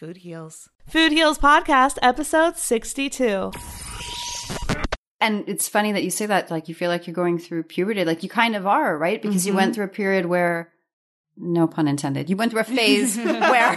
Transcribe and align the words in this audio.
Food 0.00 0.16
Heals. 0.16 0.70
Food 0.88 1.12
Heals 1.12 1.38
Podcast, 1.38 1.98
episode 2.00 2.56
62. 2.56 3.52
And 5.20 5.44
it's 5.46 5.68
funny 5.68 5.92
that 5.92 6.02
you 6.02 6.10
say 6.10 6.24
that, 6.24 6.50
like 6.50 6.70
you 6.70 6.74
feel 6.74 6.88
like 6.88 7.06
you're 7.06 7.12
going 7.12 7.38
through 7.38 7.64
puberty. 7.64 8.02
Like 8.06 8.22
you 8.22 8.30
kind 8.30 8.56
of 8.56 8.66
are, 8.66 8.96
right? 8.96 9.20
Because 9.20 9.42
mm-hmm. 9.42 9.48
you 9.48 9.54
went 9.56 9.74
through 9.74 9.84
a 9.84 9.88
period 9.88 10.24
where, 10.24 10.72
no 11.36 11.66
pun 11.66 11.86
intended, 11.86 12.30
you 12.30 12.36
went 12.36 12.50
through 12.50 12.62
a 12.62 12.64
phase 12.64 13.14
where. 13.18 13.76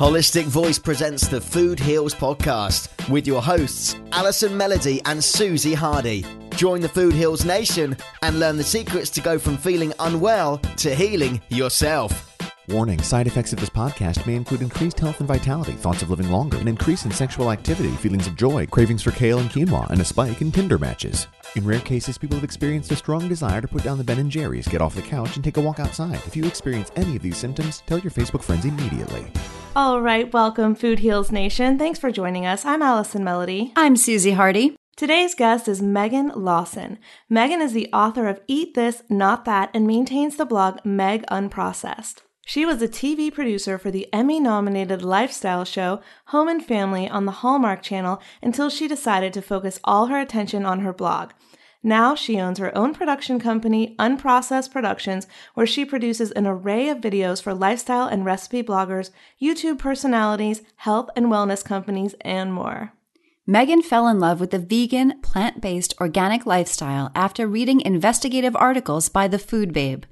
Holistic 0.00 0.46
Voice 0.46 0.80
presents 0.80 1.28
the 1.28 1.40
Food 1.40 1.78
Heals 1.78 2.16
podcast 2.16 3.08
with 3.08 3.28
your 3.28 3.42
hosts, 3.42 3.94
Allison 4.10 4.56
Melody 4.56 5.02
and 5.04 5.22
Suzy 5.22 5.72
Hardy. 5.72 6.26
Join 6.56 6.80
the 6.80 6.88
Food 6.88 7.14
Heals 7.14 7.44
Nation 7.44 7.96
and 8.22 8.40
learn 8.40 8.56
the 8.56 8.64
secrets 8.64 9.08
to 9.10 9.20
go 9.20 9.38
from 9.38 9.56
feeling 9.56 9.92
unwell 10.00 10.58
to 10.78 10.92
healing 10.96 11.40
yourself. 11.48 12.23
Warning 12.70 13.02
side 13.02 13.26
effects 13.26 13.52
of 13.52 13.60
this 13.60 13.68
podcast 13.68 14.26
may 14.26 14.34
include 14.34 14.62
increased 14.62 14.98
health 14.98 15.18
and 15.20 15.28
vitality, 15.28 15.72
thoughts 15.72 16.00
of 16.00 16.08
living 16.08 16.30
longer, 16.30 16.56
an 16.56 16.66
increase 16.66 17.04
in 17.04 17.10
sexual 17.10 17.52
activity, 17.52 17.90
feelings 17.90 18.26
of 18.26 18.36
joy, 18.36 18.64
cravings 18.64 19.02
for 19.02 19.10
kale 19.10 19.38
and 19.38 19.50
quinoa, 19.50 19.90
and 19.90 20.00
a 20.00 20.04
spike 20.04 20.40
in 20.40 20.50
Tinder 20.50 20.78
matches. 20.78 21.26
In 21.56 21.66
rare 21.66 21.80
cases, 21.80 22.16
people 22.16 22.36
have 22.36 22.44
experienced 22.44 22.90
a 22.90 22.96
strong 22.96 23.28
desire 23.28 23.60
to 23.60 23.68
put 23.68 23.82
down 23.82 23.98
the 23.98 24.04
Ben 24.04 24.18
and 24.18 24.30
Jerry's, 24.30 24.66
get 24.66 24.80
off 24.80 24.94
the 24.94 25.02
couch, 25.02 25.36
and 25.36 25.44
take 25.44 25.58
a 25.58 25.60
walk 25.60 25.78
outside. 25.78 26.14
If 26.26 26.36
you 26.36 26.46
experience 26.46 26.90
any 26.96 27.16
of 27.16 27.22
these 27.22 27.36
symptoms, 27.36 27.82
tell 27.84 27.98
your 27.98 28.10
Facebook 28.10 28.42
friends 28.42 28.64
immediately. 28.64 29.26
All 29.76 30.00
right, 30.00 30.32
welcome, 30.32 30.74
Food 30.74 31.00
Heals 31.00 31.30
Nation. 31.30 31.78
Thanks 31.78 31.98
for 31.98 32.10
joining 32.10 32.46
us. 32.46 32.64
I'm 32.64 32.80
Allison 32.80 33.22
Melody. 33.22 33.74
I'm 33.76 33.94
Suzy 33.94 34.30
Hardy. 34.32 34.74
Today's 34.96 35.34
guest 35.34 35.68
is 35.68 35.82
Megan 35.82 36.28
Lawson. 36.34 36.98
Megan 37.28 37.60
is 37.60 37.74
the 37.74 37.90
author 37.92 38.26
of 38.26 38.40
Eat 38.46 38.74
This, 38.74 39.02
Not 39.10 39.44
That, 39.44 39.68
and 39.74 39.86
maintains 39.86 40.36
the 40.36 40.46
blog 40.46 40.78
Meg 40.82 41.26
Unprocessed. 41.26 42.22
She 42.46 42.66
was 42.66 42.82
a 42.82 42.88
TV 42.88 43.32
producer 43.32 43.78
for 43.78 43.90
the 43.90 44.06
Emmy 44.12 44.38
nominated 44.38 45.02
lifestyle 45.02 45.64
show 45.64 46.00
Home 46.26 46.48
and 46.48 46.64
Family 46.64 47.08
on 47.08 47.24
the 47.24 47.32
Hallmark 47.32 47.82
Channel 47.82 48.20
until 48.42 48.68
she 48.68 48.86
decided 48.86 49.32
to 49.32 49.42
focus 49.42 49.80
all 49.82 50.06
her 50.06 50.18
attention 50.18 50.66
on 50.66 50.80
her 50.80 50.92
blog. 50.92 51.30
Now 51.82 52.14
she 52.14 52.38
owns 52.38 52.58
her 52.58 52.76
own 52.76 52.94
production 52.94 53.38
company, 53.38 53.94
Unprocessed 53.98 54.70
Productions, 54.70 55.26
where 55.54 55.66
she 55.66 55.84
produces 55.84 56.32
an 56.32 56.46
array 56.46 56.88
of 56.90 56.98
videos 56.98 57.42
for 57.42 57.54
lifestyle 57.54 58.08
and 58.08 58.24
recipe 58.24 58.62
bloggers, 58.62 59.10
YouTube 59.40 59.78
personalities, 59.78 60.62
health 60.76 61.08
and 61.16 61.26
wellness 61.26 61.64
companies, 61.64 62.14
and 62.20 62.52
more. 62.52 62.92
Megan 63.46 63.82
fell 63.82 64.08
in 64.08 64.18
love 64.18 64.40
with 64.40 64.50
the 64.50 64.58
vegan, 64.58 65.20
plant 65.20 65.60
based, 65.60 65.94
organic 66.00 66.46
lifestyle 66.46 67.10
after 67.14 67.46
reading 67.46 67.80
investigative 67.82 68.56
articles 68.56 69.08
by 69.08 69.28
the 69.28 69.38
Food 69.38 69.72
Babe. 69.72 70.04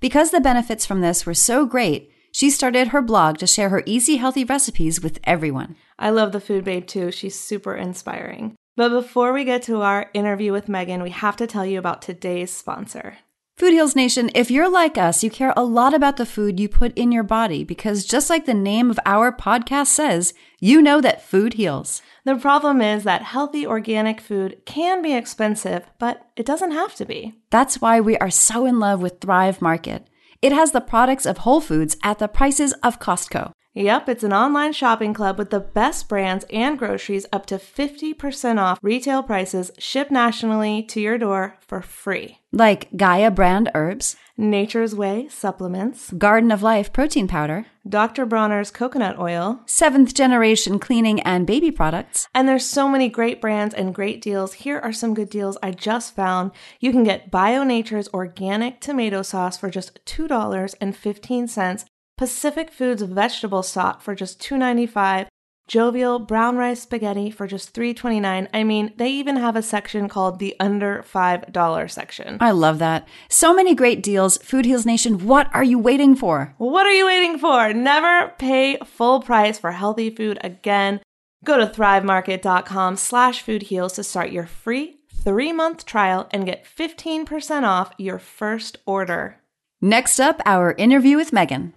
Because 0.00 0.30
the 0.30 0.40
benefits 0.40 0.86
from 0.86 1.00
this 1.00 1.26
were 1.26 1.34
so 1.34 1.66
great, 1.66 2.12
she 2.30 2.50
started 2.50 2.88
her 2.88 3.02
blog 3.02 3.38
to 3.38 3.46
share 3.46 3.70
her 3.70 3.82
easy, 3.84 4.16
healthy 4.16 4.44
recipes 4.44 5.02
with 5.02 5.18
everyone. 5.24 5.74
I 5.98 6.10
love 6.10 6.32
the 6.32 6.40
Food 6.40 6.64
Babe 6.64 6.86
too. 6.86 7.10
She's 7.10 7.38
super 7.38 7.74
inspiring. 7.74 8.54
But 8.76 8.90
before 8.90 9.32
we 9.32 9.42
get 9.42 9.62
to 9.64 9.82
our 9.82 10.08
interview 10.14 10.52
with 10.52 10.68
Megan, 10.68 11.02
we 11.02 11.10
have 11.10 11.36
to 11.38 11.48
tell 11.48 11.66
you 11.66 11.80
about 11.80 12.00
today's 12.00 12.52
sponsor. 12.52 13.18
Food 13.58 13.72
Heals 13.72 13.96
Nation, 13.96 14.30
if 14.36 14.52
you're 14.52 14.70
like 14.70 14.96
us, 14.96 15.24
you 15.24 15.30
care 15.30 15.52
a 15.56 15.64
lot 15.64 15.92
about 15.92 16.16
the 16.16 16.24
food 16.24 16.60
you 16.60 16.68
put 16.68 16.96
in 16.96 17.10
your 17.10 17.24
body 17.24 17.64
because 17.64 18.04
just 18.04 18.30
like 18.30 18.46
the 18.46 18.54
name 18.54 18.88
of 18.88 19.00
our 19.04 19.32
podcast 19.32 19.88
says, 19.88 20.32
you 20.60 20.80
know 20.80 21.00
that 21.00 21.26
food 21.26 21.54
heals. 21.54 22.00
The 22.24 22.36
problem 22.36 22.80
is 22.80 23.02
that 23.02 23.22
healthy 23.22 23.66
organic 23.66 24.20
food 24.20 24.60
can 24.64 25.02
be 25.02 25.12
expensive, 25.12 25.90
but 25.98 26.24
it 26.36 26.46
doesn't 26.46 26.70
have 26.70 26.94
to 26.94 27.04
be. 27.04 27.34
That's 27.50 27.80
why 27.80 27.98
we 28.00 28.16
are 28.18 28.30
so 28.30 28.64
in 28.64 28.78
love 28.78 29.02
with 29.02 29.20
Thrive 29.20 29.60
Market. 29.60 30.06
It 30.40 30.52
has 30.52 30.70
the 30.70 30.80
products 30.80 31.26
of 31.26 31.38
Whole 31.38 31.60
Foods 31.60 31.96
at 32.04 32.20
the 32.20 32.28
prices 32.28 32.74
of 32.84 33.00
Costco. 33.00 33.50
Yep, 33.78 34.08
it's 34.08 34.24
an 34.24 34.32
online 34.32 34.72
shopping 34.72 35.14
club 35.14 35.38
with 35.38 35.50
the 35.50 35.60
best 35.60 36.08
brands 36.08 36.44
and 36.52 36.76
groceries 36.76 37.26
up 37.32 37.46
to 37.46 37.58
50% 37.58 38.58
off 38.58 38.80
retail 38.82 39.22
prices 39.22 39.70
shipped 39.78 40.10
nationally 40.10 40.82
to 40.82 41.00
your 41.00 41.16
door 41.16 41.56
for 41.60 41.80
free. 41.80 42.40
Like 42.50 42.88
Gaia 42.96 43.30
brand 43.30 43.70
herbs, 43.76 44.16
Nature's 44.36 44.96
Way 44.96 45.28
supplements, 45.28 46.10
Garden 46.10 46.50
of 46.50 46.60
Life 46.60 46.92
protein 46.92 47.28
powder, 47.28 47.66
Dr. 47.88 48.26
Bronner's 48.26 48.72
coconut 48.72 49.16
oil, 49.16 49.60
seventh 49.66 50.12
generation 50.12 50.80
cleaning 50.80 51.20
and 51.20 51.46
baby 51.46 51.70
products. 51.70 52.26
and 52.34 52.48
there's 52.48 52.66
so 52.66 52.88
many 52.88 53.08
great 53.08 53.40
brands 53.40 53.76
and 53.76 53.94
great 53.94 54.20
deals. 54.20 54.54
Here 54.54 54.80
are 54.80 54.92
some 54.92 55.14
good 55.14 55.30
deals 55.30 55.56
I 55.62 55.70
just 55.70 56.16
found. 56.16 56.50
You 56.80 56.90
can 56.90 57.04
get 57.04 57.30
Bionaturae 57.30 58.08
organic 58.12 58.80
tomato 58.80 59.22
sauce 59.22 59.56
for 59.56 59.70
just 59.70 60.04
$2.15, 60.04 61.84
Pacific 62.18 62.72
Foods 62.72 63.00
vegetable 63.00 63.62
stock 63.62 64.02
for 64.02 64.14
just 64.14 64.40
$2.95, 64.40 65.28
Jovial 65.68 66.18
brown 66.18 66.56
rice 66.56 66.82
spaghetti 66.82 67.30
for 67.30 67.46
just 67.46 67.74
$3.29. 67.74 68.48
I 68.52 68.64
mean, 68.64 68.92
they 68.96 69.08
even 69.10 69.36
have 69.36 69.54
a 69.54 69.62
section 69.62 70.08
called 70.08 70.38
the 70.38 70.56
under 70.58 71.04
$5 71.10 71.90
section. 71.90 72.38
I 72.40 72.50
love 72.50 72.80
that. 72.80 73.06
So 73.28 73.54
many 73.54 73.74
great 73.74 74.02
deals. 74.02 74.38
Food 74.38 74.64
Heals 74.64 74.84
Nation, 74.84 75.26
what 75.26 75.48
are 75.54 75.62
you 75.62 75.78
waiting 75.78 76.16
for? 76.16 76.54
What 76.58 76.86
are 76.86 76.92
you 76.92 77.06
waiting 77.06 77.38
for? 77.38 77.72
Never 77.72 78.32
pay 78.38 78.78
full 78.78 79.20
price 79.20 79.58
for 79.58 79.72
healthy 79.72 80.10
food 80.10 80.38
again. 80.42 81.00
Go 81.44 81.56
to 81.56 81.66
thrivemarket.com 81.66 82.96
slash 82.96 83.44
foodheals 83.44 83.94
to 83.94 84.02
start 84.02 84.32
your 84.32 84.46
free 84.46 84.96
three-month 85.22 85.84
trial 85.84 86.28
and 86.32 86.46
get 86.46 86.64
15% 86.64 87.62
off 87.62 87.92
your 87.98 88.18
first 88.18 88.78
order. 88.86 89.36
Next 89.80 90.18
up, 90.18 90.40
our 90.44 90.72
interview 90.72 91.16
with 91.16 91.32
Megan. 91.32 91.74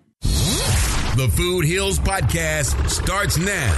The 1.17 1.27
Food 1.27 1.65
Heals 1.65 1.99
Podcast 1.99 2.89
starts 2.89 3.37
now. 3.37 3.77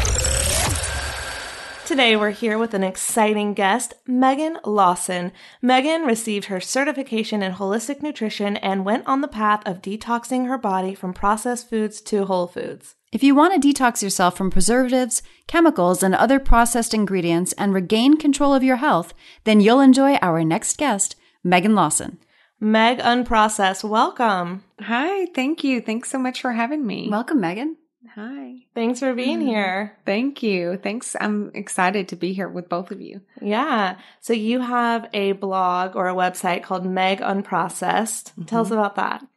Today 1.84 2.16
we're 2.16 2.30
here 2.30 2.60
with 2.60 2.76
an 2.76 2.84
exciting 2.84 3.56
guest, 3.56 3.96
Megan 4.06 4.60
Lawson. 4.64 5.32
Megan 5.60 6.04
received 6.04 6.46
her 6.46 6.62
certification 6.62 7.42
in 7.42 7.54
holistic 7.54 8.04
nutrition 8.04 8.58
and 8.58 8.86
went 8.86 9.08
on 9.08 9.22
the 9.22 9.28
path 9.28 9.64
of 9.66 9.82
detoxing 9.82 10.46
her 10.46 10.60
body 10.60 10.94
from 10.94 11.12
processed 11.12 11.72
foods 11.72 12.02
to 12.02 12.26
whole 12.26 12.46
foods. 12.46 12.94
If 13.12 13.24
you 13.24 13.34
want 13.34 13.60
to 13.60 13.68
detox 13.68 14.04
yourself 14.04 14.38
from 14.38 14.52
preservatives, 14.52 15.24
chemicals, 15.48 16.04
and 16.04 16.14
other 16.14 16.40
processed 16.40 16.94
ingredients 16.94 17.52
and 17.54 17.74
regain 17.74 18.18
control 18.18 18.54
of 18.54 18.64
your 18.64 18.76
health, 18.76 19.16
then 19.44 19.60
you'll 19.60 19.80
enjoy 19.80 20.18
our 20.18 20.44
next 20.44 20.78
guest, 20.78 21.16
Megan 21.44 21.74
Lawson. 21.74 22.20
Meg 22.64 22.98
Unprocessed, 23.00 23.84
welcome. 23.84 24.64
Hi, 24.80 25.26
thank 25.36 25.66
you. 25.66 25.82
Thanks 25.82 26.10
so 26.10 26.18
much 26.18 26.40
for 26.40 26.54
having 26.54 26.88
me. 26.88 27.10
Welcome, 27.10 27.42
Megan. 27.42 27.76
Hi. 28.16 28.60
Thanks 28.74 29.02
for 29.02 29.14
being 29.14 29.42
mm. 29.42 29.48
here. 29.48 29.98
Thank 30.06 30.42
you. 30.42 30.78
Thanks. 30.78 31.14
I'm 31.20 31.52
excited 31.54 32.08
to 32.08 32.16
be 32.16 32.32
here 32.32 32.48
with 32.48 32.70
both 32.70 32.92
of 32.92 33.02
you. 33.02 33.20
Yeah. 33.42 33.98
So 34.22 34.32
you 34.32 34.62
have 34.62 35.10
a 35.12 35.34
blog 35.34 35.98
or 35.98 36.08
a 36.08 36.16
website 36.16 36.64
called 36.64 36.86
Meg 36.86 37.20
Unprocessed. 37.20 38.32
Mm-hmm. 38.32 38.44
Tell 38.44 38.62
us 38.62 38.72
about 38.72 38.96
that. 38.96 39.28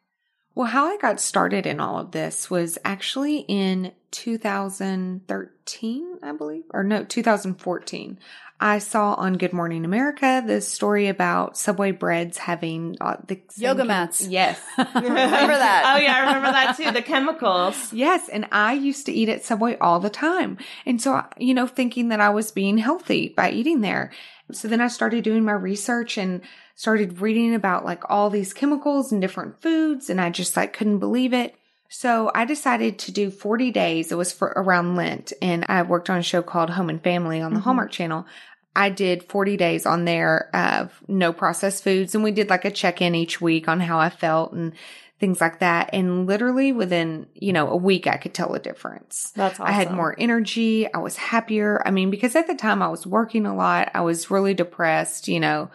Well, 0.55 0.69
how 0.69 0.87
I 0.87 0.97
got 0.99 1.21
started 1.21 1.67
in 1.67 1.81
all 1.81 1.99
of 1.99 2.13
this 2.13 2.49
was 2.49 2.79
actually 2.85 3.39
in 3.49 3.91
2013, 4.13 6.19
I 6.23 6.33
believe, 6.33 6.63
or 6.71 6.85
no, 6.85 7.03
2014. 7.03 8.21
I 8.59 8.79
saw 8.79 9.15
on 9.15 9.35
Good 9.35 9.53
Morning 9.53 9.85
America 9.85 10.43
this 10.47 10.67
story 10.67 11.09
about 11.09 11.59
Subway 11.59 11.91
breads 11.91 12.39
having 12.39 12.97
uh, 13.01 13.17
the 13.27 13.39
Yoga 13.57 13.81
chem- 13.81 13.87
mats. 13.89 14.27
Yes. 14.27 14.59
Remember 14.79 15.13
that? 15.13 15.95
oh, 15.95 16.03
yeah. 16.03 16.17
I 16.17 16.21
remember 16.21 16.51
that 16.53 16.77
too. 16.77 16.91
The 16.91 17.03
chemicals. 17.03 17.93
Yes, 17.93 18.29
and 18.31 18.47
I 18.53 18.73
used 18.73 19.07
to 19.07 19.13
eat 19.13 19.29
at 19.29 19.45
Subway 19.45 19.77
all 19.79 20.01
the 20.01 20.11
time. 20.11 20.57
And 20.87 21.01
so, 21.03 21.23
you 21.39 21.53
know, 21.53 21.67
thinking 21.67 22.09
that 22.09 22.21
I 22.21 22.31
was 22.31 22.51
being 22.51 22.79
healthy 22.79 23.29
by 23.29 23.51
eating 23.51 23.83
there. 23.83 24.11
So 24.53 24.69
then 24.69 24.81
I 24.81 24.89
started 24.89 25.25
doing 25.25 25.45
my 25.45 25.53
research 25.53 26.17
and 26.17 26.41
started 26.77 27.21
reading 27.21 27.55
about 27.55 27.85
like 27.85 28.09
all 28.09 28.31
these 28.31 28.55
chemicals 28.55 29.13
and 29.13 29.21
different 29.21 29.61
foods 29.61 30.09
and 30.09 30.21
I 30.21 30.31
just 30.31 30.57
like 30.57 30.73
couldn't 30.73 30.99
believe 30.99 31.33
it. 31.33 31.55
So 31.89 32.31
I 32.35 32.45
decided 32.45 32.99
to 33.01 33.13
do 33.13 33.31
40 33.31 33.71
days. 33.71 34.13
It 34.13 34.19
was 34.19 34.33
for 34.33 34.53
around 34.57 34.97
Lent 34.97 35.33
and 35.41 35.65
I 35.69 35.83
worked 35.83 36.11
on 36.11 36.19
a 36.19 36.23
show 36.23 36.43
called 36.43 36.71
Home 36.71 36.91
and 36.91 37.03
Family 37.03 37.41
on 37.41 37.53
the 37.53 37.59
mm-hmm. 37.59 37.65
Hallmark 37.65 37.91
channel. 37.91 38.27
I 38.75 38.91
did 38.91 39.23
40 39.25 39.57
days 39.57 39.87
on 39.87 40.05
there 40.05 40.55
of 40.55 40.93
no 41.09 41.33
processed 41.33 41.83
foods 41.83 42.15
and 42.15 42.23
we 42.23 42.33
did 42.33 42.51
like 42.51 42.65
a 42.65 42.71
check 42.71 43.01
in 43.01 43.15
each 43.15 43.41
week 43.41 43.69
on 43.69 43.81
how 43.81 43.99
I 43.99 44.11
felt 44.11 44.53
and 44.53 44.75
things 45.19 45.41
like 45.41 45.61
that. 45.61 45.91
And 45.93 46.27
literally 46.27 46.73
within, 46.73 47.27
you 47.35 47.53
know, 47.53 47.71
a 47.71 47.77
week, 47.77 48.07
I 48.07 48.17
could 48.17 48.35
tell 48.35 48.55
a 48.55 48.59
difference. 48.59 49.33
That's 49.35 49.59
I 49.59 49.71
had 49.71 49.93
more 49.93 50.15
energy. 50.19 50.93
I 50.93 50.99
was 50.99 51.17
happier. 51.17 51.83
I 51.87 51.91
mean, 51.91 52.11
because 52.11 52.37
at 52.37 52.47
the 52.47 52.55
time 52.55 52.83
I 52.83 52.89
was 52.89 53.07
working 53.07 53.47
a 53.47 53.57
lot. 53.57 53.91
I 53.95 54.03
was 54.03 54.31
really 54.31 54.53
depressed, 54.53 55.29
you 55.29 55.41
know, 55.41 55.71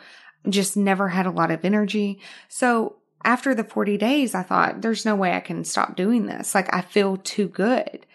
just 0.47 0.77
never 0.77 1.07
had 1.07 1.25
a 1.25 1.31
lot 1.31 1.51
of 1.51 1.65
energy. 1.65 2.19
So 2.49 2.97
after 3.23 3.53
the 3.53 3.63
40 3.63 3.97
days, 3.97 4.35
I 4.35 4.43
thought 4.43 4.81
there's 4.81 5.05
no 5.05 5.15
way 5.15 5.33
I 5.33 5.39
can 5.39 5.63
stop 5.63 5.95
doing 5.95 6.25
this. 6.25 6.55
Like 6.55 6.73
I 6.73 6.81
feel 6.81 7.17
too 7.17 7.47
good. 7.47 8.05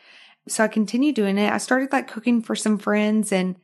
So 0.48 0.64
I 0.64 0.68
continued 0.68 1.14
doing 1.14 1.38
it. 1.38 1.52
I 1.52 1.58
started 1.58 1.92
like 1.92 2.08
cooking 2.08 2.42
for 2.42 2.54
some 2.54 2.78
friends 2.78 3.32
and, 3.32 3.56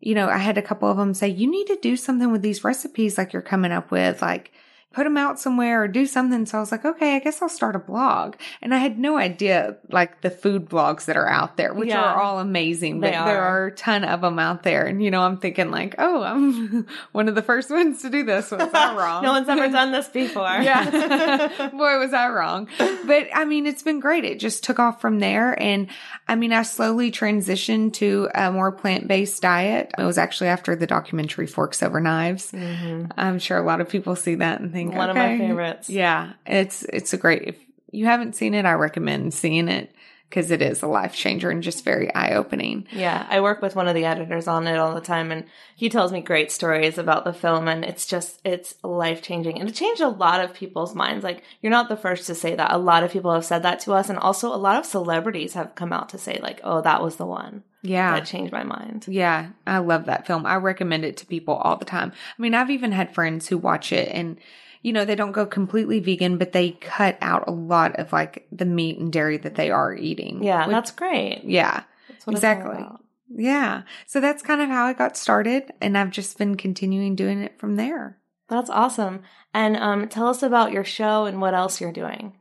you 0.00 0.14
know, 0.14 0.28
I 0.28 0.38
had 0.38 0.56
a 0.56 0.62
couple 0.62 0.90
of 0.90 0.96
them 0.96 1.12
say, 1.14 1.28
you 1.28 1.50
need 1.50 1.66
to 1.66 1.78
do 1.82 1.96
something 1.96 2.32
with 2.32 2.42
these 2.42 2.64
recipes 2.64 3.18
like 3.18 3.32
you're 3.32 3.42
coming 3.42 3.72
up 3.72 3.90
with. 3.90 4.22
Like, 4.22 4.52
put 4.92 5.04
them 5.04 5.16
out 5.16 5.38
somewhere 5.38 5.84
or 5.84 5.88
do 5.88 6.04
something. 6.04 6.44
So 6.46 6.58
I 6.58 6.60
was 6.60 6.72
like, 6.72 6.84
okay, 6.84 7.14
I 7.14 7.20
guess 7.20 7.40
I'll 7.40 7.48
start 7.48 7.76
a 7.76 7.78
blog. 7.78 8.34
And 8.60 8.74
I 8.74 8.78
had 8.78 8.98
no 8.98 9.16
idea 9.18 9.76
like 9.88 10.20
the 10.22 10.30
food 10.30 10.68
blogs 10.68 11.04
that 11.04 11.16
are 11.16 11.28
out 11.28 11.56
there, 11.56 11.72
which 11.72 11.90
Yeah. 11.90 12.02
are 12.02 12.20
all 12.20 12.40
amazing, 12.40 13.00
but 13.00 13.06
They 13.06 13.12
there 13.12 13.40
are. 13.42 13.62
are 13.62 13.66
a 13.66 13.70
ton 13.72 14.02
of 14.02 14.20
them 14.22 14.40
out 14.40 14.64
there. 14.64 14.86
And, 14.86 15.00
you 15.00 15.12
know, 15.12 15.22
I'm 15.22 15.36
thinking 15.36 15.70
like, 15.70 15.94
oh, 15.98 16.24
I'm 16.24 16.86
one 17.12 17.28
of 17.28 17.36
the 17.36 17.42
first 17.42 17.70
ones 17.70 18.02
to 18.02 18.10
do 18.10 18.24
this. 18.24 18.50
Was 18.50 18.68
I 18.74 18.96
wrong? 18.98 19.22
no 19.22 19.30
one's 19.30 19.48
ever 19.48 19.68
done 19.72 19.92
this 19.92 20.08
before. 20.08 20.42
yeah. 20.60 21.68
Boy, 21.70 21.98
was 22.00 22.12
I 22.12 22.28
wrong. 22.30 22.66
But 22.78 23.28
I 23.32 23.44
mean, 23.44 23.66
it's 23.66 23.84
been 23.84 24.00
great. 24.00 24.24
It 24.24 24.40
just 24.40 24.64
took 24.64 24.80
off 24.80 25.00
from 25.00 25.20
there. 25.20 25.60
And 25.62 25.86
I 26.26 26.34
mean, 26.34 26.52
I 26.52 26.62
slowly 26.64 27.12
transitioned 27.12 27.92
to 27.94 28.28
a 28.34 28.50
more 28.50 28.72
plant 28.72 29.06
based 29.06 29.40
diet. 29.42 29.92
It 29.96 30.02
was 30.02 30.18
actually 30.18 30.48
after 30.48 30.74
the 30.74 30.88
documentary 30.88 31.46
Forks 31.46 31.80
Over 31.80 32.00
Knives. 32.00 32.50
Mm-hmm. 32.50 33.12
I'm 33.16 33.38
sure 33.38 33.56
a 33.58 33.62
lot 33.62 33.80
of 33.80 33.88
people 33.88 34.16
see 34.16 34.34
that 34.36 34.60
and 34.60 34.72
think, 34.72 34.79
Mm-hmm. 34.88 34.98
One 34.98 35.10
of 35.10 35.16
my 35.16 35.38
favorites. 35.38 35.88
Yeah. 35.88 36.32
It's, 36.46 36.82
it's 36.84 37.12
a 37.12 37.16
great, 37.16 37.42
if, 37.42 37.56
you 37.92 38.06
haven't 38.06 38.36
seen 38.36 38.54
it, 38.54 38.64
I 38.64 38.72
recommend 38.72 39.34
seeing 39.34 39.68
it 39.68 39.92
because 40.30 40.52
it 40.52 40.62
is 40.62 40.80
a 40.80 40.86
life 40.86 41.12
changer 41.12 41.50
and 41.50 41.62
just 41.62 41.84
very 41.84 42.14
eye 42.14 42.34
opening. 42.34 42.86
Yeah, 42.92 43.26
I 43.28 43.40
work 43.40 43.60
with 43.60 43.74
one 43.74 43.88
of 43.88 43.96
the 43.96 44.04
editors 44.04 44.46
on 44.46 44.68
it 44.68 44.78
all 44.78 44.94
the 44.94 45.00
time, 45.00 45.32
and 45.32 45.44
he 45.74 45.88
tells 45.90 46.12
me 46.12 46.20
great 46.20 46.52
stories 46.52 46.98
about 46.98 47.24
the 47.24 47.32
film, 47.32 47.66
and 47.66 47.84
it's 47.84 48.06
just 48.06 48.40
it's 48.44 48.76
life 48.84 49.22
changing, 49.22 49.58
and 49.58 49.68
it 49.68 49.74
changed 49.74 50.00
a 50.00 50.08
lot 50.08 50.40
of 50.40 50.54
people's 50.54 50.94
minds. 50.94 51.24
Like 51.24 51.42
you're 51.60 51.70
not 51.70 51.88
the 51.88 51.96
first 51.96 52.28
to 52.28 52.36
say 52.36 52.54
that; 52.54 52.72
a 52.72 52.78
lot 52.78 53.02
of 53.02 53.10
people 53.10 53.34
have 53.34 53.44
said 53.44 53.64
that 53.64 53.80
to 53.80 53.92
us, 53.92 54.08
and 54.08 54.18
also 54.18 54.54
a 54.54 54.56
lot 54.56 54.78
of 54.78 54.86
celebrities 54.86 55.54
have 55.54 55.74
come 55.74 55.92
out 55.92 56.10
to 56.10 56.18
say 56.18 56.38
like, 56.40 56.60
"Oh, 56.62 56.80
that 56.80 57.02
was 57.02 57.16
the 57.16 57.26
one." 57.26 57.64
Yeah. 57.82 58.12
That 58.14 58.26
changed 58.26 58.52
my 58.52 58.62
mind. 58.62 59.06
Yeah, 59.08 59.48
I 59.66 59.78
love 59.78 60.04
that 60.04 60.26
film. 60.26 60.46
I 60.46 60.56
recommend 60.56 61.04
it 61.04 61.16
to 61.18 61.26
people 61.26 61.54
all 61.54 61.76
the 61.76 61.84
time. 61.84 62.12
I 62.38 62.42
mean, 62.42 62.54
I've 62.54 62.70
even 62.70 62.92
had 62.92 63.14
friends 63.14 63.48
who 63.48 63.58
watch 63.58 63.90
it 63.90 64.08
and 64.12 64.38
you 64.82 64.92
know, 64.92 65.04
they 65.04 65.14
don't 65.14 65.32
go 65.32 65.46
completely 65.46 66.00
vegan, 66.00 66.38
but 66.38 66.52
they 66.52 66.70
cut 66.72 67.18
out 67.20 67.44
a 67.46 67.52
lot 67.52 67.96
of 67.96 68.12
like 68.12 68.46
the 68.50 68.64
meat 68.64 68.98
and 68.98 69.12
dairy 69.12 69.36
that 69.38 69.54
they 69.54 69.70
are 69.70 69.94
eating. 69.94 70.42
Yeah, 70.42 70.66
Which- 70.66 70.74
that's 70.74 70.90
great. 70.90 71.42
yeah, 71.44 71.82
That's 72.08 72.26
what 72.26 72.36
it's 72.36 72.44
all 72.44 72.50
exactly. 72.52 72.86
Yeah. 73.32 73.82
So 74.06 74.20
that's 74.20 74.42
kind 74.42 74.60
of 74.60 74.68
how 74.68 74.86
I 74.86 74.92
got 74.92 75.16
started 75.16 75.72
and 75.80 75.96
I've 75.96 76.10
just 76.10 76.36
been 76.36 76.56
continuing 76.56 77.14
doing 77.14 77.42
it 77.42 77.58
from 77.58 77.76
there. 77.76 78.18
That's 78.48 78.70
awesome. 78.70 79.22
And 79.54 79.76
um, 79.76 80.08
tell 80.08 80.26
us 80.26 80.42
about 80.42 80.72
your 80.72 80.82
show 80.82 81.26
and 81.26 81.40
what 81.40 81.54
else 81.54 81.80
you're 81.80 81.92
doing. 81.92 82.32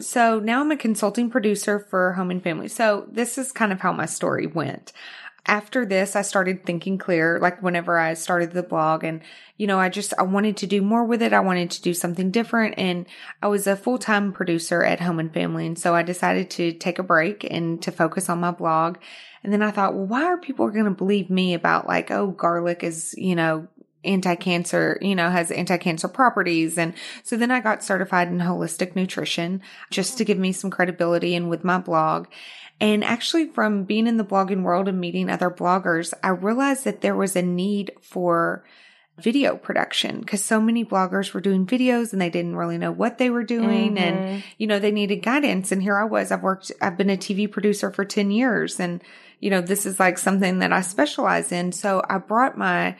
So 0.00 0.40
now 0.40 0.60
I'm 0.60 0.70
a 0.70 0.78
consulting 0.78 1.28
producer 1.28 1.78
for 1.78 2.14
Home 2.14 2.30
and 2.30 2.42
Family. 2.42 2.68
So 2.68 3.06
this 3.10 3.36
is 3.36 3.52
kind 3.52 3.70
of 3.70 3.80
how 3.80 3.92
my 3.92 4.06
story 4.06 4.46
went. 4.46 4.92
After 5.46 5.86
this, 5.86 6.14
I 6.14 6.22
started 6.22 6.64
thinking 6.64 6.98
clear, 6.98 7.38
like 7.40 7.62
whenever 7.62 7.98
I 7.98 8.14
started 8.14 8.52
the 8.52 8.62
blog 8.62 9.04
and, 9.04 9.22
you 9.56 9.66
know, 9.66 9.78
I 9.78 9.88
just, 9.88 10.12
I 10.18 10.22
wanted 10.22 10.56
to 10.58 10.66
do 10.66 10.82
more 10.82 11.04
with 11.04 11.22
it. 11.22 11.32
I 11.32 11.40
wanted 11.40 11.70
to 11.72 11.82
do 11.82 11.94
something 11.94 12.30
different. 12.30 12.74
And 12.78 13.06
I 13.42 13.48
was 13.48 13.66
a 13.66 13.76
full 13.76 13.98
time 13.98 14.32
producer 14.32 14.84
at 14.84 15.00
Home 15.00 15.18
and 15.18 15.32
Family. 15.32 15.66
And 15.66 15.78
so 15.78 15.94
I 15.94 16.02
decided 16.02 16.50
to 16.50 16.72
take 16.72 16.98
a 16.98 17.02
break 17.02 17.44
and 17.50 17.82
to 17.82 17.90
focus 17.90 18.28
on 18.28 18.40
my 18.40 18.50
blog. 18.50 18.98
And 19.42 19.52
then 19.52 19.62
I 19.62 19.70
thought, 19.70 19.94
well, 19.94 20.06
why 20.06 20.24
are 20.24 20.36
people 20.36 20.68
going 20.68 20.84
to 20.84 20.90
believe 20.90 21.30
me 21.30 21.54
about 21.54 21.88
like, 21.88 22.10
oh, 22.10 22.28
garlic 22.28 22.84
is, 22.84 23.14
you 23.16 23.34
know, 23.34 23.66
anti-cancer, 24.04 24.98
you 25.00 25.14
know, 25.14 25.30
has 25.30 25.50
anti-cancer 25.50 26.08
properties. 26.08 26.78
And 26.78 26.94
so 27.22 27.36
then 27.36 27.50
I 27.50 27.60
got 27.60 27.84
certified 27.84 28.28
in 28.28 28.38
holistic 28.38 28.96
nutrition 28.96 29.62
just 29.90 30.16
to 30.18 30.24
give 30.24 30.38
me 30.38 30.52
some 30.52 30.70
credibility 30.70 31.34
and 31.34 31.50
with 31.50 31.64
my 31.64 31.78
blog. 31.78 32.26
And 32.80 33.04
actually 33.04 33.46
from 33.46 33.84
being 33.84 34.06
in 34.06 34.16
the 34.16 34.24
blogging 34.24 34.62
world 34.62 34.88
and 34.88 34.98
meeting 34.98 35.28
other 35.28 35.50
bloggers, 35.50 36.14
I 36.22 36.28
realized 36.28 36.84
that 36.84 37.02
there 37.02 37.14
was 37.14 37.36
a 37.36 37.42
need 37.42 37.92
for 38.00 38.64
video 39.18 39.56
production 39.56 40.20
because 40.20 40.42
so 40.42 40.60
many 40.60 40.82
bloggers 40.82 41.34
were 41.34 41.42
doing 41.42 41.66
videos 41.66 42.12
and 42.12 42.22
they 42.22 42.30
didn't 42.30 42.56
really 42.56 42.78
know 42.78 42.90
what 42.90 43.18
they 43.18 43.28
were 43.28 43.44
doing 43.44 43.98
and 43.98 44.18
mm-hmm. 44.18 44.38
you 44.56 44.66
know 44.66 44.78
they 44.78 44.90
needed 44.90 45.16
guidance. 45.16 45.72
And 45.72 45.82
here 45.82 45.98
I 45.98 46.04
was 46.04 46.32
I've 46.32 46.42
worked 46.42 46.72
I've 46.80 46.96
been 46.96 47.10
a 47.10 47.18
TV 47.18 47.50
producer 47.50 47.90
for 47.90 48.04
10 48.04 48.30
years 48.30 48.80
and 48.80 49.02
you 49.38 49.50
know 49.50 49.60
this 49.60 49.84
is 49.84 50.00
like 50.00 50.16
something 50.16 50.60
that 50.60 50.72
I 50.72 50.80
specialize 50.80 51.52
in. 51.52 51.72
So 51.72 52.02
I 52.08 52.16
brought 52.16 52.56
my 52.56 52.96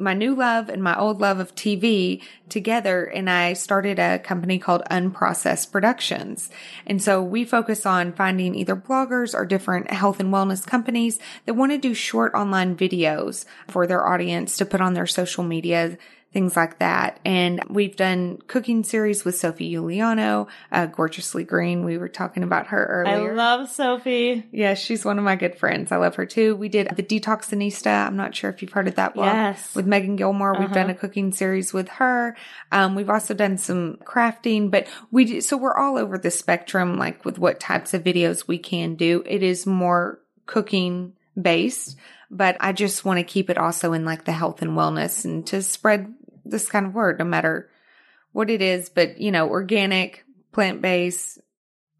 my 0.00 0.14
new 0.14 0.34
love 0.34 0.68
and 0.68 0.82
my 0.82 0.98
old 0.98 1.20
love 1.20 1.38
of 1.38 1.54
TV 1.54 2.22
together 2.48 3.04
and 3.04 3.28
I 3.28 3.52
started 3.52 3.98
a 3.98 4.18
company 4.18 4.58
called 4.58 4.82
Unprocessed 4.90 5.70
Productions. 5.70 6.50
And 6.86 7.02
so 7.02 7.22
we 7.22 7.44
focus 7.44 7.86
on 7.86 8.12
finding 8.12 8.54
either 8.54 8.74
bloggers 8.74 9.34
or 9.34 9.44
different 9.46 9.90
health 9.90 10.18
and 10.18 10.32
wellness 10.32 10.66
companies 10.66 11.18
that 11.46 11.54
want 11.54 11.72
to 11.72 11.78
do 11.78 11.94
short 11.94 12.34
online 12.34 12.76
videos 12.76 13.44
for 13.68 13.86
their 13.86 14.06
audience 14.06 14.56
to 14.56 14.66
put 14.66 14.80
on 14.80 14.94
their 14.94 15.06
social 15.06 15.44
media 15.44 15.98
things 16.32 16.56
like 16.56 16.78
that. 16.78 17.18
And 17.24 17.60
we've 17.68 17.96
done 17.96 18.38
cooking 18.46 18.84
series 18.84 19.24
with 19.24 19.36
Sophie 19.36 19.72
Uliano, 19.74 20.46
uh, 20.70 20.86
Gorgeously 20.86 21.42
Green. 21.42 21.84
We 21.84 21.98
were 21.98 22.08
talking 22.08 22.44
about 22.44 22.68
her 22.68 22.86
earlier. 22.86 23.32
I 23.32 23.34
love 23.34 23.68
Sophie. 23.68 24.46
Yeah, 24.52 24.74
she's 24.74 25.04
one 25.04 25.18
of 25.18 25.24
my 25.24 25.34
good 25.34 25.56
friends. 25.56 25.90
I 25.90 25.96
love 25.96 26.14
her 26.14 26.26
too. 26.26 26.54
We 26.54 26.68
did 26.68 26.88
the 26.94 27.02
Detoxinista. 27.02 28.06
I'm 28.06 28.16
not 28.16 28.36
sure 28.36 28.48
if 28.48 28.62
you've 28.62 28.70
heard 28.72 28.86
of 28.86 28.94
that 28.94 29.14
blog. 29.14 29.26
Yes. 29.26 29.74
With 29.74 29.86
Megan 29.86 30.14
Gilmore. 30.16 30.52
We've 30.52 30.66
Uh-huh. 30.66 30.74
done 30.74 30.90
a 30.90 30.94
cooking 30.94 31.32
series 31.32 31.72
with 31.72 31.88
her. 31.88 32.36
Um, 32.70 32.94
we've 32.94 33.10
also 33.10 33.34
done 33.34 33.58
some 33.58 33.98
crafting, 34.04 34.70
but 34.70 34.86
we 35.10 35.24
do, 35.24 35.40
so 35.40 35.56
we're 35.56 35.76
all 35.76 35.98
over 35.98 36.16
the 36.16 36.30
spectrum, 36.30 36.96
like 36.96 37.24
with 37.24 37.38
what 37.38 37.58
types 37.58 37.92
of 37.92 38.04
videos 38.04 38.46
we 38.46 38.58
can 38.58 38.94
do. 38.94 39.24
It 39.26 39.42
is 39.42 39.66
more 39.66 40.20
cooking 40.46 41.14
based, 41.40 41.96
but 42.30 42.56
I 42.60 42.72
just 42.72 43.04
want 43.04 43.18
to 43.18 43.24
keep 43.24 43.50
it 43.50 43.58
also 43.58 43.92
in 43.92 44.04
like 44.04 44.24
the 44.24 44.32
health 44.32 44.62
and 44.62 44.72
wellness 44.72 45.24
and 45.24 45.46
to 45.48 45.62
spread 45.62 46.12
this 46.44 46.68
kind 46.68 46.86
of 46.86 46.94
word, 46.94 47.18
no 47.18 47.24
matter 47.24 47.70
what 48.32 48.50
it 48.50 48.62
is, 48.62 48.88
but 48.88 49.20
you 49.20 49.30
know, 49.30 49.48
organic, 49.48 50.24
plant 50.52 50.82
based, 50.82 51.40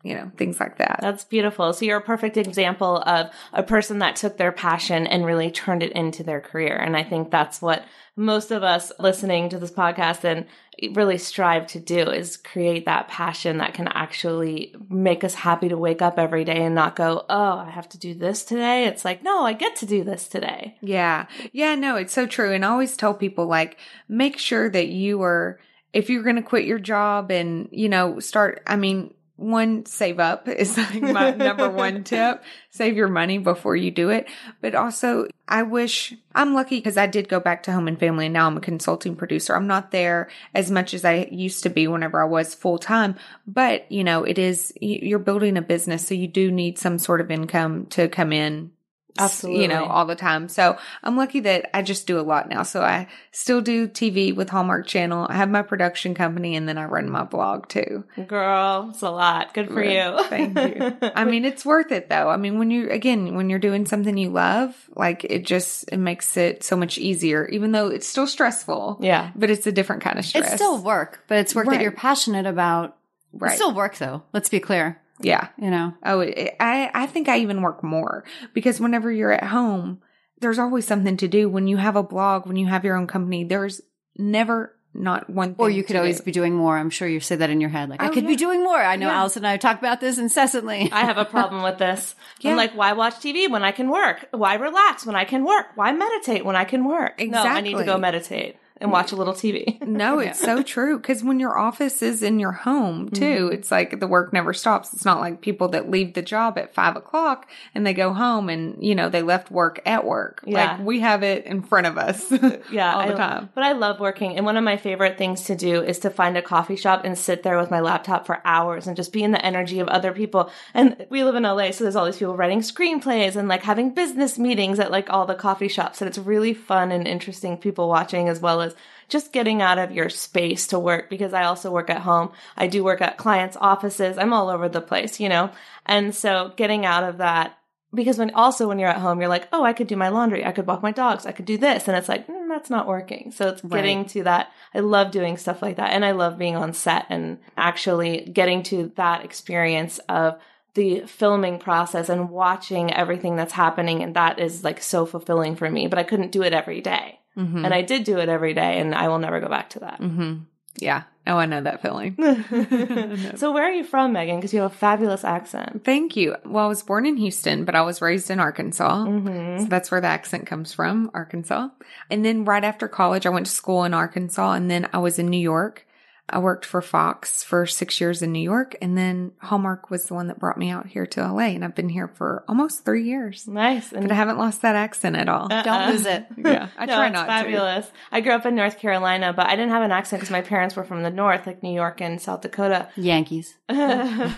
you 0.02 0.14
know, 0.14 0.30
things 0.36 0.58
like 0.58 0.78
that. 0.78 0.98
That's 1.02 1.24
beautiful. 1.24 1.72
So 1.72 1.84
you're 1.84 1.98
a 1.98 2.02
perfect 2.02 2.36
example 2.36 3.02
of 3.04 3.30
a 3.52 3.62
person 3.62 3.98
that 3.98 4.16
took 4.16 4.38
their 4.38 4.52
passion 4.52 5.06
and 5.06 5.26
really 5.26 5.50
turned 5.50 5.82
it 5.82 5.92
into 5.92 6.22
their 6.22 6.40
career. 6.40 6.74
And 6.76 6.96
I 6.96 7.02
think 7.02 7.30
that's 7.30 7.60
what 7.60 7.84
most 8.16 8.50
of 8.50 8.62
us 8.62 8.92
listening 8.98 9.50
to 9.50 9.58
this 9.58 9.70
podcast 9.70 10.24
and 10.24 10.46
really 10.94 11.18
strive 11.18 11.66
to 11.66 11.80
do 11.80 12.10
is 12.10 12.38
create 12.38 12.86
that 12.86 13.08
passion 13.08 13.58
that 13.58 13.74
can 13.74 13.88
actually 13.88 14.74
make 14.88 15.22
us 15.22 15.34
happy 15.34 15.68
to 15.68 15.76
wake 15.76 16.00
up 16.00 16.18
every 16.18 16.44
day 16.44 16.64
and 16.64 16.74
not 16.74 16.96
go, 16.96 17.24
"Oh, 17.28 17.58
I 17.58 17.70
have 17.70 17.88
to 17.90 17.98
do 17.98 18.14
this 18.14 18.42
today." 18.42 18.86
It's 18.86 19.04
like, 19.04 19.22
"No, 19.22 19.44
I 19.44 19.52
get 19.52 19.76
to 19.76 19.86
do 19.86 20.02
this 20.02 20.28
today." 20.28 20.76
Yeah. 20.80 21.26
Yeah, 21.52 21.74
no, 21.74 21.96
it's 21.96 22.12
so 22.12 22.26
true. 22.26 22.52
And 22.52 22.64
I 22.64 22.68
always 22.68 22.96
tell 22.96 23.14
people 23.14 23.46
like, 23.46 23.76
make 24.08 24.38
sure 24.38 24.70
that 24.70 24.88
you 24.88 25.22
are, 25.22 25.58
if 25.92 26.08
you're 26.08 26.22
going 26.22 26.36
to 26.36 26.42
quit 26.42 26.64
your 26.64 26.78
job 26.78 27.30
and, 27.30 27.68
you 27.70 27.88
know, 27.88 28.18
start, 28.18 28.62
I 28.66 28.76
mean, 28.76 29.12
one, 29.40 29.86
save 29.86 30.20
up 30.20 30.46
is 30.48 30.76
like 30.76 31.02
my 31.02 31.30
number 31.32 31.68
one 31.68 32.04
tip. 32.04 32.42
Save 32.70 32.96
your 32.96 33.08
money 33.08 33.38
before 33.38 33.74
you 33.74 33.90
do 33.90 34.10
it. 34.10 34.28
But 34.60 34.74
also, 34.74 35.26
I 35.48 35.62
wish 35.62 36.14
I'm 36.34 36.54
lucky 36.54 36.76
because 36.76 36.96
I 36.96 37.06
did 37.06 37.28
go 37.28 37.40
back 37.40 37.64
to 37.64 37.72
home 37.72 37.88
and 37.88 37.98
family 37.98 38.26
and 38.26 38.32
now 38.32 38.46
I'm 38.46 38.56
a 38.56 38.60
consulting 38.60 39.16
producer. 39.16 39.56
I'm 39.56 39.66
not 39.66 39.90
there 39.90 40.28
as 40.54 40.70
much 40.70 40.94
as 40.94 41.04
I 41.04 41.28
used 41.30 41.62
to 41.64 41.70
be 41.70 41.88
whenever 41.88 42.22
I 42.22 42.26
was 42.26 42.54
full 42.54 42.78
time. 42.78 43.16
But, 43.46 43.90
you 43.90 44.04
know, 44.04 44.24
it 44.24 44.38
is, 44.38 44.72
you're 44.80 45.18
building 45.18 45.56
a 45.56 45.62
business. 45.62 46.06
So 46.06 46.14
you 46.14 46.28
do 46.28 46.52
need 46.52 46.78
some 46.78 46.98
sort 46.98 47.20
of 47.20 47.30
income 47.30 47.86
to 47.86 48.08
come 48.08 48.32
in 48.32 48.70
s- 49.18 49.44
you 49.44 49.68
know, 49.68 49.84
all 49.86 50.06
the 50.06 50.14
time. 50.16 50.48
So 50.48 50.76
I'm 51.02 51.16
lucky 51.16 51.40
that 51.40 51.70
I 51.74 51.82
just 51.82 52.06
do 52.06 52.18
a 52.18 52.22
lot 52.22 52.48
now. 52.48 52.62
So 52.62 52.82
I 52.82 53.08
still 53.32 53.60
do 53.60 53.88
TV 53.88 54.34
with 54.34 54.48
Hallmark 54.50 54.86
Channel. 54.86 55.26
I 55.28 55.34
have 55.34 55.48
my 55.50 55.62
production 55.62 56.14
company 56.14 56.56
and 56.56 56.68
then 56.68 56.78
I 56.78 56.84
run 56.84 57.10
my 57.10 57.24
blog 57.24 57.68
too. 57.68 58.04
Girl, 58.26 58.88
it's 58.90 59.02
a 59.02 59.10
lot. 59.10 59.52
Good 59.54 59.68
for 59.68 59.82
you. 59.82 60.22
Thank 60.24 60.58
you. 60.58 60.96
I 61.14 61.24
mean, 61.24 61.44
it's 61.44 61.64
worth 61.64 61.92
it 61.92 62.08
though. 62.08 62.28
I 62.28 62.36
mean, 62.36 62.58
when 62.58 62.70
you, 62.70 62.88
again, 62.90 63.34
when 63.34 63.50
you're 63.50 63.58
doing 63.58 63.86
something 63.86 64.16
you 64.16 64.30
love, 64.30 64.74
like 64.94 65.24
it 65.24 65.44
just, 65.46 65.88
it 65.92 65.98
makes 65.98 66.36
it 66.36 66.62
so 66.62 66.76
much 66.76 66.98
easier, 66.98 67.46
even 67.48 67.72
though 67.72 67.88
it's 67.88 68.06
still 68.06 68.26
stressful. 68.26 68.98
Yeah. 69.00 69.30
But 69.34 69.50
it's 69.50 69.66
a 69.66 69.72
different 69.72 70.02
kind 70.02 70.18
of 70.18 70.24
stress. 70.24 70.46
It's 70.46 70.54
still 70.54 70.78
work, 70.82 71.24
but 71.28 71.38
it's 71.38 71.54
work 71.54 71.66
Right. 71.66 71.76
that 71.78 71.82
you're 71.82 71.92
passionate 71.92 72.46
about. 72.46 72.96
Right. 73.32 73.50
It's 73.52 73.56
still 73.60 73.74
work 73.74 73.96
though. 73.98 74.22
Let's 74.32 74.48
be 74.48 74.60
clear. 74.60 75.00
Yeah. 75.20 75.48
You 75.58 75.70
know, 75.70 75.94
Oh, 76.04 76.20
it, 76.20 76.56
I, 76.60 76.90
I 76.94 77.06
think 77.06 77.28
I 77.28 77.38
even 77.38 77.62
work 77.62 77.82
more 77.84 78.24
because 78.54 78.80
whenever 78.80 79.10
you're 79.12 79.32
at 79.32 79.44
home, 79.44 80.00
there's 80.40 80.58
always 80.58 80.86
something 80.86 81.16
to 81.18 81.28
do. 81.28 81.48
When 81.48 81.66
you 81.66 81.76
have 81.76 81.96
a 81.96 82.02
blog, 82.02 82.46
when 82.46 82.56
you 82.56 82.66
have 82.66 82.84
your 82.84 82.96
own 82.96 83.06
company, 83.06 83.44
there's 83.44 83.80
never 84.16 84.74
not 84.92 85.30
one 85.30 85.50
thing. 85.54 85.56
or 85.64 85.70
you 85.70 85.84
could 85.84 85.92
to 85.92 85.98
always 86.00 86.18
do. 86.18 86.24
be 86.24 86.32
doing 86.32 86.52
more. 86.54 86.76
I'm 86.76 86.90
sure 86.90 87.06
you 87.06 87.20
say 87.20 87.36
that 87.36 87.48
in 87.48 87.60
your 87.60 87.70
head. 87.70 87.88
Like, 87.90 88.02
I 88.02 88.08
Oh, 88.08 88.10
could 88.10 88.26
be 88.26 88.34
doing 88.34 88.64
more. 88.64 88.76
I 88.82 88.96
know 88.96 89.06
Yeah. 89.06 89.20
Allison 89.20 89.44
and 89.44 89.52
I 89.52 89.56
talk 89.56 89.78
about 89.78 90.00
this 90.00 90.18
incessantly. 90.18 90.90
I 90.92 91.04
have 91.04 91.16
a 91.16 91.24
problem 91.24 91.62
with 91.62 91.78
this. 91.78 92.16
Yeah. 92.40 92.50
I'm 92.50 92.56
like, 92.56 92.72
why 92.74 92.92
watch 92.94 93.14
TV 93.16 93.48
when 93.48 93.62
I 93.62 93.70
can 93.70 93.88
work? 93.88 94.26
Why 94.32 94.54
relax 94.54 95.06
when 95.06 95.14
I 95.14 95.24
can 95.24 95.44
work? 95.44 95.66
Why 95.76 95.92
meditate 95.92 96.44
when 96.44 96.56
I 96.56 96.64
can 96.64 96.84
work? 96.84 97.20
No, 97.20 97.40
I 97.40 97.60
need 97.60 97.76
to 97.76 97.84
go 97.84 97.98
meditate 97.98 98.56
and 98.80 98.90
watch 98.90 99.12
a 99.12 99.16
little 99.16 99.34
TV. 99.34 99.78
No, 99.90 100.18
it's 100.20 100.40
so 100.40 100.62
true. 100.62 100.96
Because 100.98 101.22
when 101.24 101.40
your 101.40 101.58
office 101.58 102.00
is 102.00 102.22
in 102.22 102.38
your 102.38 102.52
home 102.52 103.08
too, 103.10 103.20
Mm-hmm. 103.20 103.52
it's 103.54 103.70
like 103.70 104.00
the 104.00 104.06
work 104.06 104.32
never 104.32 104.54
stops. 104.54 104.94
It's 104.94 105.04
not 105.04 105.20
like 105.20 105.40
people 105.40 105.68
that 105.68 105.90
leave 105.90 106.14
the 106.14 106.22
job 106.22 106.56
at 106.58 106.72
five 106.74 106.96
o'clock 106.96 107.48
and 107.74 107.84
they 107.86 107.92
go 107.92 108.12
home 108.14 108.48
and, 108.48 108.82
you 108.82 108.94
know, 108.94 109.08
they 109.08 109.22
left 109.22 109.50
work 109.50 109.80
at 109.84 110.04
work. 110.04 110.42
Yeah. 110.46 110.72
Like 110.76 110.86
we 110.86 111.00
have 111.00 111.22
it 111.22 111.44
in 111.46 111.62
front 111.62 111.86
of 111.86 111.98
us. 111.98 112.30
Yeah, 112.70 112.94
all 112.94 113.06
the 113.06 113.14
I- 113.14 113.16
time. 113.16 113.50
But 113.54 113.64
I 113.64 113.72
love 113.72 113.98
working, 114.00 114.36
and 114.36 114.46
one 114.46 114.56
of 114.56 114.62
my 114.64 114.76
favorite 114.76 115.18
things 115.18 115.44
to 115.44 115.56
do 115.56 115.82
is 115.82 115.98
to 116.00 116.10
find 116.10 116.36
a 116.36 116.42
coffee 116.42 116.76
shop 116.76 117.02
and 117.04 117.18
sit 117.18 117.42
there 117.42 117.58
with 117.58 117.70
my 117.70 117.80
laptop 117.80 118.26
for 118.26 118.40
hours 118.44 118.86
and 118.86 118.96
just 118.96 119.12
be 119.12 119.22
in 119.22 119.32
the 119.32 119.44
energy 119.44 119.80
of 119.80 119.88
other 119.88 120.12
people. 120.12 120.50
And 120.72 121.04
we 121.10 121.24
live 121.24 121.34
in 121.34 121.42
LA, 121.42 121.72
so 121.72 121.84
there's 121.84 121.96
all 121.96 122.06
these 122.06 122.18
people 122.18 122.36
writing 122.36 122.60
screenplays 122.60 123.34
and 123.36 123.48
like 123.48 123.62
having 123.62 123.92
business 123.92 124.38
meetings 124.38 124.78
at 124.78 124.90
like 124.90 125.10
all 125.10 125.26
the 125.26 125.34
coffee 125.34 125.68
shops, 125.68 126.00
and 126.00 126.08
it's 126.08 126.18
really 126.18 126.54
fun 126.54 126.92
and 126.92 127.06
interesting 127.08 127.56
people 127.56 127.88
watching 127.88 128.28
as 128.28 128.40
well 128.40 128.60
as 128.62 128.69
just 129.08 129.32
getting 129.32 129.60
out 129.60 129.78
of 129.78 129.92
your 129.92 130.08
space 130.08 130.68
to 130.68 130.78
work 130.78 131.10
because 131.10 131.32
I 131.32 131.44
also 131.44 131.70
work 131.70 131.90
at 131.90 132.02
home. 132.02 132.32
I 132.56 132.66
do 132.66 132.84
work 132.84 133.00
at 133.00 133.16
clients' 133.18 133.56
offices. 133.60 134.18
I'm 134.18 134.32
all 134.32 134.48
over 134.48 134.68
the 134.68 134.80
place, 134.80 135.18
you 135.20 135.28
know? 135.28 135.50
And 135.86 136.14
so 136.14 136.52
getting 136.56 136.86
out 136.86 137.04
of 137.04 137.18
that 137.18 137.56
because 137.92 138.18
when 138.18 138.30
also 138.32 138.68
when 138.68 138.78
you're 138.78 138.88
at 138.88 138.98
home, 138.98 139.20
you're 139.20 139.28
like, 139.28 139.48
oh, 139.52 139.64
I 139.64 139.72
could 139.72 139.88
do 139.88 139.96
my 139.96 140.08
laundry, 140.08 140.44
I 140.44 140.52
could 140.52 140.66
walk 140.66 140.82
my 140.82 140.92
dogs, 140.92 141.26
I 141.26 141.32
could 141.32 141.44
do 141.44 141.58
this, 141.58 141.88
and 141.88 141.96
it's 141.96 142.08
like 142.08 142.26
mm, 142.26 142.48
that's 142.48 142.70
not 142.70 142.86
working. 142.86 143.32
So 143.32 143.48
it's 143.48 143.62
getting 143.62 143.98
Right. 143.98 144.08
to 144.10 144.22
that. 144.24 144.52
I 144.74 144.80
love 144.80 145.10
doing 145.10 145.36
stuff 145.36 145.62
like 145.62 145.76
that, 145.76 145.90
and 145.90 146.04
I 146.04 146.12
love 146.12 146.38
being 146.38 146.56
on 146.56 146.72
set 146.72 147.06
and 147.08 147.38
actually 147.56 148.20
getting 148.32 148.62
to 148.64 148.92
that 148.96 149.24
experience 149.24 149.98
of 150.08 150.38
the 150.74 151.00
filming 151.00 151.58
process 151.58 152.08
and 152.08 152.30
watching 152.30 152.92
everything 152.92 153.34
that's 153.34 153.52
happening, 153.52 154.02
and 154.02 154.14
that 154.14 154.38
is 154.38 154.62
like 154.62 154.80
so 154.80 155.04
fulfilling 155.04 155.56
for 155.56 155.68
me. 155.68 155.88
But 155.88 155.98
I 155.98 156.04
couldn't 156.04 156.32
do 156.32 156.42
it 156.42 156.52
every 156.52 156.80
day. 156.80 157.19
Mhm. 157.36 157.64
and 157.64 157.72
I 157.72 157.82
did 157.82 158.04
do 158.04 158.18
it 158.18 158.28
every 158.28 158.54
day, 158.54 158.78
and 158.80 158.94
I 158.94 159.08
will 159.08 159.18
never 159.18 159.40
go 159.40 159.48
back 159.48 159.70
to 159.70 159.80
that. 159.80 160.00
Mhm. 160.00 160.42
Yeah. 160.76 161.02
Oh, 161.26 161.36
I 161.36 161.46
know 161.46 161.60
that 161.60 161.82
feeling. 161.82 162.16
so 163.36 163.52
where 163.52 163.64
are 163.64 163.72
you 163.72 163.84
from, 163.84 164.12
Megan? 164.12 164.36
Because 164.36 164.52
you 164.54 164.60
have 164.62 164.72
a 164.72 164.74
fabulous 164.74 165.24
accent. 165.24 165.84
Thank 165.84 166.16
you. 166.16 166.36
Well, 166.44 166.64
I 166.64 166.68
was 166.68 166.82
born 166.82 167.06
in 167.06 167.16
Houston, 167.18 167.64
but 167.64 167.74
I 167.74 167.82
was 167.82 168.00
raised 168.00 168.30
in 168.30 168.40
Arkansas. 168.40 169.04
Mm-hmm. 169.04 169.62
So 169.62 169.64
that's 169.66 169.90
where 169.90 170.00
the 170.00 170.06
accent 170.06 170.46
comes 170.46 170.72
from, 170.72 171.10
Arkansas. 171.14 171.68
And 172.08 172.24
then 172.24 172.44
right 172.44 172.64
after 172.64 172.88
college, 172.88 173.26
I 173.26 173.30
went 173.30 173.46
to 173.46 173.52
school 173.52 173.84
in 173.84 173.94
Arkansas 173.94 174.52
and 174.52 174.70
then 174.70 174.88
I 174.92 174.98
was 174.98 175.18
in 175.18 175.28
New 175.28 175.40
York. 175.40 175.86
I 176.30 176.38
worked 176.38 176.64
for 176.64 176.80
Fox 176.80 177.42
for 177.42 177.66
six 177.66 178.00
years 178.00 178.22
in 178.22 178.32
New 178.32 178.42
York. 178.42 178.76
And 178.80 178.96
then 178.96 179.32
Hallmark 179.38 179.90
was 179.90 180.04
the 180.04 180.14
one 180.14 180.28
that 180.28 180.38
brought 180.38 180.56
me 180.56 180.70
out 180.70 180.86
here 180.86 181.06
to 181.06 181.32
LA. 181.32 181.48
And 181.48 181.64
I've 181.64 181.74
been 181.74 181.88
here 181.88 182.08
for 182.08 182.44
almost 182.48 182.84
three 182.84 183.04
years. 183.04 183.48
Nice. 183.48 183.92
And 183.92 184.02
But 184.02 184.12
I 184.12 184.14
haven't 184.14 184.38
lost 184.38 184.62
that 184.62 184.76
accent 184.76 185.16
at 185.16 185.28
all. 185.28 185.48
Don't 185.48 185.90
lose 185.90 186.06
it. 186.06 186.26
yeah. 186.36 186.68
I 186.78 186.86
no, 186.86 186.94
try 186.94 187.08
not 187.08 187.26
fabulous. 187.26 187.90
I 188.12 188.20
grew 188.20 188.32
up 188.32 188.46
in 188.46 188.54
North 188.54 188.78
Carolina, 188.78 189.32
but 189.32 189.46
I 189.46 189.56
didn't 189.56 189.70
have 189.70 189.82
an 189.82 189.92
accent 189.92 190.20
because 190.20 190.30
my 190.30 190.42
parents 190.42 190.76
were 190.76 190.84
from 190.84 191.02
the 191.02 191.10
north, 191.10 191.46
like 191.46 191.62
New 191.62 191.74
York 191.74 192.00
and 192.00 192.20
South 192.20 192.42
Dakota. 192.42 192.88
Yankees. 192.96 193.56
and 193.68 194.34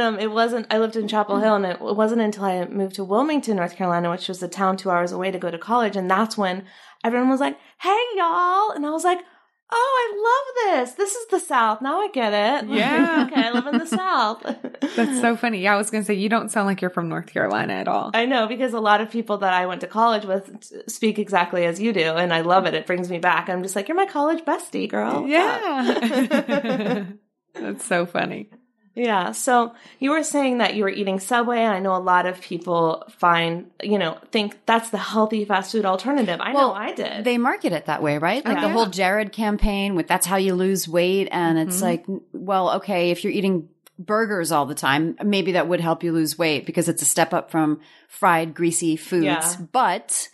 um, 0.00 0.18
it 0.18 0.30
wasn't. 0.30 0.66
I 0.70 0.78
lived 0.78 0.96
in 0.96 1.08
Chapel 1.08 1.38
Hill, 1.38 1.54
and 1.54 1.66
it 1.66 1.80
wasn't 1.80 2.20
until 2.20 2.44
I 2.44 2.64
moved 2.66 2.96
to 2.96 3.04
Wilmington, 3.04 3.56
North 3.56 3.76
Carolina, 3.76 4.10
which 4.10 4.28
was 4.28 4.42
a 4.42 4.48
town 4.48 4.76
two 4.76 4.90
hours 4.90 5.12
away 5.12 5.30
to 5.30 5.38
go 5.38 5.50
to 5.50 5.58
college, 5.58 5.96
and 5.96 6.10
that's 6.10 6.36
when 6.36 6.64
everyone 7.04 7.30
was 7.30 7.40
like, 7.40 7.56
"Hey, 7.80 7.98
y'all," 8.16 8.70
and 8.70 8.84
I 8.84 8.90
was 8.90 9.04
like. 9.04 9.20
Oh, 9.68 9.74
I 9.98 10.74
love 10.76 10.86
this. 10.86 10.92
This 10.94 11.14
is 11.16 11.26
the 11.28 11.40
South. 11.40 11.82
Now 11.82 12.00
I 12.00 12.08
get 12.08 12.32
it. 12.32 12.68
Yeah. 12.76 13.26
okay, 13.26 13.48
I 13.48 13.50
live 13.52 13.66
in 13.66 13.78
the 13.78 13.86
South. 13.86 14.42
That's 14.96 15.20
so 15.20 15.36
funny. 15.36 15.60
Yeah, 15.60 15.74
I 15.74 15.76
was 15.76 15.90
going 15.90 16.02
to 16.02 16.06
say, 16.06 16.14
you 16.14 16.28
don't 16.28 16.50
sound 16.50 16.66
like 16.66 16.80
you're 16.80 16.90
from 16.90 17.08
North 17.08 17.26
Carolina 17.26 17.72
at 17.72 17.88
all. 17.88 18.10
I 18.14 18.26
know 18.26 18.46
because 18.46 18.72
a 18.74 18.80
lot 18.80 19.00
of 19.00 19.10
people 19.10 19.38
that 19.38 19.52
I 19.52 19.66
went 19.66 19.80
to 19.80 19.86
college 19.88 20.24
with 20.24 20.72
speak 20.88 21.18
exactly 21.18 21.64
as 21.64 21.80
you 21.80 21.92
do, 21.92 22.00
and 22.14 22.32
I 22.32 22.42
love 22.42 22.66
it. 22.66 22.74
It 22.74 22.86
brings 22.86 23.10
me 23.10 23.18
back. 23.18 23.48
I'm 23.48 23.62
just 23.62 23.74
like, 23.74 23.88
you're 23.88 23.96
my 23.96 24.06
college 24.06 24.44
bestie, 24.44 24.88
girl. 24.88 25.26
yeah. 25.26 27.06
That's 27.54 27.84
so 27.84 28.06
funny. 28.06 28.50
Yeah. 28.96 29.32
So 29.32 29.74
you 30.00 30.10
were 30.10 30.22
saying 30.22 30.58
that 30.58 30.74
you 30.74 30.82
were 30.82 30.88
eating 30.88 31.20
Subway, 31.20 31.58
and 31.58 31.72
I 31.72 31.78
know 31.80 31.94
a 31.94 31.98
lot 32.00 32.24
of 32.24 32.40
people 32.40 33.04
find, 33.18 33.70
you 33.82 33.98
know, 33.98 34.18
think 34.32 34.58
that's 34.64 34.88
the 34.90 34.98
healthy 34.98 35.44
fast 35.44 35.72
food 35.72 35.84
alternative. 35.84 36.40
I 36.40 36.52
know 36.52 36.72
I 36.72 36.92
did. 36.92 37.24
They 37.24 37.36
market 37.36 37.72
it 37.72 37.86
that 37.86 38.02
way, 38.02 38.16
right? 38.16 38.44
Like 38.44 38.62
the 38.62 38.70
whole 38.70 38.86
Jared 38.86 39.32
campaign 39.32 39.94
with 39.94 40.08
that's 40.08 40.26
how 40.26 40.36
you 40.36 40.54
lose 40.54 40.88
weight. 40.88 41.28
And 41.30 41.58
it's 41.58 41.82
like, 41.82 42.06
well, 42.32 42.76
okay, 42.76 43.10
if 43.10 43.22
you're 43.22 43.34
eating 43.34 43.68
burgers 43.98 44.50
all 44.50 44.66
the 44.66 44.74
time, 44.74 45.16
maybe 45.22 45.52
that 45.52 45.68
would 45.68 45.80
help 45.80 46.02
you 46.02 46.12
lose 46.12 46.38
weight 46.38 46.64
because 46.64 46.88
it's 46.88 47.02
a 47.02 47.06
step 47.06 47.34
up 47.34 47.50
from 47.50 47.80
fried, 48.08 48.54
greasy 48.54 48.96
foods. 48.96 49.24
Yeah. 49.24 49.56
But 49.72 50.28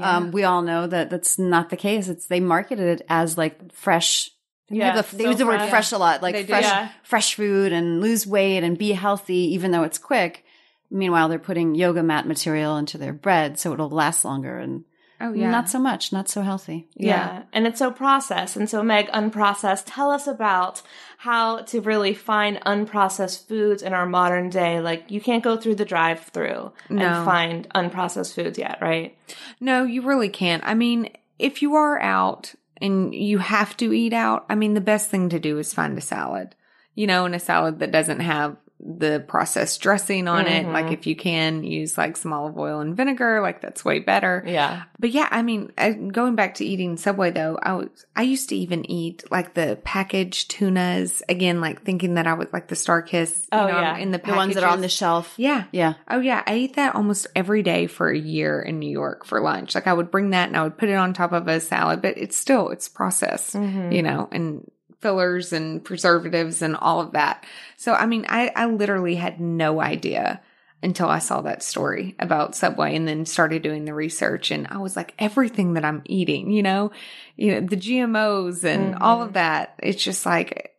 um, 0.00 0.30
we 0.32 0.44
all 0.44 0.62
know 0.62 0.86
that 0.86 1.10
that's 1.10 1.38
not 1.38 1.70
the 1.70 1.76
case. 1.76 2.08
It's 2.08 2.26
they 2.26 2.40
marketed 2.40 3.00
it 3.00 3.06
as 3.08 3.36
like 3.38 3.72
fresh. 3.72 4.30
They 4.68 4.78
Yeah, 4.78 4.94
have 4.96 5.10
the- 5.10 5.16
they 5.16 5.24
so 5.24 5.30
use 5.30 5.38
the 5.38 5.46
word 5.46 5.58
fresh. 5.58 5.70
fresh 5.70 5.92
a 5.92 5.98
lot, 5.98 6.22
like 6.22 6.34
They 6.34 6.42
do. 6.42 6.48
fresh, 6.48 6.64
Yeah. 6.64 6.88
fresh 7.02 7.34
food 7.34 7.72
and 7.72 8.00
lose 8.00 8.26
weight 8.26 8.64
and 8.64 8.76
be 8.76 8.92
healthy, 8.92 9.54
even 9.54 9.70
though 9.70 9.84
it's 9.84 9.98
quick. 9.98 10.44
Meanwhile, 10.90 11.28
they're 11.28 11.38
putting 11.38 11.74
yoga 11.74 12.02
mat 12.02 12.26
material 12.26 12.76
into 12.76 12.98
their 12.98 13.12
bread 13.12 13.58
so 13.58 13.72
it'll 13.72 13.90
last 13.90 14.24
longer 14.24 14.58
and 14.58 14.84
Oh, 15.20 15.32
yeah. 15.32 15.50
not 15.50 15.68
so 15.70 15.78
much, 15.78 16.12
not 16.12 16.28
so 16.28 16.42
healthy. 16.42 16.88
yeah. 16.94 17.42
And 17.52 17.66
it's 17.66 17.78
so 17.78 17.90
processed. 17.90 18.54
And 18.56 18.68
so, 18.68 18.82
Meg, 18.82 19.08
unprocessed, 19.12 19.84
tell 19.86 20.10
us 20.10 20.26
about 20.26 20.82
how 21.18 21.62
to 21.62 21.80
really 21.80 22.12
find 22.12 22.60
unprocessed 22.66 23.48
foods 23.48 23.82
in 23.82 23.94
our 23.94 24.04
modern 24.04 24.50
day. 24.50 24.78
Like, 24.80 25.10
you 25.10 25.20
can't 25.22 25.42
go 25.42 25.56
through 25.56 25.76
the 25.76 25.84
drive 25.86 26.20
through 26.20 26.70
No. 26.90 27.04
and 27.06 27.24
find 27.24 27.66
unprocessed 27.74 28.34
foods 28.34 28.58
yet, 28.58 28.78
right? 28.82 29.16
No, 29.58 29.84
you 29.84 30.02
really 30.02 30.28
can't. 30.28 30.62
I 30.66 30.74
mean, 30.74 31.08
if 31.38 31.62
you 31.62 31.74
are 31.76 31.98
out 32.00 32.54
and 32.80 33.14
you 33.14 33.38
have 33.38 33.76
to 33.78 33.92
eat 33.92 34.12
out, 34.12 34.44
I 34.48 34.54
mean, 34.54 34.74
the 34.74 34.80
best 34.80 35.10
thing 35.10 35.28
to 35.30 35.38
do 35.38 35.58
is 35.58 35.72
find 35.72 35.96
a 35.96 36.02
salad, 36.02 36.54
you 36.94 37.06
know, 37.06 37.24
and 37.24 37.34
a 37.34 37.38
salad 37.38 37.78
that 37.78 37.92
doesn't 37.92 38.20
have 38.20 38.56
the 38.78 39.24
processed 39.26 39.80
dressing 39.80 40.28
on 40.28 40.46
it. 40.46 40.64
Mm-hmm. 40.64 40.72
Like 40.72 40.92
if 40.92 41.06
you 41.06 41.16
can 41.16 41.64
use 41.64 41.96
like 41.96 42.16
some 42.16 42.32
olive 42.32 42.58
oil 42.58 42.80
and 42.80 42.96
vinegar, 42.96 43.40
like 43.40 43.62
that's 43.62 43.84
way 43.84 44.00
better. 44.00 44.44
Yeah. 44.46 44.84
But 44.98 45.10
yeah, 45.10 45.28
I 45.30 45.42
mean, 45.42 45.72
I, 45.78 45.92
going 45.92 46.34
back 46.34 46.54
to 46.56 46.64
eating 46.64 46.96
Subway 46.96 47.30
though, 47.30 47.58
I 47.62 47.74
was, 47.74 48.06
I 48.14 48.22
used 48.22 48.50
to 48.50 48.56
even 48.56 48.88
eat 48.90 49.24
like 49.30 49.54
the 49.54 49.78
packaged 49.82 50.50
tunas 50.50 51.22
again, 51.28 51.60
like 51.60 51.82
thinking 51.82 52.14
that 52.14 52.26
I 52.26 52.34
was 52.34 52.52
like 52.52 52.68
the 52.68 52.74
StarKist, 52.74 53.48
Oh, 53.50 53.66
know, 53.66 53.80
yeah. 53.80 53.96
in 53.96 54.10
the 54.10 54.18
The 54.18 54.34
ones 54.34 54.54
that 54.54 54.64
are 54.64 54.70
on 54.70 54.82
the 54.82 54.88
shelf. 54.88 55.34
Yeah. 55.38 55.64
Yeah. 55.72 55.94
Oh 56.08 56.20
yeah, 56.20 56.42
I 56.46 56.52
ate 56.52 56.76
that 56.76 56.94
almost 56.94 57.26
every 57.34 57.62
day 57.62 57.86
for 57.86 58.10
a 58.10 58.18
year 58.18 58.60
in 58.60 58.78
New 58.78 58.90
York 58.90 59.24
for 59.24 59.40
lunch. 59.40 59.74
Like 59.74 59.86
I 59.86 59.94
would 59.94 60.10
bring 60.10 60.30
that 60.30 60.48
and 60.48 60.56
I 60.56 60.62
would 60.62 60.76
put 60.76 60.90
it 60.90 60.94
on 60.94 61.14
top 61.14 61.32
of 61.32 61.48
a 61.48 61.60
salad, 61.60 62.02
but 62.02 62.18
it's 62.18 62.36
still 62.36 62.70
it's 62.70 62.88
processed, 62.88 63.54
mm-hmm. 63.54 63.92
you 63.92 64.02
know, 64.02 64.28
and 64.30 64.70
fillers 65.06 65.52
and 65.52 65.84
preservatives 65.84 66.62
and 66.62 66.74
all 66.74 67.00
of 67.00 67.12
that. 67.12 67.44
So 67.76 67.94
I 67.94 68.06
mean, 68.06 68.26
I 68.28 68.50
I 68.56 68.66
literally 68.66 69.14
had 69.14 69.40
no 69.40 69.80
idea 69.80 70.42
until 70.82 71.08
I 71.08 71.20
saw 71.20 71.42
that 71.42 71.62
story 71.62 72.16
about 72.18 72.56
Subway 72.56 72.96
and 72.96 73.06
then 73.06 73.24
started 73.24 73.62
doing 73.62 73.84
the 73.84 73.94
research 73.94 74.50
and 74.50 74.66
I 74.68 74.78
was 74.78 74.96
like 74.96 75.14
everything 75.20 75.74
that 75.74 75.84
I'm 75.84 76.02
eating, 76.06 76.50
you 76.50 76.64
know, 76.64 76.90
you 77.36 77.54
know, 77.54 77.60
the 77.60 77.76
GMOs 77.76 78.64
and 78.64 78.94
mm-hmm. 78.94 79.02
all 79.02 79.22
of 79.22 79.34
that. 79.34 79.78
It's 79.80 80.02
just 80.02 80.26
like 80.26 80.74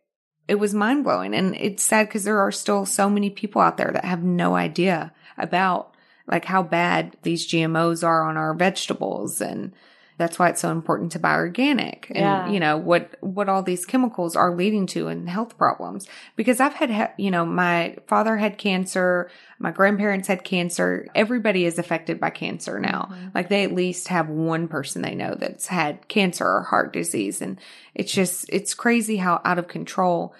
it 0.46 0.56
was 0.56 0.74
mind 0.74 1.04
blowing. 1.04 1.32
And 1.32 1.56
it's 1.56 1.82
sad 1.82 2.06
because 2.06 2.24
there 2.24 2.40
are 2.40 2.52
still 2.52 2.84
so 2.84 3.08
many 3.08 3.30
people 3.30 3.62
out 3.62 3.78
there 3.78 3.92
that 3.94 4.04
have 4.04 4.22
no 4.22 4.56
idea 4.56 5.10
about 5.38 5.94
like 6.26 6.44
how 6.44 6.62
bad 6.62 7.16
these 7.22 7.48
GMOs 7.48 8.06
are 8.06 8.28
on 8.28 8.36
our 8.36 8.52
vegetables. 8.52 9.40
And 9.40 9.72
that's 10.18 10.36
why 10.36 10.48
it's 10.48 10.60
so 10.60 10.72
important 10.72 11.12
to 11.12 11.18
buy 11.20 11.34
organic 11.34 12.08
and, 12.10 12.18
Yeah. 12.18 12.48
you 12.50 12.58
know, 12.58 12.76
what, 12.76 13.14
what 13.20 13.48
all 13.48 13.62
these 13.62 13.86
chemicals 13.86 14.34
are 14.34 14.54
leading 14.54 14.86
to 14.88 15.06
and 15.06 15.30
health 15.30 15.56
problems. 15.56 16.08
Because 16.34 16.58
I've 16.58 16.74
had, 16.74 17.12
you 17.16 17.30
know, 17.30 17.46
my 17.46 17.96
father 18.08 18.36
had 18.36 18.58
cancer. 18.58 19.30
My 19.60 19.70
grandparents 19.70 20.26
had 20.26 20.42
cancer. 20.42 21.06
Everybody 21.14 21.64
is 21.64 21.78
affected 21.78 22.18
by 22.18 22.30
cancer 22.30 22.80
now. 22.80 23.10
Mm-hmm. 23.12 23.28
Like 23.32 23.48
they 23.48 23.62
at 23.62 23.74
least 23.74 24.08
have 24.08 24.28
one 24.28 24.66
person 24.66 25.02
they 25.02 25.14
know 25.14 25.36
that's 25.38 25.68
had 25.68 26.08
cancer 26.08 26.46
or 26.46 26.62
heart 26.62 26.92
disease. 26.92 27.40
And 27.40 27.60
it's 27.94 28.12
just, 28.12 28.44
it's 28.48 28.74
crazy 28.74 29.18
how 29.18 29.40
out 29.44 29.58
of 29.60 29.68
control 29.68 30.34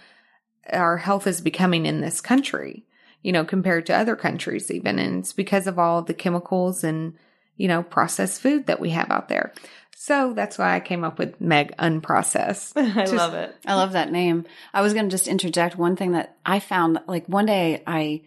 our 0.73 0.97
health 0.97 1.29
is 1.29 1.41
becoming 1.41 1.87
in 1.87 2.01
this 2.01 2.21
country, 2.21 2.85
you 3.23 3.31
know, 3.31 3.45
compared 3.45 3.87
to 3.87 3.97
other 3.97 4.17
countries 4.17 4.73
even. 4.73 4.99
And 4.99 5.21
it's 5.21 5.33
because 5.33 5.69
of 5.69 5.79
all 5.79 6.03
the 6.03 6.15
chemicals 6.15 6.83
and, 6.83 7.15
you 7.59 7.69
know, 7.69 7.83
processed 7.83 8.41
food 8.41 8.67
that 8.69 8.81
we 8.81 8.91
have 8.91 9.11
out 9.11 9.29
there. 9.29 9.53
So 10.01 10.33
that's 10.33 10.57
why 10.57 10.75
I 10.77 10.81
came 10.81 11.05
up 11.05 11.19
with 11.19 11.41
Meg 11.41 11.77
Unprocessed. 11.77 12.73
I 12.77 13.03
Just- 13.03 13.13
love 13.15 13.35
it. 13.35 13.55
I 13.67 13.75
love 13.75 13.93
that 13.93 14.11
name. 14.11 14.47
I 14.73 14.81
was 14.81 14.95
going 14.95 15.05
to 15.07 15.11
just 15.11 15.29
interject 15.29 15.77
one 15.77 15.97
thing 15.97 16.13
that 16.13 16.37
I 16.47 16.61
found 16.61 17.01
like 17.07 17.27
one 17.27 17.47
day 17.47 17.83
I 17.87 18.23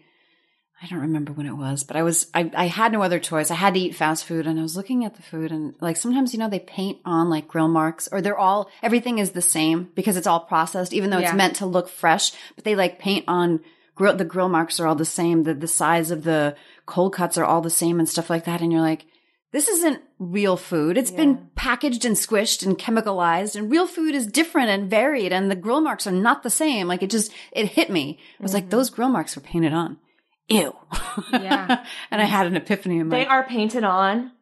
I 0.84 0.86
don't 0.88 0.98
remember 0.98 1.32
when 1.32 1.46
it 1.46 1.56
was, 1.56 1.84
but 1.84 1.96
I 1.96 2.02
was 2.02 2.26
I, 2.34 2.50
I 2.56 2.66
had 2.66 2.90
no 2.92 3.02
other 3.02 3.20
choice. 3.20 3.50
I 3.52 3.54
had 3.54 3.74
to 3.74 3.80
eat 3.80 3.94
fast 3.94 4.24
food 4.24 4.46
and 4.48 4.58
I 4.58 4.62
was 4.62 4.76
looking 4.76 5.04
at 5.04 5.14
the 5.14 5.22
food 5.22 5.52
and 5.52 5.74
like 5.80 5.96
sometimes 5.96 6.32
you 6.32 6.40
know 6.40 6.48
they 6.48 6.58
paint 6.58 6.98
on 7.04 7.30
like 7.30 7.46
grill 7.48 7.68
marks 7.68 8.08
or 8.10 8.20
they're 8.20 8.38
all 8.38 8.68
everything 8.82 9.18
is 9.18 9.30
the 9.30 9.42
same 9.42 9.88
because 9.94 10.16
it's 10.16 10.26
all 10.26 10.40
processed 10.40 10.92
even 10.92 11.10
though 11.10 11.18
Yeah. 11.18 11.28
it's 11.28 11.36
meant 11.36 11.56
to 11.56 11.66
look 11.66 11.88
fresh, 11.88 12.32
but 12.56 12.64
they 12.64 12.74
like 12.74 12.98
paint 12.98 13.24
on 13.28 13.60
grill 13.94 14.16
the 14.16 14.24
grill 14.24 14.48
marks 14.48 14.78
are 14.80 14.86
all 14.88 14.96
the 14.96 15.04
same, 15.04 15.44
the 15.44 15.54
the 15.54 15.68
size 15.68 16.10
of 16.10 16.24
the 16.24 16.56
cold 16.84 17.14
cuts 17.14 17.38
are 17.38 17.44
all 17.44 17.60
the 17.62 17.70
same 17.70 17.98
and 18.00 18.08
stuff 18.08 18.28
like 18.28 18.44
that 18.44 18.60
and 18.60 18.72
you're 18.72 18.80
like 18.82 19.06
this 19.52 19.68
isn't 19.68 20.02
real 20.18 20.56
food. 20.56 20.96
It's 20.96 21.10
been 21.10 21.50
packaged 21.54 22.06
and 22.06 22.16
squished 22.16 22.64
and 22.64 22.78
chemicalized 22.78 23.54
and 23.54 23.70
real 23.70 23.86
food 23.86 24.14
is 24.14 24.26
different 24.26 24.70
and 24.70 24.88
varied 24.88 25.32
and 25.32 25.50
the 25.50 25.54
grill 25.54 25.82
marks 25.82 26.06
are 26.06 26.12
not 26.12 26.42
the 26.42 26.50
same. 26.50 26.88
Like 26.88 27.02
it 27.02 27.10
just, 27.10 27.30
it 27.52 27.66
hit 27.66 27.90
me. 27.90 28.18
It 28.38 28.42
was 28.42 28.54
like 28.54 28.64
mm-hmm. 28.64 28.70
those 28.70 28.88
grill 28.88 29.10
marks 29.10 29.36
were 29.36 29.42
painted 29.42 29.74
on. 29.74 29.98
Ew. 30.48 30.74
Yeah. 31.32 31.84
and 32.10 32.22
I 32.22 32.24
had 32.24 32.46
an 32.46 32.56
epiphany 32.56 32.98
in 32.98 33.08
my, 33.08 33.18
They 33.18 33.26
are 33.26 33.44
painted 33.44 33.84
on. 33.84 34.32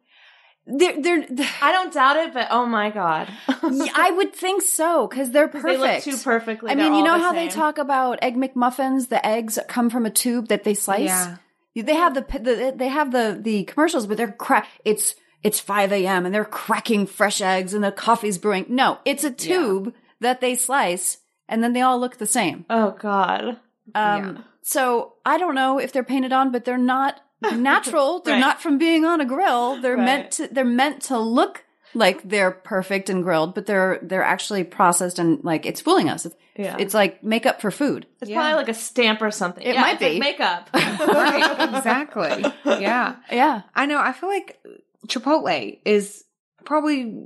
they're, 0.65 1.01
they're, 1.01 1.27
I 1.61 1.73
don't 1.73 1.93
doubt 1.93 2.15
it, 2.15 2.33
but 2.33 2.47
oh 2.49 2.65
my 2.65 2.89
God. 2.89 3.27
Yeah, 3.63 3.91
I 3.95 4.11
would 4.11 4.33
think 4.33 4.63
so 4.63 5.07
because 5.07 5.31
they're 5.31 5.47
perfect. 5.49 5.65
They 5.65 5.77
look 5.77 6.03
too 6.03 6.17
perfectly. 6.23 6.71
I 6.71 6.75
mean, 6.75 6.93
you 6.93 7.03
know 7.03 7.19
how 7.19 7.33
they 7.33 7.49
talk 7.49 7.77
about 7.77 8.19
egg 8.21 8.35
McMuffins? 8.35 9.09
The 9.09 9.25
eggs 9.25 9.59
come 9.67 9.89
from 9.89 10.05
a 10.05 10.09
tube 10.09 10.47
that 10.47 10.63
they 10.63 10.73
slice. 10.73 11.07
Yeah. 11.07 11.37
They 11.75 11.95
have 11.95 12.13
the, 12.13 12.21
the 12.39 12.73
they 12.75 12.87
have 12.89 13.11
the 13.11 13.37
the 13.41 13.63
commercials, 13.65 14.05
but 14.07 14.17
they're 14.17 14.31
crack. 14.31 14.67
It's 14.83 15.15
it's 15.43 15.59
five 15.59 15.91
a.m. 15.91 16.25
and 16.25 16.35
they're 16.35 16.45
cracking 16.45 17.07
fresh 17.07 17.41
eggs 17.41 17.73
and 17.73 17.83
the 17.83 17.91
coffee's 17.91 18.37
brewing. 18.37 18.65
No, 18.69 18.99
it's 19.05 19.23
a 19.23 19.31
tube 19.31 19.93
that 20.19 20.41
they 20.41 20.55
slice, 20.55 21.17
and 21.47 21.63
then 21.63 21.73
they 21.73 21.81
all 21.81 21.99
look 21.99 22.17
the 22.17 22.25
same. 22.27 22.65
Oh 22.69 22.91
God. 22.99 23.57
Um, 23.95 24.23
Yeah. 24.35 24.37
So 24.63 25.13
I 25.25 25.37
don't 25.37 25.55
know 25.55 25.79
if 25.79 25.91
they're 25.91 26.03
painted 26.03 26.31
on, 26.31 26.51
but 26.51 26.65
they're 26.65 26.77
not 26.77 27.21
natural. 27.41 28.19
They're 28.19 28.39
not 28.39 28.61
from 28.61 28.77
being 28.77 29.05
on 29.05 29.21
a 29.21 29.25
grill. 29.25 29.81
They're 29.81 29.95
Right. 29.97 30.05
meant 30.05 30.31
to. 30.33 30.47
They're 30.47 30.65
meant 30.65 31.01
to 31.03 31.17
look 31.17 31.63
like 31.93 32.21
they're 32.29 32.51
perfect 32.51 33.09
and 33.09 33.23
grilled, 33.23 33.55
but 33.55 33.65
they're 33.65 33.99
they're 34.01 34.23
actually 34.23 34.63
processed 34.63 35.19
and 35.19 35.43
like 35.43 35.65
it's 35.65 35.81
fooling 35.81 36.09
us. 36.09 36.25
It's, 36.25 36.35
Yeah. 36.63 36.77
it's 36.79 36.93
like 36.93 37.23
makeup 37.23 37.61
for 37.61 37.71
food. 37.71 38.05
It's 38.21 38.29
Yeah. 38.29 38.37
probably 38.37 38.53
like 38.55 38.69
a 38.69 38.73
stamp 38.73 39.21
or 39.21 39.31
something. 39.31 39.63
It 39.63 39.73
Yeah, 39.75 39.81
might 39.81 39.93
it's 39.93 40.01
like 40.01 40.11
be. 40.13 40.19
makeup. 40.19 40.69
right, 40.73 41.75
exactly. 41.77 42.45
Yeah. 42.65 43.15
Yeah. 43.31 43.61
I 43.75 43.85
know. 43.85 43.99
I 43.99 44.13
feel 44.13 44.29
like 44.29 44.59
Chipotle 45.07 45.79
is 45.85 46.23
probably 46.65 47.23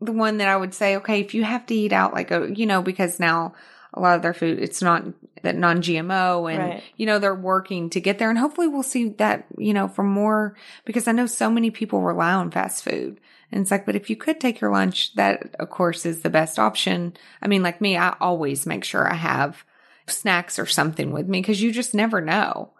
the 0.00 0.12
one 0.12 0.38
that 0.38 0.48
I 0.48 0.56
would 0.56 0.74
say, 0.74 0.96
okay, 0.96 1.20
if 1.20 1.34
you 1.34 1.42
have 1.44 1.66
to 1.66 1.74
eat 1.74 1.92
out, 1.92 2.12
like 2.14 2.30
a, 2.30 2.48
you 2.54 2.66
know, 2.66 2.82
because 2.82 3.18
now 3.18 3.54
a 3.94 4.00
lot 4.00 4.16
of 4.16 4.22
their 4.22 4.34
food, 4.34 4.58
it's 4.58 4.82
not 4.82 5.04
that 5.42 5.56
non 5.56 5.80
GMO 5.82 6.52
and, 6.52 6.58
Right. 6.62 6.82
you 6.96 7.06
know, 7.06 7.18
they're 7.18 7.34
working 7.34 7.88
to 7.90 8.00
get 8.00 8.18
there. 8.18 8.28
And 8.30 8.38
hopefully 8.38 8.68
we'll 8.68 8.82
see 8.82 9.08
that, 9.10 9.46
you 9.58 9.72
know, 9.72 9.88
for 9.88 10.02
more, 10.02 10.54
because 10.84 11.08
I 11.08 11.12
know 11.12 11.26
so 11.26 11.50
many 11.50 11.70
people 11.70 12.02
rely 12.02 12.32
on 12.32 12.50
fast 12.50 12.84
food. 12.84 13.20
And 13.52 13.60
it's 13.62 13.70
like, 13.70 13.86
but 13.86 13.96
if 13.96 14.10
you 14.10 14.16
could 14.16 14.40
take 14.40 14.60
your 14.60 14.72
lunch, 14.72 15.14
that 15.14 15.54
of 15.58 15.70
course 15.70 16.04
is 16.04 16.22
the 16.22 16.30
best 16.30 16.58
option. 16.58 17.16
I 17.40 17.48
mean, 17.48 17.62
like 17.62 17.80
me, 17.80 17.96
I 17.96 18.16
always 18.20 18.66
make 18.66 18.84
sure 18.84 19.10
I 19.10 19.14
have 19.14 19.64
snacks 20.06 20.58
or 20.58 20.66
something 20.66 21.12
with 21.12 21.28
me 21.28 21.40
because 21.40 21.62
you 21.62 21.72
just 21.72 21.94
never 21.94 22.20
know. 22.20 22.72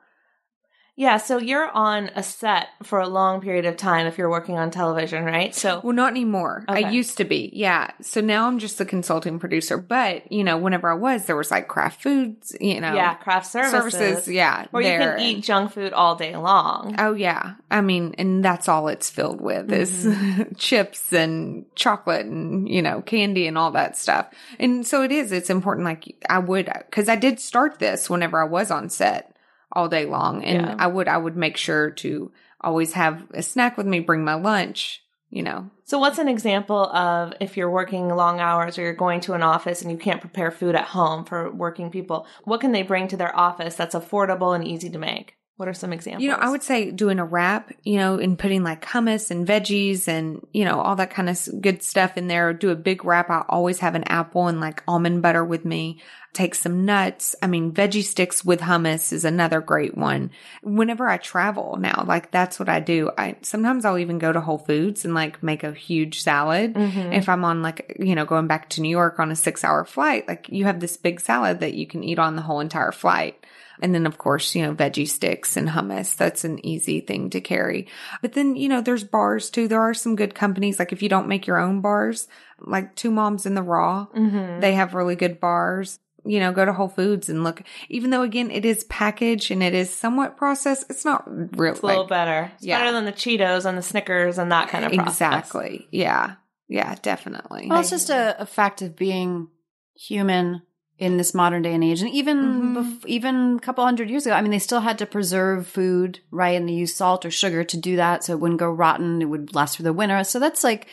Yeah, 0.98 1.18
so 1.18 1.36
you're 1.36 1.70
on 1.70 2.10
a 2.14 2.22
set 2.22 2.68
for 2.82 2.98
a 3.00 3.06
long 3.06 3.42
period 3.42 3.66
of 3.66 3.76
time 3.76 4.06
if 4.06 4.16
you're 4.16 4.30
working 4.30 4.56
on 4.56 4.70
television, 4.70 5.24
right? 5.24 5.54
So 5.54 5.82
Well, 5.84 5.92
not 5.92 6.10
anymore. 6.10 6.64
I 6.68 6.90
used 6.90 7.18
to 7.18 7.24
be. 7.24 7.50
Yeah. 7.52 7.90
So 8.00 8.22
now 8.22 8.46
I'm 8.46 8.58
just 8.58 8.78
the 8.78 8.86
consulting 8.86 9.38
producer. 9.38 9.76
But, 9.76 10.32
you 10.32 10.42
know, 10.42 10.56
whenever 10.56 10.90
I 10.90 10.94
was, 10.94 11.26
there 11.26 11.36
was 11.36 11.50
like 11.50 11.68
craft 11.68 12.02
foods, 12.02 12.56
you 12.58 12.80
know. 12.80 12.94
yeah, 12.94 13.14
craft 13.14 13.46
services, 13.46 14.26
yeah. 14.26 14.66
where 14.70 14.82
you 14.82 14.98
can 14.98 15.20
eat 15.20 15.44
junk 15.44 15.72
food 15.72 15.92
all 15.92 16.16
day 16.16 16.34
long. 16.34 16.96
Oh 16.98 17.12
yeah. 17.12 17.56
I 17.70 17.82
mean, 17.82 18.14
and 18.16 18.42
that's 18.42 18.66
all 18.66 18.88
it's 18.88 19.10
filled 19.10 19.42
with 19.42 19.70
is 19.70 20.06
Mm-hmm. 20.06 20.54
chips 20.56 21.12
and 21.12 21.66
chocolate 21.74 22.26
and, 22.26 22.68
you 22.68 22.80
know, 22.80 23.02
candy 23.02 23.46
and 23.46 23.58
all 23.58 23.72
that 23.72 23.96
stuff. 23.96 24.28
And 24.58 24.86
so 24.86 25.02
it 25.02 25.12
is, 25.12 25.30
it's 25.30 25.50
important. 25.50 25.84
Like 25.84 26.16
I 26.30 26.38
would, 26.38 26.72
cause 26.90 27.08
I 27.08 27.16
did 27.16 27.38
start 27.38 27.78
this 27.78 28.08
whenever 28.08 28.40
I 28.40 28.44
was 28.44 28.70
on 28.70 28.88
set 28.88 29.35
all 29.76 29.88
day 29.88 30.06
long. 30.06 30.44
And 30.44 30.66
Yeah. 30.66 30.76
I 30.78 30.86
would, 30.86 31.06
I 31.06 31.16
would 31.16 31.36
make 31.36 31.56
sure 31.56 31.90
to 32.02 32.32
always 32.60 32.94
have 32.94 33.22
a 33.34 33.42
snack 33.42 33.76
with 33.76 33.86
me, 33.86 34.00
bring 34.00 34.24
my 34.24 34.34
lunch, 34.34 35.02
you 35.30 35.42
know, 35.42 35.70
So, 35.84 35.98
what's 35.98 36.18
an 36.18 36.28
example 36.28 36.84
of 36.86 37.32
if 37.40 37.56
you're 37.56 37.70
working 37.70 38.08
long 38.08 38.40
hours 38.40 38.78
or 38.78 38.82
you're 38.82 38.94
going 38.94 39.20
to 39.22 39.34
an 39.34 39.42
office 39.42 39.82
and 39.82 39.90
you 39.90 39.98
can't 39.98 40.20
prepare 40.20 40.50
food 40.50 40.74
at 40.74 40.84
home 40.86 41.24
for 41.24 41.52
working 41.52 41.90
people? 41.90 42.26
What 42.44 42.60
can 42.60 42.72
they 42.72 42.82
bring 42.82 43.08
to 43.08 43.16
their 43.16 43.36
office 43.36 43.76
that's 43.76 43.94
affordable 43.94 44.54
and 44.54 44.66
easy 44.66 44.90
to 44.90 44.98
make? 44.98 45.35
What 45.56 45.68
are 45.68 45.74
some 45.74 45.94
examples? 45.94 46.22
You 46.22 46.28
know, 46.28 46.36
I 46.36 46.50
would 46.50 46.62
say 46.62 46.90
doing 46.90 47.18
a 47.18 47.24
wrap, 47.24 47.72
you 47.82 47.96
know, 47.96 48.18
and 48.18 48.38
putting 48.38 48.62
like 48.62 48.84
hummus 48.84 49.30
and 49.30 49.48
veggies 49.48 50.06
and, 50.06 50.46
you 50.52 50.66
know, 50.66 50.80
all 50.80 50.96
that 50.96 51.10
kind 51.10 51.30
of 51.30 51.48
good 51.62 51.82
stuff 51.82 52.18
in 52.18 52.28
there. 52.28 52.52
Do 52.52 52.68
a 52.68 52.76
big 52.76 53.06
wrap. 53.06 53.30
I 53.30 53.42
always 53.48 53.78
have 53.78 53.94
an 53.94 54.04
apple 54.04 54.48
and 54.48 54.60
like 54.60 54.82
almond 54.86 55.22
butter 55.22 55.42
with 55.42 55.64
me. 55.64 56.02
Take 56.34 56.54
some 56.54 56.84
nuts. 56.84 57.34
I 57.40 57.46
mean, 57.46 57.72
veggie 57.72 58.04
sticks 58.04 58.44
with 58.44 58.60
hummus 58.60 59.14
is 59.14 59.24
another 59.24 59.62
great 59.62 59.96
one. 59.96 60.30
Whenever 60.62 61.08
I 61.08 61.16
travel 61.16 61.78
now, 61.78 62.04
like 62.06 62.30
that's 62.30 62.58
what 62.58 62.68
I 62.68 62.80
do. 62.80 63.10
I 63.16 63.36
sometimes 63.40 63.86
I'll 63.86 63.96
even 63.96 64.18
go 64.18 64.32
to 64.32 64.42
Whole 64.42 64.58
Foods 64.58 65.06
and 65.06 65.14
like 65.14 65.42
make 65.42 65.64
a 65.64 65.72
huge 65.72 66.20
salad. 66.20 66.74
Mm-hmm. 66.74 67.14
If 67.14 67.30
I'm 67.30 67.46
on 67.46 67.62
like, 67.62 67.96
you 67.98 68.14
know, 68.14 68.26
going 68.26 68.46
back 68.46 68.68
to 68.70 68.82
New 68.82 68.90
York 68.90 69.18
on 69.18 69.30
a 69.30 69.36
six 69.36 69.64
hour 69.64 69.86
flight, 69.86 70.28
like 70.28 70.50
you 70.50 70.66
have 70.66 70.80
this 70.80 70.98
big 70.98 71.18
salad 71.18 71.60
that 71.60 71.72
you 71.72 71.86
can 71.86 72.04
eat 72.04 72.18
on 72.18 72.36
the 72.36 72.42
whole 72.42 72.60
entire 72.60 72.92
flight. 72.92 73.42
And 73.80 73.94
then, 73.94 74.06
of 74.06 74.18
course, 74.18 74.54
you 74.54 74.62
know, 74.62 74.74
veggie 74.74 75.08
sticks 75.08 75.56
and 75.56 75.68
hummus. 75.68 76.16
That's 76.16 76.44
an 76.44 76.64
easy 76.64 77.00
thing 77.00 77.30
to 77.30 77.40
carry. 77.40 77.88
But 78.22 78.32
then, 78.32 78.56
you 78.56 78.68
know, 78.68 78.80
there's 78.80 79.04
bars 79.04 79.50
too. 79.50 79.68
There 79.68 79.80
are 79.82 79.94
some 79.94 80.16
good 80.16 80.34
companies. 80.34 80.78
Like 80.78 80.92
if 80.92 81.02
you 81.02 81.08
don't 81.08 81.28
make 81.28 81.46
your 81.46 81.58
own 81.58 81.80
bars, 81.80 82.28
like 82.60 82.94
Two 82.96 83.10
Moms 83.10 83.46
in 83.46 83.54
the 83.54 83.62
Raw, 83.62 84.06
Mm-hmm. 84.16 84.60
they 84.60 84.72
have 84.74 84.94
really 84.94 85.16
good 85.16 85.40
bars. 85.40 85.98
You 86.28 86.40
know, 86.40 86.50
go 86.50 86.64
to 86.64 86.72
Whole 86.72 86.88
Foods 86.88 87.28
and 87.28 87.44
look. 87.44 87.62
Even 87.88 88.10
though, 88.10 88.22
again, 88.22 88.50
it 88.50 88.64
is 88.64 88.82
packaged 88.84 89.52
and 89.52 89.62
it 89.62 89.74
is 89.74 89.94
somewhat 89.94 90.36
processed, 90.36 90.86
it's 90.90 91.04
not 91.04 91.22
real. 91.56 91.72
It's 91.74 91.82
a 91.82 91.86
little 91.86 92.02
like- 92.02 92.08
better. 92.08 92.50
It's 92.56 92.64
yeah. 92.64 92.80
better 92.80 92.90
than 92.90 93.04
the 93.04 93.12
Cheetos 93.12 93.64
and 93.64 93.78
the 93.78 93.82
Snickers 93.82 94.36
and 94.38 94.50
that 94.50 94.68
kind 94.68 94.84
of 94.84 94.90
process. 94.92 95.12
Exactly. 95.12 95.86
Yeah. 95.92 96.34
Yeah, 96.68 96.96
definitely. 97.00 97.68
Well, 97.70 97.78
it's 97.78 97.90
just 97.90 98.10
a, 98.10 98.34
a 98.42 98.46
fact 98.46 98.82
of 98.82 98.96
being 98.96 99.46
human 99.94 100.62
in 100.98 101.18
this 101.18 101.34
modern 101.34 101.60
day 101.62 101.74
and 101.74 101.84
age, 101.84 102.00
and 102.00 102.10
even 102.10 102.74
Mhm. 102.74 102.76
bef- 102.76 103.04
even 103.06 103.56
a 103.56 103.60
couple 103.60 103.84
hundred 103.84 104.08
years 104.08 104.24
ago. 104.24 104.34
I 104.34 104.40
mean, 104.40 104.50
they 104.50 104.58
still 104.58 104.80
had 104.80 104.96
to 104.98 105.06
preserve 105.06 105.66
food, 105.66 106.20
right? 106.30 106.56
And 106.56 106.66
they 106.68 106.72
used 106.72 106.96
salt 106.96 107.26
or 107.26 107.30
sugar 107.30 107.64
to 107.64 107.76
do 107.76 107.96
that, 107.96 108.24
so 108.24 108.32
it 108.32 108.40
wouldn't 108.40 108.60
go 108.60 108.70
rotten. 108.70 109.20
It 109.20 109.26
would 109.26 109.54
last 109.54 109.76
through 109.76 109.84
the 109.84 109.92
winter. 109.92 110.24
So 110.24 110.38
that's 110.40 110.64
like 110.64 110.86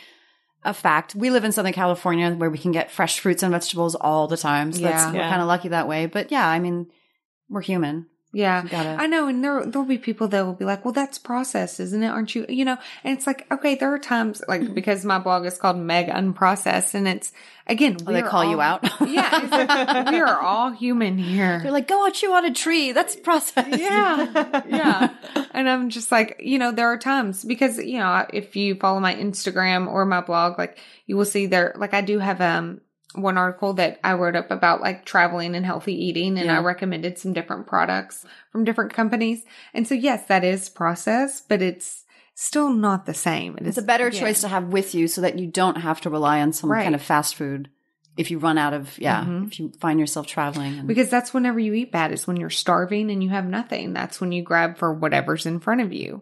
a 0.65 0.73
fact. 0.73 1.15
We 1.15 1.29
live 1.29 1.45
in 1.45 1.51
Southern 1.53 1.71
California, 1.73 2.31
where 2.31 2.49
we 2.49 2.57
can 2.57 2.71
get 2.73 2.91
fresh 2.91 3.19
fruits 3.19 3.43
and 3.43 3.51
vegetables 3.53 3.95
all 3.95 4.27
the 4.27 4.35
time. 4.37 4.73
So 4.73 4.81
that's, 4.81 5.03
Yeah. 5.03 5.11
we're 5.13 5.29
kind 5.29 5.41
of 5.41 5.47
lucky 5.47 5.69
that 5.69 5.87
way. 5.87 6.05
But 6.05 6.31
yeah, 6.31 6.47
I 6.49 6.59
mean, 6.59 6.87
we're 7.49 7.61
human. 7.61 8.07
Yeah. 8.35 8.63
Gotta- 8.63 8.97
I 8.99 9.05
know. 9.05 9.27
And 9.27 9.43
there, 9.43 9.63
there'll 9.63 9.87
be 9.87 9.99
people 9.99 10.27
that 10.29 10.43
will 10.43 10.53
be 10.53 10.65
like, 10.65 10.83
well, 10.83 10.91
that's 10.91 11.19
processed, 11.19 11.79
isn't 11.79 12.01
it? 12.01 12.07
Aren't 12.07 12.33
you, 12.33 12.45
you 12.49 12.65
know, 12.65 12.77
and 13.03 13.15
it's 13.15 13.27
like, 13.27 13.45
okay, 13.51 13.75
there 13.75 13.93
are 13.93 13.99
times 13.99 14.41
like, 14.47 14.73
because 14.73 15.05
my 15.05 15.19
blog 15.19 15.45
is 15.45 15.57
called 15.57 15.77
Meg 15.77 16.07
Unprocessed 16.07 16.95
and 16.95 17.07
it's, 17.07 17.31
again, 17.67 17.97
Oh, 18.07 18.11
they 18.11 18.23
call 18.23 18.49
you 18.49 18.59
out. 18.59 18.83
yeah. 19.07 19.47
Like, 19.51 20.11
we 20.11 20.19
are 20.19 20.39
all 20.39 20.71
human 20.71 21.19
here. 21.19 21.59
They're 21.61 21.71
like, 21.71 21.87
go 21.87 22.07
out 22.07 22.15
chew 22.15 22.33
on 22.33 22.43
a 22.45 22.53
tree. 22.53 22.91
That's 22.91 23.15
processed. 23.15 23.79
yeah. 23.79 24.61
Yeah. 24.67 25.09
And 25.51 25.69
I'm 25.69 25.89
just 25.91 26.11
like, 26.11 26.37
you 26.39 26.57
know, 26.57 26.71
there 26.71 26.87
are 26.87 26.97
times 26.97 27.45
because, 27.45 27.77
you 27.77 27.99
know, 27.99 28.25
if 28.33 28.55
you 28.55 28.73
follow 28.75 28.99
my 28.99 29.13
Instagram 29.13 29.87
or 29.87 30.05
my 30.05 30.21
blog, 30.21 30.57
like 30.57 30.79
you 31.05 31.17
will 31.17 31.25
see 31.25 31.45
there, 31.45 31.75
like 31.77 31.93
I 31.93 32.01
do 32.01 32.17
have, 32.17 32.41
um, 32.41 32.81
one 33.15 33.37
article 33.37 33.73
that 33.73 33.99
I 34.03 34.13
wrote 34.13 34.35
up 34.35 34.49
about 34.51 34.81
like 34.81 35.05
traveling 35.05 35.55
and 35.55 35.65
healthy 35.65 35.93
eating 35.93 36.37
and 36.37 36.49
I 36.51 36.59
recommended 36.59 37.17
some 37.17 37.33
different 37.33 37.67
products 37.67 38.25
from 38.51 38.63
different 38.63 38.93
companies. 38.93 39.43
And 39.73 39.87
so 39.87 39.93
yes, 39.95 40.25
that 40.27 40.43
is 40.43 40.69
processed, 40.69 41.47
but 41.47 41.61
it's 41.61 42.03
still 42.35 42.71
not 42.73 43.05
the 43.05 43.13
same. 43.13 43.55
It 43.57 43.67
It's 43.67 43.77
is- 43.77 43.83
a 43.83 43.87
better 43.87 44.09
yeah. 44.09 44.19
choice 44.19 44.41
to 44.41 44.47
have 44.47 44.69
with 44.69 44.95
you 44.95 45.07
so 45.07 45.21
that 45.21 45.37
you 45.37 45.47
don't 45.47 45.77
have 45.77 46.01
to 46.01 46.09
rely 46.09 46.41
on 46.41 46.53
some 46.53 46.71
Right. 46.71 46.83
kind 46.83 46.95
of 46.95 47.01
fast 47.01 47.35
food 47.35 47.69
if 48.17 48.29
you 48.31 48.37
run 48.39 48.57
out 48.57 48.73
of, 48.73 48.97
yeah, 48.99 49.23
Mhm. 49.23 49.47
if 49.47 49.59
you 49.59 49.71
find 49.79 49.99
yourself 49.99 50.25
traveling. 50.27 50.79
And, 50.79 50.87
because 50.87 51.09
that's 51.09 51.33
whenever 51.33 51.59
you 51.59 51.73
eat 51.73 51.91
bad 51.91 52.11
is 52.11 52.25
when 52.27 52.37
you're 52.37 52.49
starving 52.49 53.09
and 53.11 53.23
you 53.23 53.29
have 53.29 53.45
nothing. 53.45 53.93
That's 53.93 54.19
when 54.21 54.31
you 54.31 54.41
grab 54.43 54.77
for 54.77 54.93
whatever's 54.93 55.45
in 55.45 55.59
front 55.59 55.81
of 55.81 55.91
you. 55.93 56.21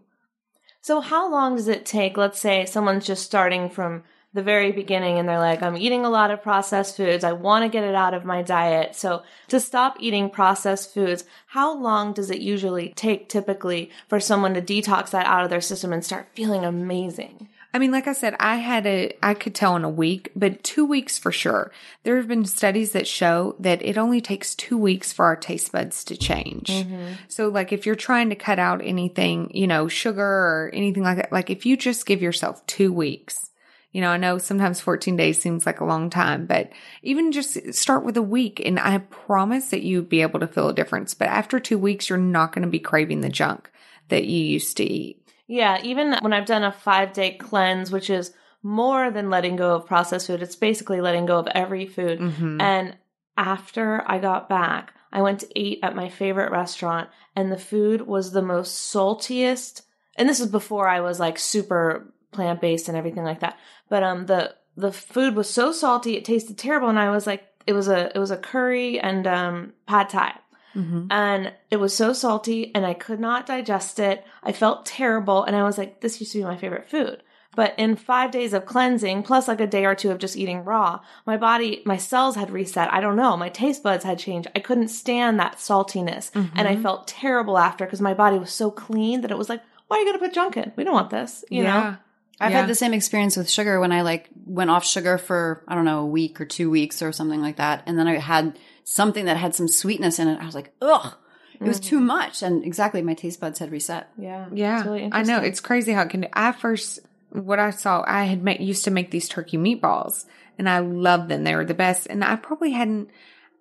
So, 0.81 0.99
how 0.99 1.29
long 1.31 1.55
does 1.57 1.67
it 1.67 1.85
take? 1.85 2.17
Let's 2.17 2.39
say 2.39 2.65
someone's 2.65 3.05
just 3.05 3.23
starting 3.25 3.69
from 3.69 4.03
the 4.33 4.43
very 4.43 4.71
beginning 4.71 5.19
and 5.19 5.27
they're 5.27 5.39
like, 5.39 5.61
I'm 5.61 5.77
eating 5.77 6.05
a 6.05 6.09
lot 6.09 6.31
of 6.31 6.41
processed 6.41 6.95
foods. 6.95 7.23
I 7.23 7.33
want 7.33 7.63
to 7.63 7.69
get 7.69 7.83
it 7.83 7.95
out 7.95 8.13
of 8.13 8.23
my 8.23 8.41
diet. 8.41 8.95
So, 8.95 9.23
to 9.49 9.59
stop 9.59 9.97
eating 9.99 10.29
processed 10.29 10.93
foods, 10.93 11.25
how 11.47 11.77
long 11.77 12.13
does 12.13 12.29
it 12.29 12.39
usually 12.39 12.93
take 12.95 13.27
typically 13.27 13.91
for 14.07 14.19
someone 14.19 14.53
to 14.53 14.61
detox 14.61 15.09
that 15.11 15.25
out 15.25 15.43
of 15.43 15.49
their 15.49 15.61
system 15.61 15.91
and 15.91 16.03
start 16.03 16.29
feeling 16.33 16.63
amazing? 16.63 17.49
I 17.73 17.79
mean, 17.79 17.91
like 17.91 18.07
I 18.07 18.13
said, 18.13 18.35
I 18.39 18.57
had 18.57 18.85
a, 18.85 19.13
I 19.23 19.33
could 19.33 19.55
tell 19.55 19.77
in 19.77 19.85
a 19.85 19.89
week, 19.89 20.31
but 20.35 20.61
two 20.63 20.85
weeks 20.85 21.17
for 21.17 21.31
sure. 21.31 21.71
There 22.03 22.17
have 22.17 22.27
been 22.27 22.43
studies 22.43 22.91
that 22.91 23.07
show 23.07 23.55
that 23.59 23.81
it 23.81 23.97
only 23.97 24.19
takes 24.19 24.55
two 24.55 24.77
weeks 24.77 25.13
for 25.13 25.25
our 25.25 25.37
taste 25.37 25.71
buds 25.71 26.03
to 26.05 26.17
change. 26.17 26.67
Mm-hmm. 26.67 27.13
So, 27.29 27.47
like, 27.47 27.71
if 27.71 27.85
you're 27.85 27.95
trying 27.95 28.29
to 28.29 28.35
cut 28.35 28.59
out 28.59 28.81
anything, 28.83 29.51
you 29.53 29.67
know, 29.67 29.87
sugar 29.87 30.21
or 30.21 30.71
anything 30.73 31.03
like 31.03 31.17
that, 31.17 31.31
like, 31.31 31.49
if 31.49 31.65
you 31.65 31.77
just 31.77 32.05
give 32.05 32.21
yourself 32.21 32.65
two 32.67 32.91
weeks, 32.91 33.50
you 33.91 33.99
know, 33.99 34.09
I 34.09 34.17
know 34.17 34.37
sometimes 34.37 34.79
14 34.79 35.17
days 35.17 35.39
seems 35.39 35.65
like 35.65 35.81
a 35.81 35.85
long 35.85 36.09
time, 36.09 36.45
but 36.45 36.71
even 37.01 37.31
just 37.31 37.73
start 37.73 38.05
with 38.05 38.15
a 38.15 38.21
week 38.21 38.61
and 38.63 38.79
I 38.79 38.99
promise 38.99 39.69
that 39.69 39.83
you'd 39.83 40.09
be 40.09 40.21
able 40.21 40.39
to 40.39 40.47
feel 40.47 40.69
a 40.69 40.73
difference. 40.73 41.13
But 41.13 41.27
after 41.27 41.59
two 41.59 41.77
weeks, 41.77 42.09
you're 42.09 42.17
not 42.17 42.53
going 42.53 42.63
to 42.63 42.69
be 42.69 42.79
craving 42.79 43.21
the 43.21 43.29
junk 43.29 43.69
that 44.07 44.25
you 44.25 44.43
used 44.43 44.77
to 44.77 44.83
eat. 44.83 45.21
Yeah, 45.47 45.81
even 45.83 46.15
when 46.21 46.31
I've 46.31 46.45
done 46.45 46.63
a 46.63 46.71
five 46.71 47.11
day 47.11 47.33
cleanse, 47.33 47.91
which 47.91 48.09
is 48.09 48.33
more 48.63 49.11
than 49.11 49.29
letting 49.29 49.57
go 49.57 49.75
of 49.75 49.85
processed 49.85 50.27
food, 50.27 50.41
it's 50.41 50.55
basically 50.55 51.01
letting 51.01 51.25
go 51.25 51.39
of 51.39 51.47
every 51.47 51.85
food. 51.85 52.19
Mhm. 52.19 52.61
And 52.61 52.97
after 53.37 54.03
I 54.05 54.19
got 54.19 54.47
back, 54.47 54.93
I 55.11 55.21
went 55.21 55.41
to 55.41 55.59
eat 55.59 55.79
at 55.83 55.95
my 55.95 56.07
favorite 56.07 56.51
restaurant, 56.51 57.09
and 57.35 57.51
the 57.51 57.57
food 57.57 58.07
was 58.07 58.31
the 58.31 58.41
most 58.41 58.93
saltiest. 58.93 59.81
And 60.15 60.29
this 60.29 60.39
is 60.39 60.47
before 60.47 60.87
I 60.87 61.01
was 61.01 61.19
like 61.19 61.37
super 61.37 62.13
plant 62.31 62.61
based 62.61 62.87
and 62.87 62.97
everything 62.97 63.23
like 63.23 63.39
that. 63.41 63.57
But 63.89 64.03
um, 64.03 64.25
the 64.25 64.55
the 64.77 64.91
food 64.91 65.35
was 65.35 65.49
so 65.49 65.71
salty, 65.71 66.15
it 66.15 66.25
tasted 66.25 66.57
terrible, 66.57 66.87
and 66.89 66.97
I 66.99 67.11
was 67.11 67.27
like, 67.27 67.43
it 67.67 67.73
was 67.73 67.87
a 67.87 68.11
it 68.15 68.19
was 68.19 68.31
a 68.31 68.37
curry 68.37 68.99
and 68.99 69.27
um 69.27 69.73
pad 69.85 70.09
thai 70.09 70.33
Mhm. 70.75 71.07
and 71.11 71.51
it 71.69 71.81
was 71.81 71.93
so 71.93 72.13
salty 72.13 72.73
and 72.73 72.85
I 72.85 72.93
could 72.93 73.19
not 73.19 73.45
digest 73.45 73.99
it. 73.99 74.25
I 74.41 74.53
felt 74.53 74.85
terrible 74.85 75.43
and 75.43 75.53
I 75.55 75.63
was 75.63 75.77
like, 75.77 75.99
this 75.99 76.21
used 76.21 76.31
to 76.31 76.37
be 76.37 76.45
my 76.45 76.55
favorite 76.55 76.89
food. 76.89 77.23
But 77.53 77.73
in 77.77 77.97
five 77.97 78.31
days 78.31 78.53
of 78.53 78.65
cleansing, 78.65 79.23
plus 79.23 79.49
like 79.49 79.59
a 79.59 79.67
day 79.67 79.83
or 79.85 79.93
two 79.95 80.09
of 80.11 80.17
just 80.17 80.37
eating 80.37 80.63
raw, 80.63 81.01
my 81.25 81.35
body, 81.35 81.81
my 81.85 81.97
cells 81.97 82.37
had 82.37 82.49
reset. 82.49 82.87
I 82.93 83.01
don't 83.01 83.17
know. 83.17 83.35
My 83.35 83.49
taste 83.49 83.83
buds 83.83 84.05
had 84.05 84.17
changed. 84.19 84.47
I 84.55 84.59
couldn't 84.59 84.87
stand 84.87 85.37
that 85.41 85.57
saltiness. 85.57 86.31
And 86.55 86.65
I 86.69 86.77
felt 86.77 87.05
terrible 87.09 87.57
after 87.57 87.83
because 87.85 87.99
my 87.99 88.13
body 88.13 88.39
was 88.39 88.53
so 88.53 88.71
clean 88.71 89.19
that 89.21 89.31
it 89.31 89.37
was 89.37 89.49
like, 89.49 89.61
why 89.87 89.97
are 89.97 89.99
you 89.99 90.05
going 90.05 90.19
to 90.19 90.25
put 90.25 90.33
junk 90.33 90.55
in? 90.55 90.71
We 90.77 90.85
don't 90.85 90.93
want 90.93 91.09
this, 91.09 91.43
you 91.49 91.63
know? 91.63 91.97
I've 92.41 92.51
Yeah. 92.51 92.61
had 92.61 92.69
the 92.69 92.75
same 92.75 92.93
experience 92.93 93.37
with 93.37 93.49
sugar 93.49 93.79
when 93.79 93.91
I 93.91 94.01
like 94.01 94.29
went 94.45 94.69
off 94.69 94.85
sugar 94.85 95.17
for 95.17 95.63
I 95.67 95.75
don't 95.75 95.85
know 95.85 95.99
a 95.99 96.05
week 96.05 96.41
or 96.41 96.45
two 96.45 96.69
weeks 96.69 97.01
or 97.01 97.11
something 97.11 97.41
like 97.41 97.57
that, 97.57 97.83
and 97.85 97.97
then 97.97 98.07
I 98.07 98.17
had 98.17 98.57
something 98.83 99.25
that 99.25 99.37
had 99.37 99.55
some 99.55 99.67
sweetness 99.67 100.19
in 100.19 100.27
it. 100.27 100.39
I 100.41 100.45
was 100.45 100.55
like, 100.55 100.73
ugh, 100.81 101.15
it 101.59 101.67
was 101.67 101.79
too 101.79 101.99
mm. 101.99 102.05
much, 102.05 102.41
and 102.41 102.65
exactly 102.65 103.03
my 103.03 103.13
taste 103.13 103.39
buds 103.39 103.59
had 103.59 103.71
reset. 103.71 104.09
Yeah. 104.17 104.47
Yeah, 104.51 104.77
It's 104.79 104.85
really 104.87 105.09
I 105.11 105.21
know 105.21 105.37
it's 105.37 105.59
crazy 105.59 105.93
how 105.93 106.01
it 106.01 106.09
can. 106.09 106.27
I 106.33 106.51
first 106.51 106.99
what 107.31 107.59
I 107.59 107.69
saw, 107.69 108.03
I 108.05 108.25
had 108.25 108.43
make, 108.43 108.59
used 108.59 108.83
to 108.85 108.91
make 108.91 109.11
these 109.11 109.29
turkey 109.29 109.57
meatballs, 109.57 110.25
and 110.57 110.67
I 110.67 110.79
loved 110.79 111.29
them. 111.29 111.43
They 111.43 111.55
were 111.55 111.65
the 111.65 111.73
best, 111.73 112.07
and 112.07 112.23
I 112.23 112.35
probably 112.35 112.71
hadn't. 112.71 113.09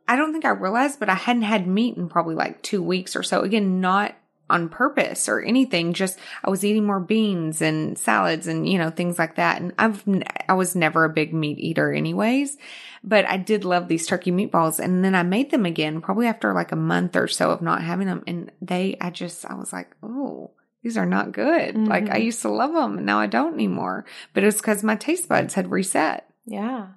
I 0.09 0.17
don't 0.17 0.33
think 0.33 0.45
I 0.45 0.51
realized, 0.51 0.99
but 0.99 1.09
I 1.09 1.15
hadn't 1.15 1.43
had 1.43 1.69
meat 1.69 1.97
in 1.97 2.09
probably 2.09 2.35
like 2.35 2.63
two 2.63 2.83
weeks 2.83 3.15
or 3.15 3.23
so. 3.23 3.43
Again, 3.43 3.81
not 3.81 4.15
on 4.51 4.69
purpose 4.69 5.29
or 5.29 5.41
anything. 5.41 5.93
Just 5.93 6.19
I 6.45 6.51
was 6.51 6.65
eating 6.65 6.85
more 6.85 7.01
beans 7.01 7.63
and 7.63 7.97
salads 7.99 8.47
and 8.47 8.69
you 8.69 8.79
know 8.79 8.91
things 8.91 9.19
like 9.19 9.37
that. 9.37 9.61
And 9.61 9.73
I've 9.79 10.05
I 10.49 10.55
was 10.55 10.77
never 10.77 11.05
a 11.05 11.11
big 11.11 11.33
meat 11.33 11.59
eater, 11.59 11.93
anyways. 11.93 12.57
But 13.03 13.25
I 13.25 13.39
did 13.39 13.65
love 13.65 13.89
these 13.89 14.07
turkey 14.07 14.31
meatballs, 14.31 14.79
and 14.79 15.03
then 15.05 15.15
I 15.15 15.23
made 15.23 15.51
them 15.51 15.65
again 15.65 16.03
probably 16.03 16.27
after 16.27 16.53
like 16.53 16.73
a 16.73 16.77
month 16.77 17.17
or 17.17 17.29
so 17.29 17.51
of 17.51 17.63
not 17.63 17.83
having 17.83 18.07
them, 18.07 18.23
and 18.27 18.53
they 18.61 18.97
I 19.01 19.11
just 19.11 19.47
I 19.47 19.55
was 19.55 19.73
like, 19.73 19.97
oh 20.03 20.51
these 20.83 20.97
are 20.97 21.07
not 21.07 21.33
good. 21.33 21.77
Like 21.77 22.05
I 22.05 22.15
mm-hmm. 22.15 22.23
used 22.23 22.43
to 22.43 22.49
love 22.49 22.73
them 22.73 22.97
and 22.97 23.07
now 23.07 23.21
I 23.21 23.27
don't 23.27 23.55
anymore. 23.55 24.07
But 24.33 24.45
it's 24.45 24.57
because 24.57 24.83
my 24.83 24.97
taste 24.97 25.29
buds 25.29 25.55
had 25.55 25.71
reset. 25.71 26.27
Yeah. 26.47 26.89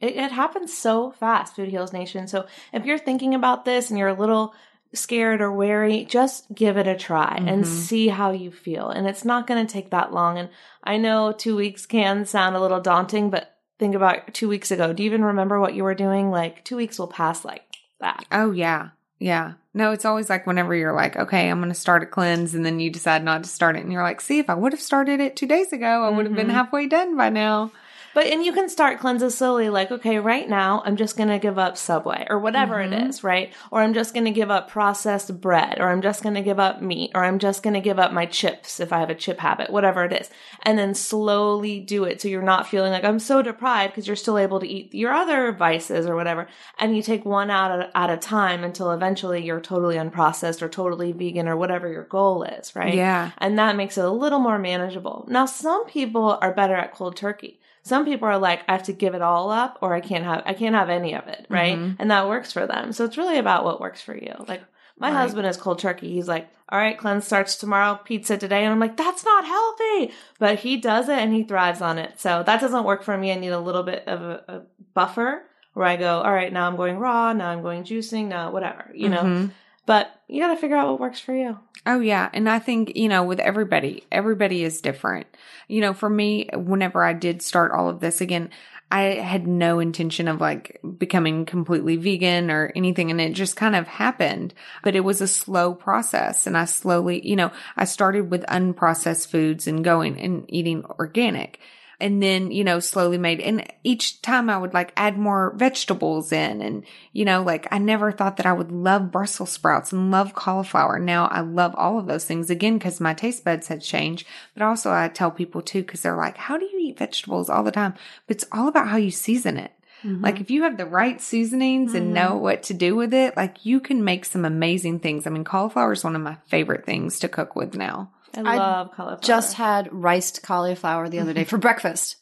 It, 0.00 0.16
it 0.16 0.32
happens 0.32 0.76
so 0.76 1.10
fast, 1.12 1.56
Food 1.56 1.68
Heals 1.68 1.92
Nation. 1.92 2.28
So 2.28 2.46
if 2.72 2.84
you're 2.84 2.98
thinking 2.98 3.34
about 3.34 3.64
this 3.64 3.90
and 3.90 3.98
you're 3.98 4.08
a 4.08 4.18
little 4.18 4.54
scared 4.96 5.40
or 5.40 5.52
wary, 5.52 6.04
just 6.04 6.52
give 6.54 6.76
it 6.76 6.86
a 6.86 6.96
try 6.96 7.36
and 7.36 7.64
mm-hmm. 7.64 7.72
see 7.72 8.08
how 8.08 8.32
you 8.32 8.50
feel. 8.50 8.88
And 8.88 9.06
it's 9.06 9.24
not 9.24 9.46
going 9.46 9.64
to 9.64 9.72
take 9.72 9.90
that 9.90 10.12
long. 10.12 10.38
And 10.38 10.48
I 10.82 10.96
know 10.96 11.32
two 11.32 11.56
weeks 11.56 11.86
can 11.86 12.24
sound 12.24 12.56
a 12.56 12.60
little 12.60 12.80
daunting, 12.80 13.30
but 13.30 13.56
think 13.78 13.94
about 13.94 14.32
two 14.34 14.48
weeks 14.48 14.70
ago. 14.70 14.92
Do 14.92 15.02
you 15.02 15.08
even 15.08 15.24
remember 15.24 15.60
what 15.60 15.74
you 15.74 15.84
were 15.84 15.94
doing? 15.94 16.30
Like 16.30 16.64
two 16.64 16.76
weeks 16.76 16.98
will 16.98 17.08
pass 17.08 17.44
like 17.44 17.64
that. 18.00 18.24
Oh, 18.32 18.52
yeah. 18.52 18.90
Yeah. 19.18 19.54
No, 19.72 19.92
it's 19.92 20.04
always 20.04 20.28
like 20.28 20.46
whenever 20.46 20.74
you're 20.74 20.94
like, 20.94 21.16
okay, 21.16 21.50
I'm 21.50 21.60
going 21.60 21.72
to 21.72 21.78
start 21.78 22.02
a 22.02 22.06
cleanse 22.06 22.54
and 22.54 22.64
then 22.64 22.80
you 22.80 22.90
decide 22.90 23.24
not 23.24 23.44
to 23.44 23.48
start 23.48 23.76
it. 23.76 23.82
And 23.82 23.92
you're 23.92 24.02
like, 24.02 24.20
see, 24.20 24.38
if 24.38 24.50
I 24.50 24.54
would 24.54 24.72
have 24.72 24.80
started 24.80 25.20
it 25.20 25.36
two 25.36 25.46
days 25.46 25.72
ago, 25.72 26.04
I 26.04 26.10
would 26.10 26.26
have 26.26 26.34
been 26.34 26.46
mm-hmm. 26.46 26.56
halfway 26.56 26.86
done 26.86 27.16
by 27.16 27.30
now. 27.30 27.72
But 28.16 28.28
and 28.28 28.42
you 28.42 28.54
can 28.54 28.70
start 28.70 28.98
cleanses 28.98 29.36
slowly, 29.36 29.68
like, 29.68 29.90
okay, 29.90 30.18
right 30.18 30.48
now 30.48 30.82
I'm 30.86 30.96
just 30.96 31.18
gonna 31.18 31.38
give 31.38 31.58
up 31.58 31.76
Subway 31.76 32.26
or 32.30 32.38
whatever 32.38 32.80
it 32.80 32.90
mm-hmm. 32.90 33.10
is, 33.10 33.22
right? 33.22 33.52
Or 33.70 33.82
I'm 33.82 33.92
just 33.92 34.14
gonna 34.14 34.30
give 34.30 34.50
up 34.50 34.70
processed 34.70 35.38
bread, 35.38 35.76
or 35.78 35.90
I'm 35.90 36.00
just 36.00 36.22
gonna 36.22 36.40
give 36.40 36.58
up 36.58 36.80
meat, 36.80 37.10
or 37.14 37.24
I'm 37.24 37.38
just 37.38 37.62
gonna 37.62 37.82
give 37.82 37.98
up 37.98 38.14
my 38.14 38.24
chips 38.24 38.80
if 38.80 38.90
I 38.90 39.00
have 39.00 39.10
a 39.10 39.14
chip 39.14 39.40
habit, 39.40 39.68
whatever 39.68 40.02
it 40.02 40.14
is. 40.14 40.30
And 40.62 40.78
then 40.78 40.94
slowly 40.94 41.78
do 41.78 42.04
it 42.04 42.22
so 42.22 42.28
you're 42.28 42.40
not 42.40 42.66
feeling 42.66 42.90
like 42.90 43.04
I'm 43.04 43.18
so 43.18 43.42
deprived 43.42 43.92
because 43.92 44.06
you're 44.06 44.16
still 44.16 44.38
able 44.38 44.60
to 44.60 44.66
eat 44.66 44.94
your 44.94 45.12
other 45.12 45.52
vices 45.52 46.06
or 46.06 46.16
whatever. 46.16 46.48
And 46.78 46.96
you 46.96 47.02
take 47.02 47.26
one 47.26 47.50
out 47.50 47.70
at, 47.70 47.90
at 47.94 48.08
a 48.08 48.16
time 48.16 48.64
until 48.64 48.92
eventually 48.92 49.44
you're 49.44 49.60
totally 49.60 49.96
unprocessed 49.96 50.62
or 50.62 50.70
totally 50.70 51.12
vegan 51.12 51.48
or 51.48 51.56
whatever 51.58 51.86
your 51.86 52.04
goal 52.04 52.44
is, 52.44 52.74
right? 52.74 52.94
Yeah. 52.94 53.32
And 53.36 53.58
that 53.58 53.76
makes 53.76 53.98
it 53.98 54.06
a 54.06 54.10
little 54.10 54.40
more 54.40 54.58
manageable. 54.58 55.26
Now, 55.28 55.44
some 55.44 55.84
people 55.84 56.38
are 56.40 56.54
better 56.54 56.76
at 56.76 56.94
cold 56.94 57.14
turkey. 57.14 57.60
Some 57.86 58.04
people 58.04 58.26
are 58.26 58.36
like, 58.36 58.62
I 58.66 58.72
have 58.72 58.82
to 58.84 58.92
give 58.92 59.14
it 59.14 59.22
all 59.22 59.48
up 59.48 59.78
or 59.80 59.94
I 59.94 60.00
can't 60.00 60.24
have, 60.24 60.42
I 60.44 60.54
can't 60.54 60.74
have 60.74 60.90
any 60.90 61.14
of 61.14 61.28
it. 61.28 61.46
Right. 61.48 61.78
Mm-hmm. 61.78 62.00
And 62.00 62.10
that 62.10 62.26
works 62.26 62.52
for 62.52 62.66
them. 62.66 62.92
So 62.92 63.04
it's 63.04 63.16
really 63.16 63.38
about 63.38 63.64
what 63.64 63.80
works 63.80 64.02
for 64.02 64.16
you. 64.16 64.34
Like 64.48 64.62
my 64.98 65.12
husband 65.12 65.46
is 65.46 65.56
cold 65.56 65.78
turkey. 65.78 66.12
He's 66.12 66.26
like, 66.26 66.48
all 66.68 66.80
right, 66.80 66.98
cleanse 66.98 67.24
starts 67.24 67.54
tomorrow, 67.54 68.00
pizza 68.04 68.36
today. 68.36 68.64
And 68.64 68.72
I'm 68.72 68.80
like, 68.80 68.96
that's 68.96 69.24
not 69.24 69.44
healthy, 69.44 70.12
but 70.40 70.58
he 70.58 70.78
does 70.78 71.08
it 71.08 71.16
and 71.16 71.32
he 71.32 71.44
thrives 71.44 71.80
on 71.80 71.98
it. 71.98 72.18
So 72.18 72.42
that 72.42 72.60
doesn't 72.60 72.82
work 72.82 73.04
for 73.04 73.16
me. 73.16 73.30
I 73.30 73.36
need 73.36 73.50
a 73.50 73.60
little 73.60 73.84
bit 73.84 74.02
of 74.08 74.20
a, 74.20 74.44
a 74.48 74.62
buffer 74.92 75.44
where 75.74 75.86
I 75.86 75.94
go, 75.94 76.22
all 76.22 76.32
right, 76.32 76.52
now 76.52 76.66
I'm 76.66 76.74
going 76.74 76.98
raw. 76.98 77.32
Now 77.34 77.50
I'm 77.50 77.62
going 77.62 77.84
juicing. 77.84 78.26
Now 78.26 78.50
whatever, 78.50 78.90
you 78.92 79.10
know, 79.10 79.22
mm-hmm. 79.22 79.46
But 79.86 80.20
you 80.28 80.40
got 80.42 80.54
to 80.54 80.60
figure 80.60 80.76
out 80.76 80.88
what 80.88 81.00
works 81.00 81.20
for 81.20 81.34
you. 81.34 81.58
Oh 81.86 82.00
yeah, 82.00 82.28
and 82.32 82.48
I 82.48 82.58
think, 82.58 82.96
you 82.96 83.08
know, 83.08 83.22
with 83.22 83.38
everybody, 83.38 84.04
everybody 84.10 84.64
is 84.64 84.80
different. 84.80 85.26
You 85.68 85.80
know, 85.80 85.94
for 85.94 86.10
me, 86.10 86.48
whenever 86.52 87.02
I 87.02 87.12
did 87.12 87.42
start 87.42 87.72
all 87.72 87.88
of 87.88 88.00
this 88.00 88.20
again, 88.20 88.50
I 88.90 89.00
had 89.00 89.48
no 89.48 89.80
intention 89.80 90.28
of 90.28 90.40
like 90.40 90.80
becoming 90.98 91.44
completely 91.44 91.96
vegan 91.96 92.50
or 92.50 92.72
anything 92.76 93.10
and 93.10 93.20
it 93.20 93.32
just 93.32 93.56
kind 93.56 93.74
of 93.74 93.88
happened. 93.88 94.54
But 94.84 94.94
it 94.94 95.00
was 95.00 95.20
a 95.20 95.26
slow 95.26 95.74
process 95.74 96.46
and 96.46 96.56
I 96.56 96.66
slowly, 96.66 97.26
you 97.26 97.34
know, 97.34 97.50
I 97.76 97.84
started 97.84 98.30
with 98.30 98.46
unprocessed 98.46 99.28
foods 99.28 99.66
and 99.66 99.82
going 99.82 100.20
and 100.20 100.44
eating 100.48 100.84
organic. 100.84 101.58
And 101.98 102.22
then, 102.22 102.50
you 102.50 102.62
know, 102.62 102.78
slowly 102.78 103.16
made, 103.16 103.40
and 103.40 103.66
each 103.82 104.20
time 104.20 104.50
I 104.50 104.58
would 104.58 104.74
like 104.74 104.92
add 104.98 105.16
more 105.16 105.54
vegetables 105.56 106.30
in. 106.30 106.60
And, 106.60 106.84
you 107.12 107.24
know, 107.24 107.42
like 107.42 107.66
I 107.70 107.78
never 107.78 108.12
thought 108.12 108.36
that 108.36 108.44
I 108.44 108.52
would 108.52 108.70
love 108.70 109.10
Brussels 109.10 109.50
sprouts 109.50 109.92
and 109.92 110.10
love 110.10 110.34
cauliflower. 110.34 110.98
Now 110.98 111.26
I 111.28 111.40
love 111.40 111.74
all 111.74 111.98
of 111.98 112.06
those 112.06 112.26
things 112.26 112.50
again 112.50 112.76
because 112.76 113.00
my 113.00 113.14
taste 113.14 113.44
buds 113.44 113.68
had 113.68 113.80
changed. 113.80 114.26
But 114.52 114.62
also 114.62 114.92
I 114.92 115.08
tell 115.08 115.30
people 115.30 115.62
too, 115.62 115.80
because 115.82 116.02
they're 116.02 116.16
like, 116.16 116.36
how 116.36 116.58
do 116.58 116.66
you 116.66 116.78
eat 116.80 116.98
vegetables 116.98 117.48
all 117.48 117.62
the 117.62 117.72
time? 117.72 117.94
But 118.26 118.36
it's 118.36 118.46
all 118.52 118.68
about 118.68 118.88
how 118.88 118.98
you 118.98 119.10
season 119.10 119.56
it. 119.56 119.72
Mm-hmm. 120.04 120.22
Like 120.22 120.40
if 120.40 120.50
you 120.50 120.64
have 120.64 120.76
the 120.76 120.84
right 120.84 121.20
seasonings 121.20 121.94
and 121.94 122.12
know 122.12 122.32
mm-hmm. 122.32 122.42
what 122.42 122.62
to 122.64 122.74
do 122.74 122.94
with 122.94 123.14
it, 123.14 123.36
like 123.36 123.64
you 123.64 123.80
can 123.80 124.04
make 124.04 124.26
some 124.26 124.44
amazing 124.44 125.00
things. 125.00 125.26
I 125.26 125.30
mean, 125.30 125.44
cauliflower 125.44 125.92
is 125.92 126.04
one 126.04 126.14
of 126.14 126.20
my 126.20 126.36
favorite 126.46 126.84
things 126.84 127.18
to 127.20 127.28
cook 127.28 127.56
with 127.56 127.74
now. 127.74 128.10
I, 128.36 128.54
I 128.54 128.56
love 128.56 128.92
cauliflower. 128.92 129.20
Just 129.22 129.54
had 129.54 129.92
riced 129.92 130.42
cauliflower 130.42 131.08
the 131.08 131.20
other 131.20 131.32
day 131.32 131.42
mm-hmm. 131.42 131.48
for 131.48 131.58
breakfast 131.58 132.16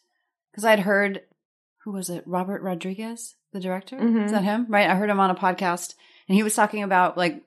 because 0.50 0.64
I'd 0.64 0.80
heard 0.80 1.22
who 1.84 1.92
was 1.92 2.08
it? 2.08 2.24
Robert 2.26 2.62
Rodriguez, 2.62 3.36
the 3.52 3.60
director. 3.60 3.96
Is 3.96 4.02
mm-hmm. 4.02 4.26
that 4.28 4.42
him? 4.42 4.66
Right? 4.68 4.88
I 4.88 4.94
heard 4.94 5.10
him 5.10 5.20
on 5.20 5.30
a 5.30 5.34
podcast, 5.34 5.94
and 6.28 6.36
he 6.36 6.42
was 6.42 6.54
talking 6.54 6.82
about 6.82 7.16
like 7.16 7.42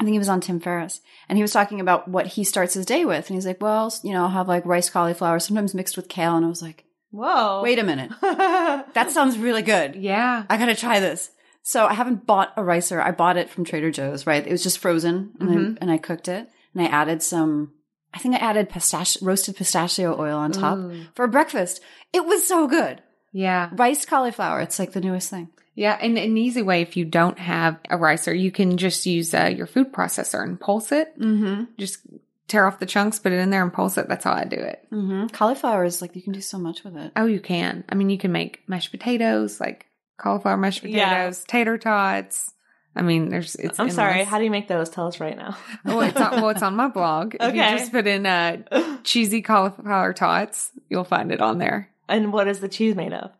I 0.00 0.04
think 0.04 0.14
he 0.14 0.18
was 0.18 0.28
on 0.28 0.40
Tim 0.40 0.60
Ferriss, 0.60 1.00
and 1.28 1.38
he 1.38 1.42
was 1.42 1.52
talking 1.52 1.80
about 1.80 2.08
what 2.08 2.26
he 2.26 2.44
starts 2.44 2.74
his 2.74 2.86
day 2.86 3.04
with, 3.04 3.28
and 3.28 3.34
he's 3.34 3.46
like, 3.46 3.60
"Well, 3.60 3.92
you 4.02 4.12
know, 4.12 4.22
I'll 4.22 4.30
have 4.30 4.48
like 4.48 4.66
rice 4.66 4.90
cauliflower, 4.90 5.38
sometimes 5.38 5.74
mixed 5.74 5.96
with 5.96 6.08
kale," 6.08 6.36
and 6.36 6.44
I 6.44 6.48
was 6.48 6.62
like, 6.62 6.84
Whoa. 7.10 7.62
"Wait 7.62 7.78
a 7.78 7.84
minute, 7.84 8.10
that 8.20 9.10
sounds 9.10 9.38
really 9.38 9.62
good. 9.62 9.96
Yeah. 9.96 10.44
I 10.48 10.56
gotta 10.56 10.74
try 10.74 11.00
this." 11.00 11.30
So 11.62 11.86
I 11.86 11.94
haven't 11.94 12.26
bought 12.26 12.52
a 12.56 12.64
ricer. 12.64 13.00
I 13.00 13.12
bought 13.12 13.36
it 13.36 13.48
from 13.48 13.64
Trader 13.64 13.90
Joe's. 13.90 14.26
Right? 14.26 14.46
It 14.46 14.50
was 14.50 14.62
just 14.62 14.78
frozen, 14.78 15.32
and, 15.38 15.50
I, 15.50 15.54
mm-hmm. 15.54 15.74
and 15.80 15.90
I 15.90 15.98
cooked 15.98 16.28
it, 16.28 16.48
and 16.74 16.82
I 16.82 16.86
added 16.86 17.22
some. 17.22 17.72
I 18.14 18.18
think 18.18 18.34
I 18.34 18.38
added 18.38 18.68
pistachio, 18.70 19.24
roasted 19.26 19.56
pistachio 19.56 20.18
oil 20.20 20.36
on 20.36 20.52
top 20.52 20.78
for 21.14 21.26
breakfast. 21.26 21.80
It 22.12 22.24
was 22.26 22.46
so 22.46 22.66
good. 22.66 23.00
Yeah. 23.32 23.70
Rice 23.72 24.04
cauliflower. 24.04 24.60
It's 24.60 24.78
like 24.78 24.92
the 24.92 25.00
newest 25.00 25.30
thing. 25.30 25.48
Yeah, 25.74 25.96
and 25.98 26.18
an 26.18 26.36
easy 26.36 26.60
way 26.60 26.82
if 26.82 26.98
you 26.98 27.06
don't 27.06 27.38
have 27.38 27.78
a 27.88 27.96
ricer, 27.96 28.34
you 28.38 28.50
can 28.52 28.76
just 28.76 29.06
use 29.06 29.32
uh, 29.32 29.46
your 29.56 29.66
food 29.66 29.90
processor 29.90 30.42
and 30.42 30.60
pulse 30.60 30.92
it. 30.92 31.18
Mm-hmm. 31.18 31.64
Just 31.78 32.00
tear 32.46 32.66
off 32.66 32.78
the 32.78 32.84
chunks, 32.84 33.18
put 33.18 33.32
it 33.32 33.38
in 33.38 33.48
there, 33.48 33.62
and 33.62 33.72
pulse 33.72 33.96
it. 33.96 34.06
That's 34.06 34.24
how 34.24 34.34
I 34.34 34.44
do 34.44 34.56
it. 34.56 34.86
Mm-hmm. 34.92 35.28
Cauliflower 35.28 35.84
is 35.84 36.02
like 36.02 36.14
you 36.14 36.20
can 36.20 36.34
do 36.34 36.42
so 36.42 36.58
much 36.58 36.84
with 36.84 36.94
it. 36.98 37.12
Oh, 37.16 37.24
you 37.24 37.40
can. 37.40 37.84
I 37.88 37.94
mean, 37.94 38.10
you 38.10 38.18
can 38.18 38.32
make 38.32 38.60
mashed 38.68 38.90
potatoes, 38.90 39.58
like 39.58 39.86
cauliflower 40.18 40.58
mashed 40.58 40.82
potatoes, 40.82 41.40
Yeah. 41.40 41.44
tater 41.48 41.78
tots. 41.78 42.52
I 42.94 43.02
mean, 43.02 43.30
there's. 43.30 43.54
It's. 43.54 43.80
I'm 43.80 43.90
sorry. 43.90 44.24
How 44.24 44.38
do 44.38 44.44
you 44.44 44.50
make 44.50 44.68
those? 44.68 44.90
Tell 44.90 45.06
us 45.06 45.18
right 45.18 45.36
now. 45.36 45.56
well, 45.84 46.02
it's 46.02 46.20
on, 46.20 46.30
well, 46.32 46.50
it's 46.50 46.62
on 46.62 46.76
my 46.76 46.88
blog. 46.88 47.34
okay. 47.34 47.48
If 47.48 47.54
you 47.54 47.78
just 47.78 47.92
put 47.92 48.06
in 48.06 48.26
uh, 48.26 48.98
cheesy 49.02 49.40
cauliflower 49.42 50.12
tots, 50.12 50.70
you'll 50.90 51.04
find 51.04 51.32
it 51.32 51.40
on 51.40 51.58
there. 51.58 51.90
and 52.08 52.32
what 52.32 52.48
is 52.48 52.60
the 52.60 52.68
cheese 52.68 52.94
made 52.94 53.12
of? 53.12 53.30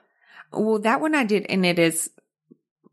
Well, 0.52 0.78
that 0.80 1.00
one 1.00 1.14
I 1.14 1.24
did, 1.24 1.46
and 1.48 1.66
it 1.66 1.78
is. 1.78 2.10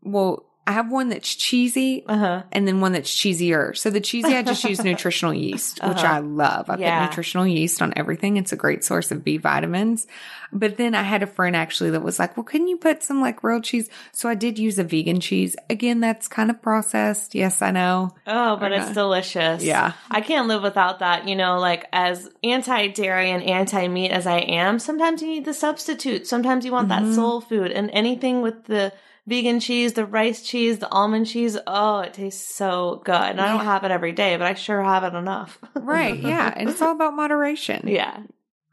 Well, 0.02 0.44
I 0.66 0.72
have 0.72 0.90
one 0.90 1.08
that's 1.08 1.34
cheesy, 1.34 2.04
Uh 2.06 2.16
huh. 2.18 2.42
and 2.52 2.68
then 2.68 2.80
one 2.80 2.92
that's 2.92 3.10
cheesier. 3.10 3.76
So 3.76 3.90
the 3.90 4.00
cheesy, 4.00 4.36
I 4.36 4.42
just 4.42 4.62
use 4.62 4.84
nutritional 4.84 5.34
yeast, 5.34 5.80
which 5.82 5.98
I 6.04 6.18
love. 6.20 6.70
I 6.70 6.76
Yeah. 6.76 7.00
put 7.00 7.10
nutritional 7.10 7.46
yeast 7.46 7.82
on 7.82 7.92
everything. 7.96 8.36
It's 8.36 8.52
a 8.52 8.56
great 8.56 8.84
source 8.84 9.10
of 9.10 9.24
B 9.24 9.36
vitamins. 9.36 10.06
But 10.52 10.76
then 10.76 10.94
I 10.94 11.02
had 11.02 11.22
a 11.22 11.26
friend 11.26 11.56
actually 11.56 11.90
that 11.90 12.02
was 12.02 12.18
like, 12.18 12.36
well, 12.36 12.44
couldn't 12.44 12.68
you 12.68 12.76
put 12.76 13.02
some 13.02 13.20
like 13.20 13.42
real 13.42 13.60
cheese? 13.60 13.88
So 14.12 14.28
I 14.28 14.34
did 14.34 14.58
use 14.58 14.78
a 14.78 14.84
vegan 14.84 15.18
cheese. 15.20 15.56
Again, 15.68 16.00
that's 16.00 16.28
kind 16.28 16.50
of 16.50 16.60
processed. 16.62 17.34
Yes, 17.34 17.62
I 17.62 17.70
know. 17.70 18.14
Oh, 18.26 18.56
but 18.56 18.70
it's 18.72 18.92
delicious. 18.92 19.62
Yeah. 19.64 19.92
I 20.10 20.20
can't 20.20 20.46
live 20.48 20.62
without 20.62 20.98
that. 21.00 21.26
You 21.28 21.36
know, 21.36 21.58
like 21.58 21.86
as 21.92 22.28
anti 22.44 22.88
dairy 22.88 23.30
and 23.30 23.42
anti 23.42 23.88
meat 23.88 24.10
as 24.10 24.26
I 24.26 24.38
am, 24.38 24.78
sometimes 24.78 25.22
you 25.22 25.28
need 25.28 25.44
the 25.46 25.54
substitute. 25.54 26.26
Sometimes 26.26 26.64
you 26.64 26.72
want 26.72 26.88
Mm-hmm. 26.88 27.08
that 27.10 27.14
soul 27.14 27.40
food. 27.40 27.70
And 27.72 27.90
anything 27.92 28.42
with 28.42 28.64
the 28.64 28.92
vegan 29.26 29.60
cheese, 29.60 29.92
the 29.92 30.06
rice 30.06 30.42
cheese, 30.42 30.78
the 30.78 30.90
almond 30.90 31.26
cheese, 31.26 31.56
oh, 31.66 32.00
it 32.00 32.14
tastes 32.14 32.54
so 32.54 33.02
good. 33.04 33.14
And 33.14 33.40
I 33.40 33.52
don't 33.52 33.64
have 33.64 33.84
it 33.84 33.90
every 33.90 34.12
day, 34.12 34.36
but 34.36 34.46
I 34.46 34.54
sure 34.54 34.82
have 34.82 35.04
it 35.04 35.16
enough. 35.16 35.58
Right. 35.74 36.18
Yeah. 36.18 36.52
And 36.54 36.68
it's 36.68 36.82
all 36.82 36.92
about 36.92 37.14
moderation. 37.14 37.84
yeah. 37.88 38.22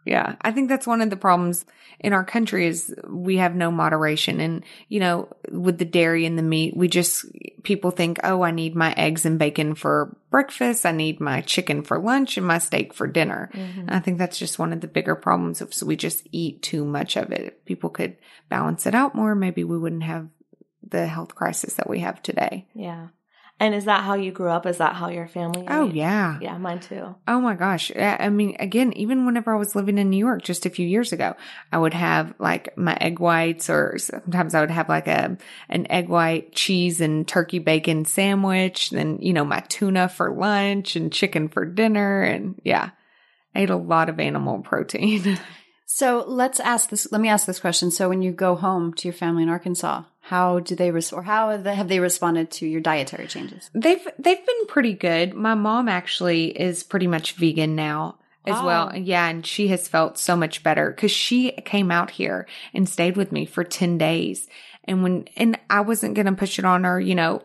Yeah. 0.06 0.36
I 0.42 0.52
think 0.52 0.70
that's 0.70 0.88
one 0.88 1.02
of 1.02 1.10
the 1.10 1.18
problems 1.18 1.66
in 2.00 2.14
our 2.14 2.24
country 2.24 2.66
is 2.66 2.96
we 3.10 3.38
have 3.38 3.56
no 3.56 3.72
moderation. 3.72 4.40
And, 4.40 4.64
you 4.88 5.02
know, 5.02 5.28
with 5.52 5.80
the 5.80 5.86
dairy 5.86 6.26
and 6.26 6.38
the 6.38 6.44
meat, 6.44 6.78
we 6.78 6.88
just, 6.88 7.26
people 7.64 7.92
think, 7.92 8.20
oh, 8.24 8.42
I 8.42 8.52
need 8.52 8.74
my 8.74 8.94
eggs 8.94 9.26
and 9.26 9.38
bacon 9.38 9.76
for 9.76 10.16
breakfast. 10.30 10.86
I 10.86 10.92
need 10.92 11.20
my 11.20 11.42
chicken 11.42 11.84
for 11.84 12.00
lunch 12.00 12.38
and 12.38 12.48
my 12.48 12.60
steak 12.60 12.94
for 12.94 13.06
dinner. 13.06 13.50
And 13.54 13.92
I 13.92 14.00
think 14.00 14.18
that's 14.18 14.40
just 14.40 14.60
one 14.60 14.72
of 14.72 14.80
the 14.80 14.88
bigger 14.88 15.16
problems 15.16 15.62
If 15.62 15.82
we 15.84 15.98
just 15.98 16.26
eat 16.32 16.62
too 16.62 16.86
much 16.86 17.18
of 17.18 17.32
it. 17.32 17.42
If 17.42 17.66
people 17.66 17.90
could 17.90 18.16
balance 18.48 18.86
it 18.86 18.96
out 18.96 19.14
more, 19.14 19.36
maybe 19.36 19.66
we 19.66 19.78
wouldn't 19.78 20.04
have 20.04 20.30
the 20.90 21.08
health 21.08 21.36
crisis 21.36 21.76
that 21.76 21.90
we 21.90 22.00
have 22.00 22.22
today. 22.22 22.68
Yeah. 22.74 23.08
And 23.60 23.74
is 23.74 23.86
that 23.86 24.04
how 24.04 24.14
you 24.14 24.32
grew 24.32 24.52
up? 24.52 24.68
Is 24.68 24.78
that 24.78 24.94
how 24.94 25.10
your 25.10 25.28
family? 25.28 25.66
Oh, 25.68 25.88
yeah. 25.88 26.38
Yeah, 26.40 26.60
mine 26.60 26.80
too. 26.80 27.16
Oh 27.28 27.42
my 27.42 27.56
gosh. 27.56 27.92
I 27.96 28.30
mean, 28.30 28.56
again, 28.60 28.94
even 28.94 29.26
whenever 29.26 29.52
I 29.52 29.58
was 29.58 29.76
living 29.76 29.98
in 29.98 30.12
New 30.12 30.18
York 30.18 30.44
just 30.44 30.68
a 30.68 30.70
few 30.70 30.88
years 30.88 31.12
ago, 31.12 31.36
I 31.72 31.80
would 31.80 31.96
have 31.96 32.36
like 32.38 32.78
my 32.78 32.96
egg 33.02 33.20
whites 33.20 33.68
or 33.68 33.98
sometimes 33.98 34.54
I 34.54 34.62
would 34.62 34.70
have 34.70 34.90
like 34.90 35.08
a, 35.08 35.38
an 35.70 35.88
egg 35.90 36.08
white 36.08 36.54
cheese 36.54 37.02
and 37.02 37.28
turkey 37.28 37.58
bacon 37.58 38.06
sandwich. 38.06 38.92
Then, 38.92 39.18
you 39.22 39.34
know, 39.34 39.46
my 39.46 39.62
tuna 39.62 40.08
for 40.08 40.32
lunch 40.32 40.96
and 40.96 41.12
chicken 41.12 41.50
for 41.50 41.66
dinner. 41.66 42.22
And 42.22 42.62
yeah, 42.64 42.92
I 43.56 43.62
ate 43.62 43.72
a 43.72 43.76
lot 43.76 44.10
of 44.10 44.20
animal 44.20 44.60
protein. 44.60 45.40
So 45.98 46.24
let's 46.28 46.60
ask 46.60 46.92
this. 46.92 47.12
Let 47.12 47.22
me 47.22 47.28
ask 47.28 47.48
this 47.48 47.60
question. 47.60 47.90
So 47.90 48.08
when 48.08 48.22
you 48.22 48.32
go 48.32 48.54
home 48.54 48.94
to 48.94 49.08
your 49.08 49.16
family 49.16 49.42
in 49.42 49.50
Arkansas, 49.50 50.04
how 50.20 50.60
do 50.60 50.76
they 50.76 50.92
res- 50.92 51.12
or 51.12 51.24
how 51.24 51.50
have 51.50 51.64
they, 51.64 51.74
have 51.74 51.88
they 51.88 52.00
responded 52.00 52.52
to 52.52 52.68
your 52.68 52.82
dietary 52.82 53.26
changes? 53.26 53.72
They've 53.74 54.08
they've 54.20 54.46
been 54.46 54.66
pretty 54.68 54.94
good. 54.94 55.34
My 55.34 55.56
mom 55.56 55.90
actually 55.90 56.50
is 56.50 56.84
pretty 56.84 57.08
much 57.08 57.34
vegan 57.34 57.76
now 57.76 58.20
as 58.46 58.62
well. 58.62 58.92
Oh. 58.94 58.96
Yeah, 58.96 59.28
and 59.28 59.44
she 59.44 59.70
has 59.70 59.88
felt 59.88 60.20
so 60.20 60.36
much 60.36 60.62
better 60.62 60.94
cuz 60.94 61.10
she 61.10 61.54
came 61.66 61.90
out 61.90 62.12
here 62.12 62.46
and 62.76 62.88
stayed 62.88 63.18
with 63.18 63.32
me 63.32 63.48
for 63.48 63.64
10 63.64 63.98
days. 63.98 64.48
And 64.84 65.02
when 65.02 65.28
and 65.36 65.58
I 65.68 65.82
wasn't 65.82 66.14
going 66.14 66.28
to 66.28 66.34
push 66.34 66.60
it 66.60 66.66
on 66.66 66.84
her, 66.84 67.00
you 67.00 67.16
know, 67.16 67.42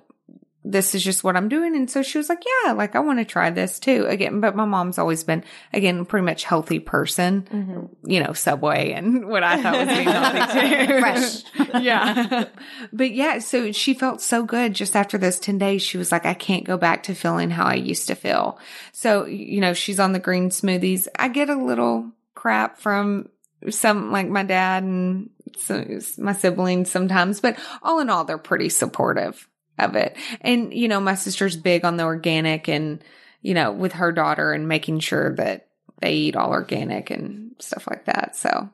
this 0.64 0.94
is 0.94 1.02
just 1.02 1.24
what 1.24 1.36
I'm 1.36 1.48
doing. 1.48 1.74
And 1.74 1.90
so 1.90 2.02
she 2.02 2.18
was 2.18 2.28
like, 2.28 2.44
yeah, 2.64 2.72
like 2.72 2.94
I 2.94 3.00
want 3.00 3.18
to 3.18 3.24
try 3.24 3.50
this 3.50 3.80
too. 3.80 4.06
Again, 4.06 4.40
but 4.40 4.54
my 4.54 4.64
mom's 4.64 4.98
always 4.98 5.24
been, 5.24 5.42
again, 5.72 6.04
pretty 6.04 6.24
much 6.24 6.44
healthy 6.44 6.78
person, 6.78 7.42
mm-hmm. 7.42 8.10
you 8.10 8.22
know, 8.22 8.32
Subway 8.32 8.92
and 8.92 9.26
what 9.28 9.42
I 9.42 9.60
thought 9.60 9.86
was 9.86 9.88
being 9.88 10.08
healthy 10.08 10.86
too. 10.86 11.00
Fresh. 11.00 11.42
yeah. 11.82 12.44
but 12.92 13.12
yeah, 13.12 13.40
so 13.40 13.72
she 13.72 13.94
felt 13.94 14.20
so 14.20 14.44
good 14.44 14.74
just 14.74 14.94
after 14.94 15.18
those 15.18 15.40
10 15.40 15.58
days. 15.58 15.82
She 15.82 15.98
was 15.98 16.12
like, 16.12 16.26
I 16.26 16.34
can't 16.34 16.64
go 16.64 16.76
back 16.76 17.04
to 17.04 17.14
feeling 17.14 17.50
how 17.50 17.64
I 17.64 17.74
used 17.74 18.06
to 18.08 18.14
feel. 18.14 18.58
So, 18.92 19.26
you 19.26 19.60
know, 19.60 19.74
she's 19.74 19.98
on 19.98 20.12
the 20.12 20.20
green 20.20 20.50
smoothies. 20.50 21.08
I 21.18 21.28
get 21.28 21.50
a 21.50 21.56
little 21.56 22.12
crap 22.34 22.78
from 22.78 23.28
some, 23.68 24.12
like 24.12 24.28
my 24.28 24.44
dad 24.44 24.84
and 24.84 25.30
so, 25.58 25.84
my 26.18 26.32
siblings 26.32 26.90
sometimes, 26.90 27.40
but 27.40 27.58
all 27.82 27.98
in 27.98 28.10
all, 28.10 28.24
they're 28.24 28.38
pretty 28.38 28.68
supportive 28.68 29.48
of 29.78 29.96
it. 29.96 30.16
And, 30.40 30.72
you 30.72 30.88
know, 30.88 31.00
my 31.00 31.14
sister's 31.14 31.56
big 31.56 31.84
on 31.84 31.96
the 31.96 32.04
organic 32.04 32.68
and, 32.68 33.02
you 33.40 33.54
know, 33.54 33.72
with 33.72 33.92
her 33.92 34.12
daughter 34.12 34.52
and 34.52 34.68
making 34.68 35.00
sure 35.00 35.34
that 35.36 35.68
they 36.00 36.14
eat 36.14 36.36
all 36.36 36.50
organic 36.50 37.10
and 37.10 37.54
stuff 37.58 37.86
like 37.88 38.06
that. 38.06 38.36
So 38.36 38.70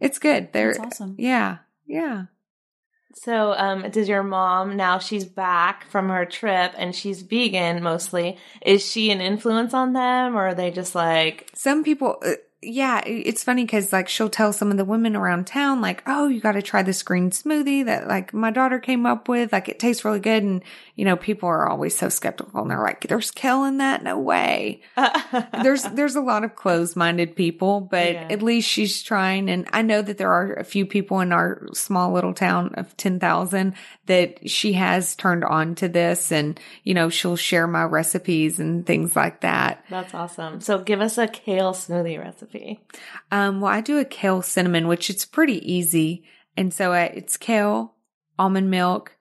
it's 0.00 0.18
good. 0.18 0.52
They're 0.52 0.74
That's 0.74 1.00
awesome. 1.00 1.16
Yeah. 1.18 1.58
Yeah. 1.86 2.24
So, 3.14 3.52
um, 3.52 3.90
does 3.90 4.08
your 4.08 4.22
mom 4.22 4.76
now 4.76 4.98
she's 4.98 5.24
back 5.24 5.84
from 5.90 6.08
her 6.08 6.24
trip 6.24 6.72
and 6.76 6.94
she's 6.94 7.22
vegan 7.22 7.82
mostly? 7.82 8.38
Is 8.64 8.84
she 8.84 9.10
an 9.10 9.20
influence 9.20 9.74
on 9.74 9.92
them, 9.92 10.34
or 10.34 10.48
are 10.48 10.54
they 10.54 10.70
just 10.70 10.94
like, 10.94 11.50
Some 11.54 11.84
people, 11.84 12.16
uh, 12.24 12.32
yeah, 12.62 13.02
it's 13.04 13.42
funny 13.42 13.64
because 13.64 13.92
like 13.92 14.08
she'll 14.08 14.30
tell 14.30 14.52
some 14.52 14.70
of 14.70 14.76
the 14.76 14.84
women 14.84 15.16
around 15.16 15.46
town, 15.48 15.80
like, 15.80 16.02
oh, 16.06 16.28
you 16.28 16.40
got 16.40 16.52
to 16.52 16.62
try 16.62 16.82
this 16.82 17.02
green 17.02 17.30
smoothie 17.30 17.84
that 17.86 18.06
like 18.06 18.32
my 18.32 18.50
daughter 18.52 18.78
came 18.78 19.04
up 19.04 19.28
with. 19.28 19.52
Like 19.52 19.68
it 19.68 19.78
tastes 19.80 20.04
really 20.04 20.20
good. 20.20 20.42
And, 20.44 20.62
you 20.94 21.04
know, 21.04 21.16
people 21.16 21.48
are 21.48 21.68
always 21.68 21.96
so 21.96 22.08
skeptical 22.08 22.60
and 22.62 22.70
they're 22.70 22.82
like, 22.82 23.08
there's 23.08 23.32
kale 23.32 23.64
in 23.64 23.78
that? 23.78 24.04
No 24.04 24.16
way. 24.18 24.82
there's, 25.62 25.82
there's 25.84 26.14
a 26.14 26.20
lot 26.20 26.44
of 26.44 26.54
closed 26.54 26.94
minded 26.96 27.34
people, 27.34 27.80
but 27.80 28.12
Yeah. 28.12 28.28
at 28.30 28.42
least 28.42 28.68
she's 28.68 29.02
trying. 29.02 29.48
And 29.50 29.66
I 29.72 29.82
know 29.82 30.00
that 30.02 30.18
there 30.18 30.30
are 30.32 30.52
a 30.54 30.64
few 30.64 30.86
people 30.86 31.20
in 31.20 31.32
our 31.32 31.66
small 31.72 32.12
little 32.12 32.34
town 32.34 32.74
of 32.74 32.96
10,000 32.96 33.74
that 34.06 34.48
she 34.48 34.74
has 34.74 35.16
turned 35.16 35.44
on 35.44 35.74
to 35.76 35.88
this 35.88 36.30
and, 36.30 36.60
you 36.84 36.94
know, 36.94 37.08
she'll 37.08 37.36
share 37.36 37.66
my 37.66 37.82
recipes 37.84 38.60
and 38.60 38.86
things 38.86 39.16
like 39.16 39.40
that. 39.40 39.84
that's 39.90 40.14
awesome? 40.14 40.60
So, 40.60 40.78
give 40.78 41.00
us 41.00 41.18
a 41.18 41.26
kale 41.26 41.72
smoothie 41.72 42.18
recipe. 42.18 42.51
Um, 43.30 43.60
well, 43.60 43.72
I 43.72 43.80
do 43.80 43.98
a 43.98 44.04
kale 44.04 44.42
cinnamon, 44.42 44.88
which 44.88 45.10
it's 45.10 45.24
pretty 45.24 45.72
easy. 45.72 46.24
And 46.56 46.72
so 46.72 46.92
uh, 46.92 47.08
it's 47.14 47.36
kale, 47.36 47.94
almond 48.38 48.70
milk, 48.70 49.16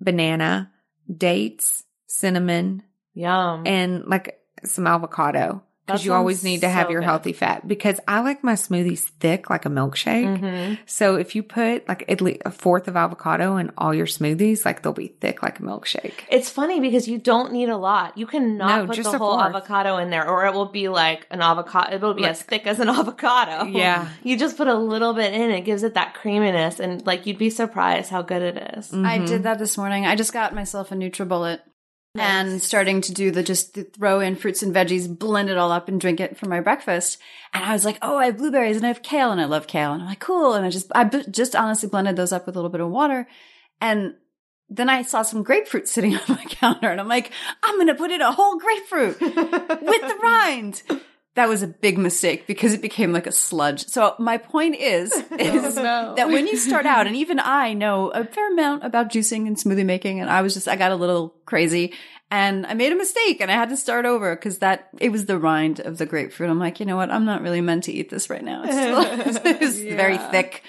banana, 0.00 0.72
dates, 1.14 1.84
cinnamon, 2.06 2.82
Yum. 3.14 3.66
and 3.66 4.04
like 4.06 4.40
some 4.64 4.86
avocado. 4.86 5.62
That 5.86 5.94
Because 5.94 6.04
you 6.04 6.12
always 6.12 6.44
need 6.44 6.60
to 6.60 6.68
have 6.68 6.86
so 6.86 6.92
your 6.92 7.00
good. 7.00 7.06
healthy 7.06 7.32
fat. 7.32 7.66
Because 7.66 7.98
I 8.06 8.20
like 8.20 8.44
my 8.44 8.52
smoothies 8.52 9.00
thick, 9.18 9.50
like 9.50 9.66
a 9.66 9.68
milkshake. 9.68 10.38
Mhm. 10.40 10.78
So 10.86 11.16
if 11.16 11.34
you 11.34 11.42
put 11.42 11.88
like 11.88 12.04
at 12.08 12.20
least 12.20 12.42
a 12.44 12.52
fourth 12.52 12.86
of 12.86 12.96
avocado 12.96 13.56
in 13.56 13.72
all 13.76 13.92
your 13.92 14.06
smoothies, 14.06 14.64
like 14.64 14.82
they'll 14.82 14.92
be 14.92 15.08
thick 15.20 15.42
like 15.42 15.58
a 15.58 15.62
milkshake. 15.64 16.12
It's 16.30 16.48
funny 16.48 16.78
because 16.78 17.08
you 17.08 17.18
don't 17.18 17.52
need 17.52 17.68
a 17.68 17.76
lot. 17.76 18.16
You 18.16 18.26
cannot 18.26 18.78
No, 18.82 18.86
put 18.86 18.94
just 18.94 19.10
the 19.10 19.16
a 19.16 19.18
whole 19.18 19.32
fourth. 19.34 19.46
avocado 19.46 19.96
in 19.96 20.10
there, 20.10 20.28
or 20.28 20.46
it 20.46 20.54
will 20.54 20.66
be 20.70 20.88
like 20.88 21.26
an 21.32 21.40
avocado. 21.42 21.96
It 21.96 22.00
will 22.00 22.14
be 22.14 22.26
as 22.26 22.40
thick 22.40 22.64
as 22.68 22.78
an 22.78 22.88
avocado. 23.00 23.64
Yeah. 23.66 24.06
You 24.22 24.36
just 24.38 24.56
put 24.56 24.68
a 24.68 24.74
little 24.76 25.14
bit 25.14 25.34
in, 25.34 25.50
it 25.50 25.62
gives 25.62 25.82
it 25.82 25.94
that 25.94 26.14
creaminess, 26.14 26.78
and 26.78 27.04
like 27.04 27.26
you'd 27.26 27.38
be 27.38 27.50
surprised 27.50 28.08
how 28.08 28.22
good 28.22 28.42
it 28.42 28.76
is. 28.78 28.92
Mm. 28.92 29.04
I 29.04 29.18
did 29.18 29.42
that 29.42 29.58
this 29.58 29.76
morning. 29.76 30.06
I 30.06 30.14
just 30.14 30.32
got 30.32 30.54
myself 30.54 30.92
a 30.92 30.94
NutriBullet 30.94 31.58
and 32.14 32.62
starting 32.62 33.00
to 33.00 33.12
do 33.12 33.30
the 33.30 33.42
just 33.42 33.74
the 33.74 33.84
throw 33.84 34.20
in 34.20 34.36
fruits 34.36 34.62
and 34.62 34.74
veggies, 34.74 35.18
blend 35.18 35.48
it 35.48 35.56
all 35.56 35.72
up 35.72 35.88
and 35.88 36.00
drink 36.00 36.20
it 36.20 36.36
for 36.36 36.46
my 36.46 36.60
breakfast. 36.60 37.18
And 37.54 37.64
I 37.64 37.72
was 37.72 37.84
like, 37.84 37.98
oh, 38.02 38.18
I 38.18 38.26
have 38.26 38.36
blueberries 38.36 38.76
and 38.76 38.84
I 38.84 38.88
have 38.88 39.02
kale 39.02 39.32
and 39.32 39.40
I 39.40 39.46
love 39.46 39.66
kale. 39.66 39.92
And 39.92 40.02
I'm 40.02 40.08
like, 40.08 40.20
cool. 40.20 40.52
And 40.54 40.66
I 40.66 40.70
just, 40.70 40.92
I 40.94 41.04
just 41.04 41.56
honestly 41.56 41.88
blended 41.88 42.16
those 42.16 42.32
up 42.32 42.46
with 42.46 42.54
a 42.54 42.58
little 42.58 42.70
bit 42.70 42.82
of 42.82 42.90
water. 42.90 43.26
And 43.80 44.14
then 44.68 44.90
I 44.90 45.02
saw 45.02 45.22
some 45.22 45.42
grapefruit 45.42 45.88
sitting 45.88 46.14
on 46.16 46.22
my 46.28 46.44
counter 46.44 46.90
and 46.90 47.00
I'm 47.00 47.08
like, 47.08 47.32
I'm 47.62 47.76
going 47.76 47.86
to 47.86 47.94
put 47.94 48.10
in 48.10 48.20
a 48.20 48.32
whole 48.32 48.58
grapefruit 48.58 49.18
with 49.20 49.32
the 49.32 50.18
rind. 50.22 50.82
That 51.34 51.48
was 51.48 51.62
a 51.62 51.66
big 51.66 51.96
mistake 51.96 52.46
because 52.46 52.74
it 52.74 52.82
became 52.82 53.12
like 53.12 53.26
a 53.26 53.32
sludge. 53.32 53.86
So 53.86 54.14
my 54.18 54.36
point 54.36 54.76
is, 54.76 55.12
is 55.38 55.74
that 55.76 56.28
when 56.28 56.46
you 56.46 56.56
start 56.58 56.84
out, 56.84 57.06
and 57.06 57.16
even 57.16 57.40
I 57.40 57.72
know 57.72 58.10
a 58.10 58.24
fair 58.24 58.52
amount 58.52 58.84
about 58.84 59.10
juicing 59.10 59.46
and 59.46 59.56
smoothie 59.56 59.86
making, 59.86 60.20
and 60.20 60.28
I 60.28 60.42
was 60.42 60.52
just, 60.52 60.68
I 60.68 60.76
got 60.76 60.92
a 60.92 60.96
little 60.96 61.34
crazy 61.46 61.94
and 62.30 62.66
I 62.66 62.72
made 62.72 62.92
a 62.92 62.96
mistake 62.96 63.42
and 63.42 63.50
I 63.50 63.54
had 63.54 63.68
to 63.68 63.76
start 63.76 64.06
over 64.06 64.34
because 64.34 64.58
that, 64.58 64.88
it 64.98 65.10
was 65.10 65.26
the 65.26 65.38
rind 65.38 65.80
of 65.80 65.98
the 65.98 66.06
grapefruit. 66.06 66.48
I'm 66.48 66.58
like, 66.58 66.80
you 66.80 66.86
know 66.86 66.96
what? 66.96 67.10
I'm 67.10 67.26
not 67.26 67.42
really 67.42 67.60
meant 67.60 67.84
to 67.84 67.92
eat 67.92 68.08
this 68.08 68.30
right 68.30 68.42
now. 68.42 68.62
It's, 68.64 68.72
still, 68.72 69.52
it's 69.60 69.78
very 69.78 70.16
thick 70.16 70.62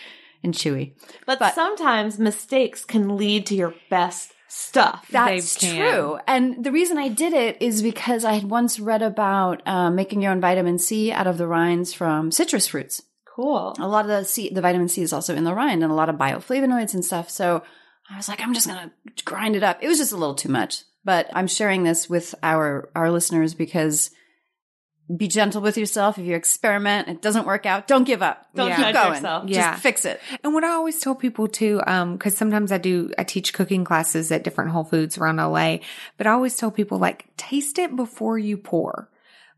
and 0.44 0.54
chewy. 0.54 0.94
But, 1.26 1.40
But- 1.40 1.56
sometimes 1.56 2.20
mistakes 2.20 2.84
can 2.84 3.16
lead 3.16 3.46
to 3.48 3.56
your 3.56 3.74
best 3.90 4.33
stuff. 4.54 5.08
That's 5.10 5.56
true. 5.56 6.20
And 6.28 6.64
the 6.64 6.72
reason 6.72 6.98
I 6.98 7.08
did 7.10 7.34
it 7.34 7.62
is 7.62 7.82
because 7.82 8.24
I 8.24 8.34
had 8.34 8.50
once 8.50 8.80
read 8.80 9.02
about 9.02 9.62
uh, 9.66 9.90
making 9.90 10.22
your 10.22 10.32
own 10.32 10.42
vitamin 10.42 10.78
C 10.78 11.12
out 11.12 11.28
of 11.28 11.38
the 11.38 11.48
rinds 11.48 11.94
from 11.94 12.32
citrus 12.32 12.68
fruits. 12.68 13.02
cool. 13.36 13.76
A 13.80 13.88
lot 13.88 14.06
of 14.06 14.10
the 14.10 14.24
C, 14.26 14.50
the 14.50 14.62
vitamin 14.62 14.90
C 14.90 15.02
is 15.02 15.14
also 15.14 15.36
in 15.36 15.44
the 15.44 15.54
rind 15.54 15.84
and 15.84 15.92
a 15.92 15.96
lot 15.96 16.10
of 16.10 16.18
bioflavonoids 16.18 16.94
and 16.94 17.04
stuff. 17.04 17.30
So 17.30 17.64
I 18.10 18.18
was 18.18 18.28
like, 18.28 18.42
I'm 18.42 18.54
just 18.54 18.68
going 18.68 18.92
to 19.16 19.24
grind 19.24 19.56
it 19.56 19.64
up. 19.64 19.80
It 19.82 19.88
was 19.88 19.98
just 19.98 20.12
a 20.12 20.18
little 20.18 20.36
too 20.36 20.50
much, 20.50 20.84
but 21.04 21.30
I'm 21.34 21.48
sharing 21.48 21.84
this 21.84 22.10
with 22.10 22.36
our, 22.44 22.90
our 22.96 23.10
listeners 23.12 23.54
because 23.56 24.12
be 25.16 25.28
gentle 25.28 25.62
with 25.62 25.78
yourself. 25.78 26.18
If 26.18 26.26
you 26.26 26.34
experiment, 26.36 27.08
it 27.10 27.22
doesn't 27.22 27.46
work 27.46 27.66
out, 27.66 27.88
don't 27.88 28.06
give 28.06 28.22
up. 28.22 28.48
Don't 28.56 28.70
Yeah. 28.70 28.76
keep 28.78 28.86
Judge 28.86 28.94
going. 28.96 29.14
yourself. 29.16 29.46
Just 29.48 29.58
Yeah. 29.60 29.76
fix 29.76 30.06
it. 30.06 30.22
And 30.44 30.54
what 30.54 30.64
I 30.64 30.70
always 30.70 31.00
tell 31.00 31.14
people 31.14 31.48
too, 31.48 31.82
um, 31.86 32.18
cause 32.18 32.38
sometimes 32.38 32.72
I 32.72 32.78
do, 32.78 33.12
I 33.18 33.24
teach 33.24 33.54
cooking 33.54 33.84
classes 33.84 34.32
at 34.32 34.44
different 34.44 34.72
Whole 34.72 34.86
Foods 34.86 35.18
around 35.18 35.40
LA, 35.40 35.80
but 36.18 36.26
I 36.26 36.32
always 36.32 36.56
tell 36.56 36.72
people 36.72 37.00
like, 37.00 37.26
taste 37.36 37.80
it 37.80 37.96
before 37.96 38.38
you 38.40 38.56
pour. 38.58 39.10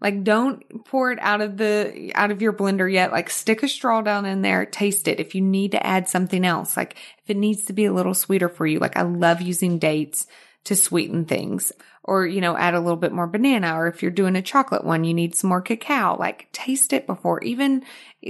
Like 0.02 0.24
don't 0.24 0.62
pour 0.86 1.12
it 1.12 1.20
out 1.22 1.42
of 1.42 1.58
the, 1.58 2.12
out 2.16 2.32
of 2.32 2.42
your 2.42 2.52
blender 2.52 2.92
yet. 2.92 3.12
Like 3.12 3.30
stick 3.30 3.64
a 3.64 3.68
straw 3.68 4.02
down 4.02 4.26
in 4.26 4.42
there, 4.42 4.66
taste 4.66 5.08
it. 5.08 5.20
If 5.20 5.36
you 5.36 5.42
need 5.42 5.72
to 5.72 5.86
add 5.86 6.10
something 6.10 6.44
else, 6.44 6.76
like 6.76 6.96
if 7.24 7.30
it 7.30 7.38
needs 7.38 7.66
to 7.66 7.74
be 7.74 7.86
a 7.86 7.94
little 7.94 8.14
sweeter 8.14 8.50
for 8.50 8.66
you, 8.68 8.80
like 8.80 8.98
I 8.98 9.04
love 9.04 9.42
using 9.42 9.78
dates 9.80 10.28
to 10.66 10.76
sweeten 10.76 11.26
things 11.26 11.72
or, 12.04 12.28
you 12.28 12.42
know, 12.42 12.56
add 12.56 12.76
a 12.76 12.80
little 12.80 12.98
bit 12.98 13.12
more 13.12 13.26
banana. 13.26 13.76
Or 13.76 13.88
if 13.88 14.02
you're 14.02 14.12
doing 14.12 14.36
a 14.36 14.42
chocolate 14.42 14.84
one, 14.84 15.04
you 15.04 15.14
need 15.14 15.36
some 15.36 15.48
more 15.50 15.62
cacao. 15.62 16.18
Like 16.20 16.52
taste 16.52 16.94
it 16.94 17.08
before 17.08 17.42
even 17.44 17.84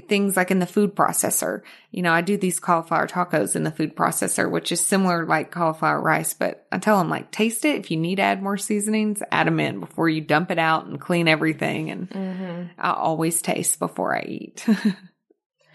things 0.07 0.37
like 0.37 0.51
in 0.51 0.59
the 0.59 0.65
food 0.65 0.95
processor. 0.95 1.61
You 1.91 2.01
know, 2.01 2.13
I 2.13 2.21
do 2.21 2.37
these 2.37 2.59
cauliflower 2.59 3.07
tacos 3.07 3.55
in 3.55 3.63
the 3.63 3.71
food 3.71 3.95
processor, 3.95 4.49
which 4.49 4.71
is 4.71 4.85
similar 4.85 5.25
like 5.25 5.51
cauliflower 5.51 5.99
rice, 5.99 6.33
but 6.33 6.65
I 6.71 6.77
tell 6.77 6.97
them 6.99 7.09
like 7.09 7.31
taste 7.31 7.65
it. 7.65 7.77
If 7.77 7.91
you 7.91 7.97
need 7.97 8.15
to 8.17 8.21
add 8.21 8.43
more 8.43 8.57
seasonings, 8.57 9.21
add 9.31 9.47
them 9.47 9.59
in 9.59 9.79
before 9.79 10.07
you 10.07 10.21
dump 10.21 10.51
it 10.51 10.59
out 10.59 10.85
and 10.85 10.99
clean 10.99 11.27
everything. 11.27 11.91
And 11.91 12.09
Mm-hmm. 12.09 12.63
I 12.77 12.93
always 12.93 13.41
taste 13.41 13.79
before 13.79 14.15
I 14.15 14.21
eat. 14.21 14.65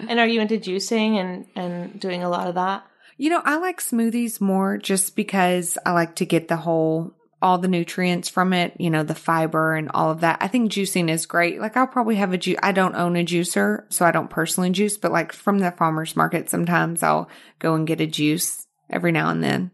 And 0.09 0.19
are 0.19 0.27
you 0.27 0.41
into 0.41 0.59
juicing 0.59 1.17
and 1.17 1.47
and 1.55 2.01
doing 2.01 2.23
a 2.23 2.29
lot 2.29 2.49
of 2.49 2.55
that? 2.55 2.85
You 3.21 3.29
know, 3.29 3.43
I 3.45 3.59
like 3.59 3.83
smoothies 3.83 4.41
more 4.41 4.79
just 4.79 5.15
because 5.15 5.77
I 5.85 5.93
like 5.93 6.15
to 6.17 6.25
get 6.25 6.49
the 6.49 6.57
whole, 6.57 7.13
all 7.43 7.59
the 7.59 7.69
nutrients 7.69 8.31
from 8.31 8.55
it, 8.55 8.73
you 8.79 8.89
know, 8.89 9.03
the 9.03 9.15
fiber 9.15 9.75
and 9.75 9.91
all 9.93 10.11
of 10.11 10.21
that. 10.23 10.39
I 10.41 10.49
think 10.49 10.73
juicing 10.73 11.11
is 11.11 11.27
great. 11.27 11.61
Like 11.61 11.77
I'll 11.77 11.87
probably 11.87 12.17
have 12.17 12.33
a 12.33 12.39
juice. 12.39 12.57
I 12.63 12.73
don't 12.73 12.95
own 12.95 13.17
a 13.17 13.23
juicer, 13.23 13.85
so 13.93 14.07
I 14.07 14.11
don't 14.11 14.31
personally 14.31 14.71
juice, 14.71 14.97
but 14.97 15.13
like 15.13 15.35
from 15.35 15.59
the 15.59 15.71
farmer's 15.71 16.17
market, 16.17 16.49
sometimes 16.49 17.03
I'll 17.03 17.29
go 17.59 17.75
and 17.75 17.87
get 17.87 18.01
a 18.01 18.07
juice 18.07 18.67
every 18.89 19.13
now 19.13 19.29
and 19.29 19.45
then. 19.45 19.71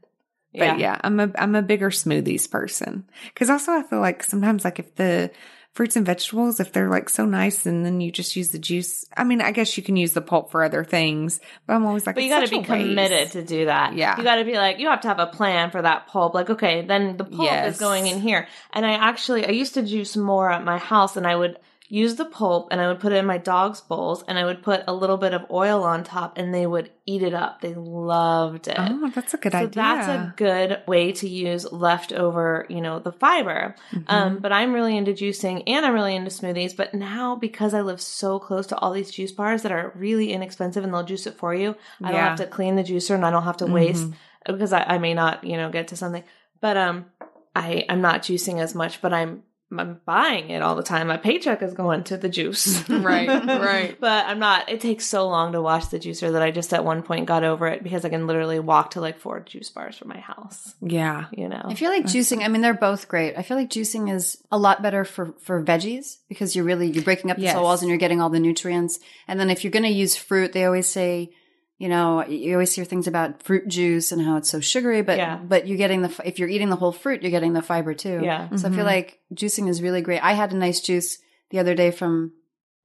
But 0.53 0.81
yeah, 0.81 1.01
I'm 1.05 1.21
a, 1.21 1.31
I'm 1.39 1.55
a 1.55 1.63
bigger 1.63 1.91
smoothies 1.91 2.51
person. 2.51 3.09
Cause 3.37 3.49
also 3.49 3.71
I 3.71 3.85
feel 3.85 4.01
like 4.01 4.25
sometimes 4.25 4.65
like 4.65 4.81
if 4.81 4.97
the 4.97 5.31
fruits 5.77 5.95
and 5.95 6.07
vegetables, 6.07 6.59
if 6.59 6.73
they're 6.73 6.89
like 6.89 7.11
so 7.11 7.27
nice 7.27 7.67
and 7.67 7.85
then 7.85 8.01
you 8.01 8.11
just 8.11 8.35
use 8.35 8.49
the 8.51 8.59
juice, 8.59 9.05
I 9.15 9.25
mean, 9.25 9.43
I 9.43 9.53
guess 9.53 9.77
you 9.77 9.83
can 9.83 9.95
use 9.95 10.15
the 10.15 10.23
pulp 10.23 10.51
for 10.51 10.65
other 10.65 10.85
things, 10.85 11.39
but 11.67 11.75
I'm 11.75 11.85
always 11.85 12.07
like, 12.07 12.15
But 12.15 12.25
you 12.25 12.31
got 12.31 12.47
to 12.47 12.51
be 12.51 12.63
committed 12.63 13.33
to 13.33 13.45
do 13.45 13.67
that. 13.67 13.95
Yeah. 13.95 14.17
You 14.17 14.25
got 14.25 14.37
to 14.37 14.45
be 14.45 14.55
like, 14.55 14.79
you 14.79 14.89
have 14.89 15.03
to 15.03 15.09
have 15.09 15.19
a 15.19 15.27
plan 15.27 15.71
for 15.71 15.83
that 15.83 16.07
pulp. 16.07 16.35
Like, 16.35 16.49
okay, 16.49 16.81
then 16.81 17.19
the 17.19 17.25
pulp 17.25 17.43
Yes. 17.43 17.75
is 17.75 17.79
going 17.79 18.07
in 18.07 18.21
here. 18.21 18.49
And 18.73 18.87
I 18.87 18.93
actually, 18.93 19.47
I 19.47 19.51
used 19.51 19.75
to 19.75 19.83
juice 19.83 20.17
more 20.17 20.51
at 20.51 20.65
my 20.65 20.79
house 20.79 21.19
and 21.19 21.27
I 21.27 21.37
would 21.37 21.59
use 21.89 22.17
the 22.17 22.25
pulp 22.25 22.69
and 22.71 22.81
I 22.81 22.89
would 22.89 22.99
put 22.99 23.13
it 23.13 23.17
in 23.17 23.27
my 23.27 23.39
dog's 23.39 23.81
bowls 23.81 24.25
and 24.27 24.39
I 24.39 24.45
would 24.45 24.63
put 24.63 24.83
a 24.89 24.95
little 24.95 25.17
bit 25.17 25.35
of 25.35 25.47
oil 25.51 25.85
on 25.85 26.03
top 26.03 26.37
and 26.37 26.53
they 26.53 26.67
would 26.67 26.91
eat 27.05 27.23
it 27.23 27.35
up. 27.35 27.61
They 27.61 27.75
loved 27.75 28.67
it. 28.67 28.77
Oh, 28.77 29.11
that's 29.15 29.35
a 29.35 29.37
good 29.37 29.53
so 29.53 29.59
idea. 29.59 29.71
that's 29.71 30.09
a 30.09 30.35
good 30.37 30.83
way 30.87 31.13
to 31.13 31.29
use 31.29 31.71
leftover, 31.71 32.67
you 32.69 32.81
know, 32.81 32.99
the 32.99 33.13
fiber. 33.13 33.77
Mm-hmm. 33.93 34.05
Um, 34.09 34.39
but 34.39 34.53
I'm 34.53 34.73
really 34.73 34.97
into 34.97 35.13
juicing 35.13 35.63
and 35.67 35.87
I'm 35.87 35.95
really 35.95 36.17
into 36.17 36.31
smoothies. 36.31 36.77
But 36.77 36.93
now 36.93 37.37
because 37.37 37.73
I 37.73 37.83
live 37.83 38.01
so 38.01 38.41
close 38.41 38.67
to 38.69 38.77
all 38.79 38.93
these 38.93 39.13
juice 39.13 39.33
bars 39.33 39.63
that 39.63 39.73
are 39.73 39.93
really 39.95 40.33
inexpensive 40.33 40.83
and 40.83 40.93
they'll 40.93 41.05
juice 41.05 41.27
it 41.27 41.37
for 41.37 41.55
you, 41.55 41.77
I 42.03 42.11
don't 42.11 42.21
have 42.21 42.39
to 42.39 42.47
clean 42.47 42.75
the 42.75 42.85
juicer 42.85 43.15
and 43.15 43.25
I 43.25 43.31
don't 43.31 43.45
have 43.45 43.59
to 43.59 43.67
waste 43.67 44.09
because 44.45 44.73
I, 44.73 44.83
I 44.83 44.99
may 44.99 45.15
not, 45.15 45.45
you 45.45 45.57
know, 45.57 45.71
get 45.71 45.89
to 45.89 45.97
something. 45.97 46.25
But 46.61 46.77
um, 46.77 47.07
I 47.55 47.85
I'm 47.89 48.01
not 48.01 48.23
juicing 48.23 48.61
as 48.61 48.75
much, 48.75 49.01
but 49.01 49.13
I'm 49.13 49.43
I'm 49.77 50.01
buying 50.05 50.51
it 50.51 50.63
all 50.63 50.77
the 50.77 50.83
time. 50.85 51.09
My 51.09 51.17
paycheck 51.17 51.61
is 51.61 51.75
going 51.75 52.05
to 52.05 52.17
the 52.17 52.29
juice. 52.29 52.89
Right, 52.89 53.29
right. 53.29 53.97
But 54.01 54.27
I'm 54.27 54.39
not. 54.39 54.69
It 54.69 54.81
takes 54.81 55.07
so 55.07 55.29
long 55.29 55.53
to 55.53 55.61
wash 55.61 55.87
the 55.87 55.99
juicer 55.99 56.33
that 56.33 56.43
I 56.43 56.51
just 56.53 56.73
at 56.73 56.85
one 56.85 57.03
point 57.03 57.27
got 57.27 57.43
over 57.45 57.67
it 57.67 57.83
because 57.83 58.05
I 58.05 58.09
can 58.09 58.27
literally 58.27 58.59
walk 58.61 58.93
to 58.93 59.01
like 59.01 59.19
four 59.19 59.41
juice 59.41 59.69
bars 59.71 59.97
from 59.99 60.09
my 60.09 60.19
house. 60.21 60.75
yeah. 60.81 61.27
You 61.33 61.49
know. 61.49 61.63
I 61.65 61.75
feel 61.75 61.91
like 61.91 62.05
juicing. 62.05 62.45
I 62.45 62.49
mean, 62.49 62.63
they're 62.63 62.75
both 62.75 63.09
great. 63.09 63.37
I 63.37 63.43
feel 63.43 63.57
like 63.57 63.71
juicing 63.71 64.13
is 64.13 64.39
a 64.53 64.59
lot 64.59 64.83
better 64.83 65.05
for 65.05 65.35
for 65.41 65.63
veggies 65.63 66.19
because 66.29 66.55
you're 66.55 66.65
really 66.65 66.89
you're 66.89 67.05
breaking 67.05 67.31
up 67.31 67.37
the 67.37 67.43
Yes. 67.45 67.55
cell 67.55 67.63
walls 67.65 67.83
and 67.83 67.89
you're 67.89 67.99
getting 67.99 68.21
all 68.21 68.31
the 68.31 68.41
nutrients. 68.41 68.99
And 69.27 69.39
then 69.41 69.51
if 69.51 69.65
you're 69.65 69.73
going 69.73 69.83
to 69.83 69.89
use 69.91 70.15
fruit, 70.17 70.53
they 70.53 70.65
always 70.65 70.87
say, 70.89 71.31
you 71.79 71.89
know, 71.89 72.25
you 72.27 72.55
always 72.55 72.75
hear 72.75 72.85
things 72.85 73.07
about 73.07 73.43
fruit 73.43 73.69
juice 73.69 74.11
and 74.11 74.23
how 74.23 74.37
it's 74.37 74.49
so 74.49 74.61
sugary, 74.61 75.03
but 75.03 75.19
Yeah. 75.19 75.37
but 75.37 75.67
you're 75.67 75.77
getting 75.77 76.03
the 76.03 76.21
if 76.25 76.39
you're 76.39 76.49
eating 76.49 76.71
the 76.71 76.77
whole 76.77 76.93
fruit, 76.93 77.23
you're 77.23 77.31
getting 77.31 77.53
the 77.53 77.63
fiber 77.63 77.93
too. 77.93 78.21
Yeah. 78.23 78.49
So 78.57 78.69
I 78.69 78.71
feel 78.71 78.79
mm-hmm. 78.79 78.87
like 78.87 79.21
juicing 79.35 79.69
is 79.69 79.83
really 79.83 80.01
great. 80.01 80.21
I 80.21 80.33
had 80.33 80.53
a 80.53 80.57
nice 80.57 80.81
juice 80.81 81.19
the 81.51 81.59
other 81.59 81.75
day 81.75 81.91
from 81.91 82.33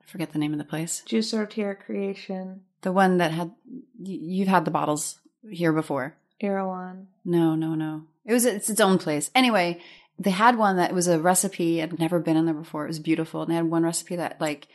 I 0.03 0.07
forget 0.07 0.33
the 0.33 0.39
name 0.39 0.51
of 0.51 0.59
the 0.59 0.65
place. 0.65 1.03
Juice 1.05 1.29
served 1.29 1.53
here 1.53 1.73
creation. 1.73 2.61
The 2.81 2.91
one 2.91 3.17
that 3.17 3.31
had 3.31 3.51
you, 4.01 4.19
you've 4.21 4.47
had 4.49 4.65
the 4.65 4.71
bottles 4.71 5.19
here 5.49 5.71
before. 5.71 6.15
Erewhon. 6.41 7.07
No, 7.23 7.55
no, 7.55 7.75
no. 7.75 8.03
It 8.25 8.33
was 8.33 8.45
it's 8.45 8.69
its 8.69 8.81
own 8.81 8.97
place. 8.97 9.31
Anyway, 9.33 9.79
they 10.19 10.31
had 10.31 10.57
one 10.57 10.75
that 10.75 10.93
was 10.93 11.07
a 11.07 11.19
recipe. 11.19 11.81
I'd 11.81 11.97
never 11.97 12.19
been 12.19 12.35
in 12.35 12.45
there 12.45 12.53
before. 12.53 12.83
It 12.83 12.89
was 12.89 12.99
beautiful. 12.99 13.41
And 13.41 13.51
they 13.51 13.55
had 13.55 13.69
one 13.69 13.83
recipe 13.83 14.17
that 14.17 14.41
like 14.41 14.67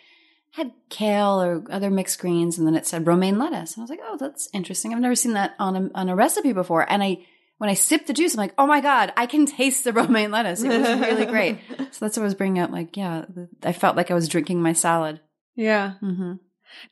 had 0.53 0.73
kale 0.89 1.41
or 1.41 1.65
other 1.71 1.91
mixed 1.91 2.19
greens, 2.19 2.59
and 2.59 2.67
then 2.67 2.75
it 2.75 2.87
said 2.87 3.07
romaine 3.07 3.39
lettuce. 3.39 3.75
And 3.75 3.83
I 3.83 3.85
was 3.85 3.91
like, 3.91 4.01
oh, 4.03 4.17
that's 4.19 4.49
interesting. 4.53 4.93
I've 4.93 5.01
never 5.01 5.15
seen 5.15 5.35
that 5.35 5.55
on 5.59 5.77
a 5.77 5.91
on 5.95 6.09
a 6.09 6.17
recipe 6.17 6.53
before. 6.53 6.91
And 6.91 7.03
I 7.03 7.19
when 7.59 7.71
I 7.71 7.75
sipped 7.75 8.07
the 8.07 8.13
juice, 8.13 8.35
I'm 8.35 8.39
like, 8.39 8.55
oh 8.59 8.67
my 8.67 8.81
god, 8.81 9.13
I 9.17 9.27
can 9.27 9.47
taste 9.47 9.85
the 9.85 9.93
romaine 9.95 10.31
lettuce. 10.31 10.63
It 10.63 10.69
was 10.69 11.01
really 11.01 11.27
great. 11.31 11.59
So 11.91 12.05
that's 12.05 12.17
what 12.17 12.19
I 12.19 12.25
was 12.25 12.35
bringing 12.35 12.63
up. 12.63 12.71
Like, 12.71 12.97
yeah, 12.97 13.25
I 13.63 13.73
felt 13.73 13.97
like 13.97 14.11
I 14.11 14.15
was 14.15 14.29
drinking 14.29 14.63
my 14.63 14.73
salad. 14.73 15.21
Yeah. 15.55 15.95
Mm-hmm. 16.03 16.35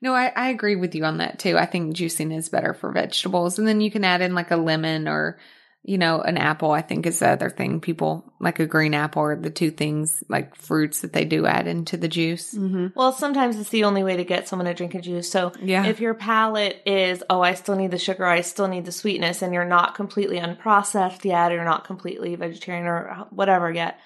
No, 0.00 0.14
I, 0.14 0.32
I 0.34 0.48
agree 0.48 0.76
with 0.76 0.94
you 0.94 1.04
on 1.04 1.18
that 1.18 1.38
too. 1.38 1.58
I 1.58 1.66
think 1.66 1.94
juicing 1.94 2.34
is 2.34 2.48
better 2.48 2.74
for 2.74 2.92
vegetables. 2.92 3.58
And 3.58 3.68
then 3.68 3.80
you 3.80 3.90
can 3.90 4.04
add 4.04 4.22
in 4.22 4.34
like 4.34 4.50
a 4.50 4.56
lemon 4.56 5.08
or, 5.08 5.38
you 5.86 5.98
know, 5.98 6.22
an 6.22 6.38
apple, 6.38 6.70
I 6.70 6.80
think 6.80 7.04
is 7.04 7.18
the 7.18 7.28
other 7.28 7.50
thing. 7.50 7.78
People 7.80 8.24
like 8.40 8.58
a 8.58 8.66
green 8.66 8.94
apple 8.94 9.20
or 9.22 9.36
the 9.36 9.50
two 9.50 9.70
things 9.70 10.24
like 10.30 10.54
fruits 10.54 11.02
that 11.02 11.12
they 11.12 11.26
do 11.26 11.44
add 11.46 11.66
into 11.66 11.98
the 11.98 12.08
juice. 12.08 12.52
hmm 12.52 12.86
Well, 12.94 13.12
sometimes 13.12 13.58
it's 13.58 13.68
the 13.68 13.84
only 13.84 14.02
way 14.02 14.16
to 14.16 14.24
get 14.24 14.48
someone 14.48 14.64
to 14.66 14.72
drink 14.74 14.94
a 14.94 15.00
juice. 15.02 15.30
So 15.30 15.52
Yeah. 15.62 15.86
if 15.86 16.00
your 16.00 16.14
palate 16.14 16.80
is, 16.86 17.22
oh, 17.28 17.42
I 17.42 17.52
still 17.54 17.76
need 17.76 17.90
the 17.90 17.98
sugar, 17.98 18.24
I 18.24 18.40
still 18.40 18.66
need 18.66 18.86
the 18.86 18.92
sweetness, 18.92 19.42
and 19.42 19.52
you're 19.52 19.64
not 19.66 19.94
completely 19.94 20.38
unprocessed 20.40 21.24
yet, 21.24 21.52
or 21.52 21.56
you're 21.56 21.64
not 21.64 21.84
completely 21.84 22.34
vegetarian 22.34 22.86
or 22.86 23.26
whatever 23.30 23.70
yet, 23.70 23.98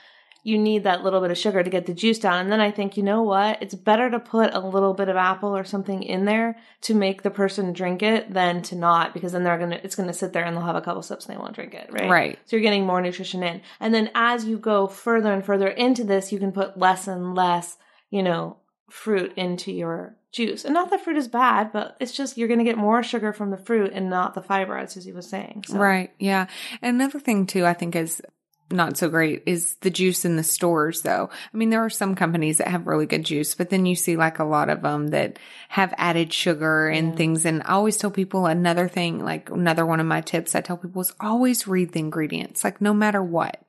you 0.43 0.57
need 0.57 0.85
that 0.85 1.03
little 1.03 1.21
bit 1.21 1.31
of 1.31 1.39
sugar 1.39 1.63
to 1.63 1.71
get 1.71 1.87
the 1.87 1.95
juice 1.95 2.19
down. 2.19 2.41
And 2.41 2.51
then 2.51 2.61
I 2.61 2.71
think, 2.71 2.97
you 2.97 3.03
know 3.03 3.23
what? 3.23 3.61
It's 3.61 3.75
better 3.75 4.11
to 4.11 4.21
put 4.21 4.55
a 4.55 4.61
little 4.61 4.95
bit 4.95 5.09
of 5.09 5.17
apple 5.17 5.57
or 5.57 5.65
something 5.65 6.03
in 6.03 6.25
there 6.25 6.57
to 6.83 6.95
make 6.95 7.23
the 7.23 7.31
person 7.31 7.73
drink 7.73 8.03
it 8.03 8.33
than 8.33 8.63
to 8.63 8.77
not, 8.77 9.13
because 9.13 9.33
then 9.33 9.45
they're 9.45 9.59
gonna, 9.59 9.81
it's 9.83 9.97
gonna 9.97 10.13
sit 10.13 10.33
there 10.33 10.45
and 10.45 10.57
they'll 10.57 10.65
have 10.65 10.77
a 10.77 10.81
couple 10.81 11.03
sips 11.03 11.27
and 11.27 11.35
they 11.35 11.39
won't 11.39 11.55
drink 11.55 11.75
it, 11.75 11.91
right? 11.93 12.09
Right. 12.09 12.39
So 12.47 12.57
you're 12.57 12.63
getting 12.63 12.87
more 12.87 13.01
nutrition 13.03 13.43
in. 13.43 13.61
And 13.81 13.93
then 13.93 14.11
as 14.15 14.45
you 14.45 14.59
go 14.59 14.87
further 14.87 15.33
and 15.33 15.45
further 15.45 15.69
into 15.69 16.05
this, 16.05 16.33
you 16.33 16.39
can 16.39 16.53
put 16.53 16.79
less 16.79 17.09
and 17.09 17.35
less, 17.35 17.77
you 18.11 18.23
know, 18.23 18.59
fruit 18.89 19.33
into 19.37 19.71
your 19.73 20.17
juice. 20.33 20.65
And 20.65 20.75
not 20.75 20.91
that 20.91 21.03
fruit 21.03 21.17
is 21.17 21.29
bad, 21.29 21.73
but 21.73 21.97
it's 22.01 22.13
just 22.13 22.39
you're 22.39 22.49
going 22.49 22.59
to 22.59 22.65
get 22.65 22.79
more 22.79 23.03
sugar 23.03 23.33
from 23.33 23.51
the 23.51 23.57
fruit 23.57 23.93
and 23.93 24.09
not 24.09 24.35
the 24.35 24.43
fiber, 24.43 24.77
as 24.77 24.93
Suzy 24.93 25.13
was 25.13 25.29
saying. 25.29 25.65
So. 25.67 25.77
Right. 25.77 26.11
Yeah. 26.19 26.47
And 26.81 26.97
another 26.97 27.21
thing 27.21 27.47
too, 27.47 27.67
I 27.67 27.75
think 27.75 27.97
is 27.97 28.23
not 28.71 28.97
so 28.97 29.09
great 29.09 29.43
is 29.47 29.77
the 29.77 29.91
juice 29.91 30.25
in 30.25 30.37
the 30.37 30.43
stores 30.43 31.03
though. 31.03 31.31
I 31.53 31.57
mean, 31.57 31.71
there 31.71 31.85
are 31.85 31.91
some 31.91 32.15
companies 32.15 32.59
that 32.59 32.69
have 32.69 32.87
really 32.87 33.07
good 33.07 33.25
juice, 33.25 33.55
but 33.55 33.71
then 33.71 33.87
you 33.87 33.97
see 33.97 34.17
like 34.17 34.39
a 34.39 34.45
lot 34.45 34.69
of 34.69 34.83
them 34.83 35.09
that 35.09 35.39
have 35.69 35.95
added 35.97 36.33
sugar 36.33 36.89
and 36.89 37.17
things. 37.17 37.45
And 37.47 37.63
I 37.65 37.73
always 37.73 37.97
tell 37.97 38.11
people 38.11 38.47
another 38.47 38.89
thing, 38.89 39.25
like 39.25 39.51
another 39.51 39.87
one 39.87 40.01
of 40.01 40.07
my 40.07 40.21
tips 40.21 40.55
I 40.55 40.61
tell 40.61 40.77
people 40.77 41.01
is 41.03 41.15
always 41.21 41.67
read 41.67 41.93
the 41.93 42.01
ingredients, 42.01 42.65
like 42.65 42.81
no 42.81 42.93
matter 42.93 43.23
what. 43.23 43.61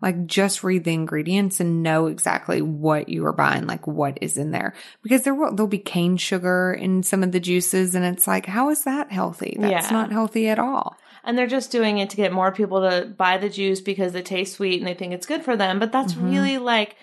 Like 0.00 0.26
just 0.26 0.62
read 0.62 0.84
the 0.84 0.92
ingredients 0.92 1.58
and 1.58 1.82
know 1.82 2.06
exactly 2.06 2.62
what 2.62 3.08
you 3.08 3.26
are 3.26 3.32
buying, 3.32 3.66
like 3.66 3.88
what 3.88 4.18
is 4.20 4.36
in 4.36 4.52
there. 4.52 4.74
Because 5.02 5.22
there 5.22 5.34
will 5.34 5.52
there'll 5.52 5.66
be 5.66 5.78
cane 5.78 6.16
sugar 6.16 6.72
in 6.72 7.02
some 7.02 7.24
of 7.24 7.32
the 7.32 7.40
juices 7.40 7.96
and 7.96 8.04
it's 8.04 8.28
like, 8.28 8.46
how 8.46 8.70
is 8.70 8.84
that 8.84 9.10
healthy? 9.10 9.56
That's 9.58 9.90
Yeah. 9.90 9.96
not 9.96 10.12
healthy 10.12 10.46
at 10.48 10.60
all. 10.60 10.96
And 11.28 11.36
they're 11.36 11.46
just 11.46 11.70
doing 11.70 11.98
it 11.98 12.08
to 12.10 12.16
get 12.16 12.32
more 12.32 12.50
people 12.50 12.88
to 12.88 13.04
buy 13.04 13.36
the 13.36 13.50
juice 13.50 13.82
because 13.82 14.14
it 14.14 14.24
tastes 14.24 14.56
sweet 14.56 14.80
and 14.80 14.88
they 14.88 14.94
think 14.94 15.12
it's 15.12 15.26
good 15.26 15.44
for 15.44 15.56
them. 15.56 15.78
But 15.78 15.92
that's 15.92 16.14
mm-hmm. 16.14 16.30
really 16.30 16.56
like 16.56 16.96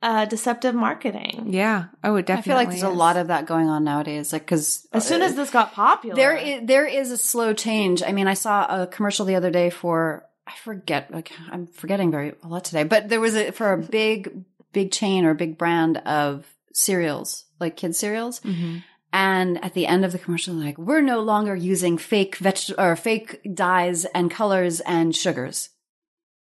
uh, 0.00 0.26
deceptive 0.26 0.76
marketing. 0.76 1.46
Yeah. 1.48 1.86
Oh, 2.04 2.14
it 2.14 2.20
I 2.20 2.22
definitely. 2.22 2.42
feel 2.42 2.56
like 2.56 2.68
there's 2.68 2.82
a 2.84 2.88
lot 2.88 3.16
of 3.16 3.26
that 3.28 3.46
going 3.46 3.68
on 3.68 3.82
nowadays. 3.82 4.32
Like, 4.32 4.42
because 4.42 4.86
uh, 4.92 4.98
As 4.98 5.08
soon 5.08 5.22
as 5.22 5.34
this 5.34 5.50
got 5.50 5.72
popular, 5.72 6.14
There 6.14 6.36
is, 6.36 6.60
there 6.64 6.86
is 6.86 7.10
a 7.10 7.16
slow 7.16 7.52
change. 7.52 8.00
I 8.02 8.12
mean, 8.12 8.28
I 8.28 8.34
saw 8.34 8.82
a 8.82 8.86
commercial 8.86 9.26
the 9.26 9.34
other 9.34 9.50
day 9.50 9.70
for 9.70 10.24
I 10.46 10.52
forget 10.62 11.10
like 11.10 11.32
I'm 11.50 11.66
forgetting 11.66 12.10
very 12.10 12.34
a 12.42 12.48
lot 12.48 12.64
today, 12.64 12.84
but 12.84 13.08
there 13.08 13.20
was 13.20 13.34
a 13.34 13.50
for 13.50 13.72
a 13.72 13.78
big 13.78 14.44
big 14.72 14.92
chain 14.92 15.24
or 15.24 15.34
big 15.34 15.56
brand 15.56 15.96
of 15.98 16.46
cereals, 16.72 17.46
like 17.58 17.76
kid 17.76 17.96
cereals. 17.96 18.40
Mm-hmm. 18.40 18.78
And 19.14 19.64
at 19.64 19.74
the 19.74 19.86
end 19.86 20.04
of 20.04 20.10
the 20.10 20.18
commercial, 20.18 20.56
they're 20.56 20.64
like, 20.64 20.76
we're 20.76 21.00
no 21.00 21.20
longer 21.20 21.54
using 21.54 21.98
fake 21.98 22.34
veg 22.38 22.58
or 22.76 22.96
fake 22.96 23.40
dyes 23.54 24.06
and 24.06 24.28
colors 24.28 24.80
and 24.80 25.14
sugars. 25.14 25.70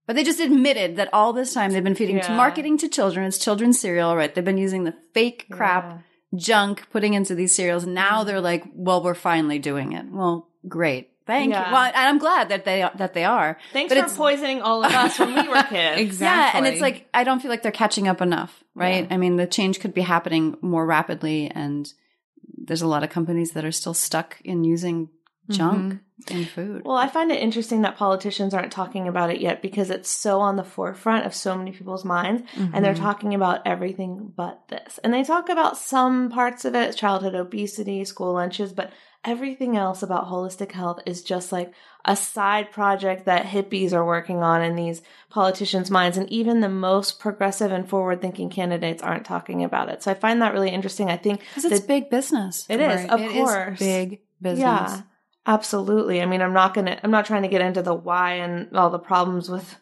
But 0.06 0.18
they 0.18 0.26
just 0.26 0.42
admitted 0.42 0.98
that 0.98 1.14
all 1.14 1.32
this 1.32 1.54
time 1.54 1.72
they've 1.72 1.82
been 1.82 1.96
feeding 1.96 2.20
to 2.20 2.32
marketing 2.34 2.78
to 2.80 2.90
children. 2.90 3.26
It's 3.26 3.38
children's 3.38 3.80
cereal, 3.80 4.18
right? 4.18 4.36
They've 4.36 4.44
been 4.44 4.58
using 4.58 4.84
the 4.84 4.94
fake 5.14 5.46
crap 5.50 6.04
junk 6.36 6.90
putting 6.92 7.14
into 7.14 7.36
these 7.36 7.56
cereals. 7.56 7.86
Now 7.86 8.20
mm-hmm. 8.20 8.28
they're 8.28 8.42
like, 8.42 8.66
well, 8.74 9.02
we're 9.02 9.14
finally 9.14 9.60
doing 9.60 9.94
it. 9.94 10.06
Well, 10.12 10.50
great. 10.68 11.12
Thank 11.26 11.54
Yeah. 11.54 11.68
you. 11.68 11.74
Well, 11.74 11.84
and 11.86 11.96
I'm 11.96 12.18
glad 12.18 12.50
that 12.50 12.66
they, 12.66 12.86
that 12.96 13.14
they 13.14 13.24
are. 13.24 13.58
Thanks 13.72 13.94
but 13.94 14.10
for 14.10 14.16
poisoning 14.18 14.62
all 14.62 14.84
of 14.84 14.92
us 14.92 15.18
when 15.18 15.36
we 15.36 15.48
were 15.48 15.64
kids. 15.70 16.02
Exactly. 16.02 16.26
Yeah. 16.26 16.52
And 16.58 16.68
it's 16.68 16.82
like, 16.82 17.08
I 17.14 17.24
don't 17.24 17.42
feel 17.42 17.50
like 17.50 17.64
they're 17.64 17.72
catching 17.72 18.10
up 18.10 18.22
enough, 18.22 18.62
right? 18.76 19.08
I 19.10 19.16
mean, 19.16 19.38
the 19.38 19.48
change 19.48 19.80
could 19.80 19.94
be 19.94 20.02
happening 20.02 20.58
more 20.62 20.86
rapidly. 20.86 21.50
And 21.50 21.90
there's 22.56 22.82
a 22.82 22.88
lot 22.88 23.04
of 23.04 23.10
companies 23.10 23.52
that 23.52 23.66
are 23.66 23.72
still 23.72 23.94
stuck 23.94 24.40
in 24.44 24.64
using 24.64 25.10
junk 25.50 25.94
mm-hmm. 25.94 26.38
in 26.38 26.46
food. 26.46 26.82
Well, 26.84 26.98
I 26.98 27.08
find 27.08 27.32
it 27.32 27.42
interesting 27.42 27.82
that 27.82 27.98
politicians 27.98 28.54
aren't 28.54 28.72
talking 28.72 29.08
about 29.08 29.30
it 29.30 29.40
yet 29.40 29.62
because 29.62 29.90
it's 29.90 30.10
so 30.10 30.40
on 30.40 30.56
the 30.56 30.64
forefront 30.64 31.26
of 31.26 31.34
so 31.34 31.58
many 31.58 31.72
people's 31.72 32.06
minds 32.06 32.44
and 32.56 32.84
they're 32.84 32.94
mm-hmm. 32.94 33.04
talking 33.04 33.34
about 33.34 33.66
everything 33.66 34.32
but 34.36 34.68
this. 34.68 35.00
And 35.04 35.14
they 35.14 35.24
talk 35.24 35.50
about 35.50 35.78
some 35.78 36.30
parts 36.30 36.66
of 36.66 36.76
it, 36.76 36.96
childhood 36.96 37.36
obesity, 37.36 38.04
school 38.06 38.34
lunches, 38.34 38.74
but 38.74 38.92
everything 39.28 39.76
else 39.76 40.02
about 40.02 40.28
holistic 40.28 40.72
health 40.72 41.02
is 41.06 41.22
just 41.22 41.52
like 41.52 41.74
a 42.06 42.16
side 42.16 42.72
project 42.72 43.26
that 43.26 43.46
hippies 43.46 43.92
are 43.92 44.06
working 44.06 44.38
on 44.38 44.64
in 44.64 44.78
these 44.78 45.02
politicians' 45.30 45.92
minds. 45.92 46.18
And 46.18 46.32
even 46.32 46.62
the 46.62 46.70
most 46.70 47.20
progressive 47.20 47.72
and 47.72 47.88
forward 47.88 48.22
thinking 48.22 48.50
candidates 48.50 49.04
aren't 49.04 49.26
talking 49.26 49.66
about 49.66 49.90
it. 49.90 50.02
So 50.02 50.12
I 50.12 50.14
find 50.14 50.42
that 50.42 50.54
really 50.54 50.70
interesting. 50.70 51.10
I 51.10 51.18
think 51.18 51.42
Because 51.42 51.66
it's 51.66 51.82
big 51.86 52.10
business. 52.10 52.66
It 52.70 52.80
is, 52.80 53.10
of 53.10 53.20
It 53.20 53.32
is 53.32 53.34
course. 53.34 53.80
big 53.80 54.22
business. 54.42 54.62
Yeah, 54.62 55.02
absolutely. 55.46 56.22
I 56.22 56.26
mean, 56.26 56.42
I'm 56.42 56.54
not 56.54 56.74
gonna, 56.74 56.98
I'm 57.04 57.12
not 57.12 57.26
trying 57.26 57.44
to 57.44 57.50
get 57.50 57.62
into 57.62 57.82
the 57.82 57.94
why 57.94 58.36
and 58.36 58.74
all 58.78 58.90
the 58.90 58.98
problems 58.98 59.50
with 59.50 59.76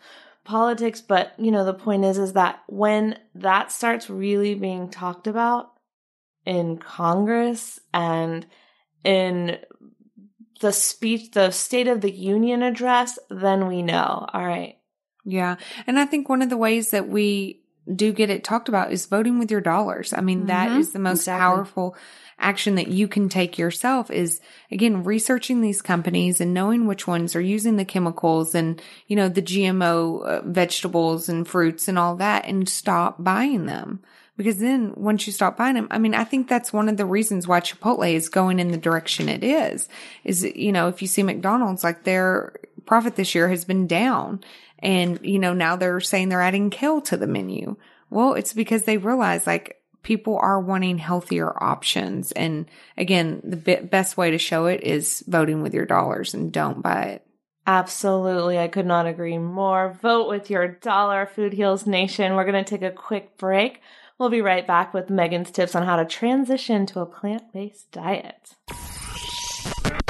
politics, 0.43 1.01
but 1.01 1.33
you 1.37 1.51
know, 1.51 1.63
the 1.65 1.73
point 1.73 2.03
is, 2.03 2.17
is 2.17 2.33
that 2.33 2.63
when 2.67 3.19
that 3.35 3.71
starts 3.71 4.09
really 4.09 4.55
being 4.55 4.89
talked 4.89 5.27
about 5.27 5.71
in 6.45 6.77
Congress 6.77 7.79
and 7.93 8.47
in 9.05 9.57
the 10.61 10.71
speech, 10.71 11.31
the 11.31 11.51
State 11.51 11.87
of 11.87 12.01
the 12.01 12.11
Union 12.11 12.63
address, 12.63 13.19
then 13.29 13.67
we 13.67 13.81
know. 13.81 14.25
All 14.33 14.45
right. 14.45 14.77
Yeah. 15.23 15.55
And 15.87 15.99
I 15.99 16.05
think 16.05 16.29
one 16.29 16.41
of 16.41 16.49
the 16.49 16.57
ways 16.57 16.91
that 16.91 17.07
we 17.07 17.61
do 17.93 18.13
get 18.13 18.29
it 18.29 18.43
talked 18.43 18.69
about 18.69 18.91
is 18.91 19.05
voting 19.05 19.37
with 19.37 19.51
your 19.51 19.61
dollars. 19.61 20.13
I 20.13 20.21
mean, 20.21 20.47
that 20.47 20.71
Mhm. 20.71 20.79
is 20.79 20.91
the 20.91 20.99
most 20.99 21.21
Exactly. 21.21 21.39
powerful 21.39 21.95
action 22.39 22.75
that 22.75 22.87
you 22.89 23.07
can 23.07 23.29
take 23.29 23.57
yourself 23.57 24.11
is 24.11 24.41
again, 24.71 25.03
researching 25.03 25.61
these 25.61 25.81
companies 25.81 26.41
and 26.41 26.53
knowing 26.53 26.85
which 26.85 27.07
ones 27.07 27.35
are 27.35 27.41
using 27.41 27.77
the 27.77 27.85
chemicals 27.85 28.53
and, 28.55 28.81
you 29.07 29.15
know, 29.15 29.29
the 29.29 29.41
GMO 29.41 30.17
uh, 30.25 30.41
vegetables 30.45 31.29
and 31.29 31.47
fruits 31.47 31.87
and 31.87 31.97
all 31.97 32.15
that 32.17 32.45
and 32.45 32.67
stop 32.67 33.23
buying 33.23 33.67
them. 33.67 34.01
Because 34.37 34.57
then 34.57 34.93
once 34.95 35.25
you 35.25 35.33
stop 35.33 35.55
buying 35.57 35.75
them, 35.75 35.87
I 35.91 35.97
mean, 35.97 36.13
I 36.13 36.25
think 36.25 36.49
that's 36.49 36.73
one 36.73 36.89
of 36.89 36.97
the 36.97 37.05
reasons 37.05 37.47
why 37.47 37.61
Chipotle 37.61 38.13
is 38.13 38.27
going 38.27 38.59
in 38.59 38.69
the 38.69 38.77
direction 38.77 39.29
it 39.29 39.43
is, 39.43 39.87
is, 40.25 40.43
you 40.43 40.73
know, 40.73 40.89
if 40.89 41.01
you 41.01 41.07
see 41.07 41.23
McDonald's, 41.23 41.83
like 41.83 42.03
their 42.03 42.53
profit 42.85 43.15
this 43.15 43.33
year 43.33 43.47
has 43.47 43.63
been 43.63 43.87
down 43.87 44.43
and, 44.79 45.19
you 45.23 45.39
know, 45.39 45.53
now 45.53 45.75
they're 45.77 46.01
saying 46.01 46.29
they're 46.29 46.41
adding 46.41 46.69
kale 46.69 47.01
to 47.01 47.17
the 47.17 47.27
menu. 47.27 47.77
Well, 48.09 48.33
it's 48.33 48.53
because 48.53 48.83
they 48.83 48.97
realize 48.97 49.47
like 49.47 49.81
people 50.03 50.37
are 50.37 50.59
wanting 50.59 50.97
healthier 50.97 51.51
options. 51.63 52.31
And 52.33 52.67
again, 52.97 53.41
the 53.43 53.57
be- 53.57 53.75
best 53.77 54.17
way 54.17 54.31
to 54.31 54.37
show 54.37 54.65
it 54.67 54.83
is 54.83 55.23
voting 55.27 55.63
with 55.63 55.73
your 55.73 55.85
dollars 55.85 56.33
and 56.33 56.51
don't 56.51 56.81
buy 56.81 57.03
it. 57.03 57.25
Absolutely. 57.67 58.59
I 58.59 58.67
could 58.67 58.85
not 58.85 59.07
agree 59.07 59.39
more. 59.39 59.97
Vote 60.01 60.29
with 60.29 60.51
your 60.51 60.67
dollar, 60.67 61.25
Food 61.25 61.53
Heals 61.53 61.87
Nation. 61.87 62.35
We're 62.35 62.45
going 62.45 62.63
to 62.63 62.69
take 62.69 62.83
a 62.83 62.91
quick 62.91 63.37
break. 63.37 63.81
We'll 64.17 64.29
be 64.29 64.41
right 64.41 64.65
back 64.65 64.93
with 64.93 65.09
Megan's 65.09 65.51
tips 65.51 65.75
on 65.75 65.83
how 65.83 65.97
to 65.97 66.05
transition 66.05 66.85
to 66.87 67.01
a 67.01 67.05
plant 67.05 67.51
based 67.51 67.91
diet. 67.91 68.55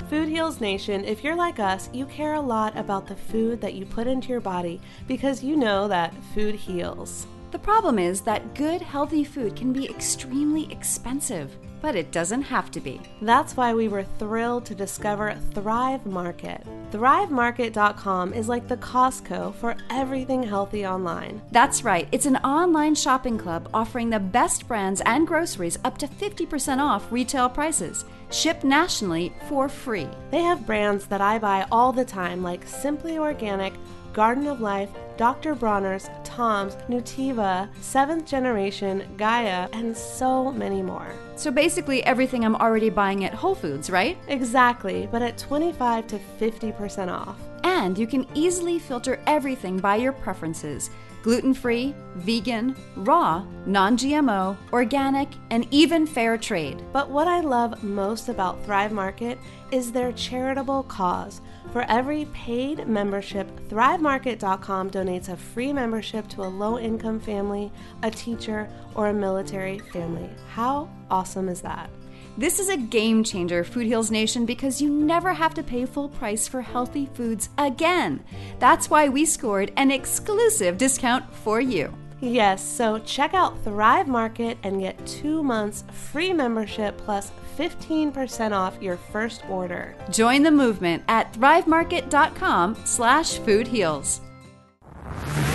Food 0.10 0.30
Heals 0.30 0.62
Nation, 0.62 1.04
if 1.04 1.24
you're 1.24 1.36
like 1.36 1.58
us, 1.58 1.90
you 1.92 2.06
care 2.06 2.36
a 2.36 2.42
lot 2.42 2.78
about 2.78 3.08
the 3.08 3.16
food 3.16 3.60
that 3.62 3.74
you 3.74 3.88
put 3.88 4.06
into 4.06 4.30
your 4.30 4.42
body 4.42 4.80
because 5.08 5.44
you 5.44 5.56
know 5.56 5.88
that 5.88 6.14
food 6.36 6.54
heals. 6.54 7.26
The 7.56 7.60
problem 7.60 7.98
is 8.00 8.20
that 8.24 8.54
good, 8.54 8.82
healthy 8.82 9.24
food 9.24 9.56
can 9.56 9.72
be 9.72 9.90
extremely 9.90 10.70
expensive, 10.74 11.56
but 11.82 11.96
it 11.96 12.12
doesn't 12.12 12.42
have 12.42 12.70
to 12.72 12.82
be. 12.82 13.00
That's 13.22 13.56
why 13.56 13.74
we 13.74 13.88
were 13.88 14.04
thrilled 14.04 14.66
to 14.66 14.76
discover 14.76 15.38
Thrive 15.54 16.06
Market. 16.06 16.68
ThriveMarket.com 16.92 18.34
is 18.34 18.50
like 18.50 18.68
the 18.68 18.76
Costco 18.76 19.56
for 19.56 19.78
everything 19.90 20.44
healthy 20.44 20.86
online. 20.86 21.42
That's 21.54 21.86
right, 21.86 22.10
it's 22.12 22.26
an 22.26 22.36
online 22.38 22.94
shopping 22.94 23.38
club 23.38 23.70
offering 23.74 24.10
the 24.10 24.20
best 24.20 24.68
brands 24.68 25.00
and 25.06 25.26
groceries 25.26 25.80
up 25.86 25.98
to 26.00 26.08
50% 26.08 26.80
off 26.80 27.10
retail 27.10 27.48
prices, 27.48 28.04
shipped 28.32 28.66
nationally 28.66 29.32
for 29.48 29.70
free. 29.70 30.10
They 30.30 30.42
have 30.42 30.68
brands 30.68 31.06
that 31.06 31.22
I 31.22 31.40
buy 31.40 31.66
all 31.72 31.94
the 31.94 32.04
time, 32.04 32.44
like 32.44 32.68
Simply 32.68 33.18
Organic, 33.18 33.74
Garden 34.16 34.48
of 34.48 34.62
Life, 34.62 34.90
Dr. 35.18 35.56
Bronner's, 35.56 36.10
Tom's, 36.24 36.76
Nutiva, 36.88 37.68
Seventh 37.82 38.26
Generation, 38.26 39.06
Gaia, 39.18 39.68
and 39.74 39.96
so 39.96 40.54
many 40.54 40.82
more. 40.82 41.14
So 41.36 41.52
basically, 41.52 42.02
everything 42.06 42.46
I'm 42.46 42.56
already 42.56 42.90
buying 42.90 43.26
at 43.26 43.34
Whole 43.34 43.56
Foods, 43.56 43.90
right? 43.90 44.18
Exactly, 44.30 45.10
but 45.12 45.22
at 45.22 45.38
25 45.38 46.08
to 46.08 46.20
50% 46.40 47.12
off. 47.12 47.38
And 47.66 47.98
you 47.98 48.08
can 48.08 48.26
easily 48.34 48.80
filter 48.80 49.20
everything 49.28 49.80
by 49.80 49.98
your 49.98 50.14
preferences 50.14 50.90
gluten 51.26 51.56
free, 51.56 51.96
vegan, 52.18 52.76
raw, 52.98 53.44
non 53.66 53.98
GMO, 53.98 54.56
organic, 54.72 55.28
and 55.50 55.68
even 55.72 56.06
fair 56.06 56.38
trade. 56.38 56.84
But 56.94 57.10
what 57.10 57.28
I 57.28 57.40
love 57.40 57.84
most 57.84 58.30
about 58.30 58.64
Thrive 58.64 58.92
Market 58.92 59.40
is 59.72 59.92
their 59.92 60.12
charitable 60.12 60.84
cause. 60.84 61.42
For 61.76 61.86
every 61.90 62.24
paid 62.32 62.88
membership, 62.88 63.50
ThriveMarket.com 63.68 64.92
donates 64.92 65.28
a 65.28 65.36
free 65.36 65.74
membership 65.74 66.26
to 66.30 66.44
a 66.44 66.48
low 66.48 66.80
income 66.80 67.20
family, 67.20 67.70
a 68.02 68.10
teacher, 68.10 68.70
or 68.94 69.10
a 69.10 69.14
military 69.14 69.80
family. 69.80 70.30
How 70.54 70.88
awesome 71.12 71.50
is 71.50 71.60
that? 71.64 71.90
This 72.38 72.60
is 72.60 72.70
a 72.70 72.78
game 72.78 73.26
changer, 73.26 73.66
Food 73.66 73.88
Heals 73.88 74.10
Nation, 74.10 74.46
because 74.46 74.82
you 74.82 74.90
never 74.90 75.34
have 75.34 75.54
to 75.56 75.64
pay 75.64 75.86
full 75.86 76.08
price 76.08 76.48
for 76.48 76.62
healthy 76.62 77.10
foods 77.14 77.50
again. 77.58 78.24
That's 78.60 78.90
why 78.90 79.10
we 79.10 79.26
scored 79.26 79.74
an 79.76 79.92
exclusive 79.92 80.78
discount 80.78 81.26
for 81.36 81.60
you. 81.60 81.94
Yes, 82.22 82.66
so 82.66 83.00
check 83.00 83.34
out 83.34 83.62
Thrive 83.66 84.08
Market 84.08 84.58
and 84.64 84.80
get 84.80 85.06
two 85.06 85.44
months 85.44 85.84
free 85.92 86.32
membership 86.32 86.98
plus 87.00 87.34
15% 87.58 88.52
off 88.52 88.82
your 88.82 88.98
first 88.98 89.48
order. 89.50 89.96
Join 90.12 90.44
the 90.44 90.52
movement 90.52 91.04
at 91.08 91.34
thrivemarket.com 91.34 92.76
slash 92.86 93.40
foodheals. 93.40 94.20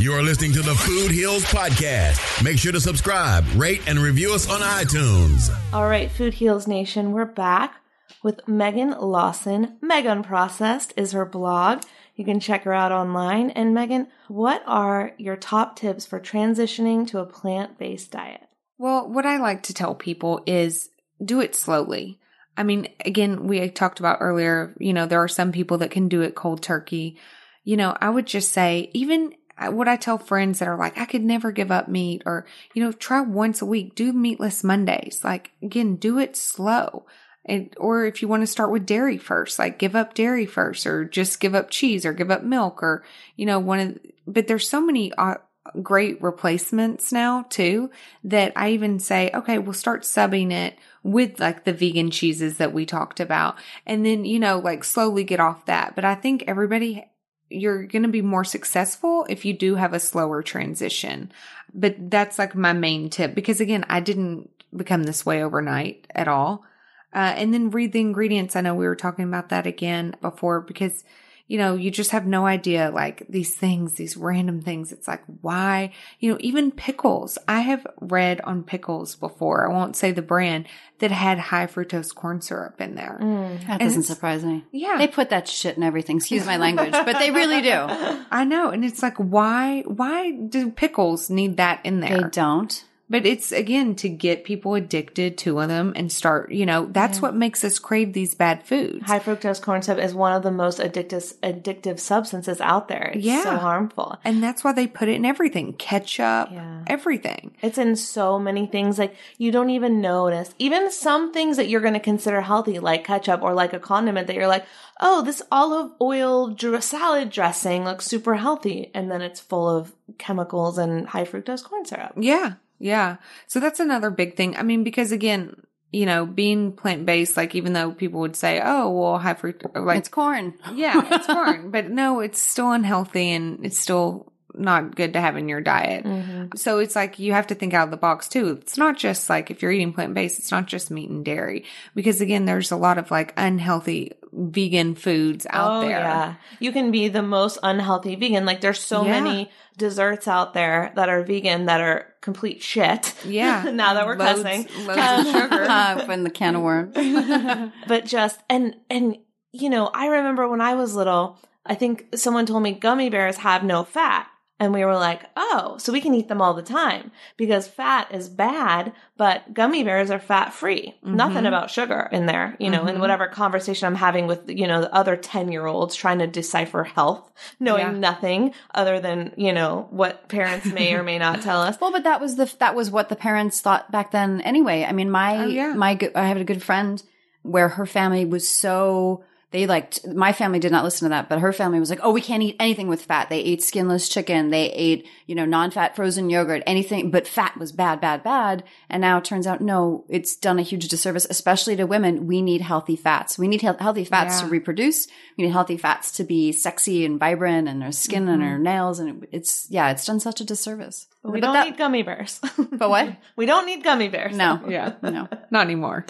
You're 0.00 0.22
listening 0.22 0.52
to 0.52 0.62
the 0.62 0.74
Food 0.74 1.10
Heals 1.10 1.44
Podcast. 1.44 2.42
Make 2.42 2.56
sure 2.58 2.72
to 2.72 2.80
subscribe, 2.80 3.44
rate, 3.54 3.82
and 3.86 3.98
review 3.98 4.32
us 4.32 4.48
on 4.48 4.60
iTunes. 4.60 5.54
All 5.74 5.88
right, 5.88 6.10
Food 6.10 6.34
Heals 6.34 6.66
Nation, 6.66 7.12
we're 7.12 7.26
back 7.26 7.74
with 8.22 8.46
Megan 8.48 8.90
Lawson. 8.92 9.76
Meg 9.82 10.06
Unprocessed 10.06 10.92
is 10.96 11.12
her 11.12 11.26
blog. 11.26 11.82
You 12.16 12.24
can 12.24 12.40
check 12.40 12.64
her 12.64 12.72
out 12.72 12.92
online. 12.92 13.50
And 13.50 13.74
Megan, 13.74 14.08
what 14.28 14.62
are 14.66 15.12
your 15.18 15.36
top 15.36 15.76
tips 15.76 16.06
for 16.06 16.20
transitioning 16.20 17.06
to 17.08 17.18
a 17.18 17.26
plant 17.26 17.78
based 17.78 18.10
diet? 18.10 18.42
Well, 18.78 19.08
what 19.08 19.26
I 19.26 19.36
like 19.36 19.62
to 19.64 19.74
tell 19.74 19.94
people 19.94 20.42
is 20.46 20.88
do 21.24 21.40
it 21.40 21.54
slowly. 21.54 22.18
I 22.56 22.62
mean, 22.62 22.88
again, 23.04 23.46
we 23.46 23.68
talked 23.70 24.00
about 24.00 24.18
earlier, 24.20 24.74
you 24.78 24.92
know, 24.92 25.06
there 25.06 25.22
are 25.22 25.28
some 25.28 25.52
people 25.52 25.78
that 25.78 25.90
can 25.90 26.08
do 26.08 26.22
it 26.22 26.34
cold 26.34 26.62
turkey. 26.62 27.18
You 27.64 27.76
know, 27.76 27.96
I 28.00 28.10
would 28.10 28.26
just 28.26 28.52
say, 28.52 28.90
even 28.92 29.34
what 29.68 29.88
I 29.88 29.96
tell 29.96 30.18
friends 30.18 30.58
that 30.58 30.68
are 30.68 30.78
like, 30.78 30.98
I 30.98 31.04
could 31.04 31.22
never 31.22 31.52
give 31.52 31.70
up 31.70 31.88
meat 31.88 32.22
or, 32.26 32.46
you 32.74 32.82
know, 32.82 32.92
try 32.92 33.20
once 33.20 33.60
a 33.60 33.66
week, 33.66 33.94
do 33.94 34.12
meatless 34.12 34.64
Mondays. 34.64 35.20
Like, 35.22 35.52
again, 35.62 35.96
do 35.96 36.18
it 36.18 36.36
slow. 36.36 37.06
And, 37.44 37.74
or 37.78 38.04
if 38.04 38.22
you 38.22 38.28
want 38.28 38.42
to 38.42 38.46
start 38.46 38.70
with 38.70 38.86
dairy 38.86 39.18
first, 39.18 39.58
like 39.58 39.78
give 39.78 39.96
up 39.96 40.14
dairy 40.14 40.46
first 40.46 40.86
or 40.86 41.04
just 41.04 41.40
give 41.40 41.54
up 41.54 41.70
cheese 41.70 42.04
or 42.04 42.12
give 42.12 42.30
up 42.30 42.42
milk 42.42 42.82
or, 42.82 43.04
you 43.36 43.46
know, 43.46 43.58
one 43.58 43.80
of, 43.80 43.98
but 44.26 44.46
there's 44.46 44.68
so 44.68 44.80
many 44.80 45.12
uh, 45.14 45.36
great 45.82 46.22
replacements 46.22 47.12
now 47.12 47.44
too 47.48 47.90
that 48.24 48.52
I 48.56 48.70
even 48.70 48.98
say, 48.98 49.30
okay, 49.32 49.58
we'll 49.58 49.72
start 49.72 50.02
subbing 50.02 50.52
it 50.52 50.76
with 51.02 51.40
like 51.40 51.64
the 51.64 51.72
vegan 51.72 52.10
cheeses 52.10 52.58
that 52.58 52.72
we 52.72 52.84
talked 52.84 53.20
about. 53.20 53.56
And 53.86 54.04
then, 54.04 54.24
you 54.24 54.38
know, 54.38 54.58
like 54.58 54.84
slowly 54.84 55.24
get 55.24 55.40
off 55.40 55.66
that. 55.66 55.94
But 55.94 56.04
I 56.04 56.14
think 56.14 56.44
everybody, 56.46 57.04
you're 57.48 57.86
going 57.86 58.02
to 58.02 58.08
be 58.08 58.22
more 58.22 58.44
successful 58.44 59.26
if 59.28 59.44
you 59.44 59.52
do 59.52 59.76
have 59.76 59.92
a 59.92 60.00
slower 60.00 60.42
transition. 60.42 61.32
But 61.72 62.10
that's 62.10 62.38
like 62.38 62.54
my 62.54 62.72
main 62.72 63.10
tip 63.10 63.34
because 63.34 63.60
again, 63.60 63.84
I 63.88 64.00
didn't 64.00 64.50
become 64.76 65.04
this 65.04 65.24
way 65.24 65.42
overnight 65.42 66.06
at 66.14 66.28
all. 66.28 66.64
Uh, 67.12 67.34
and 67.36 67.52
then 67.52 67.70
read 67.70 67.92
the 67.92 68.00
ingredients. 68.00 68.54
I 68.54 68.60
know 68.60 68.74
we 68.74 68.86
were 68.86 68.94
talking 68.94 69.24
about 69.24 69.48
that 69.48 69.66
again 69.66 70.14
before 70.20 70.60
because, 70.60 71.02
you 71.50 71.58
know, 71.58 71.74
you 71.74 71.90
just 71.90 72.12
have 72.12 72.28
no 72.28 72.46
idea 72.46 72.92
like 72.94 73.26
these 73.28 73.56
things, 73.56 73.94
these 73.94 74.16
random 74.16 74.60
things. 74.62 74.92
It's 74.92 75.08
like, 75.08 75.24
why, 75.40 75.90
you 76.20 76.30
know, 76.30 76.38
even 76.40 76.70
pickles. 76.70 77.38
I 77.48 77.62
have 77.62 77.84
read 78.00 78.40
on 78.42 78.62
pickles 78.62 79.16
before. 79.16 79.68
I 79.68 79.72
won't 79.72 79.96
say 79.96 80.12
the 80.12 80.22
brand 80.22 80.68
that 81.00 81.10
had 81.10 81.40
high 81.40 81.66
fructose 81.66 82.14
corn 82.14 82.40
syrup 82.40 82.80
in 82.80 82.94
there. 82.94 83.18
Mm. 83.20 83.66
That 83.66 83.80
And 83.80 83.80
doesn't 83.80 84.04
surprise 84.04 84.44
me. 84.44 84.64
Yeah. 84.70 84.96
They 84.96 85.08
put 85.08 85.30
that 85.30 85.48
shit 85.48 85.76
in 85.76 85.82
everything. 85.82 86.18
Excuse 86.18 86.46
my 86.46 86.56
language, 86.56 86.92
but 86.92 87.18
they 87.18 87.32
really 87.32 87.62
do. 87.62 87.72
I 88.30 88.44
know. 88.44 88.70
And 88.70 88.84
it's 88.84 89.02
like, 89.02 89.16
why, 89.16 89.80
why 89.80 90.30
do 90.30 90.70
pickles 90.70 91.30
need 91.30 91.56
that 91.56 91.80
in 91.84 91.98
there? 91.98 92.16
They 92.16 92.28
don't. 92.28 92.84
But 93.10 93.26
it's 93.26 93.50
again 93.50 93.96
to 93.96 94.08
get 94.08 94.44
people 94.44 94.74
addicted 94.74 95.36
to 95.38 95.66
them 95.66 95.92
and 95.96 96.10
start, 96.12 96.52
you 96.52 96.64
know, 96.64 96.86
that's 96.86 97.20
what 97.20 97.34
makes 97.34 97.64
us 97.64 97.78
crave 97.80 98.12
these 98.12 98.34
bad 98.36 98.62
foods. 98.64 99.04
High 99.04 99.18
fructose 99.18 99.60
corn 99.60 99.82
syrup 99.82 100.00
is 100.02 100.14
one 100.14 100.32
of 100.32 100.44
the 100.44 100.52
most 100.52 100.78
addictive 100.78 101.34
addictive 101.42 101.98
substances 101.98 102.60
out 102.60 102.86
there. 102.86 103.10
It's 103.14 103.24
Yeah. 103.26 103.42
so 103.42 103.56
harmful. 103.56 104.16
and 104.24 104.40
that's 104.42 104.62
why 104.62 104.72
they 104.72 104.86
put 104.86 105.08
it 105.08 105.16
in 105.16 105.24
everything 105.24 105.72
ketchup, 105.72 106.50
Yeah. 106.52 106.82
everything. 106.86 107.50
It's 107.62 107.78
in 107.78 107.96
so 107.96 108.38
many 108.38 108.66
things 108.66 108.98
like 108.98 109.16
you 109.38 109.50
don't 109.50 109.70
even 109.70 110.00
notice. 110.00 110.54
Even 110.60 110.92
some 110.92 111.32
things 111.32 111.56
that 111.56 111.68
you're 111.68 111.80
going 111.80 111.94
to 111.94 112.00
consider 112.00 112.40
healthy, 112.42 112.78
like 112.78 113.02
ketchup 113.04 113.42
or 113.42 113.54
like 113.54 113.72
a 113.72 113.80
condiment 113.80 114.28
that 114.28 114.36
you're 114.36 114.46
like, 114.46 114.64
oh, 115.00 115.22
this 115.22 115.42
olive 115.50 115.90
oil 116.00 116.48
dr- 116.48 116.84
salad 116.84 117.30
dressing 117.30 117.84
looks 117.84 118.06
super 118.06 118.36
healthy. 118.36 118.90
And 118.94 119.10
then 119.10 119.20
it's 119.20 119.40
full 119.40 119.68
of 119.68 119.92
chemicals 120.18 120.78
and 120.78 121.08
high 121.08 121.24
fructose 121.24 121.64
corn 121.64 121.84
syrup. 121.84 122.12
Yeah. 122.16 122.52
Yeah. 122.80 123.16
So 123.46 123.60
that's 123.60 123.78
another 123.78 124.10
big 124.10 124.36
thing. 124.36 124.56
I 124.56 124.62
mean, 124.62 124.82
because 124.82 125.12
again, 125.12 125.54
you 125.92 126.06
know, 126.06 126.26
being 126.26 126.72
plant 126.72 127.06
based, 127.06 127.36
like 127.36 127.54
even 127.54 127.72
though 127.72 127.92
people 127.92 128.20
would 128.20 128.36
say, 128.36 128.60
oh, 128.62 128.90
well, 128.90 129.18
high 129.18 129.34
fructose, 129.34 129.84
like, 129.84 129.98
it's 129.98 130.08
corn. 130.08 130.54
yeah, 130.74 131.02
it's 131.14 131.26
corn, 131.32 131.70
but 131.70 131.90
no, 131.90 132.20
it's 132.20 132.42
still 132.42 132.72
unhealthy 132.72 133.30
and 133.30 133.64
it's 133.64 133.78
still 133.78 134.32
not 134.54 134.96
good 134.96 135.12
to 135.12 135.20
have 135.20 135.36
in 135.36 135.48
your 135.48 135.60
diet. 135.60 136.04
Mm-hmm. 136.04 136.56
So 136.56 136.78
it's 136.78 136.96
like 136.96 137.18
you 137.18 137.32
have 137.32 137.48
to 137.48 137.54
think 137.54 137.74
out 137.74 137.84
of 137.84 137.90
the 137.90 137.96
box 137.96 138.28
too. 138.28 138.58
It's 138.60 138.78
not 138.78 138.96
just 138.96 139.28
like 139.28 139.50
if 139.50 139.62
you're 139.62 139.72
eating 139.72 139.92
plant 139.92 140.14
based, 140.14 140.38
it's 140.38 140.50
not 140.50 140.66
just 140.66 140.90
meat 140.90 141.10
and 141.10 141.24
dairy 141.24 141.64
because 141.94 142.20
again, 142.20 142.46
there's 142.46 142.70
a 142.70 142.76
lot 142.76 142.98
of 142.98 143.10
like 143.10 143.32
unhealthy 143.36 144.12
vegan 144.32 144.94
foods 144.94 145.46
out 145.50 145.78
oh, 145.78 145.80
there. 145.80 145.90
Yeah. 145.98 146.34
You 146.58 146.72
can 146.72 146.90
be 146.90 147.08
the 147.08 147.22
most 147.22 147.58
unhealthy 147.62 148.14
vegan. 148.16 148.44
Like 148.44 148.60
there's 148.60 148.80
so 148.80 149.04
Yeah. 149.04 149.20
many 149.20 149.50
desserts 149.76 150.28
out 150.28 150.54
there 150.54 150.92
that 150.96 151.08
are 151.08 151.22
vegan 151.22 151.66
that 151.66 151.80
are 151.80 152.06
complete 152.20 152.62
shit. 152.62 153.14
Yeah. 153.24 153.70
now 153.74 153.94
that 153.94 154.06
we're 154.06 154.16
Loads- 154.16 154.42
cussing. 154.42 154.86
loads 154.86 155.26
of 155.28 155.32
sugar. 155.32 155.66
Uh, 155.70 156.04
when 156.06 156.24
the 156.24 156.30
can 156.30 156.56
of 156.56 156.62
worms. 156.62 156.94
but 157.88 158.04
just 158.04 158.40
and 158.48 158.76
and 158.88 159.16
you 159.52 159.68
know 159.68 159.90
i 159.92 160.06
remember 160.06 160.46
when 160.46 160.60
i 160.60 160.74
was 160.76 160.94
little 160.94 161.36
i 161.66 161.74
think 161.74 162.06
someone 162.14 162.46
told 162.46 162.62
me 162.62 162.70
gummy 162.70 163.10
bears 163.10 163.36
have 163.38 163.64
no 163.64 163.82
fat 163.82 164.29
and 164.60 164.72
we 164.72 164.84
were 164.84 164.94
like 164.94 165.22
oh 165.36 165.76
so 165.78 165.92
we 165.92 166.00
can 166.00 166.14
eat 166.14 166.28
them 166.28 166.40
all 166.40 166.54
the 166.54 166.62
time 166.62 167.10
because 167.36 167.66
fat 167.66 168.06
is 168.14 168.28
bad 168.28 168.92
but 169.16 169.52
gummy 169.52 169.82
bears 169.82 170.10
are 170.10 170.20
fat 170.20 170.52
free 170.52 170.94
mm-hmm. 171.04 171.16
nothing 171.16 171.46
about 171.46 171.70
sugar 171.70 172.08
in 172.12 172.26
there 172.26 172.56
you 172.60 172.70
know 172.70 172.82
in 172.82 172.92
mm-hmm. 172.92 173.00
whatever 173.00 173.26
conversation 173.26 173.86
i'm 173.86 173.96
having 173.96 174.28
with 174.28 174.48
you 174.48 174.68
know 174.68 174.80
the 174.80 174.94
other 174.94 175.16
10 175.16 175.50
year 175.50 175.66
olds 175.66 175.96
trying 175.96 176.20
to 176.20 176.26
decipher 176.28 176.84
health 176.84 177.32
knowing 177.58 177.80
Yeah. 177.80 177.90
nothing 177.92 178.54
other 178.74 179.00
than 179.00 179.32
you 179.36 179.52
know 179.52 179.88
what 179.90 180.28
parents 180.28 180.66
may 180.66 180.94
or 180.94 181.02
may 181.02 181.18
not 181.18 181.42
tell 181.42 181.60
us 181.60 181.76
Well, 181.80 181.92
but 181.92 182.04
that 182.04 182.20
was 182.20 182.36
the 182.36 182.52
that 182.58 182.74
was 182.74 182.90
what 182.90 183.08
the 183.08 183.16
parents 183.16 183.60
thought 183.60 183.90
back 183.90 184.10
then 184.10 184.40
anyway. 184.42 184.84
I 184.84 184.92
mean, 184.92 185.10
my 185.10 185.38
Oh, 185.38 185.46
yeah. 185.46 185.72
my 185.72 185.98
I 186.14 186.26
have 186.26 186.36
a 186.36 186.44
good 186.44 186.62
friend 186.62 187.02
where 187.42 187.70
her 187.70 187.86
family 187.86 188.24
was 188.24 188.48
so 188.48 189.24
they 189.52 189.66
liked 189.66 190.06
my 190.06 190.32
family 190.32 190.58
did 190.58 190.70
not 190.70 190.84
listen 190.84 191.06
to 191.06 191.10
that, 191.10 191.28
but 191.28 191.40
her 191.40 191.52
family 191.52 191.80
was 191.80 191.90
like, 191.90 192.00
"Oh, 192.02 192.12
we 192.12 192.20
can't 192.20 192.42
eat 192.42 192.56
anything 192.60 192.86
with 192.86 193.04
fat." 193.04 193.28
They 193.28 193.40
ate 193.40 193.62
skinless 193.62 194.08
chicken, 194.08 194.50
they 194.50 194.70
ate, 194.70 195.06
you 195.26 195.34
know, 195.34 195.44
non-fat 195.44 195.96
frozen 195.96 196.30
yogurt, 196.30 196.62
anything, 196.66 197.10
but 197.10 197.26
fat 197.26 197.56
was 197.58 197.72
bad, 197.72 198.00
bad, 198.00 198.22
bad. 198.22 198.62
And 198.88 199.00
now 199.00 199.18
it 199.18 199.24
turns 199.24 199.46
out 199.46 199.60
no, 199.60 200.04
it's 200.08 200.36
done 200.36 200.58
a 200.58 200.62
huge 200.62 200.88
disservice, 200.88 201.26
especially 201.28 201.74
to 201.76 201.84
women. 201.84 202.26
We 202.26 202.42
need 202.42 202.60
healthy 202.60 202.96
fats. 202.96 203.38
We 203.38 203.48
need 203.48 203.62
he- 203.62 203.68
healthy 203.78 204.04
fats 204.04 204.40
Yeah. 204.40 204.46
to 204.46 204.52
reproduce. 204.52 205.08
We 205.36 205.44
need 205.44 205.52
healthy 205.52 205.76
fats 205.76 206.12
to 206.12 206.24
be 206.24 206.52
sexy 206.52 207.04
and 207.04 207.18
vibrant 207.18 207.68
and 207.68 207.82
our 207.82 207.92
skin 207.92 208.28
and 208.28 208.42
our 208.42 208.54
mm-hmm. 208.54 208.62
nails 208.62 208.98
and 209.00 209.26
it's 209.32 209.66
yeah, 209.70 209.90
it's 209.90 210.04
done 210.04 210.20
such 210.20 210.40
a 210.40 210.44
disservice. 210.44 211.06
We 211.22 211.32
But 211.32 211.40
don't 211.46 211.52
that- 211.54 211.66
need 211.68 211.76
gummy 211.78 212.02
bears 212.02 212.40
But 212.72 212.88
what? 212.90 213.16
we 213.36 213.46
don't 213.46 213.66
need 213.66 213.84
gummy 213.84 214.08
bears 214.08 214.36
No. 214.36 214.60
Yeah. 214.68 214.94
No. 215.02 215.28
Not 215.50 215.66
anymore. 215.66 216.04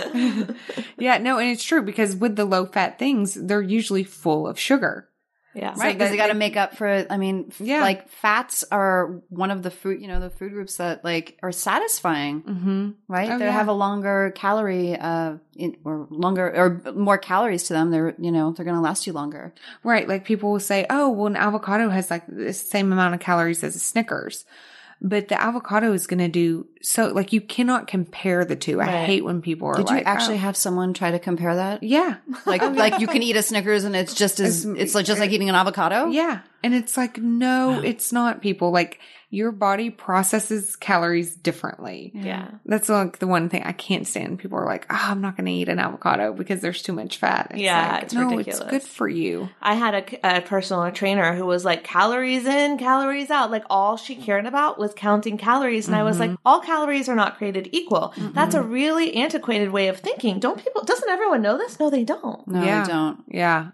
yeah, 0.99 1.19
no, 1.19 1.39
and 1.39 1.51
it's 1.51 1.65
true 1.65 1.83
because 1.83 2.15
with 2.17 2.37
the 2.37 2.45
low 2.45 2.67
fat 2.67 2.99
things, 2.99 3.35
they're 3.35 3.63
usually 3.63 4.05
full 4.05 4.47
of 4.47 4.59
sugar. 4.59 5.09
yeah 5.55 5.75
Right. 5.77 5.95
Because 5.97 6.11
they 6.11 6.17
got 6.17 6.29
to 6.29 6.35
make 6.35 6.57
up 6.57 6.77
for, 6.77 7.07
I 7.11 7.17
mean, 7.17 7.51
Yeah. 7.59 7.81
like 7.81 8.09
fats 8.09 8.65
are 8.71 9.21
one 9.31 9.51
of 9.51 9.63
the 9.65 9.71
food, 9.71 10.01
you 10.01 10.07
know, 10.09 10.21
the 10.21 10.31
food 10.31 10.53
groups 10.53 10.77
that 10.77 11.05
like 11.05 11.39
are 11.43 11.51
satisfying, 11.53 12.43
Mm-hmm. 12.43 12.91
right? 13.09 13.31
Oh, 13.31 13.39
they 13.39 13.47
yeah. 13.47 13.51
have 13.53 13.69
a 13.69 13.73
longer 13.73 14.33
calorie, 14.37 14.95
uh, 14.97 15.39
in, 15.57 15.77
or 15.85 16.07
longer, 16.11 16.47
or 16.55 16.93
more 16.93 17.19
calories 17.19 17.65
to 17.65 17.73
them. 17.73 17.91
They're, 17.91 18.15
you 18.19 18.31
know, 18.31 18.53
they're 18.53 18.65
going 18.65 18.77
to 18.77 18.83
last 18.83 19.07
you 19.09 19.13
longer. 19.13 19.53
Right. 19.83 20.07
Like 20.07 20.25
people 20.25 20.53
will 20.53 20.61
say, 20.61 20.87
oh, 20.89 21.09
well, 21.11 21.27
an 21.27 21.37
avocado 21.37 21.89
has 21.89 22.11
like 22.11 22.25
the 22.29 22.53
same 22.53 22.93
amount 22.93 23.15
of 23.15 23.21
calories 23.21 23.65
as 23.65 23.75
a 23.75 23.81
Snickers. 23.81 24.45
But 25.01 25.29
the 25.29 25.41
avocado 25.41 25.93
is 25.93 26.07
going 26.07 26.19
to 26.19 26.29
do 26.29 26.69
so, 26.83 27.09
like, 27.09 27.33
you 27.33 27.41
cannot 27.41 27.87
compare 27.87 28.45
the 28.45 28.57
two. 28.57 28.81
I 28.81 29.05
hate 29.05 29.23
when 29.23 29.43
people 29.43 29.69
are 29.69 29.75
Did 29.75 29.87
like, 29.87 30.01
you 30.01 30.07
actually 30.07 30.37
oh, 30.37 30.39
have 30.39 30.57
someone 30.57 30.95
try 30.95 31.11
to 31.11 31.19
compare 31.19 31.57
that? 31.57 31.83
yeah. 31.83 32.17
Like, 32.47 32.63
like 32.63 33.01
you 33.01 33.07
can 33.07 33.23
eat 33.23 33.37
a 33.37 33.43
Snickers 33.43 33.85
and 33.85 33.95
it's 33.95 34.15
just 34.15 34.41
as, 34.41 34.65
It's- 34.65 34.83
it's 34.83 34.95
like 34.95 35.05
just 35.05 35.21
like 35.21 35.31
eating 35.31 35.51
an 35.51 35.55
avocado? 35.55 36.07
Yeah. 36.07 36.41
And 36.63 36.75
it's 36.75 36.97
like, 36.97 37.19
no, 37.19 37.81
it's 37.81 38.13
not 38.13 38.41
people. 38.41 38.71
Like, 38.71 38.99
your 39.33 39.53
body 39.53 39.91
processes 39.91 40.75
calories 40.75 41.37
differently. 41.37 42.11
yeah 42.15 42.51
That's 42.67 42.89
like 42.89 43.21
the 43.21 43.29
one 43.29 43.49
thing 43.49 43.63
I 43.63 43.71
can't 43.71 44.07
stand. 44.07 44.41
People 44.41 44.59
are 44.59 44.67
like, 44.67 44.87
oh, 44.91 44.99
I'm 44.99 45.21
not 45.21 45.37
going 45.37 45.47
to 45.47 45.53
eat 45.53 45.69
an 45.69 45.79
avocado 45.79 46.33
because 46.33 46.61
there's 46.61 46.83
too 46.83 46.93
much 46.93 47.19
fat. 47.19 47.53
It's 47.53 47.61
Yeah, 47.61 47.93
like, 47.93 48.03
it's 48.03 48.15
no, 48.15 48.29
ridiculous. 48.29 48.61
it's 48.61 48.71
good 48.71 48.83
for 48.83 49.09
you. 49.09 49.49
I 49.63 49.75
had 49.75 49.95
a, 49.95 50.39
a 50.39 50.41
personal 50.41 50.91
trainer 50.91 51.33
who 51.33 51.47
was 51.47 51.65
like 51.65 51.85
calories 51.85 52.45
in, 52.45 52.77
calories 52.77 53.31
out. 53.31 53.53
Like 53.53 53.65
all 53.71 53.97
she 53.97 54.17
cared 54.17 54.47
about 54.47 54.81
was 54.81 54.93
counting 54.95 55.39
calories. 55.39 55.87
And 55.87 55.95
I 55.95 56.03
was 56.03 56.19
mm-hmm. 56.19 56.33
like, 56.33 56.41
all 56.45 56.61
calories 56.71 57.09
are 57.09 57.17
not 57.17 57.37
created 57.37 57.69
equal. 57.73 58.15
That's 58.17 58.55
a 58.55 58.63
really 58.63 59.17
antiquated 59.17 59.71
way 59.71 59.89
of 59.89 59.99
thinking. 59.99 60.39
Don't 60.39 60.63
people, 60.63 60.85
doesn't 60.85 61.09
everyone 61.09 61.43
know 61.43 61.59
this? 61.59 61.81
No, 61.81 61.91
they 61.91 62.05
don't. 62.05 62.47
No, 62.47 62.63
Yeah. 62.63 62.85
I 62.85 62.87
don't. 62.87 63.25
Yeah. 63.29 63.71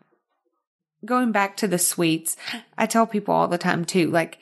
Going 1.04 1.30
back 1.30 1.58
to 1.58 1.68
the 1.68 1.78
sweets, 1.78 2.36
I 2.78 2.86
tell 2.86 3.06
people 3.06 3.34
all 3.34 3.48
the 3.48 3.58
time 3.58 3.84
too, 3.84 4.10
like, 4.10 4.38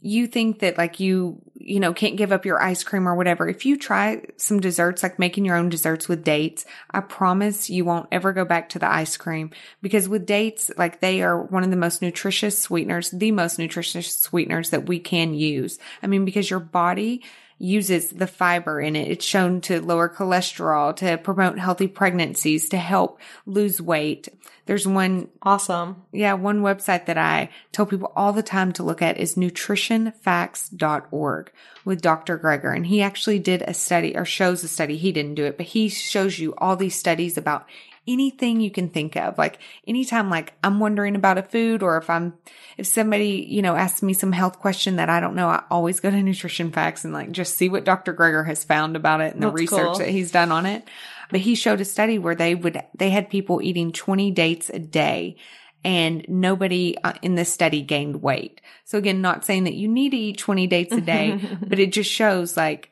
you 0.00 0.28
think 0.28 0.60
that 0.60 0.78
like 0.78 1.00
you, 1.00 1.42
you 1.54 1.80
know, 1.80 1.92
can't 1.92 2.16
give 2.16 2.30
up 2.30 2.46
your 2.46 2.62
ice 2.62 2.84
cream 2.84 3.08
or 3.08 3.16
whatever. 3.16 3.48
If 3.48 3.66
you 3.66 3.76
try 3.76 4.22
some 4.36 4.60
desserts, 4.60 5.02
like 5.02 5.18
making 5.18 5.44
your 5.44 5.56
own 5.56 5.68
desserts 5.68 6.08
with 6.08 6.22
dates, 6.22 6.64
I 6.92 7.00
promise 7.00 7.68
you 7.68 7.84
won't 7.84 8.08
ever 8.12 8.32
go 8.32 8.44
back 8.44 8.68
to 8.70 8.78
the 8.78 8.88
ice 8.88 9.16
cream 9.16 9.50
because 9.82 10.08
with 10.08 10.24
dates, 10.24 10.70
like 10.76 11.00
they 11.00 11.20
are 11.22 11.42
one 11.42 11.64
of 11.64 11.70
the 11.70 11.76
most 11.76 12.00
nutritious 12.00 12.56
sweeteners, 12.56 13.10
the 13.10 13.32
most 13.32 13.58
nutritious 13.58 14.14
sweeteners 14.14 14.70
that 14.70 14.86
we 14.86 15.00
can 15.00 15.34
use. 15.34 15.80
I 16.00 16.06
mean, 16.06 16.24
because 16.24 16.48
your 16.48 16.60
body 16.60 17.24
uses 17.58 18.10
the 18.10 18.26
fiber 18.26 18.80
in 18.80 18.96
it. 18.96 19.10
It's 19.10 19.24
shown 19.24 19.60
to 19.62 19.80
lower 19.80 20.08
cholesterol, 20.08 20.94
to 20.96 21.16
promote 21.18 21.58
healthy 21.58 21.88
pregnancies, 21.88 22.68
to 22.70 22.78
help 22.78 23.20
lose 23.46 23.80
weight. 23.80 24.28
There's 24.66 24.86
one 24.86 25.28
Awesome. 25.42 26.02
yeah, 26.12 26.34
one 26.34 26.60
website 26.60 27.06
that 27.06 27.16
I 27.16 27.48
tell 27.72 27.86
people 27.86 28.12
all 28.14 28.34
the 28.34 28.42
time 28.42 28.72
to 28.74 28.82
look 28.82 29.00
at 29.00 29.18
is 29.18 29.34
nutritionfacts.org 29.34 31.52
with 31.84 32.02
Dr. 32.02 32.38
Greger. 32.38 32.76
And 32.76 32.86
he 32.86 33.00
actually 33.00 33.38
did 33.38 33.62
a 33.62 33.72
study 33.72 34.14
or 34.14 34.26
shows 34.26 34.62
a 34.62 34.68
study. 34.68 34.98
He 34.98 35.10
didn't 35.10 35.36
do 35.36 35.46
it, 35.46 35.56
but 35.56 35.64
he 35.66 35.88
shows 35.88 36.38
you 36.38 36.54
all 36.58 36.76
these 36.76 36.98
studies 36.98 37.38
about 37.38 37.66
anything 38.08 38.60
you 38.60 38.70
can 38.70 38.88
think 38.88 39.16
of. 39.16 39.36
Like 39.38 39.58
anytime 39.86 40.30
like 40.30 40.54
I'm 40.64 40.80
wondering 40.80 41.14
about 41.14 41.38
a 41.38 41.42
food 41.42 41.82
or 41.82 41.98
if 41.98 42.08
I'm, 42.08 42.34
if 42.78 42.86
somebody, 42.86 43.46
you 43.48 43.62
know, 43.62 43.76
asks 43.76 44.02
me 44.02 44.14
some 44.14 44.32
health 44.32 44.58
question 44.58 44.96
that 44.96 45.10
I 45.10 45.20
don't 45.20 45.36
know, 45.36 45.48
I 45.48 45.62
always 45.70 46.00
go 46.00 46.10
to 46.10 46.22
Nutrition 46.22 46.72
Facts 46.72 47.04
and 47.04 47.12
like 47.12 47.30
just 47.30 47.56
see 47.56 47.68
what 47.68 47.84
Dr. 47.84 48.14
Greger 48.14 48.46
has 48.46 48.64
found 48.64 48.96
about 48.96 49.20
it 49.20 49.34
and 49.34 49.42
the 49.42 49.50
research 49.50 49.80
cool. 49.80 49.98
that 49.98 50.08
he's 50.08 50.32
done 50.32 50.50
on 50.50 50.66
it. 50.66 50.88
But 51.30 51.40
he 51.40 51.54
showed 51.54 51.80
a 51.82 51.84
study 51.84 52.18
where 52.18 52.34
they 52.34 52.54
would, 52.54 52.82
they 52.96 53.10
had 53.10 53.28
people 53.28 53.60
eating 53.60 53.92
20 53.92 54.30
dates 54.30 54.70
a 54.70 54.78
day 54.78 55.36
and 55.84 56.24
nobody 56.26 56.96
uh, 57.04 57.12
in 57.20 57.34
this 57.34 57.52
study 57.52 57.82
gained 57.82 58.22
weight. 58.22 58.62
So 58.84 58.96
again, 58.98 59.20
not 59.20 59.44
saying 59.44 59.64
that 59.64 59.74
you 59.74 59.86
need 59.86 60.10
to 60.10 60.16
eat 60.16 60.38
20 60.38 60.66
dates 60.66 60.92
a 60.92 61.00
day, 61.02 61.38
but 61.66 61.78
it 61.78 61.92
just 61.92 62.10
shows 62.10 62.56
like 62.56 62.90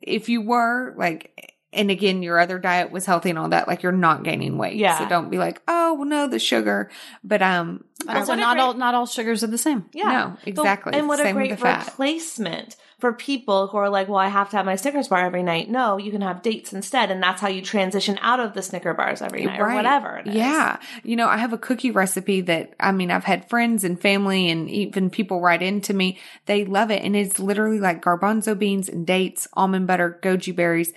if 0.00 0.28
you 0.28 0.42
were 0.42 0.94
like, 0.96 1.54
and 1.72 1.90
again, 1.90 2.22
your 2.22 2.38
other 2.38 2.58
diet 2.58 2.90
was 2.90 3.04
healthy 3.04 3.30
and 3.30 3.38
all 3.38 3.50
that, 3.50 3.68
like 3.68 3.82
you're 3.82 3.92
not 3.92 4.22
gaining 4.22 4.56
weight. 4.56 4.76
Yeah. 4.76 4.98
So 4.98 5.08
don't 5.08 5.30
be 5.30 5.38
like, 5.38 5.60
oh, 5.68 5.94
well, 5.94 6.06
no, 6.06 6.26
the 6.26 6.38
sugar. 6.38 6.90
But, 7.22 7.42
um, 7.42 7.84
also, 8.08 8.34
not 8.34 8.54
great- 8.56 8.62
all 8.62 8.74
not 8.74 8.94
all 8.94 9.06
sugars 9.06 9.42
are 9.44 9.48
the 9.48 9.58
same. 9.58 9.84
Yeah. 9.92 10.04
No, 10.08 10.36
exactly. 10.46 10.94
and 10.94 11.08
what 11.08 11.18
Same 11.18 11.28
a 11.28 11.32
great 11.32 11.62
replacement 11.62 12.76
for 13.00 13.12
people 13.12 13.68
who 13.68 13.76
are 13.76 13.90
like, 13.90 14.08
well, 14.08 14.18
I 14.18 14.28
have 14.28 14.50
to 14.50 14.56
have 14.56 14.66
my 14.66 14.76
Snickers 14.76 15.08
bar 15.08 15.24
every 15.24 15.42
night. 15.42 15.68
No, 15.68 15.98
you 15.98 16.10
can 16.10 16.20
have 16.22 16.42
dates 16.42 16.72
instead. 16.72 17.10
And 17.10 17.22
that's 17.22 17.40
how 17.40 17.48
you 17.48 17.62
transition 17.62 18.18
out 18.22 18.40
of 18.40 18.54
the 18.54 18.62
Snicker 18.62 18.92
bars 18.94 19.22
every 19.22 19.44
night 19.44 19.60
or 19.60 19.72
whatever. 19.72 20.22
Yeah. 20.24 20.78
You 21.04 21.14
know, 21.16 21.28
I 21.28 21.36
have 21.36 21.52
a 21.52 21.58
cookie 21.58 21.92
recipe 21.92 22.40
that, 22.42 22.74
I 22.80 22.90
mean, 22.90 23.10
I've 23.12 23.24
had 23.24 23.48
friends 23.48 23.84
and 23.84 24.00
family 24.00 24.50
and 24.50 24.68
even 24.68 25.10
people 25.10 25.40
write 25.40 25.62
into 25.62 25.94
me. 25.94 26.18
They 26.46 26.64
love 26.64 26.90
it. 26.90 27.02
And 27.04 27.14
it's 27.14 27.38
literally 27.38 27.78
like 27.78 28.02
garbanzo 28.02 28.58
beans 28.58 28.88
and 28.88 29.06
dates, 29.06 29.46
almond 29.52 29.86
butter, 29.86 30.18
goji 30.22 30.54
berries. 30.54 30.92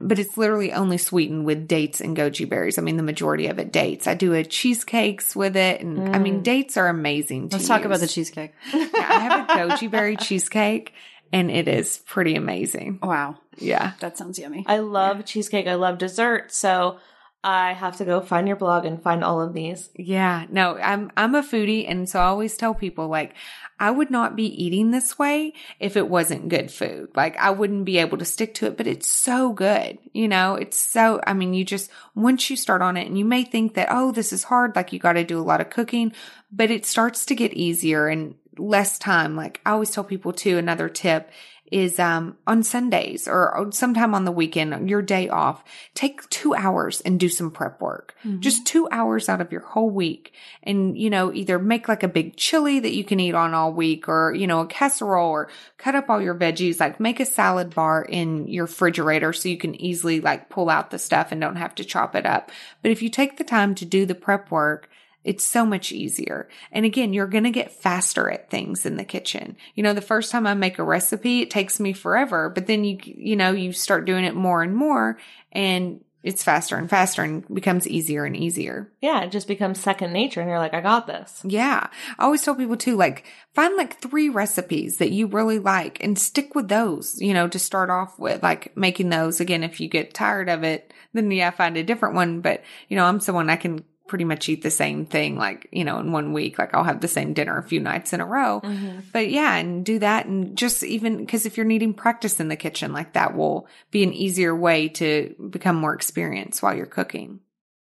But 0.00 0.18
it's 0.18 0.36
literally 0.36 0.72
only 0.72 0.98
sweetened 0.98 1.46
with 1.46 1.68
dates 1.68 2.00
and 2.00 2.16
goji 2.16 2.48
berries. 2.48 2.78
I 2.78 2.82
mean, 2.82 2.96
the 2.96 3.02
majority 3.02 3.46
of 3.46 3.58
it 3.58 3.72
dates. 3.72 4.06
I 4.06 4.14
do 4.14 4.34
a 4.34 4.44
cheesecakes 4.44 5.34
with 5.36 5.56
it. 5.56 5.80
And 5.80 6.14
I 6.14 6.18
mean, 6.18 6.40
mm. 6.40 6.42
dates 6.42 6.76
are 6.76 6.88
amazing. 6.88 7.48
To 7.50 7.56
Let's 7.56 7.68
talk 7.68 7.84
about 7.84 8.00
the 8.00 8.08
cheesecake. 8.08 8.52
Yeah, 8.72 8.88
I 8.92 9.18
have 9.20 9.48
a 9.48 9.52
goji 9.76 9.90
berry 9.90 10.16
cheesecake 10.16 10.92
and 11.32 11.50
it 11.50 11.66
is 11.68 11.98
pretty 12.06 12.36
amazing. 12.36 13.00
Wow. 13.02 13.38
Yeah. 13.58 13.92
That 14.00 14.16
sounds 14.18 14.38
yummy. 14.38 14.64
I 14.68 14.78
love 14.78 15.24
cheesecake. 15.24 15.66
I 15.66 15.74
love 15.74 15.98
dessert. 15.98 16.52
So 16.52 16.98
I 17.44 17.74
have 17.74 17.98
to 17.98 18.06
go 18.06 18.22
find 18.22 18.48
your 18.48 18.56
blog 18.56 18.86
and 18.86 19.02
find 19.02 19.22
all 19.22 19.42
of 19.42 19.52
these. 19.52 19.90
Yeah, 19.94 20.46
no, 20.48 20.78
I'm 20.78 21.12
I'm 21.14 21.34
a 21.34 21.42
foodie 21.42 21.84
and 21.86 22.08
so 22.08 22.18
I 22.18 22.24
always 22.24 22.56
tell 22.56 22.74
people 22.74 23.08
like 23.08 23.34
I 23.78 23.90
would 23.90 24.10
not 24.10 24.34
be 24.34 24.46
eating 24.64 24.90
this 24.90 25.18
way 25.18 25.52
if 25.78 25.94
it 25.98 26.08
wasn't 26.08 26.48
good 26.48 26.70
food. 26.70 27.10
Like 27.14 27.36
I 27.36 27.50
wouldn't 27.50 27.84
be 27.84 27.98
able 27.98 28.16
to 28.16 28.24
stick 28.24 28.54
to 28.54 28.66
it, 28.66 28.78
but 28.78 28.86
it's 28.86 29.08
so 29.08 29.52
good. 29.52 29.98
You 30.14 30.26
know, 30.26 30.54
it's 30.54 30.78
so 30.78 31.20
I 31.26 31.34
mean, 31.34 31.52
you 31.52 31.66
just 31.66 31.90
once 32.14 32.48
you 32.48 32.56
start 32.56 32.80
on 32.80 32.96
it 32.96 33.06
and 33.06 33.18
you 33.18 33.26
may 33.26 33.44
think 33.44 33.74
that 33.74 33.88
oh, 33.90 34.10
this 34.10 34.32
is 34.32 34.44
hard, 34.44 34.74
like 34.74 34.94
you 34.94 34.98
got 34.98 35.12
to 35.12 35.22
do 35.22 35.38
a 35.38 35.44
lot 35.44 35.60
of 35.60 35.68
cooking, 35.68 36.12
but 36.50 36.70
it 36.70 36.86
starts 36.86 37.26
to 37.26 37.34
get 37.34 37.52
easier 37.52 38.08
and 38.08 38.36
less 38.56 38.98
time. 38.98 39.36
Like 39.36 39.60
I 39.66 39.72
always 39.72 39.90
tell 39.90 40.04
people 40.04 40.32
too, 40.32 40.56
another 40.56 40.88
tip 40.88 41.30
is 41.72 41.98
um, 41.98 42.36
on 42.46 42.62
Sundays 42.62 43.26
or 43.26 43.68
sometime 43.72 44.14
on 44.14 44.24
the 44.24 44.32
weekend, 44.32 44.88
your 44.88 45.02
day 45.02 45.28
off, 45.28 45.64
take 45.94 46.28
two 46.28 46.54
hours 46.54 47.00
and 47.00 47.18
do 47.18 47.28
some 47.28 47.50
prep 47.50 47.80
work. 47.80 48.14
Mm-hmm. 48.24 48.40
Just 48.40 48.66
two 48.66 48.86
hours 48.90 49.28
out 49.28 49.40
of 49.40 49.50
your 49.50 49.62
whole 49.62 49.90
week. 49.90 50.34
And, 50.62 50.96
you 50.96 51.10
know, 51.10 51.32
either 51.32 51.58
make 51.58 51.88
like 51.88 52.02
a 52.02 52.08
big 52.08 52.36
chili 52.36 52.80
that 52.80 52.94
you 52.94 53.02
can 53.02 53.18
eat 53.18 53.34
on 53.34 53.54
all 53.54 53.72
week 53.72 54.08
or, 54.08 54.34
you 54.34 54.46
know, 54.46 54.60
a 54.60 54.66
casserole 54.66 55.30
or 55.30 55.50
cut 55.78 55.94
up 55.94 56.10
all 56.10 56.20
your 56.20 56.34
veggies, 56.34 56.80
like 56.80 57.00
make 57.00 57.18
a 57.18 57.26
salad 57.26 57.74
bar 57.74 58.04
in 58.04 58.46
your 58.46 58.66
refrigerator 58.66 59.32
so 59.32 59.48
you 59.48 59.56
can 59.56 59.80
easily 59.80 60.20
like 60.20 60.50
pull 60.50 60.68
out 60.68 60.90
the 60.90 60.98
stuff 60.98 61.32
and 61.32 61.40
don't 61.40 61.56
have 61.56 61.74
to 61.76 61.84
chop 61.84 62.14
it 62.14 62.26
up. 62.26 62.50
But 62.82 62.90
if 62.90 63.02
you 63.02 63.08
take 63.08 63.36
the 63.36 63.44
time 63.44 63.74
to 63.76 63.84
do 63.84 64.06
the 64.06 64.14
prep 64.14 64.50
work, 64.50 64.90
it's 65.24 65.44
so 65.44 65.64
much 65.64 65.90
easier. 65.90 66.48
And 66.70 66.84
again, 66.84 67.12
you're 67.12 67.26
going 67.26 67.44
to 67.44 67.50
get 67.50 67.72
faster 67.72 68.30
at 68.30 68.50
things 68.50 68.86
in 68.86 68.96
the 68.96 69.04
kitchen. 69.04 69.56
You 69.74 69.82
know, 69.82 69.94
the 69.94 70.00
first 70.00 70.30
time 70.30 70.46
I 70.46 70.54
make 70.54 70.78
a 70.78 70.84
recipe, 70.84 71.40
it 71.40 71.50
takes 71.50 71.80
me 71.80 71.92
forever, 71.92 72.50
but 72.50 72.66
then 72.66 72.84
you, 72.84 72.98
you 73.02 73.36
know, 73.36 73.52
you 73.52 73.72
start 73.72 74.04
doing 74.04 74.24
it 74.24 74.34
more 74.34 74.62
and 74.62 74.76
more 74.76 75.18
and 75.52 76.00
it's 76.22 76.42
faster 76.42 76.76
and 76.76 76.88
faster 76.88 77.22
and 77.22 77.46
becomes 77.54 77.86
easier 77.86 78.24
and 78.24 78.34
easier. 78.34 78.90
Yeah, 79.02 79.24
it 79.24 79.30
just 79.30 79.46
becomes 79.46 79.78
second 79.78 80.14
nature 80.14 80.40
and 80.40 80.48
you're 80.48 80.58
like, 80.58 80.72
I 80.72 80.80
got 80.80 81.06
this. 81.06 81.42
Yeah. 81.44 81.88
I 82.18 82.24
always 82.24 82.42
tell 82.42 82.54
people 82.54 82.78
too, 82.78 82.96
like, 82.96 83.24
find 83.52 83.76
like 83.76 84.00
three 84.00 84.30
recipes 84.30 84.96
that 84.98 85.12
you 85.12 85.26
really 85.26 85.58
like 85.58 86.02
and 86.02 86.18
stick 86.18 86.54
with 86.54 86.68
those, 86.68 87.20
you 87.20 87.34
know, 87.34 87.46
to 87.48 87.58
start 87.58 87.90
off 87.90 88.18
with, 88.18 88.42
like 88.42 88.74
making 88.74 89.10
those. 89.10 89.38
Again, 89.38 89.62
if 89.62 89.80
you 89.80 89.88
get 89.88 90.14
tired 90.14 90.48
of 90.48 90.64
it, 90.64 90.94
then 91.12 91.30
yeah, 91.30 91.50
find 91.50 91.76
a 91.76 91.84
different 91.84 92.14
one. 92.14 92.40
But, 92.40 92.62
you 92.88 92.96
know, 92.96 93.04
I'm 93.04 93.20
someone 93.20 93.50
I 93.50 93.56
can 93.56 93.84
pretty 94.06 94.24
much 94.24 94.48
eat 94.48 94.62
the 94.62 94.70
same 94.70 95.06
thing 95.06 95.36
like 95.36 95.68
you 95.72 95.84
know 95.84 95.98
in 95.98 96.12
one 96.12 96.32
week 96.32 96.58
like 96.58 96.74
i'll 96.74 96.84
have 96.84 97.00
the 97.00 97.08
same 97.08 97.32
dinner 97.32 97.56
a 97.56 97.62
few 97.62 97.80
nights 97.80 98.12
in 98.12 98.20
a 98.20 98.26
row 98.26 98.60
mm-hmm. 98.62 99.00
but 99.12 99.30
yeah 99.30 99.56
and 99.56 99.84
do 99.84 99.98
that 99.98 100.26
and 100.26 100.56
just 100.58 100.82
even 100.82 101.18
because 101.18 101.46
if 101.46 101.56
you're 101.56 101.64
needing 101.64 101.94
practice 101.94 102.38
in 102.38 102.48
the 102.48 102.56
kitchen 102.56 102.92
like 102.92 103.14
that 103.14 103.34
will 103.34 103.66
be 103.90 104.02
an 104.02 104.12
easier 104.12 104.54
way 104.54 104.88
to 104.88 105.34
become 105.50 105.76
more 105.76 105.94
experienced 105.94 106.62
while 106.62 106.74
you're 106.74 106.86
cooking 106.86 107.40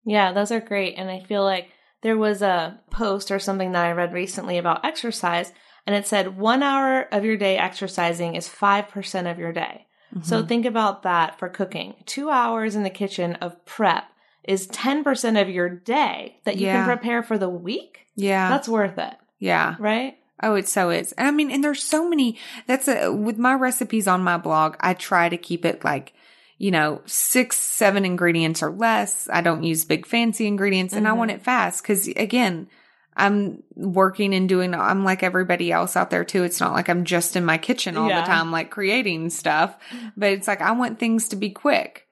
yeah 0.06 0.32
those 0.32 0.52
are 0.52 0.62
great 0.62 0.96
and 0.96 1.10
i 1.10 1.20
feel 1.22 1.44
like 1.44 1.70
there 2.02 2.18
was 2.18 2.42
a 2.42 2.80
post 2.92 3.30
or 3.30 3.40
something 3.40 3.74
that 3.74 3.86
i 3.86 3.92
read 3.92 4.14
recently 4.14 4.58
about 4.58 4.86
exercise 4.86 5.52
and 5.86 5.96
it 5.96 6.08
said 6.08 6.38
one 6.38 6.64
hour 6.64 7.08
of 7.12 7.26
your 7.26 7.38
day 7.38 7.58
exercising 7.58 8.36
is 8.36 8.50
5% 8.50 9.30
of 9.30 9.38
your 9.38 9.52
day 9.52 9.86
mm-hmm. 10.14 10.24
so 10.24 10.46
think 10.46 10.66
about 10.66 11.04
that 11.04 11.38
for 11.38 11.50
cooking 11.50 11.96
two 12.06 12.30
hours 12.30 12.74
in 12.76 12.84
the 12.84 12.90
kitchen 12.90 13.36
of 13.36 13.66
prep 13.66 14.06
is 14.48 14.68
10% 14.68 15.42
of 15.42 15.50
your 15.50 15.70
day 15.70 16.38
that 16.44 16.58
you 16.58 16.68
yeah. 16.68 16.86
can 16.86 16.98
prepare 16.98 17.24
for 17.24 17.38
the 17.38 17.50
week. 17.50 18.08
Yeah. 18.16 18.50
That's 18.50 18.70
worth 18.70 18.98
it. 18.98 19.14
Yeah. 19.40 19.76
Right? 19.80 20.18
Oh, 20.42 20.56
it 20.56 20.68
so 20.68 20.90
is. 20.90 21.14
I 21.18 21.32
mean, 21.32 21.50
and 21.52 21.64
there's 21.64 21.84
so 21.84 22.10
many, 22.10 22.38
that's 22.68 22.88
a, 22.88 23.12
with 23.12 23.38
my 23.38 23.54
recipes 23.54 24.08
on 24.08 24.24
my 24.24 24.38
blog, 24.38 24.76
I 24.80 24.94
try 24.94 25.30
to 25.30 25.38
keep 25.38 25.66
it 25.66 25.84
like, 25.84 26.14
you 26.58 26.72
know, 26.72 27.02
six, 27.06 27.58
seven 27.58 28.06
ingredients 28.06 28.62
or 28.62 28.70
less. 28.70 29.30
I 29.32 29.42
don't 29.42 29.64
use 29.64 29.86
big 29.86 30.06
fancy 30.06 30.48
ingredients 30.48 30.94
and 30.94 31.06
mm-hmm. 31.06 31.16
I 31.16 31.18
want 31.18 31.32
it 31.32 31.42
fast. 31.42 31.84
Cause 31.84 32.08
again, 32.08 32.68
I'm 33.16 33.64
working 33.76 34.34
and 34.34 34.48
doing, 34.50 34.74
I'm 34.74 35.06
like 35.06 35.24
everybody 35.24 35.72
else 35.72 35.96
out 35.96 36.10
there 36.10 36.26
too. 36.26 36.44
It's 36.44 36.60
not 36.60 36.74
like 36.74 36.90
I'm 36.90 37.06
just 37.06 37.38
in 37.38 37.46
my 37.46 37.58
kitchen 37.58 37.96
all 37.96 38.10
yeah. 38.10 38.22
the 38.22 38.28
time, 38.28 38.52
like 38.52 38.72
creating 38.72 39.30
stuff, 39.30 39.78
but 40.18 40.32
it's 40.32 40.48
like 40.48 40.62
I 40.62 40.74
want 40.74 41.00
things 41.00 41.30
to 41.30 41.38
be 41.38 41.50
quick. 41.50 42.05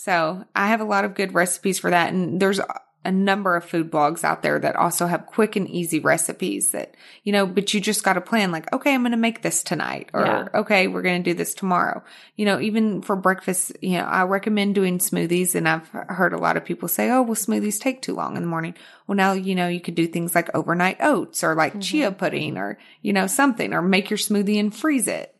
So 0.00 0.44
I 0.54 0.68
have 0.68 0.80
a 0.80 0.84
lot 0.84 1.04
of 1.04 1.16
good 1.16 1.34
recipes 1.34 1.80
for 1.80 1.90
that. 1.90 2.12
And 2.12 2.40
there's 2.40 2.60
a 3.04 3.10
number 3.10 3.56
of 3.56 3.64
food 3.64 3.90
blogs 3.90 4.22
out 4.22 4.42
there 4.42 4.56
that 4.60 4.76
also 4.76 5.08
have 5.08 5.26
quick 5.26 5.56
and 5.56 5.68
easy 5.68 5.98
recipes 5.98 6.70
that, 6.70 6.94
you 7.24 7.32
know, 7.32 7.46
but 7.46 7.74
you 7.74 7.80
just 7.80 8.04
got 8.04 8.12
to 8.12 8.20
plan 8.20 8.52
like, 8.52 8.72
okay, 8.72 8.94
I'm 8.94 9.02
going 9.02 9.10
to 9.10 9.16
make 9.16 9.42
this 9.42 9.64
tonight 9.64 10.10
or 10.14 10.24
yeah. 10.24 10.48
okay, 10.54 10.86
we're 10.86 11.02
going 11.02 11.20
to 11.24 11.28
do 11.28 11.34
this 11.34 11.52
tomorrow. 11.52 12.04
You 12.36 12.46
know, 12.46 12.60
even 12.60 13.02
for 13.02 13.16
breakfast, 13.16 13.72
you 13.82 13.98
know, 13.98 14.04
I 14.04 14.22
recommend 14.22 14.76
doing 14.76 14.98
smoothies 14.98 15.56
and 15.56 15.68
I've 15.68 15.88
heard 15.88 16.32
a 16.32 16.38
lot 16.38 16.56
of 16.56 16.64
people 16.64 16.86
say, 16.86 17.10
oh, 17.10 17.22
well, 17.22 17.34
smoothies 17.34 17.80
take 17.80 18.00
too 18.00 18.14
long 18.14 18.36
in 18.36 18.42
the 18.44 18.48
morning. 18.48 18.74
Well, 19.08 19.16
now, 19.16 19.32
you 19.32 19.56
know, 19.56 19.66
you 19.66 19.80
could 19.80 19.96
do 19.96 20.06
things 20.06 20.32
like 20.32 20.54
overnight 20.54 20.98
oats 21.00 21.42
or 21.42 21.56
like 21.56 21.72
mm-hmm. 21.72 21.80
chia 21.80 22.12
pudding 22.12 22.56
or, 22.56 22.78
you 23.02 23.12
know, 23.12 23.26
something 23.26 23.74
or 23.74 23.82
make 23.82 24.10
your 24.10 24.18
smoothie 24.18 24.60
and 24.60 24.72
freeze 24.72 25.08
it. 25.08 25.34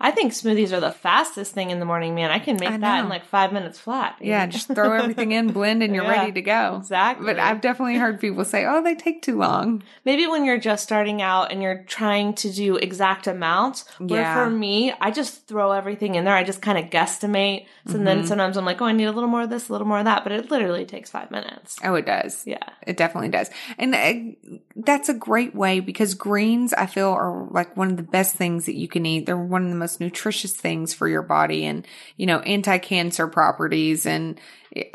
I 0.00 0.10
think 0.10 0.32
smoothies 0.32 0.72
are 0.72 0.80
the 0.80 0.90
fastest 0.90 1.52
thing 1.52 1.70
in 1.70 1.78
the 1.78 1.84
morning, 1.84 2.16
man. 2.16 2.30
I 2.30 2.40
can 2.40 2.56
make 2.56 2.68
I 2.68 2.76
that 2.78 3.04
in 3.04 3.08
like 3.08 3.24
five 3.24 3.52
minutes 3.52 3.78
flat. 3.78 4.16
Yeah, 4.20 4.44
just 4.46 4.66
throw 4.66 4.92
everything 4.98 5.32
in, 5.32 5.52
blend, 5.52 5.82
and 5.84 5.94
you're 5.94 6.04
yeah, 6.04 6.20
ready 6.20 6.32
to 6.32 6.42
go. 6.42 6.76
Exactly. 6.78 7.24
But 7.24 7.38
I've 7.38 7.60
definitely 7.60 7.96
heard 7.96 8.20
people 8.20 8.44
say, 8.44 8.66
oh, 8.66 8.82
they 8.82 8.96
take 8.96 9.22
too 9.22 9.38
long. 9.38 9.84
Maybe 10.04 10.26
when 10.26 10.44
you're 10.44 10.58
just 10.58 10.82
starting 10.82 11.22
out 11.22 11.52
and 11.52 11.62
you're 11.62 11.84
trying 11.84 12.34
to 12.34 12.52
do 12.52 12.76
exact 12.76 13.28
amounts. 13.28 13.84
Where 13.98 14.22
yeah. 14.22 14.34
for 14.34 14.50
me, 14.50 14.92
I 15.00 15.12
just 15.12 15.46
throw 15.46 15.70
everything 15.70 16.16
in 16.16 16.24
there. 16.24 16.34
I 16.34 16.42
just 16.42 16.60
kind 16.60 16.76
of 16.76 16.90
guesstimate. 16.90 17.66
So 17.86 17.94
mm-hmm. 17.94 18.04
then 18.04 18.26
sometimes 18.26 18.56
I'm 18.56 18.64
like, 18.64 18.82
oh, 18.82 18.86
I 18.86 18.92
need 18.92 19.04
a 19.04 19.12
little 19.12 19.30
more 19.30 19.42
of 19.42 19.50
this, 19.50 19.68
a 19.68 19.72
little 19.72 19.86
more 19.86 20.00
of 20.00 20.06
that. 20.06 20.24
But 20.24 20.32
it 20.32 20.50
literally 20.50 20.84
takes 20.84 21.08
five 21.08 21.30
minutes. 21.30 21.76
Oh, 21.84 21.94
it 21.94 22.04
does. 22.04 22.42
Yeah. 22.44 22.68
It 22.84 22.96
definitely 22.96 23.30
does. 23.30 23.48
And 23.78 23.94
uh, 23.94 24.58
that's 24.74 25.08
a 25.08 25.14
great 25.14 25.54
way 25.54 25.78
because 25.78 26.14
greens, 26.14 26.72
I 26.72 26.86
feel, 26.86 27.10
are 27.10 27.46
like 27.50 27.76
one 27.76 27.90
of 27.90 27.96
the 27.96 28.02
best 28.02 28.34
things 28.34 28.66
that 28.66 28.74
you 28.74 28.88
can 28.88 29.06
eat. 29.06 29.26
They're 29.26 29.36
one 29.36 29.64
of 29.64 29.70
the 29.70 29.76
most 29.84 30.00
nutritious 30.00 30.52
things 30.52 30.94
for 30.94 31.06
your 31.06 31.20
body 31.20 31.66
and, 31.66 31.86
you 32.16 32.24
know, 32.24 32.38
anti-cancer 32.40 33.28
properties 33.28 34.06
and 34.06 34.40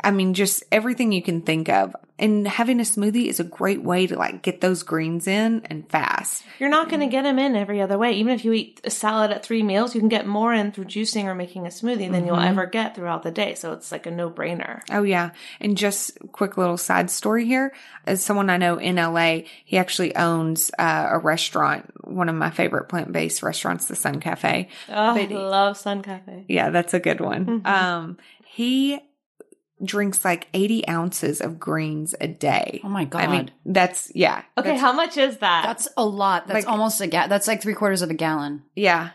I 0.04 0.10
mean, 0.10 0.34
just 0.34 0.62
everything 0.70 1.12
you 1.12 1.22
can 1.22 1.42
think 1.42 1.68
of. 1.68 1.94
And 2.18 2.46
having 2.46 2.80
a 2.80 2.82
smoothie 2.82 3.28
is 3.28 3.40
a 3.40 3.44
great 3.44 3.82
way 3.82 4.06
to 4.06 4.14
like 4.14 4.42
get 4.42 4.60
those 4.60 4.82
greens 4.82 5.26
in 5.26 5.62
and 5.70 5.88
fast. 5.88 6.44
You're 6.58 6.68
not 6.68 6.90
going 6.90 7.00
to 7.00 7.06
get 7.06 7.22
them 7.22 7.38
in 7.38 7.56
every 7.56 7.80
other 7.80 7.96
way. 7.96 8.12
Even 8.12 8.34
if 8.34 8.44
you 8.44 8.52
eat 8.52 8.78
a 8.84 8.90
salad 8.90 9.30
at 9.30 9.42
three 9.42 9.62
meals, 9.62 9.94
you 9.94 10.02
can 10.02 10.10
get 10.10 10.26
more 10.26 10.52
in 10.52 10.70
through 10.70 10.84
juicing 10.84 11.24
or 11.24 11.34
making 11.34 11.64
a 11.64 11.70
smoothie 11.70 12.10
than 12.10 12.12
mm-hmm. 12.12 12.26
you'll 12.26 12.40
ever 12.40 12.66
get 12.66 12.94
throughout 12.94 13.22
the 13.22 13.30
day. 13.30 13.54
So 13.54 13.72
it's 13.72 13.90
like 13.90 14.04
a 14.04 14.10
no 14.10 14.30
brainer. 14.30 14.82
Oh 14.90 15.02
yeah. 15.02 15.30
And 15.60 15.78
just 15.78 16.18
quick 16.32 16.58
little 16.58 16.76
side 16.76 17.10
story 17.10 17.46
here. 17.46 17.72
As 18.04 18.22
someone 18.22 18.50
I 18.50 18.58
know 18.58 18.76
in 18.76 18.96
LA, 18.96 19.40
he 19.64 19.78
actually 19.78 20.14
owns 20.14 20.70
uh, 20.78 21.08
a 21.10 21.18
restaurant, 21.18 21.90
one 22.06 22.28
of 22.28 22.34
my 22.34 22.50
favorite 22.50 22.90
plant 22.90 23.12
based 23.12 23.42
restaurants, 23.42 23.86
the 23.86 23.96
Sun 23.96 24.20
Cafe. 24.20 24.68
Oh, 24.90 25.14
but 25.14 25.32
I 25.32 25.34
love 25.34 25.78
Sun 25.78 26.02
Cafe. 26.02 26.44
Yeah, 26.48 26.68
that's 26.68 26.92
a 26.92 27.00
good 27.00 27.22
one. 27.22 27.46
Mm-hmm. 27.46 27.66
Um, 27.66 28.18
he 28.44 29.00
drinks 29.82 30.24
like 30.24 30.48
80 30.54 30.88
ounces 30.88 31.40
of 31.40 31.58
greens 31.58 32.14
a 32.20 32.28
day. 32.28 32.80
Oh 32.84 32.88
my 32.88 33.04
God. 33.04 33.22
I 33.22 33.26
mean, 33.26 33.50
that's, 33.64 34.12
yeah. 34.14 34.42
Okay. 34.56 34.70
That's, 34.70 34.80
how 34.80 34.92
much 34.92 35.16
is 35.16 35.38
that? 35.38 35.64
That's 35.64 35.88
a 35.96 36.04
lot. 36.04 36.46
That's 36.46 36.64
like, 36.64 36.72
almost 36.72 37.00
a 37.00 37.06
ga- 37.06 37.28
That's 37.28 37.48
like 37.48 37.62
three 37.62 37.74
quarters 37.74 38.02
of 38.02 38.10
a 38.10 38.14
gallon. 38.14 38.62
Yeah. 38.74 39.10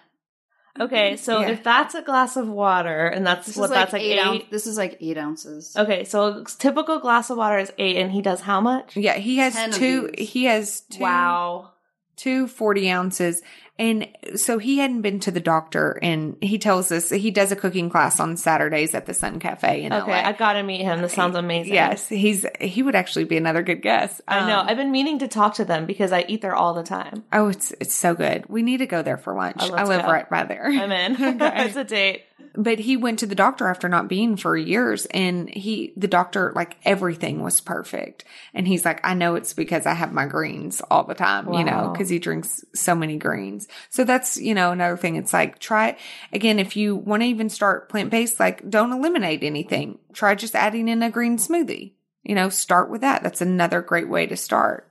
Okay. 0.79 1.15
So 1.15 1.41
yeah. 1.41 1.49
if 1.49 1.63
that's 1.63 1.95
a 1.95 2.01
glass 2.01 2.35
of 2.35 2.47
water 2.47 3.07
and 3.07 3.25
that's 3.25 3.47
this 3.47 3.57
what 3.57 3.69
like 3.69 3.79
that's 3.79 3.93
like 3.93 4.01
eight, 4.01 4.19
eight 4.19 4.51
this 4.51 4.67
is 4.67 4.77
like 4.77 4.97
eight 4.99 5.17
ounces. 5.17 5.75
Okay. 5.77 6.03
So 6.03 6.43
typical 6.59 6.99
glass 6.99 7.29
of 7.29 7.37
water 7.37 7.59
is 7.59 7.71
eight 7.77 7.97
and 7.97 8.11
he 8.11 8.21
does 8.21 8.41
how 8.41 8.59
much? 8.59 8.97
Yeah. 8.97 9.15
He 9.15 9.37
has 9.37 9.77
two, 9.77 10.11
he 10.17 10.45
has 10.45 10.81
two. 10.81 11.01
Wow. 11.01 11.71
Two 12.17 12.47
40 12.47 12.89
ounces 12.91 13.41
and 13.77 14.07
so 14.35 14.57
he 14.57 14.77
hadn't 14.77 15.01
been 15.01 15.19
to 15.21 15.31
the 15.31 15.41
doctor 15.41 15.99
and 16.01 16.37
he 16.41 16.57
tells 16.57 16.91
us 16.91 17.09
he 17.09 17.29
does 17.29 17.51
a 17.51 17.57
cooking 17.57 17.89
class 17.89 18.21
on 18.21 18.37
Saturdays 18.37 18.95
at 18.95 19.05
the 19.05 19.13
Sun 19.13 19.39
Cafe 19.39 19.83
in 19.83 19.91
okay, 19.91 20.11
LA. 20.11 20.29
I 20.29 20.31
gotta 20.31 20.63
meet 20.63 20.81
him. 20.81 21.01
This 21.01 21.13
sounds 21.13 21.35
amazing. 21.35 21.73
Yes, 21.73 22.07
he's 22.07 22.45
he 22.61 22.81
would 22.83 22.95
actually 22.95 23.25
be 23.25 23.35
another 23.35 23.63
good 23.63 23.81
guest. 23.81 24.21
I 24.27 24.47
know. 24.47 24.59
Um, 24.59 24.67
I've 24.69 24.77
been 24.77 24.91
meaning 24.91 25.19
to 25.19 25.27
talk 25.27 25.55
to 25.55 25.65
them 25.65 25.85
because 25.85 26.13
I 26.13 26.23
eat 26.27 26.41
there 26.41 26.55
all 26.55 26.73
the 26.73 26.83
time. 26.83 27.25
Oh, 27.33 27.49
it's 27.49 27.73
it's 27.81 27.93
so 27.93 28.13
good. 28.13 28.45
We 28.47 28.61
need 28.61 28.77
to 28.77 28.87
go 28.87 29.01
there 29.01 29.17
for 29.17 29.33
lunch. 29.33 29.57
Oh, 29.59 29.73
I 29.73 29.83
live 29.83 30.03
go. 30.03 30.11
right 30.11 30.29
by 30.29 30.45
there. 30.45 30.67
I'm 30.67 30.91
in. 30.91 31.13
okay. 31.41 31.65
it's 31.65 31.75
a 31.75 31.83
date 31.83 32.23
but 32.57 32.79
he 32.79 32.97
went 32.97 33.19
to 33.19 33.25
the 33.25 33.35
doctor 33.35 33.67
after 33.67 33.89
not 33.89 34.07
being 34.07 34.37
for 34.37 34.55
years 34.55 35.05
and 35.07 35.49
he, 35.49 35.93
the 35.95 36.07
doctor, 36.07 36.51
like 36.55 36.77
everything 36.83 37.41
was 37.41 37.61
perfect. 37.61 38.25
And 38.53 38.67
he's 38.67 38.85
like, 38.85 39.05
I 39.05 39.13
know 39.13 39.35
it's 39.35 39.53
because 39.53 39.85
I 39.85 39.93
have 39.93 40.13
my 40.13 40.25
greens 40.25 40.81
all 40.89 41.03
the 41.03 41.15
time, 41.15 41.45
wow. 41.45 41.57
you 41.57 41.65
know, 41.65 41.93
cause 41.95 42.09
he 42.09 42.19
drinks 42.19 42.63
so 42.73 42.95
many 42.95 43.17
greens. 43.17 43.67
So 43.89 44.03
that's, 44.03 44.37
you 44.37 44.53
know, 44.53 44.71
another 44.71 44.97
thing. 44.97 45.15
It's 45.15 45.33
like, 45.33 45.59
try 45.59 45.97
again, 46.31 46.59
if 46.59 46.75
you 46.75 46.95
want 46.95 47.21
to 47.23 47.27
even 47.27 47.49
start 47.49 47.89
plant 47.89 48.09
based, 48.09 48.39
like 48.39 48.69
don't 48.69 48.91
eliminate 48.91 49.43
anything. 49.43 49.99
Try 50.13 50.35
just 50.35 50.55
adding 50.55 50.87
in 50.87 51.03
a 51.03 51.11
green 51.11 51.37
smoothie, 51.37 51.93
you 52.23 52.35
know, 52.35 52.49
start 52.49 52.89
with 52.89 53.01
that. 53.01 53.23
That's 53.23 53.41
another 53.41 53.81
great 53.81 54.09
way 54.09 54.25
to 54.27 54.37
start. 54.37 54.89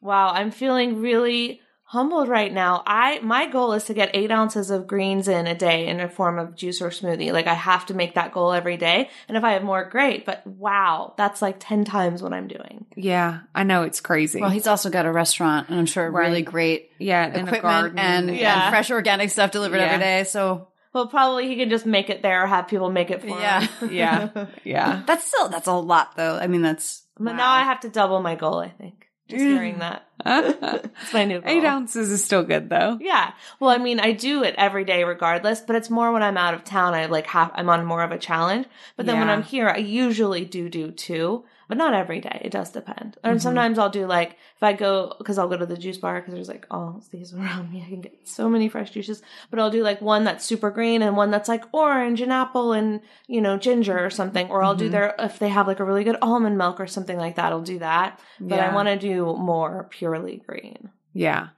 Wow. 0.00 0.28
I'm 0.28 0.50
feeling 0.50 1.00
really 1.00 1.60
humbled 1.94 2.28
right 2.28 2.52
now. 2.52 2.82
I 2.86 3.20
my 3.20 3.46
goal 3.46 3.72
is 3.72 3.84
to 3.84 3.94
get 3.94 4.10
eight 4.12 4.30
ounces 4.30 4.70
of 4.70 4.86
greens 4.86 5.26
in 5.28 5.46
a 5.46 5.54
day 5.54 5.86
in 5.86 5.98
a 6.00 6.08
form 6.08 6.38
of 6.38 6.54
juice 6.54 6.82
or 6.82 6.90
smoothie. 6.90 7.32
Like 7.32 7.46
I 7.46 7.54
have 7.54 7.86
to 7.86 7.94
make 7.94 8.14
that 8.16 8.32
goal 8.32 8.52
every 8.52 8.76
day. 8.76 9.08
And 9.28 9.36
if 9.38 9.42
I 9.44 9.52
have 9.52 9.62
more, 9.64 9.84
great. 9.88 10.26
But 10.26 10.46
wow, 10.46 11.14
that's 11.16 11.40
like 11.40 11.56
ten 11.58 11.84
times 11.86 12.22
what 12.22 12.34
I'm 12.34 12.48
doing. 12.48 12.84
Yeah, 12.96 13.40
I 13.54 13.62
know 13.62 13.84
it's 13.84 14.00
crazy. 14.02 14.40
Well, 14.42 14.50
he's 14.50 14.66
also 14.66 14.90
got 14.90 15.06
a 15.06 15.12
restaurant, 15.12 15.70
and 15.70 15.78
I'm 15.78 15.86
sure 15.86 16.10
Right. 16.10 16.28
really 16.28 16.42
great 16.42 16.90
yeah, 16.98 17.26
equipment 17.26 17.98
and, 17.98 18.36
Yeah. 18.36 18.64
and 18.66 18.70
fresh 18.72 18.90
organic 18.90 19.30
stuff 19.30 19.50
delivered 19.52 19.78
Yeah. 19.78 19.84
every 19.86 19.98
day. 19.98 20.24
So 20.24 20.68
Well, 20.92 21.06
probably 21.08 21.48
he 21.48 21.56
can 21.56 21.70
just 21.70 21.86
make 21.86 22.10
it 22.10 22.22
there 22.22 22.44
or 22.44 22.46
have 22.46 22.68
people 22.68 22.90
make 22.90 23.10
it 23.10 23.20
for 23.22 23.28
Yeah. 23.28 23.60
him. 23.62 23.90
yeah, 23.92 24.28
yeah. 24.64 25.02
that's 25.06 25.24
still 25.26 25.48
that's 25.48 25.66
a 25.66 25.72
lot, 25.72 26.16
though. 26.16 26.36
I 26.36 26.46
mean, 26.46 26.62
that's 26.62 27.02
But 27.18 27.34
now 27.36 27.50
I 27.50 27.62
have 27.62 27.80
to 27.80 27.88
double 27.88 28.20
my 28.20 28.34
goal, 28.34 28.58
I 28.58 28.68
think. 28.68 29.06
Just 29.28 29.42
hearing 29.42 29.76
mm. 29.76 29.78
that. 29.80 30.00
It's 31.02 31.12
my 31.12 31.24
new 31.24 31.40
goal. 31.40 31.50
Eight 31.50 31.64
ounces 31.64 32.10
is 32.10 32.24
still 32.24 32.42
good 32.42 32.70
though. 32.70 32.98
Yeah. 33.00 33.32
Well, 33.60 33.70
I 33.70 33.78
mean, 33.78 34.00
I 34.00 34.12
do 34.12 34.42
it 34.42 34.54
every 34.56 34.84
day 34.84 35.04
regardless, 35.04 35.60
but 35.60 35.76
it's 35.76 35.90
more 35.90 36.12
when 36.12 36.22
I'm 36.22 36.36
out 36.36 36.54
of 36.54 36.64
town. 36.64 36.94
I 36.94 37.06
like 37.06 37.26
have, 37.26 37.50
I'm 37.54 37.68
on 37.68 37.84
more 37.84 38.02
of 38.02 38.12
a 38.12 38.18
challenge. 38.18 38.66
But 38.96 39.06
then 39.06 39.18
when 39.18 39.28
I'm 39.28 39.42
here, 39.42 39.68
I 39.68 39.78
usually 39.78 40.44
do 40.44 40.68
do 40.68 40.90
two, 40.90 41.44
but 41.68 41.76
not 41.76 41.94
every 41.94 42.20
day. 42.20 42.40
It 42.42 42.50
does 42.50 42.70
depend. 42.70 43.12
Mm-hmm. 43.12 43.28
And 43.28 43.42
sometimes 43.42 43.78
I'll 43.78 43.90
do 43.90 44.06
like, 44.06 44.32
if 44.56 44.62
I 44.62 44.72
go, 44.72 45.14
cause 45.24 45.38
I'll 45.38 45.48
go 45.48 45.56
to 45.56 45.66
the 45.66 45.76
juice 45.76 45.98
bar 45.98 46.20
cause 46.20 46.34
there's 46.34 46.48
like 46.48 46.66
all 46.70 47.02
these 47.12 47.32
around 47.34 47.72
me. 47.72 47.82
I 47.86 47.88
can 47.88 48.00
get 48.00 48.18
so 48.24 48.48
many 48.48 48.68
fresh 48.68 48.90
juices, 48.90 49.22
but 49.50 49.60
I'll 49.60 49.70
do 49.70 49.82
like 49.82 50.00
one 50.00 50.24
that's 50.24 50.44
super 50.44 50.70
green 50.70 51.02
and 51.02 51.16
one 51.16 51.30
that's 51.30 51.48
like 51.48 51.64
orange 51.72 52.20
and 52.20 52.32
apple 52.32 52.72
and, 52.72 53.00
you 53.28 53.40
know, 53.40 53.56
ginger 53.56 54.04
or 54.04 54.10
something. 54.10 54.48
Or 54.48 54.64
Mm-hmm. 54.64 54.66
I'll 54.66 54.74
do 54.76 54.88
their, 54.88 55.14
if 55.18 55.38
they 55.38 55.50
have 55.50 55.66
like 55.66 55.80
a 55.80 55.84
really 55.84 56.04
good 56.04 56.16
almond 56.22 56.56
milk 56.56 56.80
or 56.80 56.86
something 56.86 57.18
like 57.18 57.36
that, 57.36 57.52
I'll 57.52 57.60
do 57.60 57.78
that. 57.80 58.18
But 58.40 58.60
I 58.60 58.74
want 58.74 58.88
to 58.88 58.98
do 58.98 59.36
more 59.36 59.86
purely 59.90 60.42
green. 60.46 60.90
Yeah. 61.12 61.48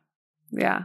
Yeah. 0.51 0.85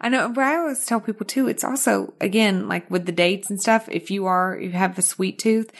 I 0.00 0.08
know, 0.08 0.28
but 0.28 0.44
I 0.44 0.56
always 0.56 0.84
tell 0.84 1.00
people 1.00 1.26
too, 1.26 1.48
it's 1.48 1.64
also, 1.64 2.14
again, 2.20 2.68
like 2.68 2.90
with 2.90 3.06
the 3.06 3.12
dates 3.12 3.50
and 3.50 3.60
stuff, 3.60 3.88
if 3.90 4.10
you 4.10 4.26
are, 4.26 4.58
you 4.58 4.70
have 4.70 4.98
a 4.98 5.02
sweet 5.02 5.38
tooth, 5.38 5.70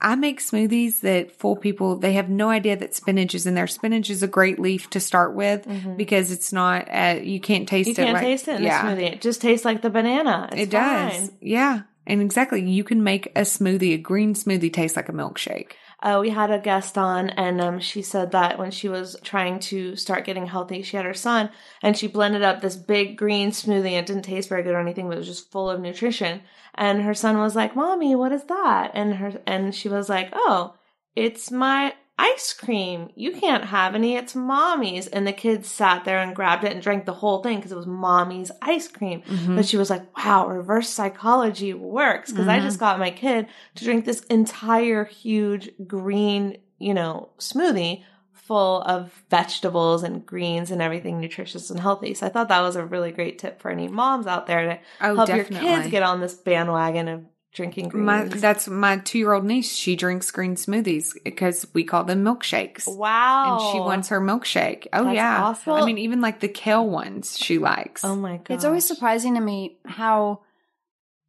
I 0.00 0.14
make 0.14 0.40
smoothies 0.40 1.00
that 1.00 1.32
fool 1.32 1.56
people. 1.56 1.96
They 1.96 2.12
have 2.14 2.28
no 2.28 2.50
idea 2.50 2.76
that 2.76 2.94
spinach 2.94 3.34
is 3.34 3.46
in 3.46 3.54
there. 3.54 3.66
Spinach 3.66 4.10
is 4.10 4.22
a 4.22 4.26
great 4.28 4.58
leaf 4.58 4.90
to 4.90 5.00
start 5.00 5.34
with 5.34 5.66
because 5.96 6.30
it's 6.30 6.52
not, 6.52 6.86
uh, 6.90 7.18
you 7.22 7.40
can't 7.40 7.66
taste 7.68 7.88
Mm-hmm. 7.90 8.00
You 8.00 8.04
can't 8.06 8.14
like- 8.14 8.22
taste 8.24 8.48
it 8.48 8.56
in 8.56 8.62
yeah. 8.64 8.86
a 8.86 8.96
smoothie. 8.96 9.12
It 9.14 9.20
just 9.22 9.40
tastes 9.40 9.64
like 9.64 9.80
the 9.82 9.90
banana. 9.90 10.48
It's 10.52 10.62
it 10.62 10.70
does. 10.70 11.12
fine. 11.12 11.30
Yeah. 11.40 11.82
And 12.06 12.20
exactly. 12.20 12.68
You 12.68 12.84
can 12.84 13.02
make 13.02 13.26
a 13.34 13.42
smoothie, 13.42 13.94
a 13.94 13.98
green 13.98 14.34
smoothie 14.34 14.72
taste 14.72 14.96
like 14.96 15.08
a 15.08 15.12
milkshake. 15.12 15.72
Uh, 16.04 16.18
we 16.20 16.28
had 16.28 16.50
a 16.50 16.58
guest 16.58 16.98
on, 16.98 17.30
and 17.30 17.62
um, 17.62 17.80
she 17.80 18.02
said 18.02 18.30
that 18.32 18.58
when 18.58 18.70
she 18.70 18.90
was 18.90 19.16
trying 19.22 19.58
to 19.58 19.96
start 19.96 20.26
getting 20.26 20.46
healthy, 20.46 20.82
she 20.82 20.98
had 20.98 21.06
her 21.06 21.14
son, 21.14 21.48
and 21.82 21.96
she 21.96 22.06
blended 22.06 22.42
up 22.42 22.60
this 22.60 22.76
big 22.76 23.16
green 23.16 23.50
smoothie. 23.50 23.98
It 23.98 24.04
didn't 24.04 24.22
taste 24.22 24.50
very 24.50 24.62
good 24.62 24.74
or 24.74 24.80
anything, 24.80 25.08
but 25.08 25.14
it 25.16 25.20
was 25.20 25.26
just 25.26 25.50
full 25.50 25.70
of 25.70 25.80
nutrition. 25.80 26.42
And 26.74 27.00
her 27.02 27.14
son 27.14 27.38
was 27.38 27.56
like, 27.56 27.74
"Mommy, 27.74 28.14
what 28.14 28.32
is 28.32 28.44
that?" 28.44 28.90
And 28.92 29.14
her 29.14 29.40
and 29.46 29.74
she 29.74 29.88
was 29.88 30.10
like, 30.10 30.28
"Oh, 30.34 30.74
it's 31.16 31.50
my 31.50 31.94
ice 32.18 32.52
cream. 32.52 33.10
You 33.14 33.32
can't 33.32 33.64
have 33.64 33.94
any. 33.94 34.16
It's 34.16 34.34
mommy's." 34.34 35.06
And 35.06 35.26
the 35.26 35.32
kids 35.32 35.68
sat 35.68 36.04
there 36.04 36.18
and 36.18 36.34
grabbed 36.34 36.64
it 36.64 36.72
and 36.72 36.82
drank 36.82 37.04
the 37.04 37.12
whole 37.12 37.42
thing 37.42 37.56
because 37.58 37.72
it 37.72 37.76
was 37.76 37.86
mommy's 37.86 38.50
ice 38.62 38.88
cream. 38.88 39.22
Mm-hmm. 39.22 39.56
But 39.56 39.66
she 39.66 39.76
was 39.76 39.90
like, 39.90 40.16
"Wow, 40.16 40.48
reverse 40.48 40.88
psychology 40.88 41.74
works." 41.74 42.30
Because 42.30 42.48
I 42.48 42.60
just 42.60 42.76
mm-hmm. 42.76 42.84
got 42.84 42.98
my 42.98 43.10
kid 43.10 43.46
to 43.76 43.84
drink 43.84 44.04
this 44.04 44.20
entire 44.24 45.04
huge 45.04 45.70
green, 45.86 46.58
you 46.78 46.94
know, 46.94 47.30
smoothie 47.38 48.02
full 48.44 48.82
of 48.82 49.24
vegetables 49.30 50.02
and 50.02 50.26
greens 50.26 50.70
and 50.70 50.82
everything 50.82 51.18
nutritious 51.18 51.70
and 51.70 51.80
healthy. 51.80 52.12
So 52.12 52.26
I 52.26 52.28
thought 52.28 52.48
that 52.48 52.60
was 52.60 52.76
a 52.76 52.84
really 52.84 53.10
great 53.10 53.38
tip 53.38 53.58
for 53.58 53.70
any 53.70 53.88
moms 53.88 54.26
out 54.26 54.46
there 54.46 54.66
to 54.66 54.78
Oh, 55.00 55.16
help 55.16 55.30
your 55.30 55.44
kids 55.44 55.88
get 55.88 56.02
on 56.02 56.20
this 56.20 56.34
bandwagon 56.34 57.08
of 57.08 57.24
drinking 57.54 57.88
greens. 57.88 58.04
My, 58.04 58.24
that's 58.24 58.68
my 58.68 58.98
two 58.98 59.18
year 59.18 59.32
old 59.32 59.44
niece. 59.44 59.72
She 59.74 59.96
drinks 59.96 60.30
green 60.30 60.56
smoothies 60.56 61.12
because 61.24 61.66
we 61.72 61.84
call 61.84 62.04
them 62.04 62.22
milkshakes. 62.24 62.86
wow. 62.86 63.58
And 63.58 63.72
she 63.72 63.78
wants 63.78 64.08
her 64.08 64.20
milkshake. 64.20 64.88
Oh 64.92 65.04
That's 65.04 65.16
yeah. 65.16 65.42
awesome. 65.42 65.72
I 65.74 65.86
mean, 65.86 65.98
even 65.98 66.20
like 66.20 66.40
the 66.40 66.48
kale 66.48 66.86
ones 66.86 67.38
she 67.38 67.58
likes. 67.58 68.04
Oh 68.04 68.16
my 68.16 68.36
god. 68.38 68.50
It's 68.50 68.64
always 68.64 68.84
surprising 68.84 69.34
to 69.36 69.40
me 69.40 69.78
how 69.86 70.40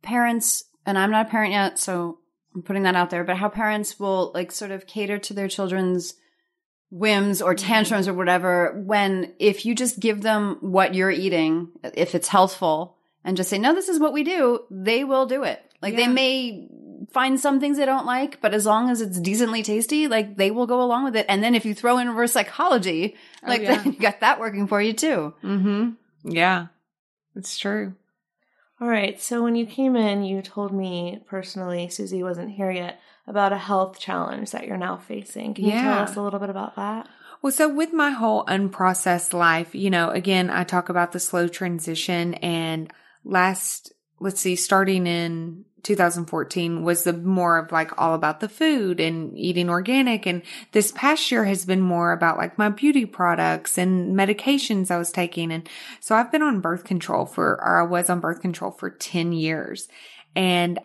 parents, 0.03 0.65
and 0.85 0.97
I'm 0.97 1.11
not 1.11 1.27
a 1.27 1.29
parent 1.29 1.53
yet, 1.53 1.79
so 1.79 2.19
I'm 2.53 2.63
putting 2.63 2.83
that 2.83 2.95
out 2.95 3.09
there, 3.09 3.23
but 3.23 3.37
how 3.37 3.49
parents 3.49 3.99
will 3.99 4.31
like 4.33 4.51
sort 4.51 4.71
of 4.71 4.87
cater 4.87 5.17
to 5.19 5.33
their 5.33 5.47
children's 5.47 6.15
whims 6.91 7.41
or 7.41 7.53
Mm-hmm. 7.55 7.67
tantrums 7.67 8.07
or 8.07 8.13
whatever 8.13 8.81
when 8.85 9.33
if 9.39 9.65
you 9.65 9.75
just 9.75 9.99
give 9.99 10.21
them 10.21 10.57
what 10.61 10.93
you're 10.95 11.11
eating, 11.11 11.69
if 11.83 12.15
it's 12.15 12.27
healthful, 12.27 12.95
and 13.23 13.35
just 13.35 13.49
say, 13.49 13.57
no, 13.57 13.73
this 13.73 13.89
is 13.89 13.99
what 13.99 14.13
we 14.13 14.23
do, 14.23 14.59
they 14.69 15.03
will 15.03 15.25
do 15.25 15.43
it. 15.43 15.59
Like 15.81 15.95
they 15.95 16.07
may 16.07 16.67
find 17.11 17.39
some 17.39 17.59
things 17.59 17.77
they 17.77 17.85
don't 17.85 18.05
like, 18.05 18.41
but 18.41 18.53
as 18.53 18.65
long 18.65 18.89
as 18.89 19.01
it's 19.01 19.19
decently 19.19 19.61
tasty, 19.63 20.07
like 20.07 20.37
they 20.37 20.51
will 20.51 20.67
go 20.67 20.81
along 20.81 21.05
with 21.05 21.15
it. 21.15 21.25
And 21.29 21.43
then 21.43 21.55
if 21.55 21.65
you 21.65 21.73
throw 21.75 21.97
in 21.97 22.09
reverse 22.09 22.33
psychology, 22.33 23.15
like 23.45 23.61
Oh, 23.61 23.63
yeah. 23.63 23.75
then 23.83 23.93
you 23.93 23.99
got 23.99 24.19
that 24.21 24.39
working 24.39 24.67
for 24.67 24.81
you 24.81 24.93
too. 24.93 25.33
Mm-hmm. 25.43 26.31
Yeah. 26.31 26.67
It's 27.35 27.57
true. 27.57 27.93
All 28.81 28.87
right. 28.87 29.21
So 29.21 29.43
when 29.43 29.55
you 29.55 29.65
came 29.65 29.95
in, 29.95 30.23
you 30.23 30.41
told 30.41 30.73
me 30.73 31.23
personally, 31.27 31.87
Suzy 31.89 32.23
wasn't 32.23 32.51
here 32.51 32.71
yet, 32.71 32.99
about 33.27 33.53
a 33.53 33.57
health 33.57 33.99
challenge 33.99 34.51
that 34.51 34.67
you're 34.67 34.77
now 34.77 34.97
facing. 34.97 35.53
Can 35.53 35.65
you 35.65 35.71
tell 35.71 35.99
us 35.99 36.15
a 36.15 36.21
little 36.21 36.39
bit 36.39 36.49
about 36.49 36.75
that? 36.75 37.07
Well, 37.41 37.51
so 37.51 37.69
with 37.69 37.93
my 37.93 38.09
whole 38.11 38.43
unprocessed 38.45 39.33
life, 39.33 39.75
you 39.75 39.89
know, 39.89 40.09
again, 40.09 40.49
I 40.49 40.63
talk 40.63 40.89
about 40.89 41.11
the 41.11 41.19
slow 41.19 41.47
transition 41.47 42.33
and 42.35 42.91
last, 43.23 43.93
let's 44.19 44.41
see, 44.41 44.55
starting 44.55 45.07
in 45.07 45.65
2014 45.83 46.83
was 46.83 47.03
the 47.03 47.13
more 47.13 47.57
of 47.59 47.71
like 47.71 47.91
all 48.01 48.15
about 48.15 48.39
the 48.39 48.49
food 48.49 48.99
and 48.99 49.37
eating 49.37 49.69
organic. 49.69 50.25
And 50.25 50.41
this 50.71 50.91
past 50.91 51.31
year 51.31 51.45
has 51.45 51.63
been 51.63 51.81
more 51.81 52.11
about 52.11 52.37
like 52.37 52.57
my 52.57 52.69
beauty 52.69 53.05
products 53.05 53.77
and 53.77 54.15
medications 54.15 54.89
I 54.89 54.97
was 54.97 55.11
taking. 55.11 55.51
And 55.51 55.69
so 55.99 56.15
I've 56.15 56.31
been 56.31 56.41
on 56.41 56.59
birth 56.59 56.83
control 56.85 57.25
for, 57.25 57.53
or 57.53 57.79
I 57.81 57.83
was 57.83 58.09
on 58.09 58.19
birth 58.19 58.41
control 58.41 58.71
for 58.71 58.89
10 58.89 59.31
years. 59.31 59.87
And 60.35 60.79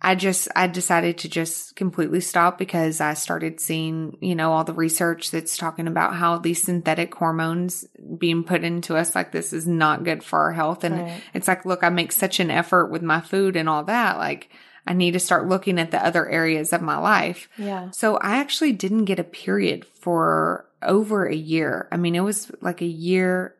I 0.00 0.14
just, 0.14 0.46
I 0.54 0.68
decided 0.68 1.18
to 1.18 1.28
just 1.28 1.74
completely 1.74 2.20
stop 2.20 2.56
because 2.56 3.00
I 3.00 3.14
started 3.14 3.58
seeing, 3.58 4.16
you 4.20 4.36
know, 4.36 4.52
all 4.52 4.62
the 4.62 4.72
research 4.72 5.32
that's 5.32 5.56
talking 5.56 5.88
about 5.88 6.14
how 6.14 6.38
these 6.38 6.62
synthetic 6.62 7.12
hormones 7.14 7.84
being 8.16 8.44
put 8.44 8.62
into 8.62 8.96
us, 8.96 9.14
like 9.16 9.32
this 9.32 9.52
is 9.52 9.66
not 9.66 10.04
good 10.04 10.22
for 10.22 10.38
our 10.38 10.52
health. 10.52 10.84
And 10.84 11.00
Right. 11.00 11.22
it's 11.34 11.48
like, 11.48 11.64
look, 11.64 11.82
I 11.82 11.88
make 11.88 12.12
such 12.12 12.38
an 12.38 12.50
effort 12.50 12.86
with 12.86 13.02
my 13.02 13.20
food 13.20 13.56
and 13.56 13.68
all 13.68 13.82
that. 13.84 14.18
Like 14.18 14.50
I 14.86 14.92
need 14.92 15.12
to 15.12 15.20
start 15.20 15.48
looking 15.48 15.80
at 15.80 15.90
the 15.90 16.04
other 16.04 16.28
areas 16.28 16.72
of 16.72 16.80
my 16.80 16.96
life. 16.98 17.48
Yeah. 17.58 17.90
So 17.90 18.16
I 18.18 18.36
actually 18.36 18.72
didn't 18.72 19.04
get 19.06 19.18
a 19.18 19.24
period 19.24 19.84
for 19.84 20.64
over 20.80 21.26
a 21.26 21.34
year. 21.34 21.88
I 21.90 21.96
mean, 21.96 22.14
it 22.14 22.20
was 22.20 22.52
like 22.60 22.80
a 22.82 22.86
year. 22.86 23.56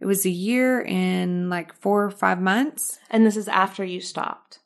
It 0.00 0.06
was 0.06 0.24
a 0.24 0.30
year 0.30 0.80
in 0.80 1.50
like 1.50 1.74
four 1.74 2.04
or 2.04 2.10
five 2.10 2.40
months. 2.40 2.98
And 3.10 3.26
this 3.26 3.36
is 3.36 3.48
after 3.48 3.84
you 3.84 4.00
stopped. 4.00 4.60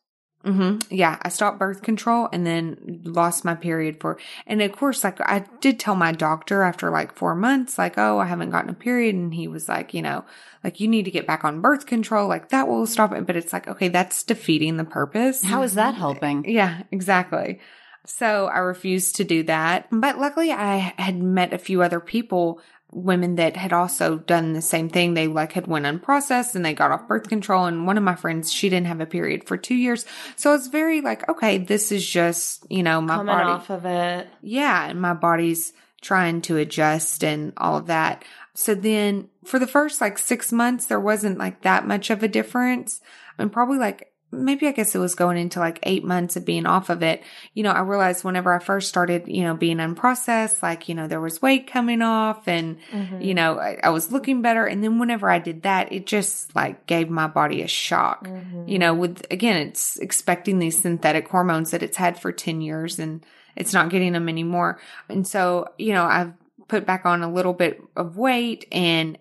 Hmm 0.47 0.79
Yeah, 0.91 1.19
I 1.23 1.29
stopped 1.29 1.59
birth 1.59 1.83
control 1.83 2.29
and 2.33 2.47
then 2.47 3.01
lost 3.05 3.45
my 3.45 3.57
period 3.57 4.01
for, 4.01 4.17
and 4.47 4.63
of 4.63 4.73
course, 4.73 5.03
like 5.03 5.21
I 5.21 5.45
did 5.61 5.81
tell 5.81 5.97
my 5.97 6.13
doctor 6.13 6.63
after 6.63 6.89
like 6.91 7.13
four 7.13 7.35
months, 7.35 7.79
like, 7.79 7.99
oh, 7.99 8.19
I 8.19 8.27
haven't 8.27 8.51
gotten 8.51 8.71
a 8.71 8.75
period. 8.75 9.17
And 9.17 9.35
he 9.35 9.49
was 9.49 9.69
like, 9.69 9.93
you 9.93 10.03
know, 10.03 10.25
like 10.63 10.79
you 10.79 10.87
need 10.87 11.05
to 11.05 11.11
get 11.11 11.27
back 11.27 11.45
on 11.45 11.61
birth 11.61 11.87
control. 11.87 12.29
Like 12.29 12.51
that 12.51 12.69
will 12.69 12.87
stop 12.87 13.13
it. 13.13 13.27
But 13.27 13.37
it's 13.37 13.53
like, 13.53 13.67
okay, 13.67 13.89
that's 13.89 14.23
defeating 14.23 14.77
the 14.77 14.85
purpose. 14.85 15.43
How 15.43 15.63
is 15.63 15.75
that 15.75 15.97
helping? 15.97 16.49
Yeah, 16.49 16.85
exactly. 16.93 17.61
So 18.07 18.47
I 18.47 18.59
refused 18.59 19.17
to 19.17 19.25
do 19.25 19.43
that. 19.45 19.89
But 19.91 20.19
luckily 20.19 20.53
I 20.53 20.95
had 20.97 21.21
met 21.21 21.53
a 21.53 21.59
few 21.59 21.83
other 21.83 21.99
people, 21.99 22.61
women 22.93 23.35
that 23.37 23.57
had 23.57 23.73
also 23.73 24.19
done 24.19 24.53
the 24.53 24.63
same 24.63 24.89
thing. 24.89 25.15
They 25.15 25.27
like 25.27 25.53
had 25.53 25.67
went 25.67 25.85
unprocessed 25.85 26.55
and 26.55 26.65
they 26.65 26.73
got 26.73 26.91
off 26.91 27.09
birth 27.09 27.29
control. 27.29 27.67
And 27.67 27.87
one 27.87 27.99
of 27.99 28.05
my 28.05 28.15
friends, 28.15 28.53
she 28.53 28.69
didn't 28.69 28.87
have 28.87 29.01
a 29.01 29.07
period 29.07 29.45
for 29.45 29.57
two 29.57 29.75
years. 29.75 30.07
So 30.37 30.51
I 30.51 30.55
was 30.55 30.69
very 30.69 31.01
like, 31.01 31.29
okay, 31.29 31.59
this 31.59 31.93
is 31.93 32.09
just, 32.09 32.65
you 32.71 32.83
know, 32.83 33.01
my 33.01 33.17
Coming 33.17 33.35
body. 33.35 33.51
off 33.51 33.71
of 33.71 33.85
it. 33.85 34.29
Yeah, 34.41 34.87
and 34.89 35.01
my 35.01 35.15
body's 35.15 35.73
trying 36.01 36.41
to 36.43 36.57
adjust 36.57 37.25
and 37.25 37.53
all 37.57 37.77
of 37.77 37.87
that. 37.87 38.25
So 38.55 38.75
then 38.75 39.29
for 39.45 39.59
the 39.59 39.67
first 39.67 40.01
like 40.01 40.19
six 40.19 40.53
months, 40.53 40.87
there 40.87 41.01
wasn't 41.01 41.39
like 41.39 41.63
that 41.63 41.87
much 41.87 42.11
of 42.11 42.23
a 42.23 42.29
difference. 42.29 43.01
And 43.39 43.53
probably 43.53 43.79
like, 43.79 44.13
maybe 44.33 44.67
I 44.67 44.73
guess 44.73 44.95
it 44.95 44.99
was 44.99 45.15
going 45.15 45.39
into 45.39 45.61
like 45.61 45.79
eight 45.85 46.05
months 46.05 46.37
of 46.37 46.45
being 46.45 46.67
off 46.67 46.91
of 46.91 47.03
it. 47.03 47.23
You 47.55 47.63
know, 47.63 47.71
I 47.71 47.81
realized 47.81 48.25
whenever 48.25 48.53
I 48.53 48.59
first 48.59 48.89
started, 48.89 49.29
you 49.29 49.45
know, 49.45 49.55
being 49.55 49.77
unprocessed, 49.77 50.63
like, 50.63 50.89
you 50.89 50.95
know, 50.95 51.07
there 51.07 51.21
was 51.21 51.41
weight 51.41 51.67
coming 51.67 52.03
off 52.03 52.49
and, 52.49 52.79
mm-hmm. 52.91 53.21
you 53.21 53.35
know, 53.35 53.59
I, 53.59 53.79
I 53.83 53.91
was 53.91 54.11
looking 54.11 54.43
better. 54.43 54.67
And 54.67 54.83
then 54.83 54.99
whenever 54.99 55.31
I 55.31 55.39
did 55.39 55.63
that, 55.63 55.93
it 55.93 56.07
just 56.07 56.55
like 56.57 56.87
gave 56.87 57.09
my 57.09 57.29
body 57.29 57.63
a 57.63 57.69
shock. 57.69 58.27
Mm-hmm. 58.27 58.69
You 58.69 58.79
know, 58.79 58.95
with 58.95 59.25
again, 59.31 59.69
it's 59.69 59.97
expecting 59.99 60.59
these 60.59 60.81
synthetic 60.81 61.29
hormones 61.29 61.71
that 61.71 61.83
it's 61.83 61.97
had 61.97 62.19
for 62.21 62.33
10 62.33 62.61
years 62.61 62.99
and 62.99 63.25
it's 63.55 63.73
not 63.73 63.91
getting 63.91 64.13
them 64.13 64.29
anymore. 64.29 64.81
And 65.09 65.27
so, 65.27 65.69
you 65.79 65.95
know, 65.95 66.05
I've 66.05 66.33
put 66.69 66.85
back 66.85 67.07
on 67.07 67.23
a 67.23 67.33
little 67.33 67.55
bit 67.55 67.81
of 67.97 68.17
weight 68.17 68.67
and 68.73 69.19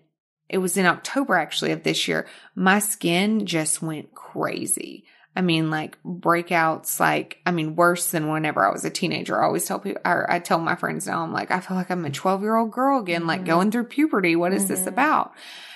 it 0.48 0.58
was 0.58 0.76
in 0.76 0.86
October 0.86 1.34
actually 1.34 1.72
of 1.72 1.82
this 1.82 2.06
year, 2.06 2.26
my 2.54 2.78
skin 2.78 3.46
just 3.46 3.82
went 3.82 4.14
crazy. 4.14 5.04
I 5.34 5.42
mean, 5.42 5.70
like 5.70 5.98
breakouts, 6.02 6.98
like, 6.98 7.38
I 7.44 7.50
mean, 7.50 7.76
worse 7.76 8.10
than 8.10 8.28
whenever 8.28 8.66
I 8.66 8.72
was 8.72 8.86
a 8.86 8.90
teenager. 8.90 9.40
I 9.40 9.44
always 9.44 9.66
tell 9.66 9.78
people, 9.78 10.00
or 10.04 10.30
I 10.30 10.38
tell 10.38 10.58
my 10.58 10.76
friends 10.76 11.06
now, 11.06 11.22
I'm 11.22 11.32
like, 11.32 11.50
I 11.50 11.60
feel 11.60 11.76
like 11.76 11.90
I'm 11.90 12.06
a 12.06 12.10
12 12.10 12.40
year 12.40 12.56
old 12.56 12.72
girl 12.72 13.00
again, 13.00 13.26
like 13.26 13.40
mm-hmm. 13.40 13.48
going 13.48 13.70
through 13.70 13.84
puberty. 13.84 14.34
What 14.34 14.54
is 14.54 14.66
this 14.66 14.80
mm-hmm. 14.80 14.88
about? 14.88 15.34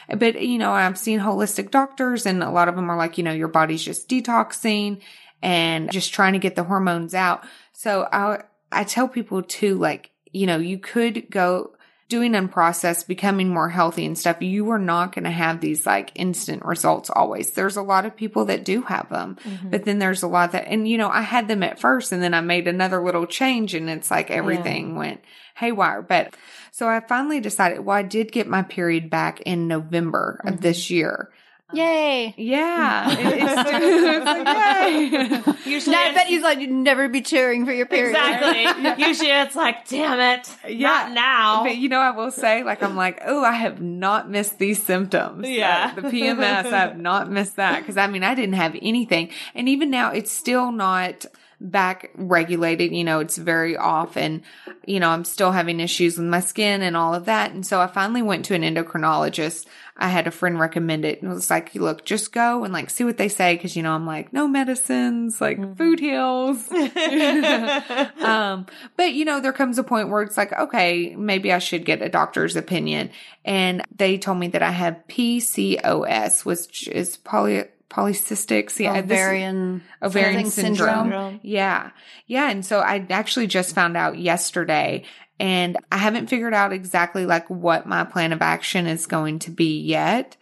But, 0.09 0.41
you 0.41 0.59
know, 0.59 0.73
I've 0.73 0.99
seen 0.99 1.21
holistic 1.21 1.71
doctors 1.71 2.25
and 2.25 2.43
a 2.43 2.51
lot 2.51 2.69
of 2.69 2.75
them 2.75 2.91
are 2.91 2.97
like, 2.97 3.19
you 3.19 3.25
know, 3.25 3.33
your 3.33 3.49
body's 3.49 3.85
just 3.85 4.09
detoxing 4.09 5.03
and 5.43 5.93
just 5.93 6.15
trying 6.15 6.33
to 6.33 6.39
get 6.39 6.57
the 6.57 6.65
hormones 6.65 7.15
out. 7.15 7.45
So 7.73 8.09
I, 8.11 8.43
I 8.73 8.85
tell 8.85 9.09
people 9.09 9.43
too, 9.43 9.79
like, 9.79 10.11
you 10.33 10.47
know, 10.47 10.57
you 10.57 10.79
could 10.79 11.31
go, 11.31 11.73
doing 12.11 12.33
unprocessed, 12.33 13.07
becoming 13.07 13.49
more 13.49 13.71
healthy 13.71 14.05
and 14.05 14.19
stuff, 14.19 14.43
you 14.43 14.69
are 14.71 14.79
not 14.79 15.15
going 15.15 15.25
to 15.25 15.31
have 15.31 15.61
these 15.61 15.87
like 15.87 16.11
instant 16.17 16.65
results 16.65 17.09
always. 17.09 17.53
There's 17.53 17.77
a 17.77 17.83
lot 17.83 18.05
of 18.05 18.17
people 18.17 18.45
that 18.47 18.65
do 18.65 18.83
have 18.83 19.09
them, 19.09 19.39
mm-hmm. 19.43 19.71
but 19.71 19.85
then 19.85 20.01
there's 20.01 20.23
a 20.23 20.27
lot 20.27 20.53
that, 20.53 20.67
and 20.67 20.87
you 20.87 20.99
know, 20.99 21.09
I 21.09 21.23
had 21.23 21.49
them 21.49 21.63
at 21.63 21.79
first 21.79 22.13
and 22.13 22.23
then 22.23 22.35
I 22.35 22.41
made 22.41 22.69
another 22.69 23.03
little 23.03 23.27
change 23.27 23.75
and 23.75 23.89
it's 23.89 24.11
like 24.11 24.31
everything 24.31 24.97
went 24.97 25.23
haywire. 25.55 26.03
But 26.03 26.35
so 26.73 26.89
I 26.89 27.01
finally 27.01 27.41
decided, 27.41 27.81
well, 27.81 27.97
I 27.97 28.03
did 28.03 28.33
get 28.33 28.49
my 28.49 28.63
period 28.63 29.09
back 29.09 29.41
in 29.43 29.69
November 29.69 30.41
of 30.45 30.55
mm-hmm. 30.55 30.63
this 30.63 30.91
year. 30.91 31.31
Yay. 31.73 32.35
Yeah. 32.37 33.11
It- 33.21 33.41
it's, 33.43 33.69
it's 33.71 34.25
like, 34.25 34.47
yay. 34.47 35.53
Usually, 35.71 35.95
Now, 35.97 36.03
I 36.11 36.15
bet 36.15 36.31
you 36.31 36.43
like 36.43 36.59
you'd 36.61 36.71
never 36.71 37.09
be 37.09 37.21
cheering 37.23 37.65
for 37.65 37.73
your 37.73 37.87
period. 37.87 38.11
exactly. 38.17 39.05
Usually, 39.07 39.31
it's 39.31 39.55
like, 39.57 39.87
damn 39.89 40.19
it, 40.39 40.49
Yeah. 40.69 40.89
not 40.89 41.13
now. 41.13 41.63
But 41.65 41.77
you 41.77 41.89
know, 41.89 42.01
I 42.01 42.11
will 42.11 42.31
say, 42.31 42.63
like, 42.63 42.83
I'm 42.83 42.97
like, 42.97 43.21
oh, 43.25 43.45
I 43.45 43.53
have 43.53 43.81
not 43.81 44.31
missed 44.31 44.59
these 44.59 44.83
symptoms. 44.83 45.49
Yeah. 45.49 45.95
Uh, 45.97 46.01
the 46.01 46.09
PMS, 46.09 46.67
I 46.73 46.79
have 46.79 46.99
not 46.99 47.31
missed 47.31 47.57
that. 47.57 47.85
Cause 47.87 47.97
I 47.97 48.07
mean, 48.07 48.23
I 48.25 48.35
didn't 48.35 48.55
have 48.55 48.77
anything. 48.81 49.31
And 49.55 49.69
even 49.69 49.91
now, 49.91 50.11
it's 50.13 50.31
still 50.33 50.73
not 50.73 51.27
back 51.61 52.11
regulated. 52.15 52.93
You 52.93 53.05
know, 53.05 53.21
it's 53.21 53.37
very 53.37 53.77
off 53.77 54.17
and, 54.17 54.43
you 54.87 54.99
know, 54.99 55.11
I'm 55.11 55.25
still 55.25 55.53
having 55.53 55.79
issues 55.79 56.17
with 56.17 56.27
my 56.27 56.41
skin 56.41 56.81
and 56.83 56.97
all 56.97 57.15
of 57.15 57.27
that. 57.27 57.53
And 57.53 57.67
so 57.67 57.81
I 57.81 57.87
finally 57.87 58.23
went 58.23 58.47
to 58.47 58.55
an 58.55 58.63
endocrinologist. 58.63 59.67
I 60.01 60.09
had 60.09 60.27
a 60.27 60.31
friend 60.31 60.59
recommend 60.59 61.05
it 61.05 61.21
and 61.21 61.31
it 61.31 61.35
was 61.35 61.51
like, 61.51 61.75
look, 61.75 62.07
just 62.07 62.33
go 62.33 62.65
and 62.65 62.73
like 62.73 62.89
see 62.89 63.05
what 63.05 63.19
they 63.19 63.29
say. 63.29 63.57
Cause 63.59 63.77
you 63.77 63.83
know, 63.83 63.93
I'm 63.93 64.07
like, 64.07 64.33
no 64.33 64.49
medicines, 64.49 65.41
like 65.41 65.77
food 65.77 66.01
heals. 66.01 66.67
um, 68.23 68.67
but 68.97 69.13
you 69.13 69.27
know, 69.27 69.41
there 69.41 69.53
comes 69.53 69.79
a 69.79 69.85
point 69.85 70.09
where 70.09 70.23
it's 70.23 70.39
like, 70.39 70.53
okay, 70.53 71.15
maybe 71.17 71.53
I 71.53 71.59
should 71.59 71.85
get 71.85 72.01
a 72.01 72.09
doctor's 72.09 72.57
opinion. 72.57 73.11
And 73.45 73.83
they 73.95 74.17
told 74.17 74.39
me 74.39 74.49
that 74.49 74.63
I 74.63 74.71
have 74.71 75.05
PCOS, 75.09 76.47
which 76.47 76.89
is 76.89 77.19
poly, 77.19 77.65
polycystic. 77.91 78.71
See, 78.71 78.87
I- 78.87 79.01
this- 79.03 79.19
Ovarian, 79.19 79.83
ovarian 80.03 80.47
syndrome. 80.47 81.05
Syndrome. 81.11 81.41
Yeah. 81.43 81.91
Yeah. 82.27 82.51
And 82.51 82.65
so 82.65 82.81
I 82.81 83.05
actually 83.11 83.47
just 83.49 83.75
found 83.75 83.97
out 83.97 84.19
yesterday 84.19 85.05
and 85.39 85.77
I 85.91 85.97
haven't 85.99 86.29
figured 86.29 86.55
out 86.55 86.73
exactly 86.73 87.27
like 87.27 87.49
what 87.49 87.87
my 87.87 88.05
plan 88.05 88.33
of 88.33 88.43
action 88.43 88.87
is 88.87 89.07
going 89.07 89.41
to 89.41 89.51
be 89.51 89.81
yet. 89.81 90.37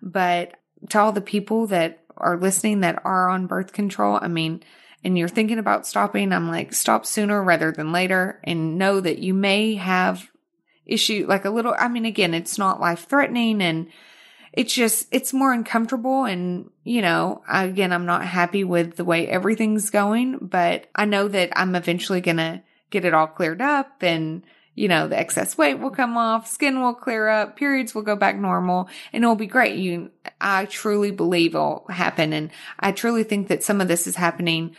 But 0.00 0.54
to 0.90 0.98
all 1.00 1.12
the 1.12 1.20
people 1.20 1.66
that 1.68 2.00
are 2.16 2.36
listening 2.36 2.80
that 2.80 3.00
are 3.04 3.28
on 3.28 3.46
birth 3.46 3.72
control, 3.72 4.18
I 4.20 4.28
mean, 4.28 4.62
and 5.02 5.18
you're 5.18 5.28
thinking 5.28 5.58
about 5.58 5.86
stopping, 5.86 6.32
I'm 6.32 6.48
like, 6.48 6.72
stop 6.72 7.04
sooner 7.04 7.42
rather 7.42 7.72
than 7.72 7.92
later 7.92 8.40
and 8.44 8.78
know 8.78 9.00
that 9.00 9.18
you 9.18 9.34
may 9.34 9.74
have 9.74 10.30
issue, 10.86 11.26
like 11.28 11.44
a 11.44 11.50
little, 11.50 11.74
I 11.78 11.88
mean, 11.88 12.04
again, 12.04 12.32
it's 12.32 12.58
not 12.58 12.80
life 12.80 13.06
threatening 13.08 13.60
and 13.60 13.88
it's 14.56 14.72
just, 14.72 15.08
it's 15.10 15.32
more 15.32 15.52
uncomfortable. 15.52 16.24
And, 16.24 16.70
you 16.84 17.02
know, 17.02 17.42
again, 17.52 17.92
I'm 17.92 18.06
not 18.06 18.24
happy 18.24 18.62
with 18.62 18.94
the 18.94 19.04
way 19.04 19.26
everything's 19.26 19.90
going, 19.90 20.38
but 20.38 20.86
I 20.94 21.06
know 21.06 21.26
that 21.26 21.50
I'm 21.58 21.74
eventually 21.74 22.20
going 22.20 22.36
to 22.36 22.62
get 22.90 23.04
it 23.04 23.12
all 23.14 23.26
cleared 23.26 23.60
up 23.60 24.02
and, 24.02 24.44
you 24.76 24.86
know, 24.86 25.08
the 25.08 25.18
excess 25.18 25.58
weight 25.58 25.80
will 25.80 25.90
come 25.90 26.16
off, 26.16 26.46
skin 26.46 26.80
will 26.80 26.94
clear 26.94 27.28
up, 27.28 27.56
periods 27.56 27.96
will 27.96 28.02
go 28.02 28.14
back 28.14 28.36
normal, 28.36 28.88
and 29.12 29.24
it'll 29.24 29.34
be 29.34 29.46
great. 29.46 29.76
You, 29.76 30.10
I 30.40 30.66
truly 30.66 31.10
believe 31.10 31.56
it'll 31.56 31.84
happen. 31.88 32.32
And 32.32 32.50
I 32.78 32.92
truly 32.92 33.24
think 33.24 33.48
that 33.48 33.64
some 33.64 33.80
of 33.80 33.88
this 33.88 34.06
is 34.06 34.14
happening 34.14 34.76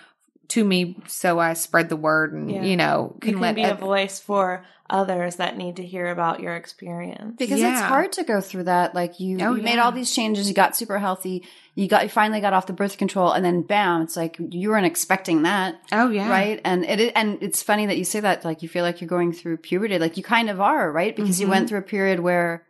to 0.50 0.64
me 0.64 0.96
so 1.08 1.38
I 1.40 1.54
spread 1.54 1.90
the 1.90 1.96
word 1.98 2.32
and, 2.32 2.50
Yeah. 2.50 2.64
you 2.64 2.78
know, 2.78 3.18
you 3.24 3.32
can 3.34 3.42
let 3.42 3.56
be 3.56 3.64
a 3.64 3.76
voice 3.76 4.20
for 4.20 4.64
others 4.90 5.38
that 5.38 5.58
need 5.58 5.78
to 5.78 5.84
hear 5.84 6.08
about 6.08 6.40
your 6.40 6.56
experience. 6.56 7.36
because 7.38 7.62
it's 7.62 7.80
hard 7.82 8.12
to 8.14 8.24
go 8.24 8.40
through 8.40 8.64
that. 8.66 8.94
Like 8.94 9.20
you, 9.20 9.38
Oh, 9.42 9.56
you 9.56 9.62
made 9.64 9.80
all 9.80 9.92
these 9.92 10.14
changes, 10.14 10.48
you 10.48 10.54
got 10.54 10.76
super 10.76 11.00
healthy, 11.00 11.44
you 11.74 11.88
got, 11.88 12.04
you 12.04 12.10
finally 12.10 12.40
got 12.40 12.54
off 12.54 12.68
the 12.68 12.74
birth 12.74 12.98
control, 12.98 13.32
and 13.32 13.44
then 13.44 13.62
bam, 13.64 14.02
it's 14.04 14.16
like 14.16 14.38
you 14.52 14.70
weren't 14.70 14.86
expecting 14.86 15.42
that, 15.44 15.82
Oh, 15.92 16.10
yeah. 16.10 16.30
right? 16.30 16.62
And 16.64 16.86
it, 16.86 17.12
and 17.16 17.42
it's 17.42 17.64
funny 17.64 17.86
that 17.88 17.98
you 17.98 18.06
say 18.06 18.20
that. 18.20 18.46
Like 18.46 18.62
you 18.62 18.70
feel 18.70 18.84
like 18.84 19.02
you're 19.02 19.08
going 19.08 19.34
through 19.34 19.58
puberty, 19.58 19.98
like 19.98 20.18
you 20.18 20.24
kind 20.24 20.50
of 20.50 20.62
are, 20.62 20.92
right? 20.92 21.16
Because 21.16 21.40
you 21.42 21.48
Mhm. 21.48 21.50
went 21.52 21.70
through 21.70 21.80
a 21.80 21.84
period 21.84 22.20
where, 22.20 22.64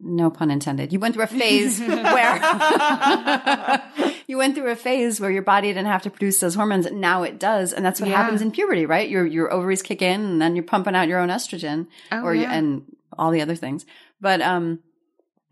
no 0.00 0.28
pun 0.30 0.50
intended, 0.50 0.92
you 0.92 0.98
went 0.98 1.14
through 1.14 1.24
a 1.24 1.28
phase 1.28 1.78
where 2.16 2.34
you 4.26 4.36
went 4.38 4.54
through 4.54 4.70
a 4.70 4.76
phase 4.76 5.20
where 5.20 5.30
your 5.30 5.42
body 5.42 5.68
didn't 5.68 5.86
have 5.86 6.02
to 6.02 6.10
produce 6.10 6.38
those 6.38 6.54
hormones. 6.54 6.90
Now 6.90 7.22
it 7.22 7.38
does, 7.38 7.72
and 7.72 7.84
that's 7.84 8.00
what 8.00 8.08
Yeah. 8.10 8.16
happens 8.22 8.42
in 8.42 8.50
puberty, 8.50 8.86
right? 8.86 9.08
Your 9.08 9.26
your 9.26 9.52
ovaries 9.52 9.82
kick 9.82 10.02
in, 10.02 10.20
and 10.22 10.42
then 10.42 10.54
you're 10.56 10.64
pumping 10.64 10.94
out 10.94 11.08
your 11.08 11.18
own 11.20 11.28
estrogen 11.28 11.86
Oh, 12.12 12.22
or 12.22 12.34
yeah. 12.34 12.52
and 12.52 12.82
all 13.18 13.30
the 13.30 13.42
other 13.42 13.54
things. 13.56 13.84
But 14.20 14.40
um, 14.40 14.80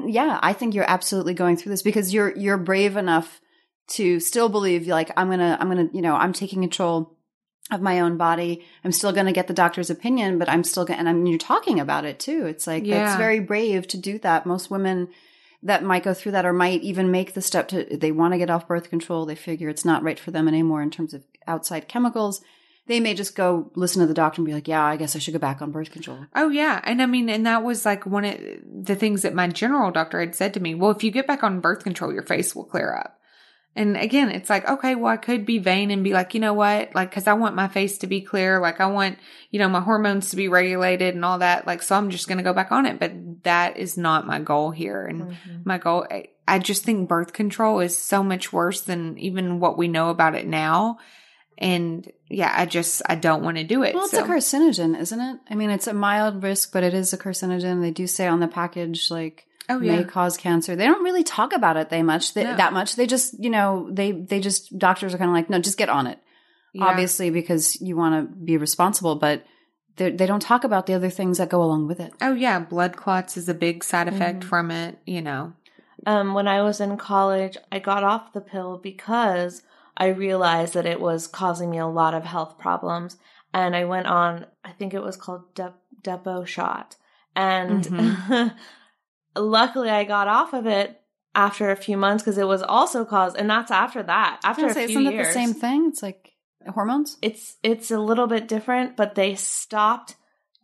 yeah, 0.05 0.39
I 0.43 0.53
think 0.53 0.75
you're 0.75 0.91
absolutely 0.91 1.35
going 1.35 1.57
through 1.57 1.71
this 1.71 1.83
because 1.83 2.13
you're 2.13 2.37
you're 2.37 2.59
brave 2.59 2.97
enough 2.97 3.41
to 3.89 4.21
still 4.21 4.49
believe 4.49 4.87
like 4.87 5.11
I'm 5.17 5.29
gonna 5.31 5.57
I'm 5.61 5.69
gonna 5.69 5.89
you 5.93 6.03
know 6.03 6.15
I'm 6.15 6.33
taking 6.33 6.61
control 6.63 7.17
of 7.71 7.81
my 7.81 8.01
own 8.01 8.17
body. 8.17 8.65
I'm 8.85 8.93
still 8.93 9.13
gonna 9.13 9.33
get 9.33 9.47
the 9.47 9.55
doctor's 9.55 9.91
opinion, 9.91 10.39
but 10.39 10.49
I'm 10.49 10.65
still 10.65 10.85
gonna 10.85 10.99
and 10.99 11.09
I'm 11.09 11.27
you're 11.27 11.39
talking 11.39 11.79
about 11.79 12.05
it 12.05 12.19
too. 12.19 12.47
It's 12.47 12.67
like 12.67 12.85
Yeah. 12.85 13.05
that's 13.05 13.17
very 13.19 13.41
brave 13.41 13.87
to 13.89 13.97
do 13.99 14.19
that. 14.21 14.47
Most 14.47 14.71
women 14.71 15.09
that 15.63 15.85
might 15.85 16.03
go 16.03 16.15
through 16.15 16.33
that 16.33 16.47
or 16.47 16.53
might 16.53 16.83
even 16.83 17.11
make 17.11 17.35
the 17.35 17.43
step 17.43 17.69
to 17.69 17.85
they 17.97 18.13
want 18.13 18.35
to 18.35 18.39
get 18.39 18.51
off 18.51 18.69
birth 18.69 18.91
control 18.91 19.27
they 19.27 19.35
figure 19.35 19.69
it's 19.69 19.85
not 19.85 20.03
right 20.03 20.19
for 20.19 20.31
them 20.31 20.49
anymore 20.49 20.83
in 20.83 20.91
terms 20.91 21.15
of 21.15 21.25
outside 21.47 21.89
chemicals 21.89 22.43
they 22.87 22.99
may 22.99 23.15
just 23.15 23.37
go 23.37 23.71
listen 23.77 24.01
to 24.01 24.07
the 24.07 24.15
doctor 24.15 24.41
and 24.41 24.47
be 24.47 24.55
like 24.55 24.69
yeah 24.69 24.85
i 24.85 24.97
guess 24.97 25.15
i 25.15 25.19
should 25.19 25.33
go 25.33 25.39
back 25.39 25.63
on 25.63 25.71
birth 25.71 25.91
control 25.91 26.27
Oh 26.35 26.49
yeah, 26.49 26.81
and 26.83 27.01
I 27.01 27.07
mean, 27.07 27.29
and 27.29 27.47
that 27.47 27.63
was 27.63 27.85
like 27.85 28.05
one 28.05 28.25
of 28.25 28.37
the 28.67 28.97
things 28.97 29.23
that 29.23 29.35
my 29.35 29.47
general 29.49 29.91
doctor 29.93 30.19
had 30.19 30.35
said 30.35 30.55
to 30.55 30.61
me. 30.61 30.75
Well, 30.75 30.91
if 30.91 31.05
you 31.05 31.11
get 31.11 31.27
back 31.27 31.43
on 31.45 31.61
birth 31.61 31.85
control, 31.85 32.13
your 32.13 32.23
face 32.23 32.55
will 32.55 32.65
clear 32.65 32.95
up. 32.95 33.19
And 33.75 33.97
again, 33.97 34.31
it's 34.31 34.51
like, 34.51 34.69
okay, 34.69 34.95
well, 34.95 35.13
I 35.13 35.17
could 35.17 35.47
be 35.47 35.59
vain 35.59 35.91
and 35.91 36.05
be 36.05 36.13
like, 36.13 36.35
you 36.35 36.41
know 36.41 36.53
what? 36.53 36.95
Like, 36.95 37.11
cause 37.11 37.27
I 37.27 37.33
want 37.33 37.57
my 37.57 37.69
face 37.69 37.99
to 37.99 38.07
be 38.07 38.21
clear. 38.21 38.61
Like, 38.61 38.81
I 38.81 38.87
want, 38.87 39.19
you 39.51 39.59
know, 39.59 39.69
my 39.69 39.81
hormones 39.81 40.29
to 40.31 40.37
be 40.37 40.49
regulated 40.49 41.15
and 41.15 41.25
all 41.25 41.39
that. 41.39 41.67
Like, 41.67 41.83
so 41.83 41.97
I'm 41.97 42.11
just 42.11 42.29
going 42.29 42.37
to 42.37 42.45
go 42.45 42.53
back 42.53 42.71
on 42.71 42.85
it. 42.85 42.99
But 42.99 43.45
that 43.45 43.79
is 43.79 43.97
not 43.97 44.27
my 44.27 44.41
goal 44.41 44.73
here. 44.73 45.07
And 45.07 45.23
mm-hmm. 45.23 45.57
my 45.65 45.79
goal, 45.79 46.07
I, 46.11 46.29
I 46.47 46.59
just 46.59 46.85
think 46.85 47.09
birth 47.09 47.33
control 47.33 47.81
is 47.81 47.97
so 47.97 48.23
much 48.23 48.53
worse 48.53 48.83
than 48.83 49.17
even 49.19 49.59
what 49.59 49.79
we 49.79 49.89
know 49.89 50.11
about 50.11 50.35
it 50.35 50.47
now. 50.47 50.99
And 51.57 52.11
yeah, 52.29 52.53
I 52.55 52.67
just, 52.67 53.01
I 53.07 53.15
don't 53.15 53.43
want 53.43 53.57
to 53.57 53.65
do 53.65 53.85
it. 53.85 53.95
well 53.95 54.05
it's 54.05 54.13
so. 54.13 54.25
a 54.25 54.29
carcinogen 54.29 54.99
isn't 54.99 55.21
it 55.21 55.39
i 55.49 55.55
mean 55.55 55.71
it's 55.71 55.87
a 55.87 55.93
mild 55.93 56.43
risk 56.43 56.73
but 56.73 56.83
it 56.83 56.95
is 56.95 57.13
a 57.13 57.19
carcinogen 57.19 57.83
they 57.83 57.91
do 57.91 58.07
say 58.07 58.27
on 58.27 58.41
the 58.41 58.49
package 58.49 59.11
like 59.11 59.47
Oh, 59.69 59.79
may 59.79 60.03
cause 60.05 60.37
cancer 60.37 60.75
they 60.77 60.87
don't 60.87 61.05
really 61.05 61.23
talk 61.23 61.53
about 61.53 61.77
it 61.77 61.89
they 61.89 62.03
much 62.03 62.35
they, 62.35 62.45
No. 62.45 62.57
that 62.57 62.73
much 62.73 62.97
they 62.97 63.07
just 63.07 63.43
you 63.43 63.49
know 63.51 63.89
they 63.93 64.11
they 64.13 64.41
just 64.41 64.77
doctors 64.79 65.15
are 65.15 65.19
kind 65.19 65.31
of 65.31 65.35
like 65.35 65.49
no 65.49 65.59
just 65.61 65.79
get 65.79 65.89
on 65.89 66.07
it 66.07 66.19
Yeah. 66.75 66.87
obviously 66.87 67.31
because 67.31 67.81
you 67.81 67.97
want 67.97 68.15
to 68.31 68.35
be 68.37 68.57
responsible 68.57 69.15
but 69.17 69.45
they 69.97 70.11
they 70.11 70.27
don't 70.27 70.43
talk 70.43 70.65
about 70.65 70.87
the 70.87 70.95
other 70.95 71.11
things 71.11 71.39
that 71.39 71.49
go 71.49 71.63
along 71.63 71.87
with 71.87 72.01
it 72.01 72.13
Oh 72.21 72.35
yeah, 72.35 72.59
blood 72.59 72.97
clots 72.97 73.37
is 73.37 73.49
a 73.49 73.55
big 73.55 73.85
side 73.85 74.09
effect 74.09 74.41
Mhm. 74.41 74.49
from 74.49 74.71
it, 74.71 74.99
you 75.07 75.23
know. 75.23 75.53
Um, 76.07 76.35
when 76.35 76.49
I 76.49 76.63
was 76.63 76.81
in 76.81 76.97
college, 76.97 77.57
I 77.71 77.79
got 77.79 78.03
off 78.03 78.33
the 78.33 78.41
pill 78.41 78.79
because 78.79 79.63
I 79.97 80.07
realized 80.09 80.75
that 80.75 80.87
it 80.87 81.01
was 81.01 81.29
causing 81.29 81.71
me 81.71 81.79
a 81.79 81.87
lot 81.87 82.15
of 82.15 82.25
health 82.25 82.59
problems. 82.59 83.17
And 83.55 83.77
I 83.77 83.85
went 83.85 84.07
on, 84.09 84.47
I 84.65 84.73
think 84.73 84.95
it 84.95 85.03
was 85.03 85.17
called 85.17 85.55
Dep- 85.55 85.79
Depo 86.03 86.45
Shot. 86.47 86.97
And 87.37 87.87
luckily 89.37 89.91
I 89.91 90.05
got 90.05 90.29
off 90.29 90.53
of 90.53 90.67
it 90.67 91.01
after 91.35 91.71
a 91.71 91.77
few 91.77 91.97
months 91.97 92.23
because 92.23 92.39
it 92.39 92.47
was 92.47 92.63
also 92.63 93.05
caused, 93.05 93.37
and 93.37 93.49
that's 93.49 93.71
after 93.71 94.03
that, 94.03 94.41
after 94.45 94.67
a 94.67 94.75
say, 94.75 94.87
few 94.87 95.01
isn't 95.01 95.13
years. 95.13 95.27
it 95.27 95.29
the 95.29 95.35
same 95.35 95.55
thing 95.55 95.89
it's 95.89 96.03
like 96.03 96.33
hormones 96.69 97.17
it's 97.23 97.57
it's 97.63 97.91
a 97.91 97.99
little 97.99 98.27
bit 98.27 98.49
different, 98.49 98.97
but 98.97 99.15
they 99.15 99.35
stopped 99.35 100.17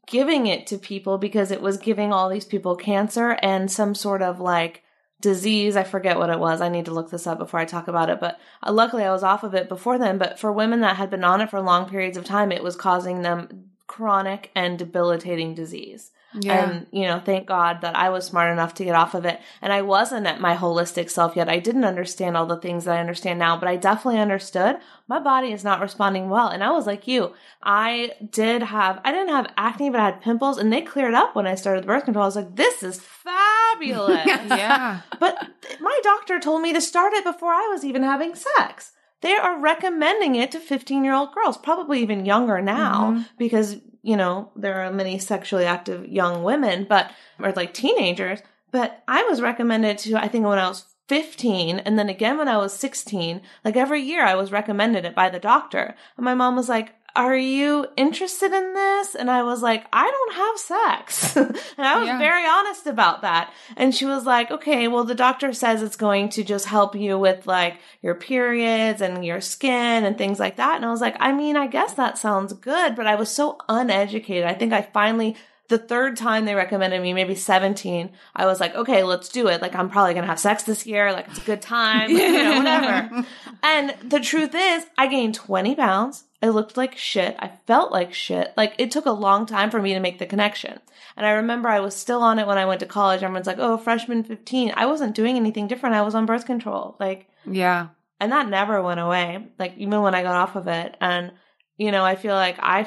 giving 0.07 0.47
it 0.47 0.67
to 0.69 0.79
people 0.79 1.19
because 1.19 1.51
it 1.51 1.61
was 1.61 1.77
giving 1.77 2.13
all 2.13 2.29
these 2.29 2.45
people 2.45 2.77
cancer 2.77 3.37
and 3.43 3.71
some 3.71 3.95
sort 3.95 4.23
of 4.23 4.41
like 4.41 4.83
disease. 5.21 5.77
I 5.77 5.85
forget 5.85 6.19
what 6.19 6.31
it 6.31 6.39
was. 6.39 6.61
I 6.61 6.69
need 6.69 6.87
to 6.87 6.95
look 6.95 7.11
this 7.11 7.27
up 7.27 7.39
before 7.39 7.61
I 7.61 7.65
talk 7.65 7.89
about 7.89 8.11
it. 8.11 8.21
But 8.21 8.39
uh, 8.63 8.73
luckily, 8.73 9.05
I 9.05 9.13
was 9.13 9.23
off 9.23 9.43
of 9.43 9.55
it 9.55 9.69
before 9.69 9.99
then. 9.99 10.19
But 10.19 10.39
for 10.39 10.53
women 10.53 10.81
that 10.81 10.97
had 10.97 11.11
been 11.11 11.25
on 11.25 11.41
it 11.41 11.51
for 11.51 11.61
long 11.61 11.89
periods 11.89 12.17
of 12.17 12.25
time, 12.25 12.53
it 12.53 12.63
was 12.63 12.77
causing 12.77 13.23
them 13.23 13.71
chronic 13.87 14.51
and 14.55 14.79
debilitating 14.79 15.55
disease. 15.55 16.11
Yeah. 16.35 16.71
And, 16.71 16.87
you 16.93 17.05
know, 17.05 17.21
thank 17.25 17.47
God 17.47 17.81
that 17.81 17.97
I 17.97 18.11
was 18.11 18.27
smart 18.27 18.53
enough 18.53 18.75
to 18.75 18.85
get 18.85 18.95
off 18.95 19.15
of 19.15 19.25
it. 19.25 19.41
And 19.63 19.73
I 19.73 19.83
wasn't 19.83 20.27
at 20.27 20.41
my 20.41 20.57
holistic 20.57 21.11
self 21.11 21.35
yet. 21.37 21.49
I 21.49 21.59
didn't 21.59 21.85
understand 21.85 22.37
all 22.37 22.47
the 22.47 22.59
things 22.59 22.85
that 22.85 22.97
I 22.97 23.01
understand 23.01 23.39
now, 23.39 23.57
but 23.57 23.69
I 23.69 23.77
definitely 23.77 24.21
understood 24.21 24.77
my 25.07 25.19
body 25.19 25.53
is 25.53 25.65
not 25.65 25.81
responding 25.81 26.29
well. 26.29 26.49
And 26.49 26.63
I 26.63 26.71
was 26.71 26.87
like 26.87 27.09
you. 27.09 27.33
I 27.63 28.13
did 28.31 28.63
have, 28.63 29.01
I 29.05 29.13
didn't 29.13 29.35
have 29.35 29.53
acne, 29.57 29.89
but 29.89 30.01
I 30.01 30.07
had 30.07 30.21
pimples 30.21 30.59
and 30.59 30.71
they 30.73 30.83
cleared 30.83 31.15
up 31.15 31.35
when 31.35 31.47
I 31.47 31.55
started 31.55 31.83
the 31.83 31.89
birth 31.89 32.05
control. 32.05 32.25
I 32.25 32.27
was 32.27 32.37
like, 32.37 32.57
this 32.57 32.83
is 32.83 33.01
fabulous. 33.01 34.27
yeah. 34.27 35.01
But 35.19 35.49
my 35.81 36.01
doctor 36.03 36.39
told 36.39 36.61
me 36.61 36.75
to 36.75 36.81
start 36.81 37.15
it 37.15 37.25
before 37.25 37.53
I 37.53 37.69
was 37.73 37.85
even 37.85 38.03
having 38.03 38.35
sex. 38.35 38.93
They 39.21 39.35
are 39.35 39.59
recommending 39.59 40.37
it 40.37 40.53
to 40.53 40.61
15 40.61 41.05
year 41.05 41.15
old 41.15 41.35
girls, 41.35 41.57
probably 41.57 42.01
even 42.03 42.25
younger 42.25 42.61
now, 42.61 43.13
mm-hmm. 43.13 43.23
because, 43.37 43.77
you 44.03 44.17
know, 44.17 44.53
there 44.55 44.83
are 44.83 44.93
many 44.93 45.19
sexually 45.19 45.65
active 45.65 46.07
young 46.07 46.43
women, 46.43 46.87
but, 46.89 47.11
or 47.41 47.53
like 47.53 47.75
teenagers. 47.75 48.41
But 48.71 49.03
I 49.09 49.25
was 49.25 49.41
recommended 49.41 49.99
to, 49.99 50.17
I 50.17 50.29
think 50.29 50.45
when 50.47 50.59
I 50.59 50.69
was 50.69 50.85
15 51.09 51.79
and 51.81 51.99
then 51.99 52.09
again 52.09 52.37
when 52.37 52.49
I 52.49 52.59
was 52.59 52.73
16, 52.75 53.41
like 53.65 53.77
every 53.77 54.03
year 54.03 54.25
I 54.25 54.35
was 54.35 54.53
recommended 54.53 55.05
it 55.05 55.15
by 55.15 55.31
the 55.31 55.41
doctor. 55.41 55.95
And 56.17 56.25
my 56.25 56.35
mom 56.35 56.55
was 56.55 56.69
like, 56.69 56.95
are 57.19 57.37
you 57.37 57.85
interested 57.97 58.53
in 58.53 58.75
this? 58.75 59.17
And 59.17 59.29
I 59.29 59.43
was 59.43 59.61
like, 59.61 59.85
I 59.93 60.09
don't 60.09 60.35
have 60.35 60.59
sex. 60.59 61.37
and 61.37 61.57
I 61.79 61.99
was 61.99 62.07
Yeah. 62.07 62.19
very 62.19 62.47
honest 62.47 62.87
about 62.87 63.23
that. 63.23 63.53
And 63.77 63.93
she 63.93 64.05
was 64.05 64.25
like, 64.25 64.53
okay, 64.53 64.87
well, 64.87 65.03
the 65.03 65.17
doctor 65.17 65.53
says 65.53 65.83
it's 65.83 65.97
going 65.97 66.29
to 66.31 66.45
just 66.45 66.67
help 66.67 66.95
you 66.95 67.19
with 67.19 67.45
like 67.45 67.75
your 68.03 68.15
periods 68.15 69.01
and 69.03 69.25
your 69.25 69.41
skin 69.41 70.05
and 70.05 70.17
things 70.17 70.39
like 70.39 70.57
that. 70.57 70.77
And 70.77 70.85
I 70.85 70.91
was 70.93 71.01
like, 71.01 71.17
I 71.19 71.33
mean, 71.33 71.57
I 71.57 71.67
guess 71.67 71.95
that 71.95 72.19
sounds 72.19 72.53
good, 72.53 72.95
but 72.95 73.09
I 73.09 73.17
was 73.17 73.31
so 73.31 73.59
uneducated. 73.69 74.45
I 74.45 74.55
think 74.55 74.73
I 74.73 74.83
finally, 74.83 75.35
the 75.69 75.79
third 75.79 76.17
time 76.17 76.45
they 76.45 76.55
recommended 76.55 77.01
me, 77.03 77.13
maybe 77.13 77.35
17, 77.35 78.11
I 78.35 78.47
was 78.47 78.59
like, 78.61 78.75
okay, 78.75 79.03
let's 79.05 79.29
do 79.29 79.49
it. 79.49 79.61
Like, 79.63 79.75
I'm 79.75 79.91
probably 79.91 80.15
going 80.15 80.23
to 80.25 80.29
have 80.31 80.41
sex 80.41 80.63
this 80.65 80.87
year. 80.87 81.13
Like, 81.13 81.29
it's 81.29 81.39
a 81.39 81.43
good 81.43 81.63
time, 81.63 82.11
you 82.11 82.33
know, 82.33 82.57
whatever. 82.59 83.27
And 83.63 83.95
the 84.09 84.21
truth 84.21 84.55
is, 84.55 84.87
I 84.97 85.09
gained 85.09 85.35
20 85.35 85.75
pounds. 85.75 86.25
I 86.43 86.49
looked 86.49 86.77
like 86.77 86.97
shit. 86.97 87.35
I 87.41 87.49
felt 87.67 87.91
like 87.91 88.15
shit. 88.15 88.55
Like 88.57 88.75
it 88.79 88.93
took 88.93 89.07
a 89.07 89.11
long 89.11 89.45
time 89.47 89.71
for 89.71 89.83
me 89.83 89.95
to 89.95 90.01
make 90.01 90.21
the 90.21 90.27
connection. 90.27 90.79
And 91.17 91.27
I 91.27 91.31
remember 91.33 91.69
I 91.69 91.81
was 91.81 91.97
still 91.97 92.23
on 92.23 92.39
it 92.39 92.47
when 92.47 92.57
I 92.59 92.67
went 92.67 92.79
to 92.81 92.87
college. 92.87 93.25
Everyone's 93.25 93.49
like, 93.49 93.59
oh, 93.59 93.77
freshman 93.77 94.23
15. 94.23 94.73
I 94.77 94.87
wasn't 94.87 95.17
doing 95.17 95.35
anything 95.37 95.67
different. 95.67 95.97
I 95.97 96.03
was 96.03 96.15
on 96.15 96.27
birth 96.27 96.47
control. 96.47 96.95
Like, 97.01 97.29
Yeah. 97.45 97.89
and 98.21 98.31
that 98.31 98.49
never 98.49 98.81
went 98.81 99.01
away. 99.01 99.49
Like 99.59 99.75
even 99.77 100.01
when 100.03 100.15
I 100.15 100.23
got 100.23 100.37
off 100.37 100.55
of 100.55 100.69
it. 100.69 100.97
And, 101.01 101.33
you 101.77 101.91
know, 101.91 102.05
I 102.05 102.15
feel 102.15 102.35
like 102.35 102.59
I 102.61 102.85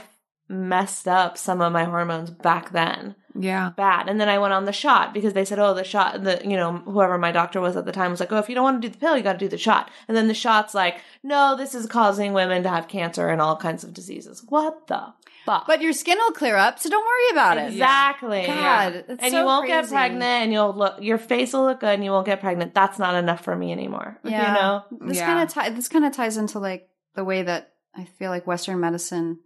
messed 0.52 1.08
up 1.08 1.38
some 1.38 1.62
of 1.62 1.72
my 1.72 1.86
hormones 1.86 2.30
back 2.30 2.72
then 2.72 3.16
Yeah. 3.34 3.72
bad. 3.78 4.10
And 4.10 4.20
then 4.20 4.28
I 4.30 4.38
went 4.38 4.54
on 4.54 4.66
the 4.66 4.74
shot 4.74 5.14
because 5.14 5.34
they 5.34 5.45
said, 5.45 5.60
oh, 5.60 5.74
the 5.74 5.84
shot, 5.86 6.24
the, 6.24 6.41
you 6.43 6.58
know, 6.58 6.78
whoever 6.80 7.18
my 7.18 7.32
doctor 7.32 7.62
was 7.62 7.78
at 7.78 7.86
the 7.86 7.91
time 7.93 8.12
was 8.12 8.20
like, 8.20 8.32
oh, 8.32 8.38
if 8.38 8.49
you 8.49 8.56
don't 8.56 8.64
want 8.66 8.82
to 8.82 8.88
do 8.88 8.91
the 8.91 8.99
pill, 8.99 9.16
you 9.16 9.24
got 9.24 9.34
to 9.34 9.39
do 9.39 9.47
the 9.47 9.58
shot. 9.58 9.89
And 10.08 10.18
then 10.18 10.28
the 10.28 10.34
shot's 10.34 10.74
like, 10.76 11.02
no, 11.24 11.56
this 11.56 11.74
is 11.74 11.86
causing 11.86 12.34
women 12.34 12.64
to 12.64 12.70
have 12.70 12.88
cancer 12.89 13.30
and 13.30 13.41
all 13.41 13.56
kinds 13.56 13.84
of 13.86 13.93
diseases. 13.93 14.43
What 14.49 14.88
the 14.88 15.14
fuck? 15.45 15.66
But 15.68 15.82
your 15.82 15.93
skin 15.93 16.18
will 16.20 16.34
clear 16.34 16.58
up, 16.58 16.78
so 16.80 16.89
don't 16.89 17.06
worry 17.06 17.32
about 17.32 17.58
it. 17.58 17.72
exactly. 17.72 18.45
God, 18.45 18.93
it's 19.08 19.22
and 19.24 19.32
so 19.32 19.39
you 19.39 19.45
won't 19.45 19.68
get 19.68 19.88
pregnant 19.88 20.22
and 20.24 20.52
you'll 20.52 20.74
look, 20.76 21.02
your 21.02 21.18
face 21.18 21.54
will 21.54 21.64
look 21.66 21.80
good 21.80 21.93
and 21.95 22.04
you 22.04 22.12
won't 22.12 22.26
get 22.26 22.41
pregnant. 22.41 22.74
That's 22.74 22.99
not 22.99 23.16
enough 23.16 23.43
for 23.43 23.56
me 23.56 23.72
anymore. 23.72 24.20
Yeah. 24.26 24.47
You 24.47 24.54
know? 24.99 25.08
This 25.08 25.18
Yeah. 25.18 25.26
kind 25.28 25.39
of 25.49 25.54
ti- 25.54 25.74
this 25.76 25.88
kind 25.88 26.04
of 26.06 26.12
ties 26.12 26.36
into 26.38 26.60
like 26.60 26.89
the 27.16 27.24
way 27.24 27.41
that 27.43 27.72
I 27.95 28.04
feel 28.06 28.30
like 28.30 28.45
Western 28.45 28.80
medicine 28.80 29.39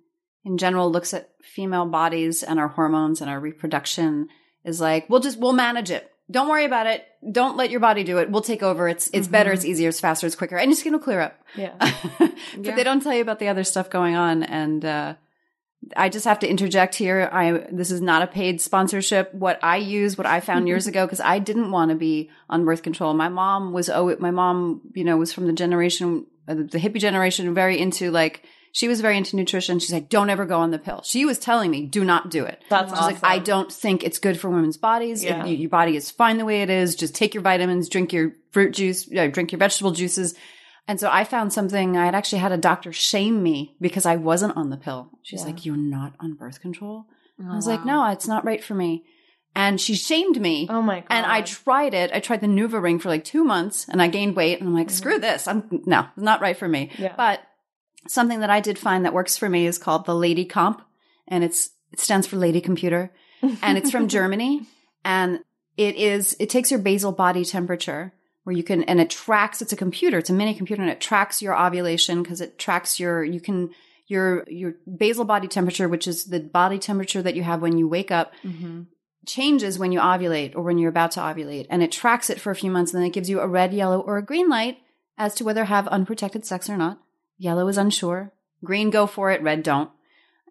in 0.46 0.58
general 0.58 0.90
looks 0.92 1.14
at 1.14 1.30
female 1.44 1.86
bodies 1.86 2.44
and 2.44 2.60
our 2.60 2.68
hormones 2.70 3.20
and 3.20 3.30
our 3.30 3.40
reproduction 3.40 4.30
is 4.64 4.80
like 4.80 5.10
we'll 5.10 5.20
just 5.20 5.40
we'll 5.40 5.54
manage 5.54 5.92
it. 5.92 6.10
Don't 6.32 6.50
worry 6.50 6.66
about 6.66 6.88
it. 6.88 7.06
Don't 7.32 7.56
let 7.58 7.70
your 7.70 7.80
body 7.80 8.04
do 8.04 8.18
it. 8.18 8.32
We'll 8.32 8.42
take 8.42 8.64
over. 8.64 8.88
It's 8.88 9.10
it's 9.14 9.28
better. 9.28 9.52
It's 9.52 9.66
easier. 9.66 9.90
It's 9.90 10.00
faster. 10.00 10.26
It's 10.26 10.36
quicker, 10.36 10.58
and 10.58 10.72
your 10.72 10.76
skin 10.76 10.94
will 10.94 11.00
clear 11.00 11.22
up. 11.22 11.40
Yeah. 11.56 11.74
but 12.20 12.32
Yeah. 12.60 12.76
they 12.76 12.84
don't 12.84 13.02
tell 13.02 13.14
you 13.14 13.22
about 13.22 13.40
the 13.40 13.48
other 13.48 13.64
stuff 13.64 13.90
going 13.92 14.16
on. 14.16 14.42
And 14.42 14.84
uh, 14.84 15.14
I 15.96 16.10
just 16.10 16.26
have 16.26 16.40
to 16.40 16.48
interject 16.48 16.96
here. 16.96 17.30
I 17.32 17.68
this 17.72 17.92
is 17.92 18.02
not 18.02 18.24
a 18.24 18.28
paid 18.28 18.60
sponsorship. 18.60 19.36
What 19.36 19.60
I 19.62 19.78
use, 19.78 20.18
what 20.18 20.26
I 20.26 20.40
found 20.40 20.68
years 20.68 20.88
ago, 20.88 21.06
because 21.06 21.22
I 21.22 21.38
didn't 21.38 21.70
want 21.70 21.90
to 21.90 21.96
be 21.96 22.32
on 22.50 22.66
birth 22.66 22.82
control. 22.82 23.14
My 23.14 23.30
mom 23.30 23.72
was 23.72 23.88
oh, 23.90 24.16
my 24.20 24.32
mom, 24.32 24.82
you 24.96 25.04
know, 25.04 25.18
was 25.18 25.32
from 25.32 25.46
the 25.46 25.54
generation, 25.54 26.26
uh, 26.48 26.56
the 26.56 26.80
hippie 26.80 27.00
generation, 27.00 27.54
very 27.54 27.80
into 27.80 28.10
like. 28.10 28.44
She 28.76 28.90
was 28.90 29.00
very 29.00 29.16
into 29.16 29.38
nutrition. 29.38 29.80
She's 29.80 29.94
like, 29.94 30.10
don't 30.10 30.30
ever 30.30 30.44
go 30.46 30.60
on 30.60 30.72
the 30.72 30.78
pill. 30.78 31.02
She 31.06 31.24
was 31.24 31.40
telling 31.40 31.72
me, 31.72 31.86
do 31.86 32.04
not 32.04 32.30
do 32.30 32.44
it. 32.44 32.62
That's 32.70 32.92
She's 32.92 33.00
like. 33.00 33.20
I 33.24 33.40
don't 33.40 33.72
think 33.72 34.04
it's 34.04 34.20
good 34.20 34.38
for 34.38 34.50
women's 34.50 34.76
bodies. 34.76 35.24
Yeah. 35.24 35.46
you- 35.46 35.56
your 35.56 35.70
body 35.70 35.96
is 35.96 36.12
fine 36.12 36.38
the 36.38 36.44
way 36.44 36.62
it 36.62 36.70
is. 36.70 36.94
Just 36.98 37.16
take 37.16 37.34
your 37.34 37.42
vitamins, 37.42 37.88
drink 37.88 38.12
your 38.12 38.34
fruit 38.52 38.74
juice, 38.74 39.06
drink 39.06 39.54
your 39.54 39.60
vegetable 39.60 39.92
juices. 39.92 40.36
And 40.90 41.00
so 41.00 41.10
I 41.10 41.24
found 41.24 41.54
something. 41.54 41.96
I 41.96 42.04
had 42.04 42.16
actually 42.16 42.40
had 42.40 42.52
a 42.52 42.58
doctor 42.58 42.92
shame 42.92 43.42
me 43.42 43.78
because 43.80 44.06
I 44.06 44.18
wasn't 44.18 44.58
on 44.58 44.72
the 44.72 44.78
pill. 44.78 45.10
She's 45.24 45.40
Yeah. 45.40 45.46
like, 45.48 45.66
"You're 45.66 45.78
not 45.78 46.12
on 46.20 46.34
birth 46.34 46.60
control." 46.60 47.06
Oh, 47.42 47.54
I 47.54 47.56
was 47.56 47.68
like, 47.68 47.86
"No, 47.86 48.06
it's 48.12 48.28
not 48.28 48.44
right 48.44 48.62
for 48.62 48.76
me." 48.76 49.06
And 49.56 49.80
she 49.80 49.96
shamed 49.96 50.40
me. 50.42 50.68
Oh 50.70 50.82
my 50.82 51.00
God. 51.00 51.08
And 51.12 51.26
I 51.26 51.42
tried 51.44 51.94
it. 51.94 52.12
I 52.14 52.20
tried 52.20 52.42
the 52.42 52.48
NuvaRing 52.48 53.02
for 53.02 53.08
like 53.08 53.24
two 53.24 53.46
months, 53.46 53.88
and 53.88 54.02
I 54.02 54.10
gained 54.10 54.36
weight. 54.36 54.60
And 54.60 54.68
I'm 54.68 54.76
like, 54.76 54.90
"Screw 54.90 55.18
this! 55.18 55.48
I'm 55.48 55.64
no, 55.86 56.08
it's 56.16 56.24
not 56.24 56.42
right 56.42 56.58
for 56.58 56.68
me." 56.68 56.88
Mm-hmm. 56.94 57.04
Yeah. 57.04 57.14
But 57.16 57.40
something 58.08 58.40
that 58.40 58.50
I 58.50 58.60
did 58.60 58.78
find 58.78 59.06
that 59.06 59.14
works 59.14 59.38
for 59.38 59.50
me 59.50 59.66
is 59.66 59.78
called 59.78 60.06
the 60.06 60.16
Lady 60.16 60.46
Comp, 60.46 60.82
and 61.28 61.44
it's 61.44 61.70
it 61.92 62.00
stands 62.00 62.28
for 62.28 62.38
Lady 62.38 62.62
Computer, 62.62 63.12
and 63.62 63.78
it's 63.78 63.92
from 63.92 64.08
Germany, 64.08 64.66
and 65.04 65.40
it 65.78 65.96
is 65.96 66.36
it 66.40 66.50
takes 66.50 66.72
your 66.72 66.80
basal 66.80 67.12
body 67.12 67.46
temperature 67.46 68.14
where 68.44 68.56
you 68.56 68.64
can 68.64 68.84
and 68.84 69.02
it 69.02 69.10
tracks 69.10 69.62
it's 69.62 69.74
a 69.74 69.76
computer 69.76 70.18
it's 70.18 70.30
a 70.30 70.34
mini 70.34 70.54
computer 70.54 70.82
and 70.82 70.92
it 70.92 71.02
tracks 71.02 71.42
your 71.42 71.58
ovulation 71.58 72.24
because 72.24 72.42
it 72.42 72.58
tracks 72.58 73.00
your 73.00 73.24
you 73.24 73.42
can 73.42 73.70
your 74.08 74.46
your 74.48 74.76
basal 74.98 75.26
body 75.26 75.48
temperature 75.48 75.90
which 75.90 76.08
is 76.08 76.26
the 76.26 76.40
body 76.40 76.80
temperature 76.80 77.22
that 77.22 77.36
you 77.36 77.44
have 77.44 77.62
when 77.62 77.78
you 77.78 77.88
wake 77.88 78.12
up 78.12 78.34
mm-hmm. 78.44 78.84
changes 79.26 79.78
when 79.78 79.92
you 79.92 80.00
ovulate 80.00 80.56
or 80.56 80.62
when 80.62 80.78
you're 80.78 80.90
about 80.90 81.12
to 81.12 81.20
ovulate 81.20 81.68
and 81.70 81.84
it 81.84 81.92
tracks 81.92 82.30
it 82.30 82.40
for 82.40 82.52
a 82.52 82.56
few 82.56 82.72
months 82.72 82.94
and 82.94 83.02
then 83.02 83.08
it 83.08 83.14
gives 83.14 83.30
you 83.30 83.40
a 83.40 83.48
red 83.48 83.74
yellow 83.74 84.00
or 84.00 84.18
a 84.18 84.26
green 84.26 84.48
light 84.48 84.78
as 85.18 85.34
to 85.36 85.44
whether 85.44 85.66
have 85.66 85.88
unprotected 85.88 86.46
sex 86.46 86.70
or 86.70 86.78
not 86.78 87.00
yellow 87.38 87.68
is 87.68 87.78
unsure. 87.78 88.32
Green 88.64 88.90
go 88.90 89.08
for 89.08 89.32
it. 89.32 89.42
Red 89.42 89.64
don't. 89.64 89.90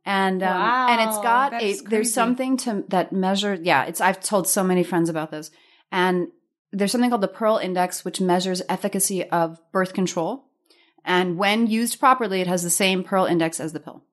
And 0.06 0.42
um, 0.42 0.90
and 0.90 1.00
it's 1.08 1.18
got 1.18 1.54
a 1.54 1.64
is 1.64 1.82
there's 1.82 2.12
something 2.12 2.58
to 2.58 2.84
that 2.88 3.10
measure 3.12 3.54
yeah 3.54 3.84
it's 3.84 4.02
i've 4.02 4.20
told 4.20 4.46
so 4.46 4.62
many 4.62 4.84
friends 4.84 5.08
about 5.08 5.30
this. 5.30 5.50
And 5.90 6.28
there's 6.72 6.92
something 6.92 7.08
called 7.08 7.22
the 7.22 7.28
pearl 7.28 7.56
index 7.56 8.04
which 8.04 8.20
measures 8.20 8.60
efficacy 8.68 9.24
of 9.30 9.58
birth 9.72 9.94
control. 9.94 10.44
And 11.06 11.38
when 11.38 11.68
used 11.68 12.00
properly 12.00 12.42
it 12.42 12.46
has 12.46 12.62
the 12.62 12.70
same 12.70 13.02
pearl 13.02 13.24
index 13.24 13.60
as 13.60 13.72
the 13.72 13.80
pill. 13.80 14.04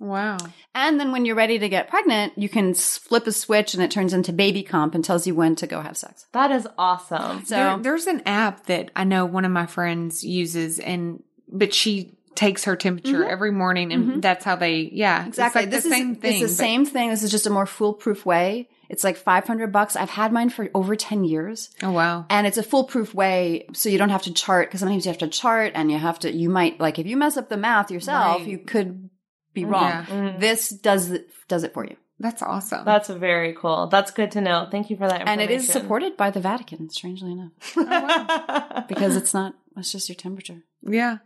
Wow. 0.00 0.38
and 0.74 0.98
then 0.98 1.12
when 1.12 1.24
you're 1.24 1.36
ready 1.36 1.60
to 1.60 1.68
get 1.68 1.88
pregnant 1.88 2.36
you 2.36 2.48
can 2.48 2.74
flip 2.74 3.24
a 3.28 3.30
switch 3.30 3.74
and 3.74 3.82
it 3.84 3.92
turns 3.92 4.12
into 4.12 4.32
baby 4.32 4.64
comp 4.64 4.96
and 4.96 5.04
tells 5.04 5.28
you 5.28 5.36
when 5.36 5.54
to 5.56 5.68
go 5.68 5.80
have 5.80 5.96
sex. 5.96 6.26
That 6.32 6.50
is 6.50 6.66
awesome. 6.76 7.44
so 7.44 7.54
There, 7.54 7.78
there's 7.78 8.08
an 8.08 8.22
app 8.26 8.66
that 8.66 8.90
I 8.96 9.04
know 9.04 9.24
one 9.24 9.44
of 9.44 9.52
my 9.52 9.66
friends 9.66 10.24
uses, 10.24 10.80
and 10.80 11.22
but 11.52 11.74
she 11.74 12.16
takes 12.34 12.64
her 12.64 12.76
temperature 12.76 13.20
mm-hmm. 13.20 13.30
every 13.30 13.52
morning, 13.52 13.92
and 13.92 14.04
mm-hmm. 14.04 14.20
that's 14.20 14.44
how 14.44 14.56
they. 14.56 14.90
Yeah, 14.92 15.26
Exactly. 15.26 15.64
It's 15.64 15.66
like 15.66 15.70
this 15.70 15.84
the 15.84 15.90
same 15.90 16.12
is 16.12 16.18
thing. 16.18 16.32
it's 16.32 16.40
the 16.40 16.46
but- 16.46 16.64
same 16.64 16.86
thing. 16.86 17.10
This 17.10 17.22
is 17.22 17.30
just 17.30 17.46
a 17.46 17.50
more 17.50 17.66
foolproof 17.66 18.24
way. 18.26 18.68
It's 18.92 19.04
like 19.04 19.16
500 19.16 19.72
bucks. 19.72 19.96
I've 19.96 20.10
had 20.10 20.34
mine 20.34 20.50
for 20.50 20.68
over 20.74 20.94
10 20.94 21.24
years. 21.24 21.70
Oh 21.82 21.92
wow. 21.92 22.26
And 22.28 22.46
it's 22.46 22.58
a 22.58 22.62
foolproof 22.62 23.14
way 23.14 23.66
so 23.72 23.88
you 23.88 23.96
don't 23.96 24.10
have 24.10 24.24
to 24.24 24.34
chart 24.34 24.68
because 24.68 24.80
sometimes 24.80 25.06
you 25.06 25.10
have 25.10 25.18
to 25.20 25.28
chart 25.28 25.72
and 25.74 25.90
you 25.90 25.96
have 25.96 26.18
to 26.20 26.30
you 26.30 26.50
might 26.50 26.78
like 26.78 26.98
if 26.98 27.06
you 27.06 27.16
mess 27.16 27.38
up 27.38 27.48
the 27.48 27.56
math 27.56 27.90
yourself, 27.90 28.40
Right. 28.40 28.46
you 28.46 28.58
could 28.58 29.08
be 29.54 29.62
mm-hmm. 29.62 29.70
wrong. 29.70 30.06
Yeah. 30.10 30.36
This 30.38 30.68
does 30.68 31.10
it 31.10 31.28
does 31.48 31.64
it 31.64 31.72
for 31.72 31.86
you. 31.86 31.96
That's 32.18 32.42
awesome. 32.42 32.84
That's 32.84 33.08
very 33.08 33.54
cool. 33.54 33.86
That's 33.86 34.10
good 34.10 34.32
to 34.32 34.42
know. 34.42 34.68
Thank 34.70 34.90
you 34.90 34.96
for 34.96 35.08
that 35.08 35.26
And 35.26 35.40
it 35.40 35.50
is 35.50 35.66
supported 35.66 36.18
by 36.18 36.30
the 36.30 36.40
Vatican, 36.40 36.90
strangely 36.90 37.32
enough. 37.32 37.52
Oh, 37.76 38.84
because 38.88 39.16
it's 39.16 39.32
not 39.32 39.54
it's 39.74 39.90
just 39.90 40.10
your 40.10 40.16
temperature. 40.16 40.64
yeah. 40.82 41.18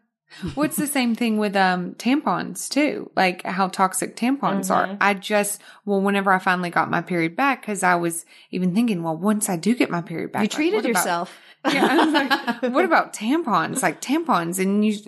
Well, 0.55 0.65
it's 0.67 0.77
the 0.77 0.87
same 0.87 1.15
thing 1.15 1.39
with 1.39 1.57
um 1.57 1.95
tampons 1.95 2.69
too, 2.69 3.11
like 3.17 3.45
how 3.45 3.69
toxic 3.69 4.17
tampons 4.17 4.75
are. 4.75 4.97
I 5.01 5.15
just 5.15 5.61
well, 5.85 6.01
whenever 6.01 6.33
I 6.33 6.39
finally 6.39 6.71
got 6.71 6.91
my 6.91 7.01
period 7.01 7.37
back, 7.37 7.63
because 7.63 7.83
I 7.83 7.95
was 7.95 8.27
even 8.51 8.75
thinking, 8.75 9.03
well, 9.03 9.17
once 9.17 9.49
I 9.49 9.57
do 9.57 9.75
get 9.75 9.91
my 9.91 10.03
period 10.03 10.33
back, 10.33 10.41
You 10.43 10.45
like, 10.45 10.51
treated 10.51 10.77
what 10.77 10.91
about- 10.91 10.99
yourself. 11.01 11.39
yeah, 11.73 11.87
I 11.91 12.05
was 12.05 12.15
like, 12.15 12.63
what 12.75 12.85
about 12.85 13.13
tampons? 13.13 13.83
Like 13.83 14.01
tampons, 14.01 14.59
and 14.59 14.85
you, 14.85 14.99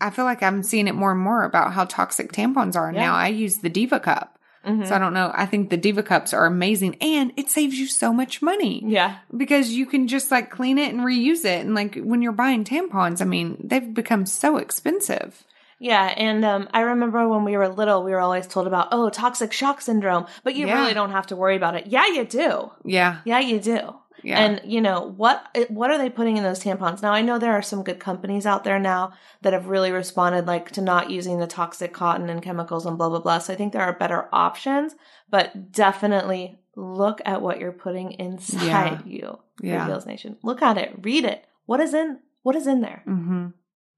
I 0.00 0.10
feel 0.10 0.24
like 0.24 0.42
I'm 0.42 0.62
seeing 0.62 0.88
it 0.88 0.94
more 0.94 1.12
and 1.12 1.20
more 1.20 1.44
about 1.44 1.72
how 1.74 1.84
toxic 1.84 2.32
tampons 2.32 2.74
are. 2.76 2.92
Yeah. 2.92 3.00
Now 3.00 3.14
I 3.14 3.28
use 3.28 3.58
the 3.58 3.68
Diva 3.68 4.00
Cup, 4.00 4.37
so 4.64 4.94
I 4.94 4.98
don't 4.98 5.14
know. 5.14 5.30
I 5.34 5.46
think 5.46 5.70
the 5.70 5.76
Diva 5.78 6.02
Cups 6.02 6.34
are 6.34 6.44
amazing, 6.44 6.96
and 7.00 7.32
it 7.36 7.48
saves 7.50 7.78
you 7.78 7.86
so 7.86 8.12
much 8.12 8.42
money. 8.42 8.82
yeah. 8.86 9.18
Because 9.34 9.70
you 9.70 9.86
can 9.86 10.08
just 10.08 10.30
like 10.30 10.50
clean 10.50 10.76
it 10.78 10.92
and 10.92 11.00
reuse 11.02 11.44
it. 11.46 11.64
And 11.64 11.74
like 11.74 11.96
when 11.96 12.20
you're 12.22 12.32
buying 12.32 12.64
tampons, 12.64 13.22
I 13.22 13.24
mean, 13.24 13.56
they've 13.64 13.94
become 13.94 14.26
so 14.26 14.58
expensive. 14.58 15.44
Yeah, 15.80 16.04
and 16.06 16.44
um, 16.44 16.68
I 16.74 16.80
remember 16.80 17.28
when 17.28 17.44
we 17.44 17.56
were 17.56 17.68
little, 17.68 18.02
we 18.02 18.10
were 18.10 18.18
always 18.20 18.46
told 18.48 18.66
about 18.66 18.88
oh 18.90 19.10
toxic 19.10 19.52
shock 19.52 19.80
syndrome, 19.80 20.26
but 20.42 20.54
you 20.56 20.66
Yeah. 20.66 20.80
really 20.80 20.92
don't 20.94 21.12
have 21.12 21.28
to 21.28 21.36
worry 21.36 21.56
about 21.56 21.76
it. 21.76 21.86
Yeah, 21.86 22.06
you 22.08 22.24
do. 22.24 22.72
Yeah. 22.84 23.20
Yeah, 23.24 23.38
you 23.38 23.60
do. 23.60 23.94
Yeah. 24.22 24.38
And 24.38 24.60
you 24.64 24.80
know 24.80 25.14
what? 25.16 25.46
What 25.68 25.90
are 25.90 25.98
they 25.98 26.10
putting 26.10 26.36
in 26.36 26.44
those 26.44 26.62
tampons? 26.62 27.02
Now 27.02 27.12
I 27.12 27.22
know 27.22 27.38
there 27.38 27.52
are 27.52 27.62
some 27.62 27.82
good 27.82 28.00
companies 28.00 28.46
out 28.46 28.64
there 28.64 28.78
now 28.78 29.12
that 29.42 29.52
have 29.52 29.68
really 29.68 29.92
responded, 29.92 30.46
like 30.46 30.70
to 30.72 30.80
not 30.80 31.10
using 31.10 31.38
the 31.38 31.46
toxic 31.46 31.92
cotton 31.92 32.28
and 32.28 32.42
chemicals 32.42 32.86
and 32.86 32.98
blah 32.98 33.08
blah 33.08 33.20
blah. 33.20 33.38
So 33.38 33.52
I 33.52 33.56
think 33.56 33.72
there 33.72 33.82
are 33.82 33.92
better 33.92 34.28
options, 34.32 34.94
but 35.30 35.72
definitely 35.72 36.58
look 36.76 37.20
at 37.24 37.42
what 37.42 37.58
you're 37.58 37.72
putting 37.72 38.12
inside 38.12 39.06
you. 39.06 39.38
Yeah. 39.60 39.86
Food 39.86 40.06
Nation. 40.06 40.36
Look 40.42 40.62
at 40.62 40.78
it. 40.78 40.94
Read 41.02 41.24
it. 41.24 41.44
What 41.66 41.80
is 41.80 41.94
in? 41.94 42.20
What 42.42 42.56
is 42.56 42.66
in 42.66 42.80
there? 42.80 43.02
Mm-hmm. 43.06 43.48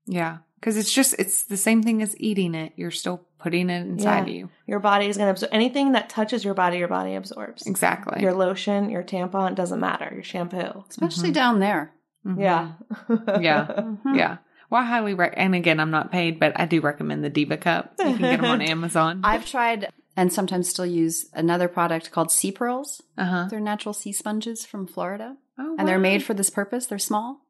Yeah. 0.07 0.39
Because 0.57 0.77
it's 0.77 0.93
just, 0.93 1.15
it's 1.19 1.45
the 1.45 1.57
same 1.57 1.83
thing 1.83 2.03
as 2.03 2.15
eating 2.19 2.55
it. 2.55 2.73
You're 2.77 2.91
still 2.91 3.27
putting 3.41 3.71
it 3.71 3.87
inside 3.87 4.29
Yeah. 4.29 4.35
you. 4.35 4.51
Your 4.67 4.79
body 4.81 5.07
is 5.07 5.17
going 5.17 5.27
to 5.27 5.31
absorb 5.33 5.51
anything 5.53 5.93
that 5.93 6.09
touches 6.09 6.45
your 6.45 6.55
body. 6.55 6.79
Your 6.79 6.89
body 6.89 7.15
absorbs. 7.15 7.67
Exactly. 7.67 8.21
Your 8.23 8.33
lotion, 8.35 8.91
your 8.91 9.03
tampon 9.03 9.55
doesn't 9.55 9.81
matter. 9.81 10.11
Your 10.15 10.23
shampoo. 10.23 10.85
Especially 10.89 11.31
down 11.33 11.59
there. 11.61 11.93
Mhm. 12.27 12.41
Yeah. 12.41 12.73
Yeah. 13.41 13.67
Mhm. 13.67 14.17
Yeah. 14.17 14.37
Well, 14.69 14.83
I 14.83 14.85
highly 14.85 15.15
rec- 15.15 15.35
and 15.37 15.55
again, 15.55 15.81
I'm 15.81 15.91
not 15.91 16.13
paid, 16.13 16.39
but 16.39 16.53
I 16.55 16.67
do 16.67 16.81
recommend 16.81 17.25
the 17.25 17.31
Diva 17.31 17.57
Cup. 17.57 17.95
You 17.99 18.05
can 18.05 18.19
get 18.21 18.41
them 18.41 18.51
on 18.51 18.61
Amazon. 18.75 19.23
I've 19.25 19.45
tried 19.47 19.91
and 20.17 20.33
sometimes 20.33 20.69
still 20.69 20.87
use 20.87 21.27
another 21.33 21.67
product 21.67 22.13
called 22.13 22.31
Sea 22.31 22.53
Pearls. 22.53 23.03
Uh 23.19 23.25
huh. 23.25 23.47
They're 23.51 23.59
natural 23.61 23.95
sea 23.95 24.13
sponges 24.13 24.65
from 24.67 24.87
Florida, 24.87 25.37
Oh, 25.59 25.77
and 25.79 25.89
they're 25.89 25.99
made 25.99 26.23
for 26.23 26.35
this 26.35 26.51
purpose. 26.51 26.87
They're 26.87 26.99
small, 26.99 27.41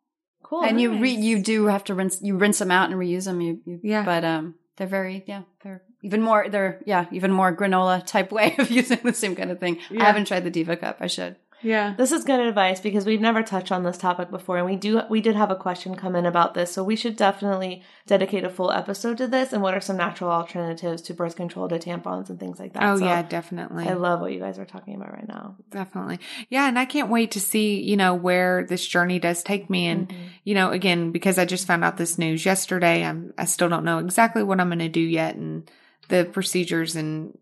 Cool. 0.42 0.62
and 0.64 0.80
you 0.80 0.98
re- 0.98 1.10
you 1.10 1.42
do 1.42 1.66
have 1.66 1.84
to 1.84 1.94
rinse 1.94 2.22
you 2.22 2.36
rinse 2.38 2.58
them 2.58 2.70
out 2.70 2.90
and 2.90 2.98
reuse 2.98 3.24
them. 3.26 3.40
You, 3.40 3.60
you 3.66 3.80
Yeah. 3.82 4.04
but 4.04 4.24
um, 4.24 4.54
they're 4.80 4.88
very 4.88 5.22
yeah 5.26 5.42
they're 5.62 5.82
even 6.00 6.22
more 6.22 6.48
they're 6.48 6.80
yeah 6.86 7.04
even 7.12 7.30
more 7.30 7.54
granola 7.54 8.04
type 8.06 8.32
way 8.38 8.54
of 8.58 8.70
using 8.70 8.98
the 9.04 9.12
same 9.12 9.36
kind 9.36 9.50
of 9.50 9.60
thing. 9.60 9.78
Yeah. 9.90 10.02
I 10.02 10.06
haven't 10.06 10.26
tried 10.26 10.44
the 10.44 10.50
Diva 10.50 10.74
Cup. 10.76 10.96
I 11.00 11.06
should. 11.06 11.36
Yeah. 11.62 11.94
This 11.96 12.12
is 12.12 12.24
good 12.24 12.40
advice 12.40 12.80
because 12.80 13.04
we've 13.04 13.20
never 13.20 13.42
touched 13.42 13.70
on 13.70 13.82
this 13.82 13.98
topic 13.98 14.30
before, 14.30 14.56
and 14.56 14.66
we 14.66 14.76
do 14.76 15.02
we 15.10 15.20
did 15.20 15.36
have 15.36 15.50
a 15.50 15.56
question 15.56 15.94
come 15.94 16.16
in 16.16 16.26
about 16.26 16.54
this, 16.54 16.72
so 16.72 16.82
we 16.82 16.96
should 16.96 17.16
definitely 17.16 17.82
dedicate 18.06 18.44
a 18.44 18.48
full 18.50 18.70
episode 18.70 19.18
to 19.18 19.26
this. 19.26 19.52
And 19.52 19.62
what 19.62 19.74
are 19.74 19.80
some 19.80 19.96
natural 19.96 20.30
alternatives 20.30 21.02
to 21.02 21.14
birth 21.14 21.36
control, 21.36 21.68
to 21.68 21.78
tampons, 21.78 22.30
and 22.30 22.40
things 22.40 22.58
like 22.58 22.72
that? 22.72 22.82
Oh 22.82 22.96
So 22.98 23.04
yeah, 23.04 23.22
definitely. 23.22 23.86
I 23.88 23.92
love 23.92 24.20
what 24.20 24.32
you 24.32 24.40
guys 24.40 24.58
are 24.58 24.64
talking 24.64 24.94
about 24.94 25.12
right 25.12 25.28
now. 25.28 25.56
Definitely. 25.70 26.18
Yeah. 26.48 26.66
And 26.68 26.78
I 26.78 26.84
can't 26.86 27.10
wait 27.10 27.32
to 27.32 27.40
see, 27.40 27.80
you 27.82 27.96
know, 27.96 28.14
where 28.14 28.64
this 28.66 28.86
journey 28.86 29.18
does 29.18 29.42
take 29.42 29.68
me. 29.68 29.86
And, 29.86 30.08
Mm-hmm. 30.08 30.22
you 30.44 30.54
know, 30.54 30.70
again, 30.70 31.10
because 31.12 31.38
I 31.38 31.44
just 31.44 31.66
found 31.66 31.84
out 31.84 31.96
this 31.96 32.18
news 32.18 32.44
yesterday, 32.46 33.04
I'm, 33.04 33.32
I 33.36 33.44
still 33.44 33.68
don't 33.68 33.84
know 33.84 33.98
exactly 33.98 34.42
what 34.42 34.60
I'm 34.60 34.68
going 34.68 34.78
to 34.78 34.88
do 34.88 35.00
yet. 35.00 35.34
And 35.36 35.70
the 36.08 36.24
procedures 36.24 36.96
and, 36.96 37.36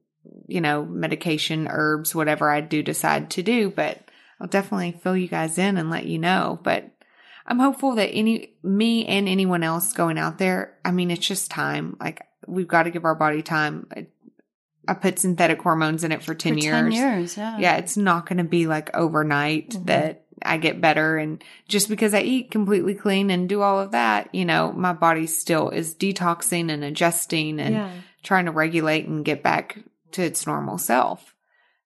you 0.46 0.60
know, 0.60 0.84
medication, 0.84 1.68
herbs, 1.70 2.14
whatever 2.14 2.50
I 2.50 2.60
do 2.60 2.82
decide 2.82 3.30
to 3.30 3.42
do, 3.42 3.70
but 3.70 3.98
I'll 4.40 4.46
definitely 4.48 4.92
fill 4.92 5.16
you 5.16 5.28
guys 5.28 5.58
in 5.58 5.76
and 5.78 5.90
let 5.90 6.06
you 6.06 6.18
know. 6.18 6.60
But 6.62 6.90
I'm 7.46 7.58
hopeful 7.58 7.94
that 7.96 8.10
any, 8.10 8.54
me 8.62 9.06
and 9.06 9.28
anyone 9.28 9.62
else 9.62 9.92
going 9.92 10.18
out 10.18 10.38
there, 10.38 10.76
I 10.84 10.90
mean, 10.90 11.10
it's 11.10 11.26
just 11.26 11.50
time. 11.50 11.96
Like 12.00 12.22
we've 12.46 12.68
got 12.68 12.84
to 12.84 12.90
give 12.90 13.04
our 13.04 13.14
body 13.14 13.42
time. 13.42 13.88
I, 14.86 14.94
put 14.94 15.18
synthetic 15.18 15.60
hormones 15.60 16.02
in 16.02 16.12
it 16.12 16.22
for 16.22 16.34
10 16.34 16.54
For 16.54 16.58
years 16.60 16.72
ten 16.72 16.92
years, 16.92 17.36
yeah. 17.36 17.58
yeah, 17.58 17.76
it's 17.76 17.96
not 17.98 18.26
going 18.26 18.38
to 18.38 18.44
be 18.44 18.66
like 18.66 18.94
overnight 18.96 19.70
Mhm. 19.70 19.86
that 19.86 20.24
I 20.42 20.56
get 20.56 20.80
better. 20.80 21.18
And 21.18 21.44
just 21.68 21.90
because 21.90 22.14
I 22.14 22.20
eat 22.20 22.50
completely 22.50 22.94
clean 22.94 23.28
and 23.30 23.48
do 23.50 23.60
all 23.60 23.80
of 23.80 23.90
that, 23.90 24.34
you 24.34 24.46
know, 24.46 24.72
my 24.72 24.94
body 24.94 25.26
still 25.26 25.68
is 25.68 25.94
detoxing 25.94 26.70
and 26.72 26.84
adjusting 26.84 27.60
and 27.60 27.74
yeah. 27.74 27.90
trying 28.22 28.46
to 28.46 28.50
regulate 28.50 29.06
and 29.06 29.24
get 29.26 29.42
back 29.42 29.78
to 30.12 30.22
its 30.22 30.46
normal 30.46 30.78
self. 30.78 31.34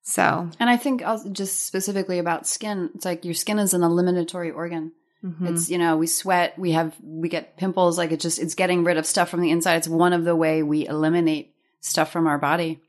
So, 0.03 0.51
And 0.59 0.69
I 0.69 0.77
think 0.77 1.07
also 1.07 1.31
just 1.31 1.65
specifically 1.65 2.19
about 2.19 2.47
skin, 2.47 2.91
it's 2.95 3.05
like 3.05 3.25
your 3.25 3.35
skin 3.35 3.59
is 3.59 3.73
an 3.73 3.83
eliminatory 3.83 4.51
organ. 4.51 4.93
mhm. 5.25 5.51
It's 5.51 5.71
you 5.71 5.79
know 5.79 5.97
we 5.97 6.07
sweat, 6.09 6.59
we 6.59 6.73
have 6.73 6.97
we 7.03 7.29
get 7.29 7.57
pimples. 7.57 7.99
Like 7.99 8.13
it 8.13 8.21
just 8.21 8.39
it's 8.41 8.55
getting 8.55 8.85
rid 8.85 8.97
of 8.97 9.07
stuff 9.07 9.29
from 9.29 9.41
the 9.41 9.51
inside. 9.51 9.77
It's 9.77 9.89
one 9.89 10.13
of 10.13 10.25
the 10.25 10.37
way 10.37 10.63
we 10.63 10.87
eliminate 10.87 11.55
stuff 11.81 12.11
from 12.11 12.27
our 12.27 12.39
body. 12.39 12.81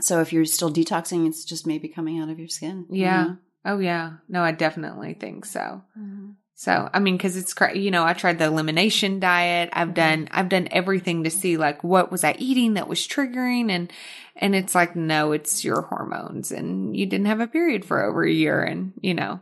So 0.00 0.20
if 0.20 0.32
you're 0.32 0.44
still 0.44 0.72
detoxing, 0.72 1.26
it's 1.26 1.44
just 1.44 1.66
maybe 1.66 1.88
coming 1.88 2.18
out 2.18 2.28
of 2.28 2.38
your 2.38 2.48
skin. 2.48 2.86
you 2.88 3.02
yeah. 3.02 3.22
know? 3.24 3.36
Oh, 3.64 3.78
yeah. 3.78 4.14
No, 4.28 4.42
I 4.42 4.52
definitely 4.52 5.14
think 5.14 5.44
so. 5.44 5.82
Mm-hmm. 5.98 6.30
So, 6.62 6.88
I 6.94 7.00
mean, 7.00 7.18
cause 7.18 7.36
it's, 7.36 7.56
you 7.74 7.90
know, 7.90 8.04
I 8.04 8.12
tried 8.12 8.38
the 8.38 8.44
elimination 8.44 9.18
diet. 9.18 9.70
I've 9.72 9.88
mm-hmm. 9.88 9.94
done, 9.94 10.28
I've 10.30 10.48
done 10.48 10.68
everything 10.70 11.24
to 11.24 11.30
see 11.30 11.56
like 11.56 11.82
what 11.82 12.12
was 12.12 12.22
I 12.22 12.36
eating 12.38 12.74
that 12.74 12.86
was 12.86 13.00
triggering? 13.00 13.68
And, 13.68 13.92
and 14.36 14.54
it's 14.54 14.72
like, 14.72 14.94
no, 14.94 15.32
it's 15.32 15.64
your 15.64 15.82
hormones. 15.82 16.52
And 16.52 16.96
you 16.96 17.06
didn't 17.06 17.26
have 17.26 17.40
a 17.40 17.48
period 17.48 17.84
for 17.84 18.04
over 18.04 18.22
a 18.22 18.30
year. 18.30 18.62
And, 18.62 18.92
you 19.00 19.12
know, 19.12 19.40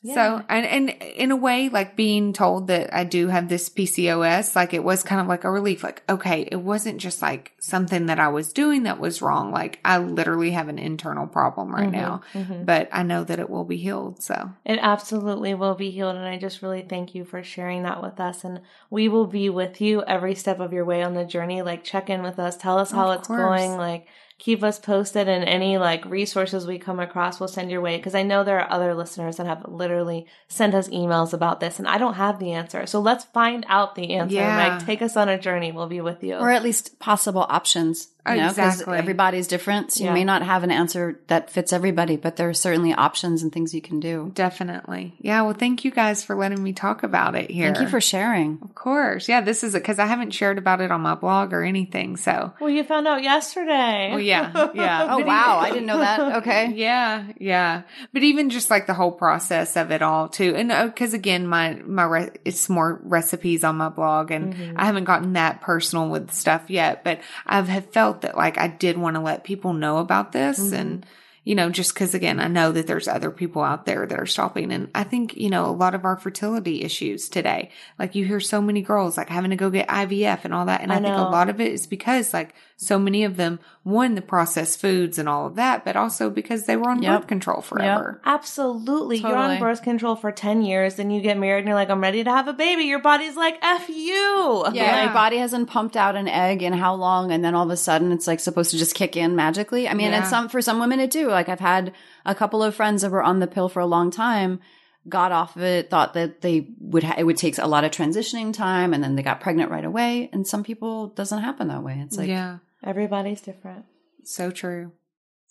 Yeah. 0.00 0.14
so, 0.14 0.44
and, 0.48 0.64
and 0.64 0.90
in 1.02 1.30
a 1.32 1.36
way, 1.36 1.68
like 1.68 1.96
being 1.96 2.32
told 2.32 2.68
that 2.68 2.94
I 2.94 3.02
do 3.02 3.26
have 3.28 3.48
this 3.48 3.68
PCOS, 3.68 4.54
like 4.54 4.72
it 4.72 4.84
was 4.84 5.02
kind 5.02 5.20
of 5.20 5.26
like 5.26 5.42
a 5.42 5.50
relief. 5.50 5.82
Like, 5.82 6.02
okay, 6.08 6.42
it 6.52 6.56
wasn't 6.62 6.98
just 6.98 7.20
like 7.20 7.52
something 7.58 8.06
that 8.06 8.20
I 8.20 8.28
was 8.28 8.52
doing 8.52 8.84
that 8.84 9.00
was 9.00 9.20
wrong. 9.20 9.50
Like 9.50 9.80
I 9.84 9.98
literally 9.98 10.52
have 10.52 10.68
an 10.68 10.78
internal 10.78 11.26
problem 11.26 11.74
right 11.74 11.88
Mhm, 11.88 11.92
now, 11.92 12.20
mhm. 12.32 12.64
but 12.64 12.88
I 12.92 13.02
know 13.02 13.24
that 13.24 13.40
it 13.40 13.50
will 13.50 13.64
be 13.64 13.76
healed. 13.76 14.22
So, 14.22 14.50
It 14.64 14.78
absolutely 14.80 15.54
will 15.54 15.74
be 15.74 15.90
healed. 15.90 16.14
And 16.14 16.26
I 16.26 16.38
just 16.38 16.62
really 16.62 16.82
thank 16.88 17.14
you 17.16 17.24
for 17.24 17.42
sharing 17.42 17.82
that 17.82 18.00
with 18.00 18.20
us. 18.20 18.44
And 18.44 18.60
we 18.90 19.08
will 19.08 19.26
be 19.26 19.48
with 19.50 19.80
you 19.80 20.04
every 20.04 20.36
step 20.36 20.60
of 20.60 20.72
your 20.72 20.84
way 20.84 21.02
on 21.02 21.14
the 21.14 21.24
journey. 21.24 21.62
Like, 21.62 21.82
check 21.82 22.08
in 22.08 22.22
with 22.22 22.38
us, 22.38 22.56
tell 22.56 22.78
us 22.78 22.92
how 22.92 23.10
Of 23.10 23.18
it's 23.18 23.26
course. 23.28 23.40
going. 23.40 23.76
Like, 23.76 24.06
keep 24.38 24.62
us 24.62 24.78
posted 24.78 25.28
and 25.28 25.44
any 25.44 25.78
like 25.78 26.04
resources 26.04 26.66
we 26.66 26.78
come 26.78 27.00
across 27.00 27.40
we'll 27.40 27.48
send 27.48 27.70
your 27.70 27.80
way 27.80 27.96
because 27.96 28.14
i 28.14 28.22
know 28.22 28.44
there 28.44 28.60
are 28.60 28.70
other 28.70 28.94
listeners 28.94 29.36
that 29.36 29.46
have 29.46 29.64
literally 29.68 30.26
sent 30.46 30.74
us 30.74 30.88
emails 30.88 31.32
about 31.32 31.58
this 31.60 31.78
and 31.78 31.88
i 31.88 31.98
don't 31.98 32.14
have 32.14 32.38
the 32.38 32.52
answer 32.52 32.86
so 32.86 33.00
let's 33.00 33.24
find 33.24 33.66
out 33.68 33.94
the 33.96 34.14
answer 34.14 34.36
Yeah. 34.36 34.76
like 34.76 34.86
take 34.86 35.02
us 35.02 35.16
on 35.16 35.28
a 35.28 35.38
journey 35.38 35.72
we'll 35.72 35.88
be 35.88 36.00
with 36.00 36.22
you 36.22 36.36
or 36.36 36.50
at 36.50 36.62
least 36.62 36.98
possible 37.00 37.44
options. 37.48 38.08
You 38.28 38.34
know, 38.36 38.48
'cause 38.48 38.58
Exactly. 38.58 38.98
everybody's 38.98 39.46
different. 39.46 39.92
So 39.92 40.00
you 40.00 40.06
Yeah. 40.10 40.14
may 40.14 40.24
not 40.24 40.42
have 40.42 40.62
an 40.62 40.70
answer 40.70 41.18
that 41.28 41.48
fits 41.50 41.72
everybody, 41.72 42.16
but 42.16 42.36
there 42.36 42.48
are 42.50 42.54
certainly 42.54 42.92
options 42.92 43.42
and 43.42 43.50
things 43.50 43.72
you 43.74 43.80
can 43.80 44.00
do. 44.00 44.32
definitely. 44.34 45.14
Yeah. 45.20 45.42
Well, 45.42 45.54
thank 45.54 45.84
you 45.84 45.90
guys 45.90 46.24
for 46.24 46.34
letting 46.36 46.62
me 46.62 46.72
talk 46.72 47.02
about 47.02 47.34
it 47.34 47.50
here. 47.50 47.72
Thank 47.72 47.84
you 47.84 47.88
for 47.88 48.00
sharing. 48.02 48.58
Of 48.62 48.74
course. 48.74 49.28
Yeah. 49.28 49.40
This 49.40 49.64
is 49.64 49.74
it 49.74 49.78
because 49.78 49.98
I 49.98 50.06
haven't 50.06 50.32
shared 50.34 50.58
about 50.58 50.80
it 50.82 50.90
on 50.90 51.00
my 51.00 51.14
blog 51.14 51.52
or 51.54 51.62
anything. 51.64 52.16
So, 52.18 52.52
well 52.60 52.68
you 52.70 52.84
found 52.84 53.06
out 53.08 53.22
yesterday 53.22 54.08
well, 54.10 54.20
yeah. 54.20 54.68
Yeah. 54.74 55.06
Oh 55.10 55.18
wow, 55.24 55.58
I 55.60 55.70
didn't 55.70 55.86
know 55.86 55.98
that. 55.98 56.20
Okay. 56.38 56.72
Yeah, 56.78 57.24
yeah. 57.38 57.82
But 58.12 58.22
even 58.24 58.50
just 58.50 58.70
like 58.70 58.86
the 58.86 58.94
whole 58.94 59.12
process 59.12 59.76
of 59.76 59.90
it 59.90 60.02
all 60.02 60.28
too. 60.28 60.54
And 60.54 60.70
uh, 60.70 60.90
cause 60.90 61.14
again, 61.14 61.46
my, 61.46 61.80
my, 61.86 62.04
re- 62.04 62.30
it's 62.44 62.68
more 62.68 63.00
recipes 63.04 63.64
on 63.64 63.76
my 63.76 63.88
blog 63.88 64.30
and 64.30 64.54
I 64.76 64.84
haven't 64.84 65.04
gotten 65.04 65.32
that 65.32 65.60
personal 65.62 66.08
with 66.08 66.30
stuff 66.32 66.62
yet, 66.68 67.04
but 67.04 67.20
I've 67.46 67.68
have 67.68 67.90
felt 68.20 68.34
that 68.34 68.36
like 68.36 68.58
I 68.58 68.68
did 68.68 68.98
want 68.98 69.16
to 69.16 69.20
let 69.20 69.44
people 69.44 69.72
know 69.72 69.98
about 69.98 70.32
this 70.32 70.58
mm-hmm. 70.58 70.74
and, 70.74 71.06
you 71.48 71.54
know, 71.54 71.70
just 71.70 71.94
cause 71.94 72.12
again, 72.12 72.40
I 72.40 72.48
know 72.48 72.72
that 72.72 72.86
there's 72.86 73.08
other 73.08 73.30
people 73.30 73.62
out 73.62 73.86
there 73.86 74.04
that 74.06 74.20
are 74.20 74.26
stopping. 74.26 74.70
And 74.70 74.90
I 74.94 75.02
think, 75.02 75.34
you 75.34 75.48
know, 75.48 75.64
a 75.64 75.72
lot 75.72 75.94
of 75.94 76.04
our 76.04 76.16
fertility 76.18 76.82
issues 76.82 77.30
today, 77.30 77.70
like 77.98 78.14
you 78.14 78.26
hear 78.26 78.38
so 78.38 78.60
many 78.60 78.82
girls 78.82 79.16
like 79.16 79.30
having 79.30 79.48
to 79.50 79.56
go 79.56 79.70
get 79.70 79.88
IVF 79.88 80.44
and 80.44 80.52
all 80.52 80.66
that. 80.66 80.82
And 80.82 80.92
I, 80.92 80.96
I 80.96 81.00
think 81.00 81.16
a 81.16 81.22
lot 81.22 81.48
of 81.48 81.58
it 81.58 81.72
is 81.72 81.86
because 81.86 82.34
like 82.34 82.54
so 82.76 82.98
many 82.98 83.24
of 83.24 83.36
them, 83.38 83.60
one, 83.82 84.14
the 84.14 84.20
processed 84.20 84.78
foods 84.78 85.18
and 85.18 85.26
all 85.26 85.46
of 85.46 85.54
that, 85.56 85.86
but 85.86 85.96
also 85.96 86.28
because 86.28 86.66
they 86.66 86.76
were 86.76 86.90
on 86.90 87.02
Yep. 87.02 87.20
birth 87.22 87.28
control 87.28 87.62
forever. 87.62 88.20
Absolutely. 88.26 89.16
You're 89.16 89.34
on 89.34 89.58
birth 89.58 89.82
control 89.82 90.16
for 90.16 90.30
10 90.30 90.60
years, 90.62 90.96
then 90.96 91.10
you 91.10 91.22
get 91.22 91.38
married 91.38 91.60
and 91.60 91.68
you're 91.68 91.74
like, 91.74 91.88
I'm 91.90 92.02
ready 92.02 92.22
to 92.24 92.30
have 92.30 92.46
a 92.48 92.52
baby. 92.52 92.84
Your 92.84 92.98
body's 92.98 93.36
like, 93.36 93.56
F 93.62 93.88
you. 93.88 94.64
Yeah, 94.66 94.72
Yeah. 94.74 95.04
your 95.04 95.14
body 95.14 95.38
hasn't 95.38 95.70
pumped 95.70 95.96
out 95.96 96.14
an 96.14 96.28
egg 96.28 96.62
in 96.62 96.72
how 96.74 96.94
long, 96.94 97.32
and 97.32 97.42
then 97.42 97.54
all 97.54 97.64
of 97.64 97.70
a 97.70 97.76
sudden 97.76 98.12
it's 98.12 98.26
like 98.26 98.40
supposed 98.40 98.70
to 98.72 98.78
just 98.78 98.94
kick 98.94 99.16
in 99.16 99.34
magically. 99.34 99.88
I 99.88 99.94
mean, 99.94 100.10
Yeah. 100.10 100.18
and 100.18 100.26
some 100.26 100.48
for 100.50 100.60
some 100.60 100.78
women 100.78 101.00
it 101.00 101.10
do. 101.10 101.30
Like 101.38 101.48
I've 101.48 101.60
had 101.60 101.92
a 102.26 102.34
couple 102.34 102.62
of 102.62 102.74
friends 102.74 103.02
that 103.02 103.10
were 103.10 103.22
on 103.22 103.38
the 103.38 103.46
pill 103.46 103.68
for 103.68 103.80
a 103.80 103.86
long 103.86 104.10
time, 104.10 104.60
got 105.08 105.32
off 105.32 105.56
of 105.56 105.62
it, 105.62 105.88
thought 105.88 106.14
that 106.14 106.40
they 106.40 106.68
would 106.80 107.04
ha- 107.04 107.14
it 107.16 107.24
would 107.24 107.36
take 107.38 107.56
a 107.58 107.66
lot 107.66 107.84
of 107.84 107.90
transitioning 107.92 108.52
time, 108.52 108.92
and 108.92 109.02
then 109.02 109.14
they 109.16 109.22
got 109.22 109.40
pregnant 109.40 109.70
right 109.70 109.84
away. 109.84 110.28
And 110.32 110.46
some 110.46 110.62
people 110.64 111.06
it 111.06 111.16
doesn't 111.16 111.42
happen 111.42 111.68
that 111.68 111.82
way. 111.82 112.00
It's 112.04 112.16
like 112.18 112.28
yeah, 112.28 112.58
Everybody's 112.84 113.40
different. 113.40 113.84
so 114.24 114.50
true. 114.50 114.92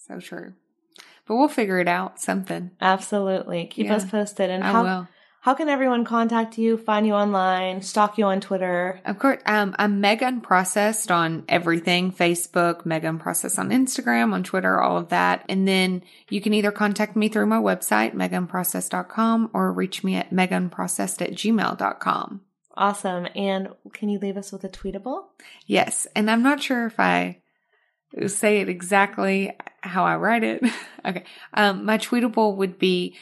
So 0.07 0.19
true. 0.19 0.53
But 1.25 1.35
we'll 1.35 1.49
figure 1.49 1.79
it 1.79 1.87
out 1.89 2.19
something. 2.21 2.71
Absolutely. 2.79 3.65
Keep 3.67 3.87
Yeah. 3.87 3.95
us 3.95 4.05
posted. 4.09 4.49
And 4.49 4.63
I 4.63 4.71
how, 4.71 4.83
will. 4.83 5.07
How 5.47 5.53
can 5.53 5.69
everyone 5.69 6.03
contact 6.03 6.57
you, 6.57 6.75
find 6.77 7.07
you 7.07 7.13
online, 7.13 7.81
stalk 7.81 8.17
you 8.17 8.25
on 8.25 8.41
Twitter? 8.41 8.99
Of 9.05 9.17
course, 9.17 9.41
um, 9.45 9.73
I'm 9.79 10.01
Meg 10.01 10.19
Unprocessed 10.19 11.09
on 11.09 11.45
everything 11.47 12.11
Facebook, 12.11 12.85
Meg 12.85 13.03
Unprocessed 13.03 13.57
on 13.57 13.69
Instagram, 13.69 14.33
on 14.33 14.43
Twitter, 14.43 14.81
all 14.81 14.97
of 14.97 15.07
that. 15.07 15.45
And 15.47 15.65
then 15.65 16.03
you 16.27 16.41
can 16.41 16.53
either 16.53 16.69
contact 16.73 17.15
me 17.15 17.29
through 17.29 17.45
my 17.45 17.59
website, 17.59 18.13
megunprocessed.com, 18.13 19.51
or 19.53 19.71
reach 19.71 20.03
me 20.03 20.15
at 20.15 20.31
megunprocessed 20.31 21.21
at 21.21 21.31
gmail.com. 21.31 22.41
Awesome. 22.75 23.27
And 23.33 23.69
can 23.93 24.09
you 24.09 24.19
leave 24.19 24.35
us 24.35 24.51
with 24.51 24.65
a 24.65 24.69
tweetable? 24.69 25.27
Yes. 25.65 26.07
And 26.13 26.29
I'm 26.29 26.43
not 26.43 26.61
sure 26.61 26.87
if 26.87 26.99
I 26.99 27.39
say 28.25 28.59
it 28.59 28.67
exactly 28.67 29.55
how 29.79 30.03
I 30.03 30.17
write 30.17 30.43
it. 30.43 30.61
okay. 31.05 31.23
Um, 31.53 31.85
my 31.85 31.97
tweetable 31.97 32.57
would 32.57 32.77
be 32.77 33.15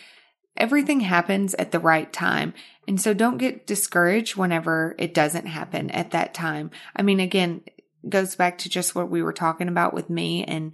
everything 0.57 1.01
happens 1.01 1.53
at 1.55 1.71
the 1.71 1.79
right 1.79 2.11
time. 2.11 2.53
And 2.87 2.99
so 3.01 3.13
don't 3.13 3.37
get 3.37 3.67
discouraged 3.67 4.35
whenever 4.35 4.95
it 4.99 5.13
doesn't 5.13 5.47
happen 5.47 5.89
at 5.91 6.11
that 6.11 6.33
time. 6.33 6.71
I 6.95 7.01
mean, 7.01 7.19
again, 7.19 7.61
goes 8.07 8.35
back 8.35 8.59
to 8.59 8.69
just 8.69 8.95
what 8.95 9.09
we 9.09 9.23
were 9.23 9.33
talking 9.33 9.67
about 9.67 9.93
with 9.93 10.09
me 10.09 10.43
and, 10.43 10.73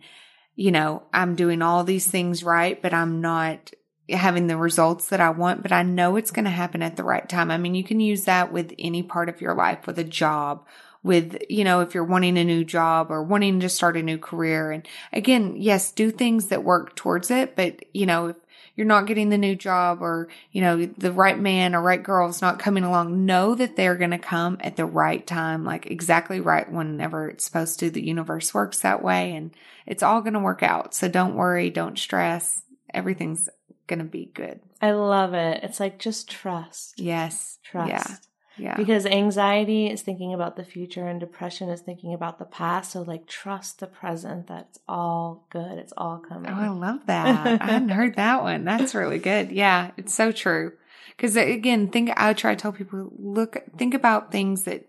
you 0.55 0.71
know, 0.71 1.03
I'm 1.13 1.35
doing 1.35 1.61
all 1.61 1.83
these 1.83 2.07
things 2.07 2.43
right, 2.43 2.81
but 2.81 2.93
I'm 2.93 3.21
not 3.21 3.71
having 4.09 4.47
the 4.47 4.57
results 4.57 5.07
that 5.07 5.21
I 5.21 5.29
want, 5.29 5.61
but 5.61 5.71
I 5.71 5.83
know 5.83 6.17
it's 6.17 6.31
going 6.31 6.45
to 6.45 6.51
happen 6.51 6.81
at 6.81 6.97
the 6.97 7.03
right 7.03 7.27
time. 7.27 7.49
I 7.49 7.57
mean, 7.57 7.75
you 7.75 7.83
can 7.83 7.99
use 7.99 8.25
that 8.25 8.51
with 8.51 8.73
any 8.77 9.03
part 9.03 9.29
of 9.29 9.39
your 9.39 9.55
life, 9.55 9.87
with 9.87 9.97
a 9.97 10.03
job, 10.03 10.65
with, 11.03 11.37
you 11.49 11.63
know, 11.63 11.79
if 11.79 11.95
you're 11.95 12.03
wanting 12.03 12.37
a 12.37 12.43
new 12.43 12.63
job 12.65 13.09
or 13.09 13.23
wanting 13.23 13.61
to 13.61 13.69
start 13.69 13.97
a 13.97 14.03
new 14.03 14.17
career. 14.17 14.71
And 14.71 14.87
again, 15.13 15.55
yes, 15.57 15.91
do 15.91 16.11
things 16.11 16.47
that 16.47 16.63
work 16.63 16.95
towards 16.95 17.31
it. 17.31 17.55
But, 17.55 17.85
you 17.93 18.05
know, 18.05 18.35
you're 18.75 18.87
not 18.87 19.05
getting 19.05 19.29
the 19.29 19.37
new 19.37 19.55
job 19.55 20.01
or, 20.01 20.27
you 20.51 20.61
know, 20.61 20.85
the 20.85 21.11
right 21.11 21.37
man 21.37 21.75
or 21.75 21.81
right 21.81 22.01
girl 22.01 22.29
is 22.29 22.41
not 22.41 22.59
coming 22.59 22.83
along, 22.83 23.25
know 23.25 23.55
that 23.55 23.75
they're 23.75 23.95
going 23.95 24.11
to 24.11 24.17
come 24.17 24.57
at 24.61 24.75
the 24.75 24.85
right 24.85 25.25
time, 25.25 25.63
like 25.65 25.87
exactly 25.87 26.39
right 26.39 26.71
whenever 26.71 27.29
it's 27.29 27.45
supposed 27.45 27.79
to. 27.79 27.89
The 27.89 28.05
universe 28.05 28.53
works 28.53 28.79
that 28.79 29.03
way 29.03 29.35
and 29.35 29.51
it's 29.85 30.03
all 30.03 30.21
going 30.21 30.33
to 30.33 30.39
work 30.39 30.63
out. 30.63 30.93
So 30.93 31.07
don't 31.07 31.35
worry. 31.35 31.69
Don't 31.69 31.99
stress. 31.99 32.61
Everything's 32.93 33.49
going 33.87 33.99
to 33.99 34.05
be 34.05 34.31
good. 34.33 34.59
I 34.81 34.91
love 34.91 35.33
it. 35.33 35.63
It's 35.63 35.79
like 35.79 35.99
just 35.99 36.29
trust. 36.29 36.99
Yes. 36.99 37.59
Trust. 37.63 37.89
Yeah. 37.89 38.15
Yeah. 38.61 38.75
Because 38.77 39.05
anxiety 39.07 39.87
is 39.87 40.01
thinking 40.03 40.33
about 40.33 40.55
the 40.55 40.63
future 40.63 41.07
and 41.07 41.19
depression 41.19 41.69
is 41.69 41.81
thinking 41.81 42.13
about 42.13 42.37
the 42.37 42.45
past. 42.45 42.91
So, 42.91 43.01
like, 43.01 43.25
trust 43.25 43.79
the 43.79 43.87
present. 43.87 44.47
That's 44.47 44.79
all 44.87 45.47
good. 45.49 45.79
It's 45.79 45.93
all 45.97 46.19
coming. 46.19 46.51
Oh, 46.51 46.55
I 46.55 46.67
love 46.69 47.05
that. 47.07 47.61
I 47.61 47.65
hadn't 47.65 47.89
heard 47.89 48.15
that 48.17 48.43
one. 48.43 48.63
That's 48.63 48.93
really 48.93 49.17
good. 49.19 49.51
Yeah, 49.51 49.91
it's 49.97 50.13
so 50.13 50.31
true. 50.31 50.73
Because 51.17 51.35
again, 51.35 51.87
think 51.89 52.11
I 52.17 52.33
try 52.33 52.55
to 52.55 52.61
tell 52.61 52.71
people 52.71 53.11
look, 53.17 53.57
think 53.77 53.93
about 53.93 54.31
things 54.31 54.63
that 54.63 54.87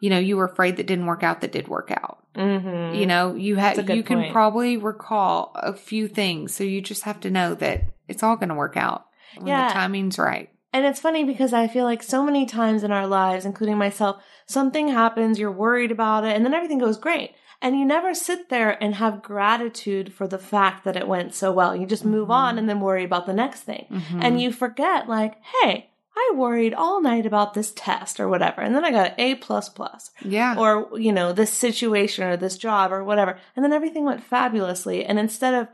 you 0.00 0.10
know 0.10 0.18
you 0.18 0.36
were 0.36 0.46
afraid 0.46 0.76
that 0.76 0.86
didn't 0.86 1.06
work 1.06 1.22
out 1.22 1.40
that 1.40 1.52
did 1.52 1.68
work 1.68 1.90
out. 1.90 2.18
Mm-hmm. 2.34 2.94
You 2.94 3.06
know, 3.06 3.34
you 3.34 3.56
have 3.56 3.76
That's 3.76 3.84
a 3.84 3.88
good 3.88 3.96
you 3.96 4.02
can 4.02 4.20
point. 4.20 4.32
probably 4.32 4.76
recall 4.76 5.52
a 5.54 5.72
few 5.74 6.08
things, 6.08 6.54
so 6.54 6.64
you 6.64 6.80
just 6.80 7.02
have 7.02 7.20
to 7.20 7.30
know 7.30 7.54
that 7.54 7.84
it's 8.08 8.22
all 8.22 8.36
going 8.36 8.48
to 8.50 8.54
work 8.54 8.76
out 8.76 9.06
when 9.36 9.46
Yeah. 9.48 9.68
the 9.68 9.74
timing's 9.74 10.18
right. 10.18 10.50
And 10.74 10.84
it's 10.84 10.98
funny 10.98 11.22
because 11.22 11.52
I 11.52 11.68
feel 11.68 11.84
like 11.84 12.02
so 12.02 12.24
many 12.24 12.46
times 12.46 12.82
in 12.82 12.90
our 12.90 13.06
lives, 13.06 13.46
including 13.46 13.78
myself, 13.78 14.20
something 14.46 14.88
happens, 14.88 15.38
you're 15.38 15.52
worried 15.52 15.92
about 15.92 16.24
it, 16.24 16.34
and 16.34 16.44
then 16.44 16.52
everything 16.52 16.78
goes 16.78 16.98
great. 16.98 17.30
And 17.62 17.78
you 17.78 17.84
never 17.84 18.12
sit 18.12 18.48
there 18.48 18.82
and 18.82 18.96
have 18.96 19.22
gratitude 19.22 20.12
for 20.12 20.26
the 20.26 20.36
fact 20.36 20.82
that 20.82 20.96
it 20.96 21.06
went 21.06 21.32
so 21.32 21.52
well. 21.52 21.76
You 21.76 21.86
just 21.86 22.04
move 22.04 22.28
on 22.28 22.58
and 22.58 22.68
then 22.68 22.80
worry 22.80 23.04
about 23.04 23.24
the 23.24 23.32
next 23.32 23.60
thing. 23.60 23.86
Mm-hmm. 23.88 24.20
And 24.20 24.40
you 24.40 24.50
forget, 24.50 25.08
like, 25.08 25.36
hey, 25.62 25.90
I 26.16 26.32
worried 26.34 26.74
all 26.74 27.00
night 27.00 27.24
about 27.24 27.54
this 27.54 27.72
test 27.76 28.18
or 28.18 28.28
whatever. 28.28 28.60
And 28.60 28.74
then 28.74 28.84
I 28.84 28.90
got 28.90 29.12
an 29.12 29.14
A 29.18 29.36
plus 29.36 29.68
plus. 29.68 30.10
Yeah. 30.24 30.56
Or, 30.58 30.98
you 30.98 31.12
know, 31.12 31.32
this 31.32 31.52
situation 31.52 32.24
or 32.24 32.36
this 32.36 32.58
job 32.58 32.92
or 32.92 33.04
whatever. 33.04 33.38
And 33.54 33.64
then 33.64 33.72
everything 33.72 34.04
went 34.04 34.24
fabulously. 34.24 35.04
And 35.04 35.20
instead 35.20 35.54
of 35.54 35.68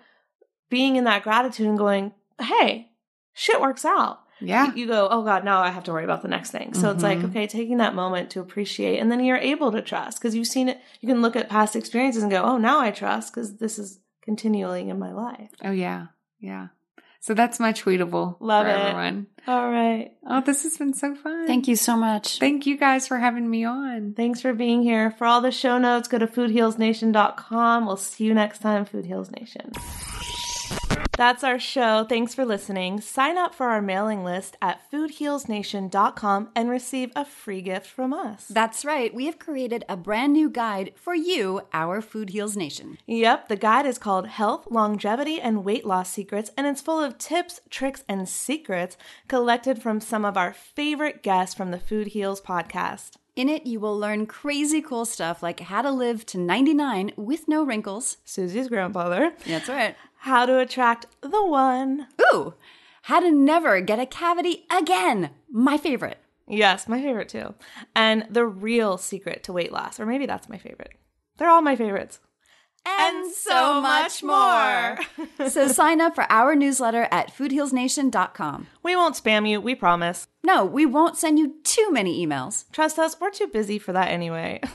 being 0.69 0.97
in 0.97 1.05
that 1.05 1.23
gratitude 1.23 1.69
and 1.69 1.79
going, 1.79 2.13
hey, 2.39 2.91
shit 3.33 3.63
works 3.63 3.87
out 3.87 4.21
yeah. 4.41 4.73
you 4.75 4.87
go, 4.87 5.09
oh 5.11 5.23
God, 5.23 5.45
now 5.45 5.61
I 5.61 5.71
have 5.71 5.85
to 5.85 5.93
worry 5.93 6.05
about 6.05 6.23
the 6.23 6.29
next 6.29 6.51
thing. 6.51 6.75
So 6.75 6.91
it's 6.91 7.03
like, 7.03 7.19
Mhm. 7.19 7.31
okay, 7.31 7.47
taking 7.47 7.79
that 7.79 7.95
moment 7.95 8.31
to 8.31 8.41
appreciate, 8.41 8.99
and 8.99 9.11
then 9.11 9.23
you're 9.25 9.37
able 9.37 9.73
to 9.73 9.83
trust 9.83 10.19
because 10.19 10.35
you've 10.35 10.47
seen 10.47 10.69
it. 10.69 10.81
You 11.01 11.09
can 11.09 11.23
look 11.23 11.37
at 11.37 11.49
past 11.49 11.77
experiences 11.77 12.23
and 12.23 12.31
go, 12.33 12.43
oh, 12.43 12.57
now 12.59 12.81
I 12.81 12.91
trust 12.91 13.33
because 13.35 13.57
this 13.57 13.79
is 13.79 13.99
continuing 14.23 14.89
in 14.89 14.99
my 14.99 15.13
life. 15.13 15.51
Oh 15.65 15.71
yeah. 15.73 16.07
Yeah. 16.41 16.69
So 17.23 17.35
that's 17.35 17.61
my 17.61 17.75
tweetable. 17.75 18.37
Love 18.41 18.65
for 18.65 18.71
it. 18.71 18.75
everyone. 18.79 19.27
All 19.47 19.71
right. 19.71 20.13
Oh, 20.27 20.41
this 20.41 20.63
has 20.63 20.79
been 20.79 20.95
so 20.95 21.15
fun. 21.15 21.47
Thank 21.47 21.69
you 21.69 21.77
so 21.77 21.95
much. 21.95 22.39
Thank 22.39 22.65
you 22.65 22.79
guys 22.79 23.07
for 23.07 23.19
having 23.19 23.49
me 23.51 23.65
on. 23.65 24.15
Thanks 24.17 24.41
for 24.41 24.55
being 24.55 24.83
here. 24.83 25.11
For 25.11 25.27
all 25.27 25.43
the 25.43 25.51
show 25.53 25.77
notes, 25.79 26.09
go 26.09 26.17
to 26.17 26.27
foodhealsnation.com. 26.27 27.85
We'll 27.87 27.97
see 27.99 28.25
you 28.25 28.33
next 28.33 28.61
time, 28.61 28.87
Food 28.87 29.05
Heals 29.05 29.31
Nation. 29.31 29.71
That's 31.21 31.45
our 31.45 31.59
show. 31.59 32.07
Thanks 32.09 32.35
for 32.35 32.47
listening. 32.47 33.03
Sign 33.03 33.37
up 33.37 33.55
for 33.55 33.67
our 33.67 33.83
mailing 33.83 34.25
list 34.25 34.57
at 34.63 34.91
foodhealsnation.com 34.91 36.49
and 36.57 36.71
receive 36.71 37.13
a 37.15 37.27
free 37.27 37.61
gift 37.61 37.87
from 37.89 38.15
us. 38.15 38.47
That's 38.49 38.87
right. 38.87 39.13
We 39.13 39.27
have 39.27 39.39
created 39.39 39.85
a 39.87 39.99
brand 39.99 40.33
new 40.33 40.49
guide 40.49 40.93
for 40.97 41.15
you, 41.15 41.61
our 41.75 42.01
Food 42.01 42.31
Heals 42.31 42.57
Nation. 42.57 42.97
Yep, 43.07 43.49
the 43.49 43.57
guide 43.57 43.85
is 43.85 43.99
called 43.99 44.29
Health, 44.29 44.69
Longevity, 44.71 45.39
and 45.39 45.63
Weight 45.63 45.85
Loss 45.85 46.11
Secrets, 46.11 46.53
and 46.57 46.67
it's 46.67 46.81
full 46.81 47.05
of 47.05 47.19
tips, 47.19 47.61
tricks, 47.69 48.03
and 48.09 48.27
secrets 48.27 48.97
collected 49.29 49.83
from 49.83 50.01
some 50.01 50.25
of 50.25 50.39
our 50.39 50.55
favorite 50.55 51.23
guests 51.23 51.55
from 51.55 51.71
the 51.71 51.79
Food 51.79 52.07
Heals 52.09 52.41
podcast. 52.41 53.17
In 53.37 53.49
it, 53.49 53.67
you 53.67 53.81
will 53.81 53.97
learn 53.99 54.27
crazy 54.27 54.81
cool 54.83 55.05
stuff 55.05 55.43
like 55.43 55.61
how 55.61 55.83
to 55.83 55.91
live 55.91 56.27
to 56.27 56.39
99 56.39 57.13
with 57.17 57.47
no 57.49 57.63
wrinkles. 57.65 58.17
Suzy's 58.25 58.69
grandfather, 58.69 59.33
That's 59.47 59.69
right. 59.69 59.97
how 60.19 60.47
to 60.47 60.59
attract 60.59 61.07
the 61.21 61.45
one. 61.45 62.09
Ooh, 62.33 62.55
how 63.03 63.21
to 63.21 63.31
never 63.31 63.81
get 63.81 63.99
a 64.01 64.07
cavity 64.07 64.67
again. 64.71 65.31
My 65.51 65.79
favorite. 65.79 66.19
Yes, 66.49 66.89
my 66.89 67.01
favorite 67.01 67.29
too. 67.29 67.55
And 67.95 68.27
the 68.29 68.45
real 68.45 68.99
secret 68.99 69.45
to 69.45 69.53
weight 69.53 69.73
loss, 69.73 70.01
or 70.01 70.07
maybe 70.07 70.27
that's 70.27 70.49
my 70.49 70.59
favorite. 70.59 70.95
They're 71.39 71.49
all 71.49 71.63
my 71.63 71.77
favorites. 71.77 72.19
And 72.87 73.33
so 73.33 73.81
much 73.81 74.23
more. 74.23 74.99
so 75.49 75.69
sign 75.69 76.01
up 76.01 76.15
for 76.15 76.27
our 76.31 76.55
newsletter 76.55 77.09
at 77.11 77.33
foodhealsnation.com. 77.35 78.67
We 78.83 78.97
won't 78.97 79.17
spam 79.17 79.49
you, 79.49 79.61
we 79.61 79.75
promise. 79.75 80.27
No, 80.43 80.65
we 80.65 80.87
won't 80.87 81.19
send 81.19 81.39
you 81.39 81.57
too 81.63 81.91
many 81.91 82.27
emails. 82.27 82.65
Trust 82.73 82.99
us, 82.99 83.21
we're 83.21 83.31
too 83.31 83.47
busy 83.47 83.79
for 83.79 83.93
that 83.93 84.09
anyway. 84.09 84.61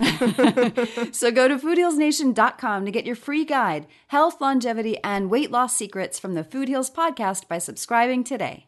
So 1.12 1.32
go 1.32 1.48
to 1.48 1.58
foodhealsnation.com 1.58 2.86
to 2.86 2.92
get 2.92 3.06
your 3.06 3.16
free 3.16 3.46
guide, 3.46 3.88
health, 4.08 4.42
longevity, 4.42 4.98
and 5.04 5.30
weight 5.30 5.50
loss 5.50 5.76
secrets 5.76 6.20
from 6.20 6.34
the 6.34 6.44
Food 6.44 6.68
Heals 6.68 6.92
podcast 6.92 7.48
by 7.48 7.58
subscribing 7.58 8.24
today. 8.24 8.68